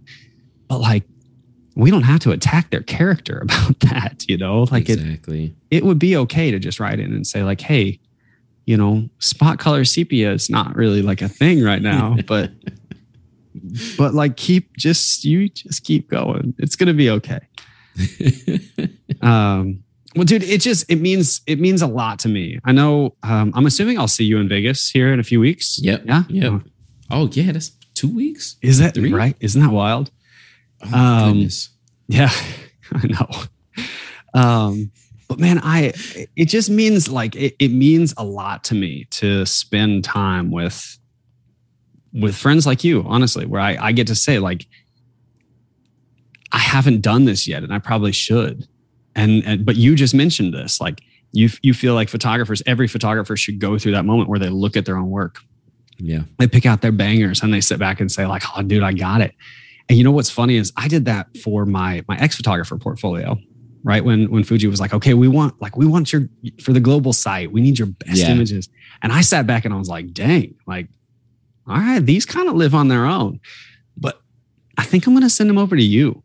But 0.68 0.78
like 0.80 1.04
we 1.78 1.92
don't 1.92 2.02
have 2.02 2.18
to 2.18 2.32
attack 2.32 2.70
their 2.70 2.82
character 2.82 3.38
about 3.42 3.78
that, 3.80 4.24
you 4.28 4.36
know? 4.36 4.64
Like 4.64 4.88
it 4.90 4.98
exactly. 4.98 5.54
it 5.70 5.84
would 5.84 5.98
be 5.98 6.16
okay 6.16 6.50
to 6.50 6.58
just 6.58 6.80
write 6.80 6.98
in 6.98 7.14
and 7.14 7.26
say, 7.26 7.44
like, 7.44 7.60
hey, 7.60 8.00
you 8.66 8.76
know, 8.76 9.08
spot 9.20 9.58
color 9.58 9.84
sepia 9.84 10.32
is 10.32 10.50
not 10.50 10.76
really 10.76 11.00
like 11.00 11.22
a 11.22 11.28
thing 11.28 11.62
right 11.62 11.80
now, 11.80 12.16
but 12.26 12.50
but 13.96 14.12
like 14.12 14.36
keep 14.36 14.76
just 14.76 15.24
you 15.24 15.48
just 15.48 15.84
keep 15.84 16.10
going. 16.10 16.52
It's 16.58 16.76
gonna 16.76 16.94
be 16.94 17.08
okay. 17.10 17.40
Um 19.20 19.82
well, 20.14 20.24
dude, 20.24 20.44
it 20.44 20.60
just 20.60 20.88
it 20.88 21.00
means 21.00 21.40
it 21.46 21.58
means 21.58 21.82
a 21.82 21.86
lot 21.86 22.20
to 22.20 22.28
me. 22.28 22.60
I 22.64 22.70
know 22.72 23.16
um 23.24 23.52
I'm 23.54 23.66
assuming 23.66 23.98
I'll 23.98 24.06
see 24.06 24.24
you 24.24 24.38
in 24.38 24.48
Vegas 24.48 24.90
here 24.90 25.12
in 25.12 25.18
a 25.18 25.24
few 25.24 25.40
weeks. 25.40 25.78
Yep. 25.82 26.02
Yeah. 26.04 26.22
Yep. 26.28 26.62
oh 27.10 27.28
yeah, 27.32 27.50
that's 27.50 27.70
two 27.94 28.08
weeks. 28.08 28.56
Is 28.62 28.78
that 28.78 28.94
Three? 28.94 29.12
right? 29.12 29.36
Isn't 29.40 29.60
that 29.60 29.72
wild? 29.72 30.12
Oh, 30.82 30.96
Um, 30.98 31.32
goodness. 31.34 31.70
Yeah, 32.08 32.30
I 32.92 33.06
know. 33.06 33.28
Um, 34.34 34.90
but 35.28 35.38
man, 35.38 35.60
I 35.62 35.92
it 36.36 36.46
just 36.46 36.70
means 36.70 37.08
like 37.08 37.34
it, 37.36 37.54
it 37.58 37.68
means 37.70 38.14
a 38.16 38.24
lot 38.24 38.64
to 38.64 38.74
me 38.74 39.06
to 39.10 39.44
spend 39.46 40.04
time 40.04 40.50
with 40.50 40.98
with 42.14 42.34
friends 42.34 42.66
like 42.66 42.82
you, 42.84 43.04
honestly, 43.06 43.44
where 43.44 43.60
I, 43.60 43.76
I 43.78 43.92
get 43.92 44.06
to 44.06 44.14
say, 44.14 44.38
like, 44.38 44.66
I 46.52 46.58
haven't 46.58 47.02
done 47.02 47.26
this 47.26 47.46
yet, 47.46 47.62
and 47.62 47.72
I 47.74 47.78
probably 47.78 48.12
should. 48.12 48.66
And, 49.14 49.44
and 49.44 49.66
but 49.66 49.76
you 49.76 49.94
just 49.94 50.14
mentioned 50.14 50.54
this, 50.54 50.80
like 50.80 51.02
you 51.32 51.50
you 51.62 51.74
feel 51.74 51.94
like 51.94 52.08
photographers, 52.08 52.62
every 52.66 52.88
photographer 52.88 53.36
should 53.36 53.58
go 53.58 53.78
through 53.78 53.92
that 53.92 54.04
moment 54.06 54.30
where 54.30 54.38
they 54.38 54.48
look 54.48 54.76
at 54.76 54.86
their 54.86 54.96
own 54.96 55.10
work 55.10 55.40
Yeah. 55.98 56.22
they 56.38 56.46
pick 56.46 56.64
out 56.64 56.80
their 56.80 56.92
bangers 56.92 57.42
and 57.42 57.52
they 57.52 57.60
sit 57.60 57.78
back 57.78 58.00
and 58.00 58.10
say 58.10 58.24
like 58.26 58.42
oh 58.56 58.62
dude 58.62 58.82
i 58.82 58.92
got 58.94 59.20
it 59.20 59.34
and 59.88 59.96
you 59.98 60.04
know 60.04 60.10
what's 60.10 60.30
funny 60.30 60.56
is 60.56 60.72
i 60.76 60.88
did 60.88 61.04
that 61.06 61.26
for 61.38 61.64
my 61.66 62.02
my 62.08 62.16
X 62.18 62.36
photographer 62.36 62.76
portfolio 62.78 63.36
right 63.84 64.04
when 64.04 64.30
when 64.30 64.44
fuji 64.44 64.66
was 64.66 64.80
like 64.80 64.92
okay 64.92 65.14
we 65.14 65.28
want 65.28 65.60
like 65.62 65.76
we 65.76 65.86
want 65.86 66.12
your 66.12 66.28
for 66.62 66.72
the 66.72 66.80
global 66.80 67.12
site 67.12 67.52
we 67.52 67.60
need 67.60 67.78
your 67.78 67.88
best 67.88 68.16
Yeah. 68.18 68.32
images 68.32 68.68
and 69.02 69.12
i 69.12 69.20
sat 69.20 69.46
back 69.46 69.64
and 69.64 69.72
i 69.72 69.76
was 69.78 69.88
like 69.88 70.12
dang 70.12 70.54
like 70.66 70.88
all 71.66 71.76
right 71.76 72.00
these 72.00 72.26
kind 72.26 72.48
of 72.48 72.54
live 72.56 72.74
on 72.74 72.88
their 72.88 73.06
own 73.06 73.40
but 73.96 74.20
i 74.76 74.84
think 74.84 75.06
i'm 75.06 75.12
going 75.14 75.22
to 75.22 75.30
send 75.30 75.48
them 75.48 75.58
over 75.58 75.76
to 75.76 75.82
you 75.82 76.22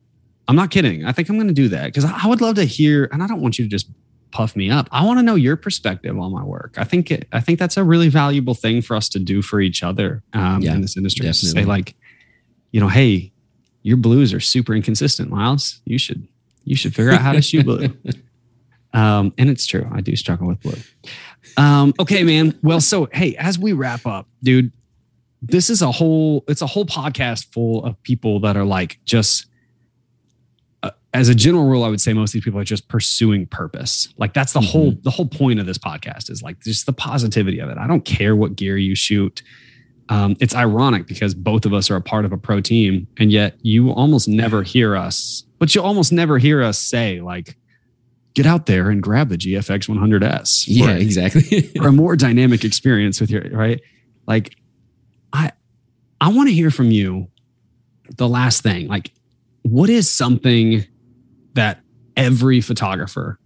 i'm 0.47 0.55
not 0.55 0.72
kidding 0.72 1.05
i 1.05 1.11
think 1.11 1.30
i'm 1.30 1.36
going 1.38 1.47
to 1.47 1.53
do 1.53 1.68
that 1.70 1.86
because 1.86 2.05
i 2.05 2.26
would 2.28 2.41
love 2.41 2.55
to 2.55 2.66
hear 2.66 3.07
and 3.11 3.22
i 3.24 3.28
don't 3.28 3.41
want 3.41 3.57
you 3.59 3.66
to 3.66 3.70
just 3.70 3.88
puff 4.32 4.55
me 4.55 4.68
up. 4.72 4.89
I 4.91 5.05
want 5.05 5.20
to 5.20 5.24
know 5.24 5.36
your 5.36 5.55
perspective 5.55 6.18
on 6.18 6.32
my 6.32 6.43
work. 6.43 6.74
I 6.80 6.86
think 6.86 7.11
it, 7.11 7.28
I 7.32 7.39
think 7.39 7.59
that's 7.59 7.78
a 7.78 7.84
really 7.84 8.09
valuable 8.09 8.55
thing 8.55 8.82
for 8.82 8.95
us 8.95 9.07
to 9.09 9.20
do 9.20 9.43
for 9.43 9.61
each 9.61 9.84
other 9.84 10.24
um, 10.34 10.59
Yeah, 10.64 10.74
in 10.74 10.82
this 10.82 10.97
industry. 10.97 11.28
to 11.28 11.34
Say 11.36 11.64
like, 11.66 11.93
you 12.72 12.80
know, 12.80 12.88
hey, 12.88 13.32
your 13.84 13.97
blues 13.97 14.34
are 14.34 14.39
super 14.39 14.73
inconsistent, 14.73 15.29
Miles. 15.29 15.81
You 15.86 15.97
should 15.97 16.27
you 16.63 16.75
should 16.75 16.95
figure 16.95 17.11
out 17.11 17.21
how 17.21 17.34
to 17.34 17.41
shoot 17.41 17.65
blue. 17.65 17.89
Um, 18.95 19.34
and 19.39 19.49
it's 19.49 19.65
true. 19.65 19.89
I 19.91 20.01
do 20.01 20.15
struggle 20.15 20.47
with 20.47 20.61
blue. 20.61 20.77
Um, 21.57 21.95
okay, 21.99 22.23
man. 22.23 22.59
Well, 22.61 22.79
so 22.79 23.09
hey, 23.11 23.36
as 23.38 23.57
we 23.57 23.73
wrap 23.73 24.05
up, 24.05 24.27
dude, 24.43 24.71
this 25.43 25.69
is 25.69 25.81
a 25.81 25.91
whole 25.91 26.43
it's 26.47 26.61
a 26.61 26.67
whole 26.67 26.86
podcast 26.86 27.51
full 27.51 27.84
of 27.84 28.01
people 28.03 28.39
that 28.39 28.55
are 28.55 28.63
like 28.63 28.97
just 29.03 29.47
uh, 30.84 30.91
as 31.13 31.27
a 31.27 31.36
general 31.36 31.67
rule 31.67 31.84
i 31.84 31.89
would 31.89 31.99
say 31.99 32.13
most 32.13 32.29
of 32.29 32.34
these 32.34 32.43
people 32.45 32.59
are 32.59 32.63
just 32.63 32.88
pursuing 32.88 33.45
purpose 33.45 34.07
like 34.17 34.34
that's 34.34 34.53
the 34.53 34.61
whole 34.61 34.93
the 35.01 35.11
whole 35.11 35.27
point 35.27 35.59
of 35.59 35.65
this 35.65 35.77
podcast 35.77 36.29
is 36.29 36.41
like 36.41 36.59
just 36.61 36.86
the 36.86 36.93
positivity 36.93 37.59
of 37.59 37.69
it 37.69 37.77
i 37.77 37.86
don't 37.86 38.05
care 38.05 38.36
what 38.36 38.55
gear 38.55 38.77
you 38.77 38.95
shoot 38.95 39.43
um, 40.10 40.36
it's 40.39 40.54
ironic 40.56 41.08
because 41.08 41.34
both 41.34 41.66
of 41.66 41.74
us 41.74 41.89
are 41.89 41.95
a 41.95 42.01
part 42.01 42.26
of 42.26 42.32
a 42.34 42.38
pro 42.38 42.60
team 42.62 43.08
and 43.18 43.32
yet 43.32 43.58
you 43.62 43.91
almost 43.91 44.28
never 44.28 44.62
hear 44.64 44.95
us 44.95 45.43
but 45.60 45.74
you 45.74 45.82
almost 45.82 46.12
never 46.12 46.38
hear 46.38 46.62
us 46.62 46.78
say 46.80 47.22
like 47.22 47.56
get 48.34 48.45
out 48.45 48.66
there 48.66 48.89
and 48.89 49.01
grab 49.01 49.30
the 49.30 49.38
gfx 49.38 49.88
100s 49.88 50.66
for 50.66 50.72
Yeah, 50.72 50.95
a- 50.95 50.99
exactly. 50.99 51.62
for 51.78 51.88
a 51.88 51.91
more 51.91 52.16
dynamic 52.16 52.64
experience 52.66 53.22
with 53.22 53.30
your 53.32 53.43
right? 53.51 53.80
Like 54.28 54.56
i 55.32 55.51
i 56.22 56.30
want 56.30 56.49
to 56.49 56.54
hear 56.54 56.70
from 56.72 56.91
you 56.91 57.28
the 58.18 58.28
last 58.28 58.62
thing. 58.64 58.88
Like 58.88 59.12
what 59.64 59.89
is 59.89 60.10
something 60.10 60.86
that 61.54 61.82
every 62.18 62.60
photographer 62.62 63.39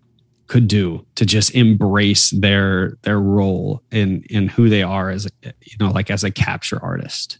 could 0.47 0.67
do 0.67 1.05
to 1.15 1.25
just 1.25 1.53
embrace 1.55 2.29
their 2.31 2.97
their 3.03 3.19
role 3.19 3.83
in 3.91 4.23
in 4.29 4.47
who 4.47 4.69
they 4.69 4.81
are 4.83 5.09
as 5.09 5.25
a 5.25 5.29
you 5.61 5.75
know 5.79 5.91
like 5.91 6.09
as 6.09 6.23
a 6.23 6.31
capture 6.31 6.81
artist 6.83 7.39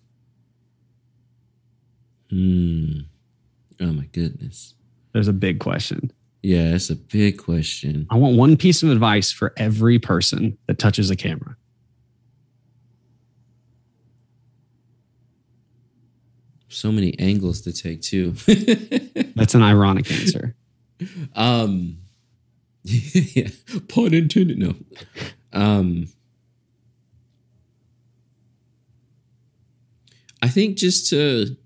Hmm. 2.30 3.00
Oh 3.80 3.94
my 3.94 4.06
goodness. 4.12 4.74
there's 5.14 5.30
a 5.30 5.34
big 5.34 5.60
question 5.62 6.12
Yeah, 6.44 6.72
that's 6.72 6.90
a 6.90 6.96
big 6.96 7.38
question. 7.38 8.06
i 8.12 8.16
want 8.18 8.36
one 8.38 8.58
piece 8.58 8.84
of 8.84 8.90
advice 8.90 9.32
for 9.32 9.54
every 9.56 9.98
person 10.00 10.58
that 10.68 10.78
touches 10.78 11.10
a 11.10 11.16
camera 11.16 11.56
So 16.70 16.92
many 16.92 17.18
angles 17.18 17.62
to 17.62 17.74
take 17.74 18.02
too. 18.02 18.32
that's 19.36 19.56
an 19.56 19.62
ironic 19.64 20.12
answer 20.12 20.56
um 21.36 21.98
yeah, 23.36 23.50
pun 23.90 24.14
intended. 24.14 24.58
No. 24.58 24.76
Um 25.52 26.08
I 30.42 30.48
think 30.50 30.78
just 30.78 31.10
to 31.10 31.58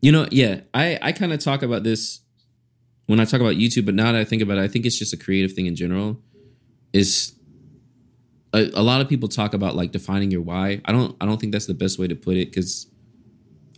you 0.00 0.10
know, 0.10 0.26
yeah, 0.30 0.60
I 0.74 0.98
I 1.00 1.12
kind 1.12 1.32
of 1.32 1.40
talk 1.40 1.62
about 1.62 1.82
this 1.84 2.20
when 3.06 3.20
I 3.20 3.24
talk 3.24 3.40
about 3.40 3.54
YouTube, 3.54 3.84
but 3.84 3.94
now 3.94 4.12
that 4.12 4.20
I 4.20 4.24
think 4.24 4.42
about 4.42 4.58
it, 4.58 4.62
I 4.62 4.68
think 4.68 4.86
it's 4.86 4.98
just 4.98 5.12
a 5.12 5.16
creative 5.16 5.52
thing 5.52 5.66
in 5.66 5.76
general. 5.76 6.20
Is 6.92 7.32
a, 8.52 8.70
a 8.74 8.82
lot 8.82 9.00
of 9.00 9.08
people 9.08 9.28
talk 9.28 9.54
about 9.54 9.76
like 9.76 9.92
defining 9.92 10.30
your 10.30 10.42
why. 10.42 10.80
I 10.84 10.92
don't 10.92 11.16
I 11.20 11.26
don't 11.26 11.40
think 11.40 11.52
that's 11.52 11.66
the 11.66 11.74
best 11.74 11.98
way 11.98 12.08
to 12.08 12.14
put 12.14 12.36
it 12.36 12.50
because 12.50 12.86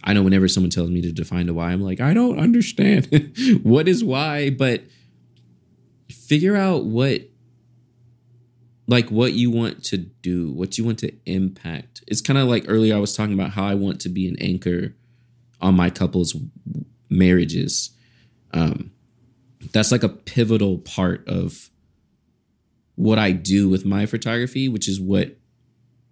I 0.05 0.13
know 0.13 0.23
whenever 0.23 0.47
someone 0.49 0.71
tells 0.71 0.91
me 0.91 1.01
to 1.01 1.11
define 1.11 1.47
the 1.47 1.55
why, 1.55 1.73
I'm 1.73 1.81
like, 1.81 2.01
I 2.01 2.13
don't 2.13 2.39
understand 2.39 3.09
what 3.63 3.89
is 3.89 4.05
why, 4.05 4.51
but 4.51 4.83
figure 6.11 6.57
out 6.57 6.85
what 6.85 7.23
like 8.87 9.11
what 9.11 9.33
you 9.33 9.51
want 9.51 9.83
to 9.83 9.97
do, 9.97 10.53
what 10.53 10.77
you 10.77 10.85
want 10.85 10.99
to 10.99 11.13
impact. 11.25 12.05
It's 12.07 12.21
kind 12.21 12.39
of 12.39 12.49
like 12.49 12.67
earlier 12.69 12.95
I 12.95 12.99
was 12.99 13.17
talking 13.17 13.33
about 13.33 13.53
how 13.53 13.65
I 13.65 13.75
want 13.75 13.99
to 14.03 14.11
be 14.11 14.29
an 14.29 14.37
anchor 14.41 14.95
on 15.63 15.75
my 15.75 15.89
couple's 15.89 16.37
marriages. 17.09 17.91
Um 18.53 18.91
that's 19.73 19.91
like 19.91 20.03
a 20.03 20.11
pivotal 20.11 20.79
part 20.79 21.27
of 21.27 21.71
what 22.97 23.19
I 23.19 23.33
do 23.33 23.71
with 23.71 23.87
my 23.87 24.05
photography, 24.05 24.69
which 24.69 24.87
is 24.87 25.01
what 25.01 25.39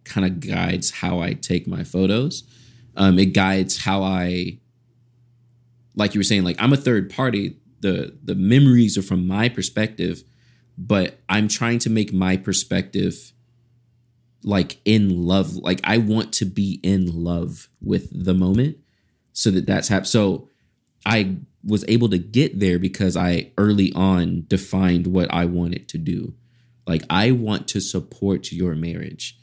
kind 0.05 0.26
of 0.26 0.40
guides 0.40 0.90
how 0.90 1.20
I 1.20 1.34
take 1.34 1.66
my 1.66 1.84
photos. 1.84 2.45
Um, 2.97 3.18
it 3.18 3.26
guides 3.26 3.82
how 3.84 4.03
I, 4.03 4.59
like 5.95 6.14
you 6.14 6.20
were 6.20 6.24
saying, 6.24 6.45
like 6.45 6.57
I'm 6.61 6.72
a 6.72 6.76
third 6.76 7.11
party. 7.11 7.57
The 7.80 8.16
the 8.22 8.34
memories 8.34 8.97
are 8.97 9.03
from 9.03 9.26
my 9.26 9.49
perspective, 9.49 10.22
but 10.78 11.18
I'm 11.28 11.49
trying 11.49 11.78
to 11.80 11.90
make 11.90 12.12
my 12.12 12.36
perspective 12.36 13.32
like 14.45 14.78
in 14.84 15.26
love. 15.26 15.57
Like 15.57 15.80
I 15.84 15.99
want 15.99 16.32
to 16.34 16.45
be 16.45 16.80
in 16.82 17.24
love 17.24 17.68
with 17.80 18.09
the 18.12 18.34
moment, 18.34 18.78
so 19.32 19.51
that 19.51 19.66
that's 19.66 19.88
hap. 19.88 20.07
So 20.07 20.49
I 21.05 21.36
was 21.64 21.84
able 21.88 22.09
to 22.11 22.18
get 22.18 22.59
there 22.59 22.78
because 22.78 23.16
I 23.16 23.53
early 23.57 23.93
on 23.95 24.45
defined 24.49 25.07
what 25.07 25.32
I 25.32 25.45
wanted 25.45 25.88
to 25.90 25.99
do. 25.99 26.34
Like 26.86 27.03
I 27.09 27.30
want 27.30 27.68
to 27.68 27.80
support 27.80 28.53
your 28.53 28.74
marriage. 28.74 29.38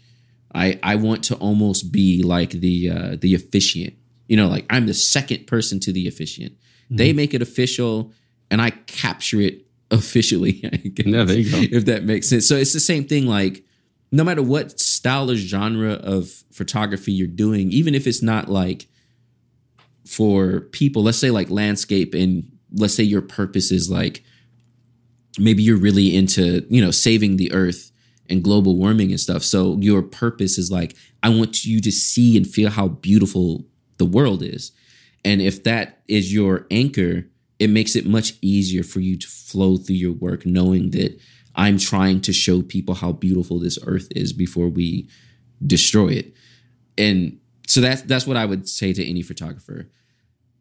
I 0.54 0.80
I 0.84 0.96
want 0.96 1.24
to 1.26 1.36
almost 1.36 1.92
be 1.92 2.24
like 2.24 2.52
the 2.52 2.90
uh 2.90 3.16
the 3.20 3.36
officiant. 3.36 3.94
You 4.28 4.38
know, 4.38 4.48
like 4.48 4.66
I'm 4.70 4.86
the 4.86 4.94
second 4.94 5.48
person 5.48 5.80
to 5.82 5.92
the 5.92 6.08
officiant. 6.08 6.54
They 6.92 7.14
make 7.14 7.36
it 7.36 7.42
official 7.42 8.12
and 8.50 8.62
I 8.62 8.72
capture 8.72 9.40
it 9.42 9.66
officially. 9.92 10.62
I 10.72 10.78
guess, 10.78 11.06
Yeah, 11.06 11.24
there 11.24 11.38
you 11.38 11.52
go. 11.52 11.78
If 11.78 11.86
that 11.86 12.04
makes 12.04 12.28
sense. 12.28 12.48
So 12.48 12.56
it's 12.56 12.74
the 12.74 12.80
same 12.80 13.06
thing 13.06 13.26
like 13.26 13.64
no 14.12 14.24
matter 14.24 14.42
what 14.42 14.80
style 14.80 15.30
or 15.30 15.36
genre 15.36 15.94
of 15.94 16.30
photography 16.52 17.12
you're 17.12 17.28
doing, 17.28 17.72
even 17.72 17.94
if 17.94 18.08
it's 18.08 18.24
not 18.24 18.50
like 18.50 18.88
for 20.06 20.62
people, 20.72 21.04
let's 21.04 21.20
say 21.20 21.30
like 21.30 21.50
landscape 21.52 22.16
and 22.16 22.52
let's 22.74 22.96
say 22.96 23.04
your 23.04 23.22
purpose 23.22 23.72
is 23.72 23.90
like 23.90 24.24
maybe 25.38 25.62
you're 25.62 25.78
really 25.78 26.16
into, 26.16 26.66
you 26.70 26.82
know, 26.82 26.92
saving 26.92 27.38
the 27.38 27.52
earth 27.52 27.89
and 28.30 28.44
global 28.44 28.78
warming 28.78 29.12
and 29.12 29.20
stuff. 29.20 29.44
So 29.44 29.78
your 29.80 30.02
purpose 30.02 30.58
is 30.58 30.72
like 30.72 30.96
I 31.24 31.30
want 31.30 31.66
you 31.66 31.82
to 31.82 31.92
see 31.92 32.38
and 32.38 32.48
feel 32.48 32.70
how 32.70 32.88
beautiful 32.88 33.66
the 33.98 34.06
world 34.06 34.44
is. 34.44 34.72
And 35.26 35.42
if 35.42 35.64
that 35.64 36.02
is 36.08 36.34
your 36.34 36.66
anchor, 36.72 37.28
it 37.60 37.70
makes 37.70 37.96
it 37.96 38.06
much 38.06 38.34
easier 38.42 38.84
for 38.84 39.02
you 39.02 39.18
to 39.18 39.28
flow 39.28 39.78
through 39.78 39.98
your 39.98 40.14
work 40.14 40.46
knowing 40.46 40.92
that 40.92 41.20
I'm 41.56 41.78
trying 41.78 42.22
to 42.22 42.34
show 42.34 42.62
people 42.62 42.96
how 42.96 43.12
beautiful 43.12 43.60
this 43.60 43.78
earth 43.86 44.08
is 44.16 44.32
before 44.32 44.70
we 44.70 45.10
destroy 45.66 46.10
it. 46.10 46.34
And 46.98 47.40
so 47.68 47.82
that's 47.82 48.02
that's 48.04 48.26
what 48.26 48.38
I 48.38 48.46
would 48.46 48.70
say 48.70 48.94
to 48.94 49.06
any 49.06 49.22
photographer. 49.22 49.90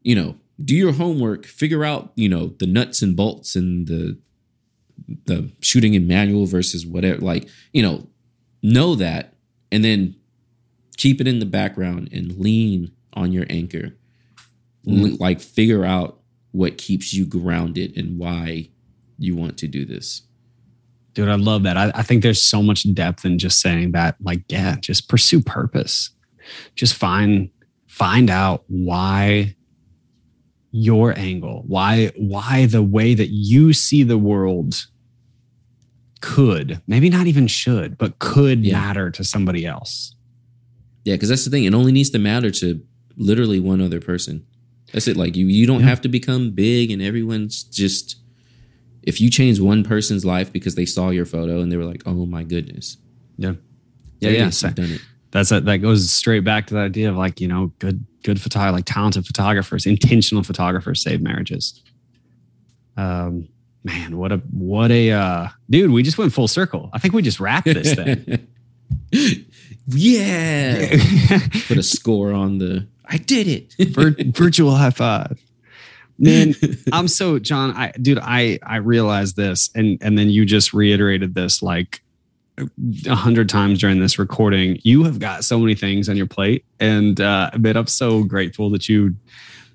You 0.02 0.16
know, 0.16 0.36
do 0.62 0.74
your 0.74 0.92
homework, 0.92 1.46
figure 1.46 1.84
out, 1.84 2.12
you 2.16 2.28
know, 2.28 2.48
the 2.58 2.66
nuts 2.66 3.02
and 3.02 3.16
bolts 3.16 3.54
and 3.54 3.86
the 3.86 4.18
the 5.24 5.50
shooting 5.60 5.94
in 5.94 6.06
manual 6.06 6.46
versus 6.46 6.86
whatever 6.86 7.20
like, 7.20 7.48
you 7.72 7.82
know, 7.82 8.06
know 8.62 8.94
that 8.94 9.34
and 9.72 9.84
then 9.84 10.14
keep 10.96 11.20
it 11.20 11.28
in 11.28 11.38
the 11.38 11.46
background 11.46 12.08
and 12.12 12.38
lean 12.38 12.92
on 13.14 13.32
your 13.32 13.46
anchor. 13.48 13.96
Mm-hmm. 14.86 15.04
L- 15.04 15.16
like 15.18 15.40
figure 15.40 15.84
out 15.84 16.20
what 16.52 16.78
keeps 16.78 17.12
you 17.14 17.24
grounded 17.26 17.96
and 17.96 18.18
why 18.18 18.70
you 19.18 19.36
want 19.36 19.58
to 19.58 19.66
do 19.66 19.84
this. 19.84 20.22
Dude, 21.14 21.28
I 21.28 21.34
love 21.34 21.64
that. 21.64 21.76
I, 21.76 21.90
I 21.94 22.02
think 22.02 22.22
there's 22.22 22.40
so 22.40 22.62
much 22.62 22.92
depth 22.94 23.24
in 23.24 23.38
just 23.38 23.60
saying 23.60 23.92
that. 23.92 24.16
Like, 24.20 24.42
yeah, 24.48 24.76
just 24.80 25.08
pursue 25.08 25.40
purpose. 25.40 26.10
Just 26.76 26.94
find 26.94 27.50
find 27.86 28.30
out 28.30 28.64
why 28.68 29.56
your 30.70 31.18
angle, 31.18 31.64
why 31.66 32.12
why 32.16 32.66
the 32.66 32.82
way 32.82 33.14
that 33.14 33.28
you 33.28 33.72
see 33.72 34.02
the 34.02 34.18
world 34.18 34.86
could, 36.20 36.80
maybe 36.86 37.08
not 37.10 37.26
even 37.26 37.46
should, 37.46 37.96
but 37.98 38.18
could 38.18 38.64
Yeah. 38.64 38.72
matter 38.80 39.10
to 39.10 39.24
somebody 39.24 39.64
else. 39.66 40.14
Yeah, 41.04 41.14
because 41.14 41.28
that's 41.28 41.44
the 41.44 41.50
thing. 41.50 41.64
It 41.64 41.74
only 41.74 41.92
needs 41.92 42.10
to 42.10 42.18
matter 42.18 42.50
to 42.50 42.80
literally 43.16 43.60
one 43.60 43.80
other 43.80 44.00
person. 44.00 44.44
That's 44.92 45.06
it. 45.08 45.16
Like 45.16 45.36
you, 45.36 45.46
you 45.46 45.66
don't 45.66 45.80
Yeah. 45.80 45.88
have 45.88 46.00
to 46.02 46.08
become 46.08 46.50
big, 46.52 46.90
and 46.90 47.00
everyone's 47.02 47.62
just. 47.64 48.16
If 49.02 49.20
you 49.22 49.30
change 49.30 49.58
one 49.58 49.84
person's 49.84 50.24
life 50.24 50.52
because 50.52 50.74
they 50.74 50.84
saw 50.84 51.08
your 51.10 51.24
photo 51.24 51.60
and 51.60 51.72
they 51.72 51.76
were 51.78 51.84
like, 51.86 52.02
"Oh 52.04 52.26
my 52.26 52.44
goodness," 52.44 52.98
Yeah. 53.38 53.54
Yeah, 54.20 54.30
yeah. 54.30 54.50
So 54.50 54.68
done 54.70 54.90
it. 54.90 55.00
that's 55.30 55.50
a, 55.52 55.60
that 55.62 55.78
goes 55.78 56.10
straight 56.10 56.44
back 56.44 56.66
to 56.66 56.74
the 56.74 56.80
idea 56.80 57.08
of 57.08 57.16
like, 57.16 57.40
you 57.40 57.48
know, 57.48 57.72
good 57.78 58.04
good 58.24 58.36
photog 58.38 58.72
like 58.72 58.84
talented 58.84 59.24
photographers, 59.26 59.86
intentional 59.86 60.42
photographers 60.42 61.00
save 61.02 61.22
marriages. 61.22 61.80
Um 62.96 63.48
man, 63.84 64.16
what 64.16 64.32
a 64.32 64.38
what 64.50 64.90
a 64.90 65.12
uh 65.12 65.48
dude, 65.68 65.90
we 65.90 66.02
just 66.02 66.18
went 66.18 66.32
full 66.32 66.48
circle. 66.48 66.90
I 66.92 66.98
think 66.98 67.14
we 67.14 67.22
just 67.22 67.40
wrapped 67.40 67.66
this 67.66 67.94
thing. 67.94 68.46
yeah. 69.86 70.88
Put 71.66 71.78
a 71.78 71.82
score 71.82 72.32
on 72.32 72.58
the. 72.58 72.86
I 73.04 73.16
did 73.16 73.48
it. 73.48 73.74
Vir- 73.94 74.16
virtual 74.32 74.74
high 74.74 74.90
five. 74.90 75.40
Man, 76.18 76.54
I'm 76.92 77.06
so 77.06 77.38
John. 77.38 77.70
I 77.76 77.92
dude, 77.92 78.18
I 78.20 78.58
I 78.62 78.76
realized 78.76 79.36
this, 79.36 79.70
and 79.74 79.98
and 80.00 80.18
then 80.18 80.30
you 80.30 80.44
just 80.44 80.74
reiterated 80.74 81.34
this 81.34 81.62
like 81.62 82.02
a 83.06 83.14
hundred 83.14 83.48
times 83.48 83.78
during 83.78 84.00
this 84.00 84.18
recording. 84.18 84.80
You 84.82 85.04
have 85.04 85.20
got 85.20 85.44
so 85.44 85.60
many 85.60 85.76
things 85.76 86.08
on 86.08 86.16
your 86.16 86.26
plate, 86.26 86.64
and 86.80 87.20
uh, 87.20 87.50
man, 87.56 87.76
I'm 87.76 87.86
so 87.86 88.24
grateful 88.24 88.68
that 88.70 88.88
you 88.88 89.14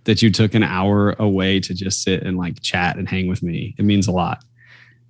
that 0.06 0.22
you 0.22 0.32
took 0.32 0.54
an 0.54 0.64
hour 0.64 1.14
away 1.20 1.60
to 1.62 1.74
just 1.74 2.04
sit 2.04 2.24
and 2.24 2.38
like 2.38 2.62
chat 2.62 2.98
and 2.98 3.08
hang 3.08 3.28
with 3.28 3.42
me. 3.42 3.76
It 3.78 3.86
means 3.86 4.08
a 4.08 4.12
lot. 4.12 4.44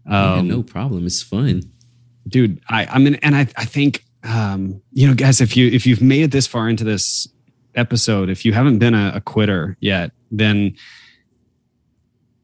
Um, 0.05 0.47
yeah, 0.47 0.55
no 0.55 0.63
problem. 0.63 1.05
It's 1.05 1.21
fun, 1.21 1.63
dude. 2.27 2.61
I 2.69 2.85
I 2.85 2.99
mean, 2.99 3.15
and 3.15 3.35
I 3.35 3.47
I 3.57 3.65
think 3.65 4.03
um, 4.23 4.81
you 4.91 5.07
know, 5.07 5.13
guys, 5.13 5.41
if 5.41 5.57
you 5.57 5.67
if 5.67 5.85
you've 5.85 6.01
made 6.01 6.23
it 6.23 6.31
this 6.31 6.47
far 6.47 6.69
into 6.69 6.83
this 6.83 7.27
episode, 7.75 8.29
if 8.29 8.45
you 8.45 8.53
haven't 8.53 8.79
been 8.79 8.93
a, 8.93 9.13
a 9.15 9.21
quitter 9.21 9.77
yet, 9.79 10.11
then 10.31 10.75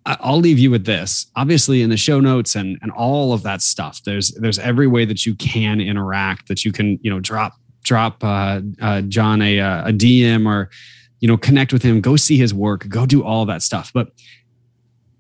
I'll 0.05 0.39
leave 0.39 0.59
you 0.59 0.71
with 0.71 0.85
this. 0.85 1.27
Obviously, 1.35 1.81
in 1.81 1.89
the 1.89 1.97
show 1.97 2.19
notes 2.19 2.55
and 2.55 2.77
and 2.81 2.91
all 2.91 3.34
of 3.34 3.43
that 3.43 3.61
stuff, 3.61 4.01
there's 4.03 4.31
there's 4.31 4.59
every 4.59 4.88
way 4.88 5.05
that 5.05 5.26
you 5.26 5.35
can 5.35 5.80
interact. 5.80 6.47
That 6.47 6.65
you 6.65 6.71
can 6.71 6.99
you 7.01 7.11
know 7.11 7.19
drop 7.19 7.53
drop 7.84 8.23
uh, 8.23 8.61
uh, 8.81 9.01
John 9.01 9.41
a 9.41 9.59
uh, 9.59 9.89
a 9.89 9.91
DM 9.91 10.47
or 10.47 10.69
you 11.19 11.27
know 11.27 11.37
connect 11.37 11.73
with 11.73 11.83
him, 11.83 12.01
go 12.01 12.15
see 12.15 12.37
his 12.37 12.53
work, 12.53 12.87
go 12.87 13.05
do 13.05 13.23
all 13.23 13.45
that 13.45 13.61
stuff. 13.61 13.91
But 13.93 14.11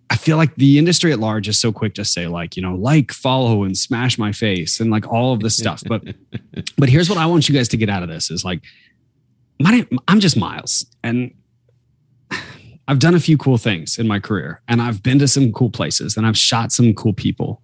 I 0.09 0.15
feel 0.15 0.37
like 0.37 0.55
the 0.55 0.79
industry 0.79 1.11
at 1.11 1.19
large 1.19 1.47
is 1.47 1.59
so 1.59 1.71
quick 1.71 1.93
to 1.95 2.05
say 2.05 2.27
like 2.27 2.55
you 2.55 2.61
know 2.61 2.75
like 2.75 3.11
follow 3.11 3.63
and 3.63 3.77
smash 3.77 4.17
my 4.17 4.31
face 4.31 4.79
and 4.79 4.91
like 4.91 5.07
all 5.07 5.33
of 5.33 5.41
this 5.41 5.57
stuff. 5.57 5.83
But 5.85 6.03
but 6.77 6.89
here's 6.89 7.09
what 7.09 7.17
I 7.17 7.25
want 7.25 7.49
you 7.49 7.55
guys 7.55 7.67
to 7.69 7.77
get 7.77 7.89
out 7.89 8.03
of 8.03 8.09
this 8.09 8.31
is 8.31 8.43
like 8.43 8.61
my 9.61 9.71
name, 9.71 9.99
I'm 10.07 10.19
just 10.19 10.37
Miles 10.37 10.85
and 11.03 11.33
I've 12.87 12.99
done 12.99 13.13
a 13.13 13.19
few 13.19 13.37
cool 13.37 13.57
things 13.57 13.99
in 13.99 14.07
my 14.07 14.19
career 14.19 14.61
and 14.67 14.81
I've 14.81 15.03
been 15.03 15.19
to 15.19 15.27
some 15.27 15.51
cool 15.51 15.69
places 15.69 16.17
and 16.17 16.25
I've 16.25 16.37
shot 16.37 16.71
some 16.71 16.93
cool 16.93 17.13
people. 17.13 17.61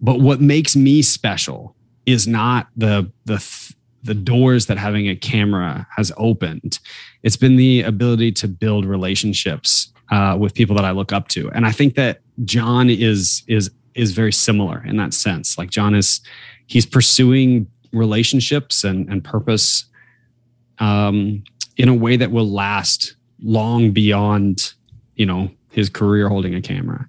But 0.00 0.20
what 0.20 0.40
makes 0.40 0.74
me 0.74 1.02
special 1.02 1.76
is 2.06 2.26
not 2.26 2.68
the 2.76 3.10
the 3.24 3.38
the 4.06 4.14
doors 4.14 4.66
that 4.66 4.78
having 4.78 5.08
a 5.08 5.16
camera 5.16 5.86
has 5.96 6.12
opened. 6.16 6.78
It's 7.22 7.36
been 7.36 7.56
the 7.56 7.82
ability 7.82 8.32
to 8.32 8.48
build 8.48 8.84
relationships 8.84 9.92
uh, 10.10 10.36
with 10.38 10.54
people 10.54 10.76
that 10.76 10.84
I 10.84 10.92
look 10.92 11.12
up 11.12 11.28
to, 11.28 11.50
and 11.50 11.66
I 11.66 11.72
think 11.72 11.94
that 11.96 12.20
John 12.44 12.88
is 12.90 13.42
is 13.48 13.70
is 13.94 14.12
very 14.12 14.32
similar 14.32 14.84
in 14.86 14.96
that 14.96 15.14
sense. 15.14 15.58
Like 15.58 15.70
John 15.70 15.94
is 15.94 16.20
he's 16.66 16.86
pursuing 16.86 17.66
relationships 17.92 18.84
and 18.84 19.08
and 19.08 19.22
purpose 19.24 19.86
um, 20.78 21.42
in 21.76 21.88
a 21.88 21.94
way 21.94 22.16
that 22.16 22.30
will 22.30 22.48
last 22.48 23.16
long 23.42 23.90
beyond, 23.90 24.72
you 25.14 25.26
know, 25.26 25.50
his 25.70 25.88
career 25.88 26.28
holding 26.28 26.54
a 26.54 26.62
camera. 26.62 27.08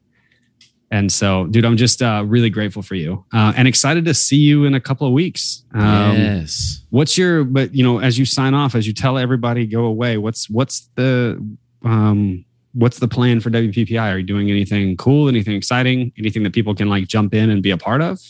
And 0.89 1.11
so, 1.11 1.47
dude, 1.47 1.65
I'm 1.65 1.75
just 1.75 2.01
uh, 2.01 2.23
really 2.25 2.49
grateful 2.49 2.81
for 2.81 2.95
you 2.95 3.25
uh, 3.33 3.53
and 3.57 3.67
excited 3.67 4.05
to 4.05 4.13
see 4.13 4.37
you 4.37 4.63
in 4.63 4.73
a 4.73 4.79
couple 4.79 5.05
of 5.05 5.11
weeks. 5.11 5.63
Um, 5.73 6.15
yes. 6.15 6.81
What's 6.91 7.17
your, 7.17 7.43
but 7.43 7.75
you 7.75 7.83
know, 7.83 7.99
as 7.99 8.17
you 8.17 8.25
sign 8.25 8.53
off, 8.53 8.73
as 8.73 8.87
you 8.87 8.93
tell 8.93 9.17
everybody 9.17 9.65
go 9.65 9.83
away, 9.83 10.17
what's 10.17 10.49
what's 10.49 10.89
the 10.95 11.45
um, 11.83 12.45
what's 12.73 12.99
the 12.99 13.07
plan 13.07 13.39
for 13.41 13.49
WPPI? 13.49 14.13
Are 14.13 14.17
you 14.19 14.25
doing 14.25 14.49
anything 14.49 14.95
cool, 14.97 15.27
anything 15.27 15.55
exciting, 15.55 16.13
anything 16.17 16.43
that 16.43 16.53
people 16.53 16.73
can 16.73 16.87
like 16.87 17.07
jump 17.07 17.33
in 17.33 17.49
and 17.49 17.61
be 17.61 17.71
a 17.71 17.77
part 17.77 18.01
of? 18.01 18.21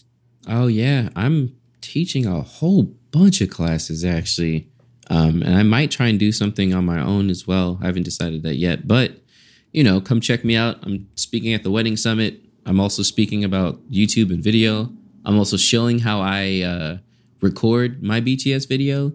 Oh 0.47 0.67
yeah, 0.67 1.09
I'm 1.15 1.55
teaching 1.81 2.25
a 2.25 2.41
whole 2.41 2.83
bunch 3.11 3.41
of 3.41 3.49
classes 3.49 4.03
actually. 4.03 4.69
Um, 5.09 5.41
and 5.41 5.55
I 5.55 5.63
might 5.63 5.91
try 5.91 6.07
and 6.07 6.19
do 6.19 6.31
something 6.31 6.73
on 6.73 6.85
my 6.85 6.99
own 6.99 7.29
as 7.29 7.47
well. 7.47 7.77
I 7.81 7.85
haven't 7.85 8.03
decided 8.03 8.43
that 8.43 8.55
yet, 8.55 8.87
but 8.87 9.13
you 9.71 9.83
know, 9.83 10.01
come 10.01 10.21
check 10.21 10.43
me 10.43 10.55
out. 10.55 10.77
I'm 10.83 11.07
speaking 11.15 11.53
at 11.53 11.63
the 11.63 11.71
Wedding 11.71 11.97
Summit. 11.97 12.41
I'm 12.67 12.79
also 12.79 13.01
speaking 13.01 13.43
about 13.43 13.81
YouTube 13.89 14.31
and 14.31 14.43
video. 14.43 14.91
I'm 15.25 15.37
also 15.37 15.57
showing 15.57 15.99
how 15.99 16.21
I 16.21 16.61
uh, 16.61 16.97
record 17.41 18.03
my 18.03 18.21
BTS 18.21 18.67
video 18.67 19.13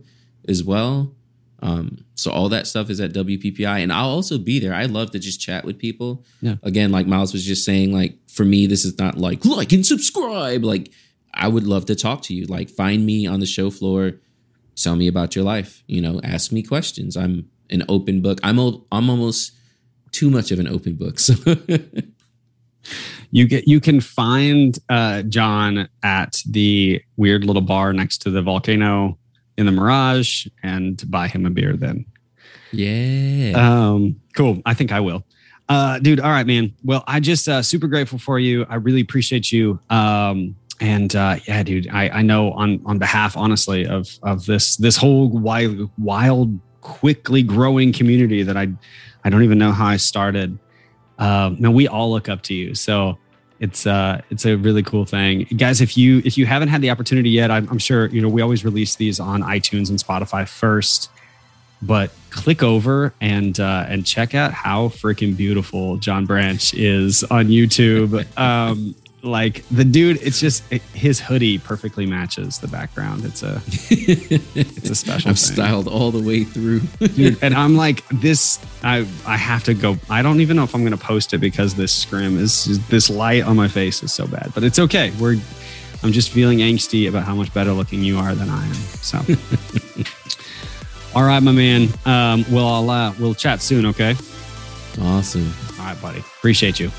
as 0.49 0.65
well. 0.65 1.15
Um, 1.61 2.05
so 2.17 2.33
all 2.33 2.49
that 2.49 2.67
stuff 2.67 2.91
is 2.91 3.01
at 3.01 3.13
WPPI, 3.13 3.83
and 3.83 3.93
I'll 3.93 4.09
also 4.09 4.37
be 4.37 4.59
there. 4.59 4.75
I 4.75 4.87
love 4.87 5.13
to 5.13 5.21
just 5.21 5.41
chat 5.41 5.65
with 5.65 5.79
people. 5.79 6.25
Yeah. 6.41 6.57
Again, 6.65 6.91
like 6.91 7.07
Miles 7.07 7.33
was 7.33 7.45
just 7.45 7.65
saying, 7.65 7.93
like 7.93 8.19
for 8.29 8.45
me, 8.45 8.67
this 8.67 8.85
is 8.85 8.99
not 8.99 9.17
like 9.17 9.45
like 9.45 9.73
and 9.73 9.87
subscribe. 9.87 10.65
Like 10.65 10.91
I 11.33 11.47
would 11.47 11.65
love 11.65 11.87
to 11.87 11.95
talk 11.95 12.23
to 12.23 12.35
you. 12.35 12.47
Like 12.47 12.69
find 12.69 13.07
me 13.07 13.29
on 13.29 13.39
the 13.39 13.47
show 13.47 13.71
floor 13.71 14.15
tell 14.77 14.97
me 14.97 15.07
about 15.07 15.37
your 15.37 15.45
life 15.45 15.83
you 15.87 16.01
know 16.01 16.21
ask 16.25 16.53
me 16.53 16.63
questions 16.63 17.17
i'm 17.17 17.49
an 17.71 17.83
open 17.89 18.21
book 18.21 18.39
i'm 18.43 18.59
old, 18.59 18.87
i'm 18.93 19.11
almost 19.11 19.53
too 20.11 20.31
much 20.31 20.51
of 20.51 20.59
an 20.59 20.69
open 20.69 20.95
book 20.95 21.19
so 21.19 21.35
you 23.31 23.47
get 23.47 23.67
you 23.67 23.81
can 23.81 24.01
find 24.01 24.79
uh, 24.89 25.23
john 25.23 25.89
at 26.03 26.41
the 26.51 27.03
weird 27.17 27.45
little 27.45 27.63
bar 27.63 27.93
next 27.93 28.19
to 28.19 28.31
the 28.31 28.43
volcano 28.43 29.19
in 29.57 29.67
the 29.67 29.73
mirage 29.73 30.47
and 30.63 31.03
buy 31.11 31.29
him 31.29 31.47
a 31.47 31.51
beer 31.51 31.77
then. 31.77 32.05
Yeah. 32.73 33.53
Um 33.57 34.21
cool. 34.35 34.63
I 34.65 34.75
think 34.75 34.93
i 34.93 35.01
will. 35.01 35.25
Uh 35.69 35.99
dude 35.99 36.21
all 36.21 36.31
right 36.31 36.47
man. 36.47 36.75
Well 36.83 37.05
i 37.07 37.21
just 37.21 37.49
uh 37.49 37.63
super 37.63 37.87
grateful 37.87 38.19
for 38.19 38.39
you. 38.39 38.67
I 38.69 38.77
really 38.77 39.01
appreciate 39.01 39.53
you. 39.53 39.79
Um 39.91 40.57
and 40.81 41.15
uh, 41.15 41.37
yeah, 41.47 41.63
dude, 41.63 41.89
I, 41.91 42.09
I 42.09 42.23
know 42.23 42.51
on 42.53 42.81
on 42.85 42.99
behalf, 42.99 43.37
honestly, 43.37 43.87
of 43.87 44.19
of 44.25 44.47
this 44.47 44.77
this 44.77 44.97
whole 44.97 45.29
wild, 45.29 45.89
wild, 45.97 46.59
quickly 46.81 47.45
growing 47.45 47.93
community 47.93 48.43
that 48.43 48.57
I 48.57 48.69
I 49.23 49.31
don't 49.31 49.45
even 49.45 49.59
know 49.59 49.71
how 49.71 49.87
I 49.87 49.97
started. 49.97 50.59
Um, 51.23 51.57
now 51.59 51.71
we 51.71 51.89
all 51.89 52.11
look 52.11 52.29
up 52.29 52.43
to 52.45 52.55
you, 52.55 52.75
so 52.75 53.19
it's 53.61 53.87
uh 53.87 54.21
it's 54.31 54.45
a 54.45 54.57
really 54.57 54.83
cool 54.83 55.05
thing, 55.05 55.47
guys. 55.57 55.81
If 55.81 55.97
you 55.97 56.21
if 56.25 56.37
you 56.37 56.47
haven't 56.47 56.69
had 56.69 56.81
the 56.81 56.91
opportunity 56.91 57.31
yet, 57.31 57.51
I'm, 57.51 57.69
I'm 57.69 57.79
sure 57.79 58.07
you 58.07 58.21
know 58.21 58.29
we 58.29 58.43
always 58.43 58.65
release 58.65 58.97
these 58.97 59.21
on 59.21 59.43
iTunes 59.43 59.89
and 59.91 59.99
Spotify 59.99 60.49
first 60.49 61.11
but 61.83 62.13
click 62.31 62.63
over 62.63 63.13
and 63.21 63.59
uh, 63.59 63.85
and 63.89 64.07
check 64.07 64.35
out 64.35 64.53
how 64.53 64.89
freaking 64.89 65.37
beautiful 65.37 65.97
John 65.97 66.25
Branch 66.25 66.73
is 66.75 67.25
on 67.25 67.49
YouTube. 67.49 68.27
Um, 68.43 68.95
like 69.25 69.65
the 69.69 69.85
dude 69.85 70.21
it's 70.21 70.41
just 70.41 70.65
it, 70.73 70.83
his 70.95 71.21
hoodie 71.21 71.59
perfectly 71.59 72.07
matches 72.07 72.59
the 72.59 72.67
background. 72.67 73.25
It's 73.25 73.43
a 73.43 73.63
it's 73.91 74.91
a 74.91 74.95
special 74.95 75.29
i'm 75.31 75.37
thing. 75.37 75.55
styled 75.55 75.87
all 75.87 76.11
the 76.11 76.21
way 76.23 76.43
through. 76.45 76.81
Dude, 76.99 77.39
and 77.43 77.55
i'm 77.55 77.77
like 77.77 78.07
this 78.09 78.59
i 78.83 79.07
i 79.27 79.37
have 79.37 79.63
to 79.65 79.75
go 79.75 79.97
i 80.11 80.23
don't 80.23 80.41
even 80.41 80.57
know 80.57 80.65
if 80.65 80.75
i'm 80.75 80.83
gonna 80.83 80.97
post 80.97 81.35
it 81.35 81.39
because 81.39 81.75
this 81.75 81.93
scrim 81.93 82.37
is 82.37 82.85
this 82.89 83.09
light 83.09 83.45
on 83.45 83.57
my 83.57 83.69
face 83.69 84.03
is 84.03 84.13
so 84.13 84.27
bad 84.27 84.51
but 84.55 84.65
it's 84.65 84.79
okay. 84.79 85.13
We're 85.21 85.37
i'm 86.03 86.11
just 86.11 86.31
feeling 86.31 86.59
angsty 86.59 87.09
about 87.09 87.23
how 87.23 87.37
much 87.37 87.55
better 87.55 87.73
looking 87.73 88.03
you 88.03 88.19
are 88.19 88.35
than 88.35 88.49
i 88.51 88.67
am 88.67 88.75
so. 88.75 89.19
All 91.15 91.23
right 91.23 91.43
my 91.43 91.53
man 91.53 91.89
um 92.07 92.45
well 92.51 92.67
i'll 92.67 92.91
uh 92.91 93.15
we'll 93.21 93.35
chat 93.35 93.63
soon 93.63 93.87
okay? 93.87 94.17
Awesome. 95.01 95.53
All 95.79 95.87
right 95.87 96.03
buddy. 96.03 96.19
Appreciate 96.19 96.81
you 96.81 96.91